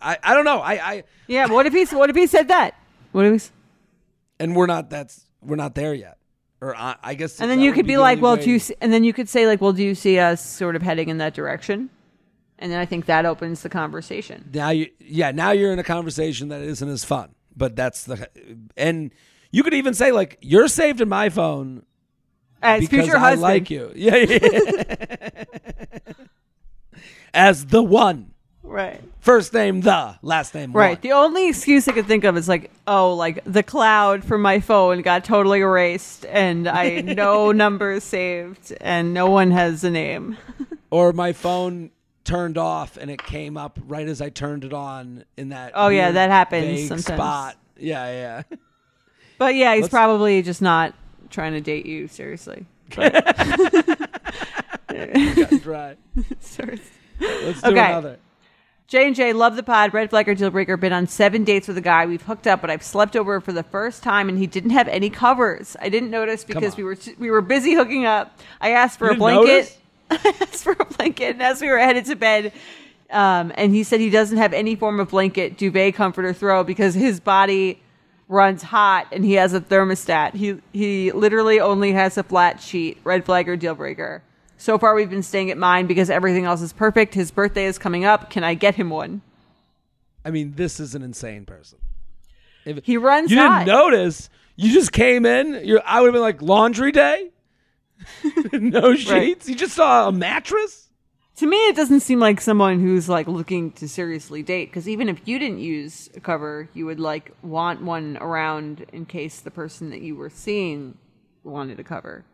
I, 0.00 0.18
I 0.22 0.34
don't 0.34 0.44
know. 0.44 0.58
I, 0.58 0.72
I 0.72 1.04
Yeah. 1.28 1.46
What 1.46 1.66
if 1.66 1.72
he's 1.72 1.92
what 1.92 2.10
if 2.10 2.16
he 2.16 2.26
said 2.26 2.48
that? 2.48 2.74
What 3.12 3.24
if 3.24 3.32
he's 3.32 3.52
and 4.40 4.56
we're 4.56 4.66
not 4.66 4.90
that's 4.90 5.26
we're 5.40 5.56
not 5.56 5.74
there 5.74 5.94
yet. 5.94 6.18
Or 6.60 6.74
I, 6.76 6.96
I 7.02 7.14
guess 7.14 7.40
and 7.40 7.48
then 7.50 7.60
you 7.60 7.72
could 7.72 7.86
be 7.86 7.94
the 7.94 8.00
like, 8.00 8.20
well, 8.20 8.36
way- 8.36 8.42
do 8.44 8.50
you? 8.50 8.58
See, 8.58 8.74
and 8.80 8.92
then 8.92 9.04
you 9.04 9.12
could 9.12 9.28
say 9.28 9.46
like, 9.46 9.60
well, 9.60 9.72
do 9.72 9.82
you 9.84 9.94
see 9.94 10.18
us 10.18 10.44
sort 10.44 10.74
of 10.76 10.82
heading 10.82 11.08
in 11.08 11.18
that 11.18 11.32
direction? 11.34 11.90
And 12.58 12.72
then 12.72 12.80
I 12.80 12.84
think 12.86 13.06
that 13.06 13.24
opens 13.24 13.62
the 13.62 13.68
conversation. 13.68 14.50
now 14.52 14.70
you 14.70 14.88
yeah 14.98 15.30
now 15.30 15.52
you're 15.52 15.72
in 15.72 15.78
a 15.78 15.84
conversation 15.84 16.48
that 16.48 16.60
isn't 16.60 16.88
as 16.88 17.04
fun 17.04 17.32
but 17.56 17.76
that's 17.76 18.02
the 18.04 18.28
and 18.76 19.12
you 19.52 19.62
could 19.62 19.74
even 19.74 19.94
say 19.94 20.10
like 20.10 20.36
you're 20.40 20.66
saved 20.66 21.00
in 21.00 21.08
my 21.08 21.28
phone 21.28 21.84
As 22.60 22.80
because 22.80 23.04
future 23.04 23.16
I 23.16 23.20
husband, 23.20 23.42
like 23.42 23.70
you 23.70 23.92
yeah, 23.94 24.16
yeah. 24.16 25.44
as 27.34 27.66
the 27.66 27.82
one 27.82 28.32
right? 28.68 29.00
first 29.20 29.52
name 29.52 29.80
the 29.80 30.16
last 30.22 30.54
name 30.54 30.72
Right. 30.72 30.90
one. 30.96 30.98
The 31.02 31.12
only 31.12 31.48
excuse 31.48 31.88
I 31.88 31.92
could 31.92 32.06
think 32.06 32.24
of 32.24 32.36
is 32.36 32.48
like, 32.48 32.70
oh, 32.86 33.14
like 33.14 33.42
the 33.44 33.62
cloud 33.62 34.24
from 34.24 34.42
my 34.42 34.60
phone 34.60 35.02
got 35.02 35.24
totally 35.24 35.60
erased, 35.60 36.24
and 36.26 36.68
I 36.68 37.00
no 37.00 37.52
numbers 37.64 38.04
saved, 38.04 38.72
and 38.80 39.12
no 39.14 39.28
one 39.30 39.50
has 39.50 39.84
a 39.84 39.90
name. 39.90 40.36
or 40.90 41.12
my 41.12 41.32
phone 41.32 41.90
turned 42.24 42.58
off 42.58 42.98
and 42.98 43.10
it 43.10 43.22
came 43.24 43.56
up 43.56 43.78
right 43.86 44.06
as 44.06 44.20
I 44.20 44.28
turned 44.28 44.62
it 44.64 44.74
on 44.74 45.24
in 45.38 45.48
that 45.48 45.72
Oh, 45.74 45.88
yeah, 45.88 46.06
weird, 46.08 46.16
that 46.16 46.30
happens 46.30 46.64
vague 46.66 46.88
sometimes. 46.88 47.04
spot 47.18 47.56
yeah 47.78 48.42
yeah 48.50 48.56
But 49.38 49.54
yeah, 49.54 49.72
he's 49.74 49.82
Let's- 49.84 49.92
probably 49.92 50.42
just 50.42 50.60
not 50.60 50.94
trying 51.30 51.52
to 51.54 51.60
date 51.62 51.86
you 51.86 52.06
seriously. 52.08 52.66
dry 55.60 55.96
Sorry. 56.40 56.80
let's 57.20 57.62
do 57.62 57.70
Okay. 57.70 57.86
another 57.86 58.18
J 58.88 59.06
and 59.06 59.14
J 59.14 59.34
love 59.34 59.54
the 59.54 59.62
pod. 59.62 59.92
Red 59.92 60.08
flag 60.08 60.30
or 60.30 60.34
deal 60.34 60.48
breaker. 60.50 60.78
Been 60.78 60.94
on 60.94 61.06
seven 61.06 61.44
dates 61.44 61.68
with 61.68 61.76
a 61.76 61.82
guy. 61.82 62.06
We've 62.06 62.22
hooked 62.22 62.46
up, 62.46 62.62
but 62.62 62.70
I've 62.70 62.82
slept 62.82 63.16
over 63.16 63.38
for 63.38 63.52
the 63.52 63.62
first 63.62 64.02
time, 64.02 64.30
and 64.30 64.38
he 64.38 64.46
didn't 64.46 64.70
have 64.70 64.88
any 64.88 65.10
covers. 65.10 65.76
I 65.78 65.90
didn't 65.90 66.10
notice 66.10 66.42
because 66.42 66.74
we 66.74 66.84
were 66.84 66.96
we 67.18 67.30
were 67.30 67.42
busy 67.42 67.74
hooking 67.74 68.06
up. 68.06 68.38
I 68.62 68.70
asked 68.70 68.98
for 68.98 69.08
You 69.08 69.12
a 69.12 69.16
blanket. 69.16 69.78
I 70.10 70.34
asked 70.40 70.64
for 70.64 70.72
a 70.72 70.86
blanket, 70.86 71.32
and 71.32 71.42
as 71.42 71.60
we 71.60 71.68
were 71.68 71.76
headed 71.76 72.06
to 72.06 72.16
bed, 72.16 72.54
um, 73.10 73.52
and 73.56 73.74
he 73.74 73.84
said 73.84 74.00
he 74.00 74.08
doesn't 74.08 74.38
have 74.38 74.54
any 74.54 74.74
form 74.74 75.00
of 75.00 75.10
blanket, 75.10 75.58
duvet, 75.58 75.94
comfort, 75.94 76.24
or 76.24 76.32
throw 76.32 76.64
because 76.64 76.94
his 76.94 77.20
body 77.20 77.82
runs 78.26 78.62
hot 78.62 79.06
and 79.12 79.22
he 79.22 79.34
has 79.34 79.52
a 79.52 79.60
thermostat. 79.60 80.32
He 80.32 80.62
he 80.72 81.12
literally 81.12 81.60
only 81.60 81.92
has 81.92 82.16
a 82.16 82.22
flat 82.22 82.62
sheet. 82.62 82.96
Red 83.04 83.26
flag 83.26 83.50
or 83.50 83.56
deal 83.56 83.74
breaker. 83.74 84.22
So 84.58 84.78
far, 84.78 84.94
we've 84.94 85.08
been 85.08 85.22
staying 85.22 85.50
at 85.50 85.56
mine 85.56 85.86
because 85.86 86.10
everything 86.10 86.44
else 86.44 86.60
is 86.60 86.72
perfect. 86.72 87.14
His 87.14 87.30
birthday 87.30 87.64
is 87.64 87.78
coming 87.78 88.04
up. 88.04 88.28
Can 88.28 88.44
I 88.44 88.54
get 88.54 88.74
him 88.74 88.90
one? 88.90 89.22
I 90.24 90.30
mean 90.30 90.54
this 90.56 90.78
is 90.78 90.94
an 90.94 91.02
insane 91.02 91.46
person 91.46 91.78
if 92.66 92.84
He 92.84 92.98
runs 92.98 93.30
you 93.30 93.36
didn't 93.36 93.66
notice 93.66 94.28
you 94.56 94.70
just 94.72 94.92
came 94.92 95.24
in 95.24 95.64
you're 95.64 95.80
I 95.86 96.00
would 96.00 96.08
have 96.08 96.12
been 96.12 96.20
like 96.20 96.42
laundry 96.42 96.92
day 96.92 97.30
no 98.52 98.94
sheets 98.94 99.48
you 99.48 99.54
just 99.54 99.74
saw 99.74 100.08
a 100.08 100.12
mattress 100.12 100.88
To 101.36 101.46
me, 101.46 101.56
it 101.68 101.76
doesn't 101.76 102.00
seem 102.00 102.18
like 102.18 102.40
someone 102.40 102.80
who's 102.80 103.08
like 103.08 103.28
looking 103.28 103.70
to 103.78 103.88
seriously 103.88 104.42
date. 104.42 104.70
Because 104.70 104.88
even 104.88 105.08
if 105.08 105.20
you 105.24 105.38
didn't 105.38 105.60
use 105.60 106.10
a 106.16 106.20
cover, 106.20 106.68
you 106.74 106.84
would 106.86 106.98
like 106.98 107.30
want 107.42 107.80
one 107.80 108.16
around 108.20 108.84
in 108.92 109.06
case 109.06 109.38
the 109.38 109.52
person 109.52 109.90
that 109.90 110.00
you 110.00 110.16
were 110.16 110.30
seeing 110.30 110.98
wanted 111.44 111.78
a 111.78 111.84
cover. 111.84 112.24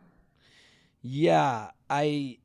Yeah, 1.03 1.72
I 1.95 2.38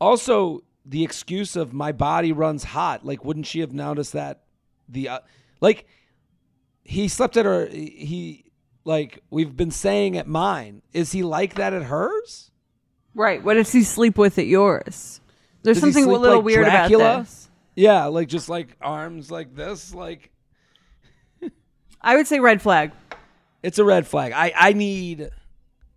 also 0.00 0.62
the 0.84 1.02
excuse 1.02 1.56
of 1.56 1.72
my 1.72 1.92
body 1.92 2.32
runs 2.32 2.64
hot. 2.64 3.04
Like, 3.04 3.24
wouldn't 3.24 3.46
she 3.46 3.60
have 3.60 3.72
noticed 3.72 4.12
that? 4.12 4.42
The 4.88 5.08
uh, 5.08 5.18
like 5.60 5.86
he 6.84 7.08
slept 7.08 7.36
at 7.36 7.44
her. 7.44 7.66
He 7.66 8.52
like 8.84 9.22
we've 9.30 9.56
been 9.56 9.70
saying 9.72 10.16
at 10.16 10.28
mine. 10.28 10.82
Is 10.92 11.12
he 11.12 11.22
like 11.22 11.54
that 11.54 11.72
at 11.72 11.82
hers? 11.82 12.50
Right. 13.14 13.42
What 13.42 13.56
if 13.56 13.72
he 13.72 13.82
sleep 13.82 14.16
with 14.16 14.38
at 14.38 14.46
yours? 14.46 15.20
There's 15.62 15.80
Does 15.80 15.82
something 15.82 16.04
a 16.04 16.18
little 16.18 16.36
like 16.36 16.44
weird 16.44 16.64
Dracula? 16.66 17.04
about 17.04 17.24
this. 17.24 17.50
Yeah, 17.74 18.06
like 18.06 18.28
just 18.28 18.48
like 18.48 18.76
arms 18.80 19.30
like 19.30 19.54
this. 19.54 19.92
Like 19.92 20.30
I 22.00 22.16
would 22.16 22.26
say 22.28 22.38
red 22.40 22.62
flag. 22.62 22.92
it's 23.62 23.78
a 23.78 23.84
red 23.84 24.06
flag. 24.06 24.32
I 24.32 24.52
I 24.56 24.72
need 24.72 25.30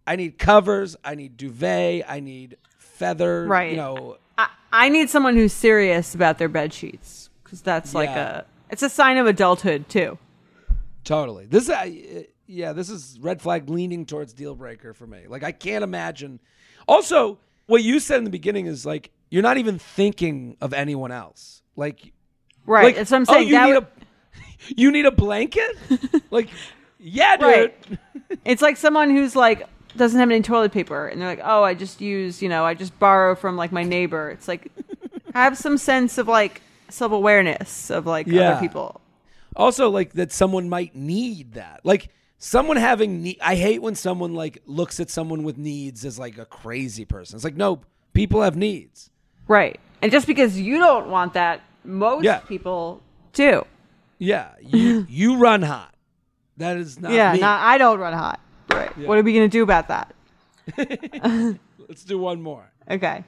I 0.06 0.16
need 0.16 0.38
covers. 0.38 0.96
I 1.04 1.16
need 1.16 1.38
duvet. 1.38 2.04
I 2.08 2.20
need 2.20 2.58
feather. 2.78 3.46
Right. 3.46 3.72
You 3.72 3.78
know. 3.78 4.18
I, 4.38 4.50
I 4.72 4.90
need 4.90 5.10
someone 5.10 5.36
who's 5.36 5.54
serious 5.54 6.14
about 6.16 6.38
their 6.38 6.50
bed 6.50 6.74
sheets 6.74 7.30
because 7.44 7.62
that's 7.62 7.94
like 7.94 8.10
Yeah. 8.10 8.40
a 8.40 8.44
it's 8.70 8.84
a 8.84 8.90
sign 8.90 9.18
of 9.18 9.28
adulthood 9.28 9.88
too. 9.88 10.18
Totally. 11.04 11.46
This, 11.46 11.70
uh, 11.70 11.90
yeah, 12.48 12.74
this 12.74 12.90
is 12.90 13.20
red 13.22 13.42
flag 13.42 13.70
leaning 13.70 14.06
towards 14.06 14.34
deal 14.34 14.56
breaker 14.56 14.94
for 14.94 15.06
me. 15.06 15.24
Like 15.28 15.44
I 15.44 15.52
can't 15.52 15.84
imagine. 15.84 16.40
Also, 16.88 17.40
what 17.68 17.84
you 17.84 18.00
said 18.00 18.18
in 18.18 18.24
the 18.24 18.30
beginning 18.30 18.66
is 18.66 18.86
like 18.86 19.12
you're 19.30 19.44
not 19.44 19.58
even 19.58 19.80
thinking 19.80 20.58
of 20.62 20.74
anyone 20.74 21.12
else. 21.12 21.62
Like, 21.76 22.14
Right. 22.66 22.84
like 22.86 22.96
that's 22.96 23.12
what 23.12 23.18
I'm 23.18 23.26
oh, 23.30 23.34
saying. 23.34 23.48
you 23.48 23.54
That 23.56 23.66
need 23.66 23.74
would- 23.74 23.84
a, 23.84 23.88
you 24.82 24.92
need 24.92 25.06
a 25.06 25.12
blanket. 25.12 25.72
like, 26.32 26.50
yeah, 27.00 27.36
dude. 27.38 27.48
Right. 27.48 28.00
It's 28.46 28.62
like 28.62 28.78
someone 28.78 29.10
who's 29.10 29.36
like 29.36 29.68
doesn't 29.98 30.20
have 30.20 30.30
any 30.30 30.42
toilet 30.42 30.72
paper 30.72 31.08
and 31.08 31.22
they're 31.22 31.28
like, 31.30 31.42
"Oh, 31.44 31.64
I 31.64 31.74
just 31.74 32.02
use, 32.02 32.42
you 32.42 32.50
know, 32.50 32.66
I 32.66 32.74
just 32.74 32.98
borrow 33.00 33.36
from 33.36 33.56
like 33.58 33.72
my 33.72 33.84
neighbor." 33.84 34.30
It's 34.30 34.48
like 34.48 34.72
have 35.34 35.58
some 35.58 35.78
sense 35.78 36.18
of 36.18 36.28
like 36.28 36.62
self-awareness 36.90 37.90
of 37.90 38.06
like 38.06 38.28
Yeah. 38.28 38.52
other 38.52 38.62
people. 38.62 39.02
Also, 39.56 39.90
like 39.90 40.14
that 40.14 40.32
someone 40.32 40.70
might 40.70 40.96
need 40.96 41.54
that. 41.54 41.82
Like 41.84 42.10
someone 42.38 42.78
having 42.78 43.22
need. 43.22 43.38
I 43.42 43.56
hate 43.56 43.82
when 43.82 43.96
someone 43.96 44.34
like 44.34 44.62
looks 44.66 45.00
at 45.00 45.10
someone 45.10 45.44
with 45.44 45.58
needs 45.58 46.06
as 46.06 46.18
like 46.18 46.38
a 46.38 46.46
crazy 46.46 47.06
person. 47.06 47.36
It's 47.36 47.44
like 47.44 47.56
no, 47.56 47.82
people 48.14 48.42
have 48.42 48.56
needs. 48.56 49.10
Right. 49.48 49.80
And 50.02 50.12
just 50.12 50.26
because 50.28 50.60
you 50.60 50.80
don't 50.80 51.08
want 51.10 51.34
that, 51.34 51.62
most 51.84 52.24
Yeah. 52.24 52.40
people 52.40 53.02
do. 53.34 53.66
Yeah, 54.18 54.50
you 54.62 55.06
you 55.10 55.38
run 55.38 55.62
hot. 55.62 55.94
That 56.58 56.78
is 56.78 57.00
not 57.00 57.12
yeah, 57.12 57.34
not, 57.34 57.62
I 57.62 57.78
don't 57.78 58.00
run 58.00 58.14
hot. 58.14 58.40
Right. 58.74 58.98
What 58.98 59.18
are 59.18 59.24
we 59.24 59.34
going 59.34 59.50
to 59.50 59.52
do 59.52 59.64
about 59.64 59.88
that? 59.88 60.14
Let's 61.88 62.04
do 62.04 62.18
one 62.18 62.42
more. 62.42 62.72
Okay. 62.90 63.24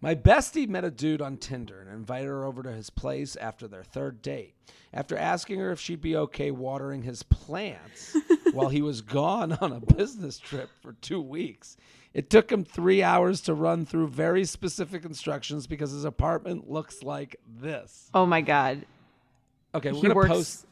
My 0.00 0.14
bestie 0.14 0.68
met 0.68 0.84
a 0.84 0.90
dude 0.90 1.22
on 1.22 1.38
Tinder 1.38 1.80
and 1.80 1.88
invited 1.90 2.26
her 2.26 2.44
over 2.44 2.62
to 2.62 2.72
his 2.72 2.90
place 2.90 3.36
after 3.36 3.66
their 3.66 3.84
third 3.84 4.20
date. 4.20 4.54
After 4.92 5.16
asking 5.16 5.58
her 5.60 5.72
if 5.72 5.80
she'd 5.80 6.02
be 6.02 6.14
okay 6.16 6.50
watering 6.50 7.02
his 7.02 7.22
plants 7.22 8.14
while 8.52 8.68
he 8.68 8.82
was 8.82 9.00
gone 9.00 9.52
on 9.60 9.72
a 9.72 9.80
business 9.80 10.38
trip 10.38 10.68
for 10.82 10.92
two 11.00 11.20
weeks, 11.20 11.76
it 12.12 12.28
took 12.30 12.52
him 12.52 12.64
three 12.64 13.02
hours 13.02 13.40
to 13.42 13.54
run 13.54 13.86
through 13.86 14.08
very 14.08 14.44
specific 14.44 15.04
instructions 15.04 15.66
because 15.66 15.90
his 15.90 16.04
apartment 16.04 16.70
looks 16.70 17.02
like 17.02 17.40
this. 17.58 18.10
Oh 18.12 18.26
my 18.26 18.40
god. 18.42 18.84
Okay, 19.74 19.90
we're 19.90 19.96
He 19.96 20.02
gonna 20.02 20.14
works 20.14 20.28
post. 20.28 20.66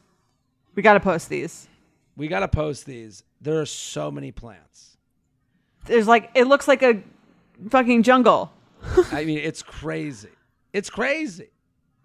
We 0.75 0.83
got 0.83 0.93
to 0.93 0.99
post 0.99 1.27
these. 1.29 1.67
We 2.15 2.27
gotta 2.27 2.47
post 2.47 2.85
these. 2.85 3.23
There 3.41 3.59
are 3.59 3.65
so 3.65 4.11
many 4.11 4.31
plants. 4.31 4.97
There's 5.85 6.07
like 6.07 6.29
it 6.35 6.47
looks 6.47 6.67
like 6.67 6.81
a 6.83 7.01
fucking 7.69 8.03
jungle. 8.03 8.51
I 9.11 9.25
mean, 9.25 9.39
it's 9.39 9.63
crazy. 9.63 10.29
It's 10.73 10.89
crazy. 10.89 11.49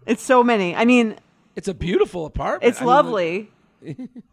It's 0.05 0.21
so 0.23 0.43
many. 0.43 0.75
I 0.75 0.85
mean, 0.85 1.15
It's 1.55 1.67
a 1.67 1.73
beautiful 1.73 2.25
apartment. 2.25 2.69
It's 2.69 2.79
I 2.79 2.81
mean, 2.81 2.87
lovely. 2.87 3.51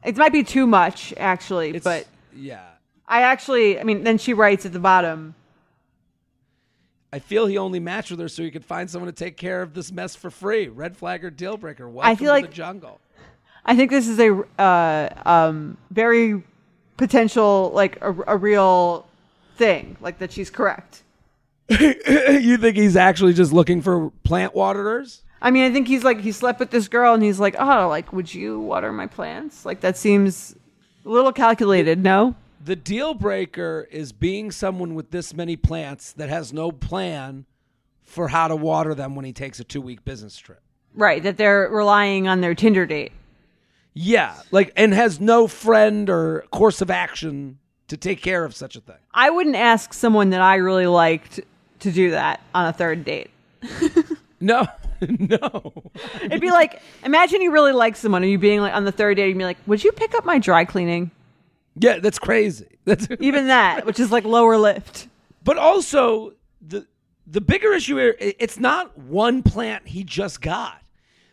it 0.05 0.17
might 0.17 0.33
be 0.33 0.43
too 0.43 0.67
much, 0.67 1.13
actually, 1.17 1.71
It's, 1.71 1.85
but 1.85 2.07
yeah, 2.35 2.65
I 3.07 3.23
actually, 3.23 3.79
I 3.79 3.85
mean, 3.85 4.03
then 4.05 4.19
she 4.19 4.33
writes 4.33 4.67
at 4.67 4.73
the 4.73 4.79
bottom, 4.81 5.35
I 7.13 7.19
feel 7.21 7.47
he 7.47 7.57
only 7.59 7.81
matched 7.81 8.11
with 8.11 8.21
her 8.21 8.29
so 8.29 8.43
he 8.43 8.51
could 8.51 8.65
find 8.65 8.91
someone 8.91 9.07
to 9.07 9.17
take 9.17 9.37
care 9.37 9.63
of 9.63 9.75
this 9.75 9.93
mess 9.93 10.15
for 10.17 10.31
free. 10.31 10.69
Red 10.69 10.97
flag 10.97 11.25
or 11.25 11.31
deal 11.31 11.57
breaker. 11.57 11.89
Welcome 11.89 12.17
feel 12.17 12.27
to 12.27 12.33
like- 12.33 12.47
the 12.47 12.53
jungle. 12.55 13.01
I 13.67 13.75
think 13.77 13.91
this 13.91 14.09
is 14.09 14.19
a 14.21 14.43
uh, 14.61 15.09
um, 15.27 15.77
very 15.91 16.43
potential, 16.97 17.73
like 17.75 17.99
a, 18.01 18.15
a 18.29 18.37
real 18.37 19.07
thing, 19.57 19.97
like 20.01 20.19
that 20.19 20.33
she's 20.33 20.49
correct. 20.51 21.03
you 21.69 22.57
think 22.57 22.77
he's 22.77 22.97
actually 22.97 23.35
just 23.35 23.53
looking 23.53 23.83
for 23.83 24.11
plant 24.23 24.55
waterers? 24.55 25.23
I 25.43 25.51
mean, 25.51 25.65
I 25.65 25.73
think 25.73 25.89
he's 25.89 26.05
like 26.05 26.21
he 26.21 26.31
slept 26.33 26.61
with 26.61 26.71
this 26.71 26.87
girl, 26.89 27.13
and 27.13 27.23
he's 27.23 27.41
like, 27.41 27.57
oh, 27.59 27.89
like, 27.89 28.13
would 28.13 28.33
you 28.33 28.61
water 28.61 28.93
my 28.93 29.07
plants? 29.09 29.67
Like 29.67 29.81
that 29.81 29.97
seems 29.97 30.55
a 31.05 31.09
little 31.09 31.33
calculated. 31.33 32.03
No, 32.03 32.37
The 32.65 32.77
deal 32.77 33.15
breaker 33.15 33.87
is 33.91 34.13
being 34.13 34.51
someone 34.51 34.95
with 34.95 35.11
this 35.11 35.35
many 35.35 35.57
plants 35.57 36.13
that 36.13 36.29
has 36.29 36.53
no 36.53 36.71
plan 36.73 37.47
for 38.05 38.29
how 38.29 38.49
to 38.49 38.57
water 38.57 38.95
them 38.95 39.15
when 39.17 39.25
he 39.25 39.33
takes 39.33 39.59
a 39.61 39.65
two 39.65 39.81
week 39.81 40.05
business 40.05 40.37
trip. 40.39 40.63
right? 40.95 41.23
That 41.23 41.37
they're 41.37 41.69
relying 41.69 42.29
on 42.29 42.41
their 42.41 42.55
Tinder 42.55 42.87
date. 42.87 43.13
Yeah, 43.99 44.39
like 44.51 44.73
and 44.77 44.93
has 44.93 45.21
no 45.21 45.47
friend 45.49 46.11
or 46.11 46.45
course 46.51 46.83
of 46.83 46.91
action 46.91 47.59
to 47.89 47.97
take 47.97 48.21
care 48.21 48.45
of 48.45 48.55
such 48.55 48.77
a 48.77 48.81
thing. 48.81 48.97
I 49.15 49.31
wouldn't 49.31 49.57
ask 49.57 49.95
someone 49.95 50.31
that 50.31 50.43
I 50.43 50.57
really 50.57 50.87
liked 50.87 51.41
to 51.81 51.91
do 51.91 52.11
that 52.11 52.41
on 52.55 52.67
a 52.67 52.73
third 52.73 53.05
date. 53.05 53.31
No, 54.41 54.67
no. 55.01 55.73
It'd 56.23 56.41
be 56.41 56.51
like, 56.51 56.83
imagine 57.05 57.41
you 57.41 57.53
really 57.53 57.73
like 57.73 57.97
someone, 57.97 58.23
and 58.23 58.31
you 58.31 58.39
being 58.39 58.61
like 58.61 58.75
on 58.75 58.85
the 58.85 58.93
third 58.93 59.17
date, 59.17 59.29
you'd 59.29 59.39
be 59.39 59.45
like, 59.45 59.57
would 59.67 59.83
you 59.83 59.93
pick 59.93 60.15
up 60.15 60.25
my 60.25 60.39
dry 60.39 60.65
cleaning? 60.65 61.11
Yeah, 61.75 61.99
that's 62.01 62.19
crazy. 62.19 62.79
That's 62.85 63.09
Even 63.21 63.47
that, 63.47 63.87
which 63.87 63.99
is 63.99 64.13
like 64.13 64.25
lower 64.25 64.57
lift. 64.59 65.09
But 65.45 65.59
also 65.59 66.35
the 66.61 66.87
the 67.27 67.41
bigger 67.41 67.73
issue 67.73 67.97
here, 67.97 68.15
it's 68.19 68.59
not 68.59 68.97
one 68.99 69.43
plant 69.43 69.89
he 69.89 70.05
just 70.05 70.41
got. 70.41 70.83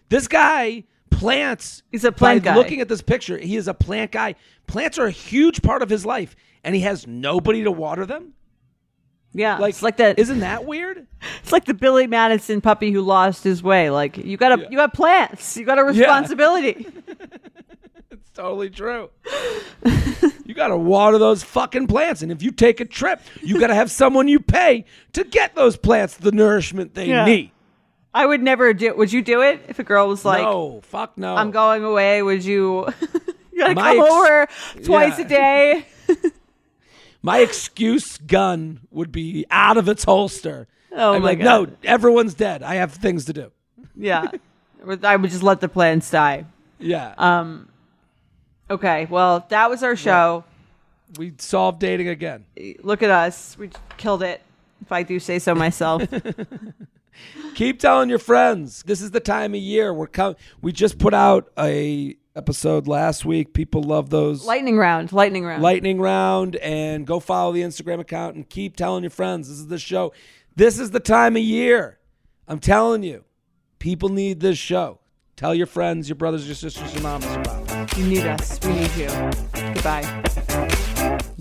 This 0.09 0.27
guy 0.27 0.85
plants. 1.23 1.83
He's 1.91 2.03
a 2.03 2.11
plant 2.11 2.43
guy. 2.43 2.55
Looking 2.55 2.81
at 2.81 2.87
this 2.87 3.01
picture, 3.01 3.37
he 3.37 3.55
is 3.55 3.67
a 3.67 3.73
plant 3.73 4.11
guy. 4.11 4.35
Plants 4.67 4.97
are 4.99 5.05
a 5.05 5.11
huge 5.11 5.61
part 5.61 5.81
of 5.81 5.89
his 5.89 6.05
life, 6.05 6.35
and 6.63 6.75
he 6.75 6.81
has 6.81 7.07
nobody 7.07 7.63
to 7.63 7.71
water 7.71 8.05
them. 8.05 8.33
Yeah, 9.35 9.57
Like, 9.57 9.71
it's 9.71 9.81
like 9.81 9.97
that. 9.97 10.19
Isn't 10.19 10.41
that 10.41 10.65
weird? 10.65 11.07
It's 11.41 11.51
like 11.51 11.65
the 11.65 11.73
Billy 11.73 12.05
Madison 12.05 12.61
puppy 12.61 12.91
who 12.91 13.01
lost 13.01 13.43
his 13.43 13.63
way. 13.63 13.89
Like 13.89 14.17
you 14.17 14.37
got 14.37 14.55
to, 14.55 14.67
you 14.69 14.77
got 14.77 14.93
plants. 14.93 15.57
You 15.57 15.65
got 15.65 15.79
a 15.79 15.83
responsibility. 15.83 16.85
It's 18.11 18.29
totally 18.33 18.69
true. 18.69 19.09
you 20.45 20.53
got 20.53 20.67
to 20.67 20.77
water 20.77 21.17
those 21.17 21.43
fucking 21.43 21.87
plants, 21.87 22.21
and 22.21 22.31
if 22.31 22.41
you 22.43 22.51
take 22.51 22.79
a 22.79 22.85
trip, 22.85 23.21
you 23.41 23.59
got 23.59 23.67
to 23.67 23.75
have 23.75 23.89
someone 23.91 24.27
you 24.27 24.39
pay 24.39 24.85
to 25.13 25.23
get 25.23 25.55
those 25.55 25.77
plants 25.77 26.15
the 26.17 26.31
nourishment 26.31 26.93
they 26.93 27.07
Yeah. 27.07 27.25
need. 27.25 27.51
I 28.13 28.25
would 28.25 28.41
never 28.41 28.73
do. 28.73 28.93
Would 28.95 29.11
you 29.11 29.21
do 29.21 29.41
it 29.41 29.65
if 29.67 29.79
a 29.79 29.83
girl 29.83 30.07
was 30.07 30.23
like, 30.23 30.43
no, 30.43 30.81
fuck 30.83 31.17
no. 31.17 31.35
"I'm 31.35 31.51
going 31.51 31.83
away"? 31.83 32.21
Would 32.21 32.45
you? 32.45 32.87
you 33.51 33.59
gotta 33.59 33.73
My 33.75 33.95
come 33.95 34.05
ex- 34.05 34.13
over 34.13 34.47
twice 34.83 35.19
Yeah. 35.19 35.25
a 35.25 35.27
day. 35.29 35.85
my 37.21 37.39
excuse 37.39 38.17
gun 38.17 38.81
would 38.91 39.11
be 39.11 39.45
out 39.49 39.77
of 39.77 39.87
its 39.89 40.03
holster. 40.03 40.67
Oh 40.91 41.13
be 41.13 41.19
my 41.19 41.25
like, 41.25 41.39
God. 41.39 41.69
no, 41.69 41.75
everyone's 41.83 42.33
dead. 42.35 42.61
I 42.61 42.75
have 42.75 42.93
things 42.93 43.25
to 43.25 43.33
do. 43.33 43.51
yeah, 43.95 44.27
I 45.03 45.15
would 45.15 45.31
just 45.31 45.43
let 45.43 45.59
the 45.61 45.69
plans 45.69 46.09
die. 46.11 46.45
Yeah. 46.79 47.13
Um, 47.17 47.69
Okay, 48.69 49.07
well, 49.09 49.45
that 49.49 49.69
was 49.69 49.83
our 49.83 49.95
show. 49.95 50.45
we 51.17 51.33
solved 51.37 51.79
dating 51.79 52.07
again. 52.07 52.45
Look 52.81 53.03
at 53.03 53.09
us. 53.09 53.57
We 53.57 53.69
killed 53.97 54.23
it, 54.23 54.41
if 54.81 54.91
I 54.91 55.03
do 55.03 55.19
say 55.19 55.37
so 55.39 55.53
myself. 55.53 56.01
Keep 57.55 57.79
telling 57.79 58.09
your 58.09 58.19
friends. 58.19 58.83
This 58.83 59.01
is 59.01 59.11
the 59.11 59.19
time 59.19 59.53
of 59.53 59.59
year. 59.59 59.93
We're 59.93 60.07
coming. 60.07 60.35
we 60.61 60.71
just 60.71 60.97
put 60.97 61.13
out 61.13 61.51
a 61.57 62.15
episode 62.35 62.87
last 62.87 63.25
week. 63.25 63.53
People 63.53 63.83
love 63.83 64.09
those. 64.09 64.45
lightning 64.45 64.77
round, 64.77 65.11
lightning 65.11 65.45
round. 65.45 65.61
lightning 65.61 65.99
round 65.99 66.55
and 66.57 67.05
go 67.05 67.19
follow 67.19 67.51
the 67.51 67.61
Instagram 67.61 67.99
account 67.99 68.35
and 68.35 68.49
keep 68.49 68.75
telling 68.75 69.03
your 69.03 69.11
friends 69.11 69.49
this 69.49 69.59
is 69.59 69.67
the 69.67 69.79
show. 69.79 70.13
This 70.55 70.79
is 70.79 70.91
the 70.91 70.99
time 70.99 71.35
of 71.35 71.43
year. 71.43 71.99
I'm 72.47 72.59
telling 72.59 73.03
you, 73.03 73.23
people 73.79 74.09
need 74.09 74.39
this 74.39 74.57
show. 74.57 74.99
Tell 75.35 75.55
your 75.55 75.67
friends, 75.67 76.07
your 76.07 76.15
brothers, 76.15 76.45
your 76.45 76.55
sisters, 76.55 76.93
your 76.93 77.03
moms 77.03 77.25
about 77.25 77.91
it. 77.91 77.97
you 77.97 78.05
need 78.05 78.25
us. 78.25 78.59
We 78.63 78.73
need 78.73 78.95
you. 78.95 79.07
Goodbye. 79.73 80.79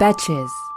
Betches. 0.00 0.69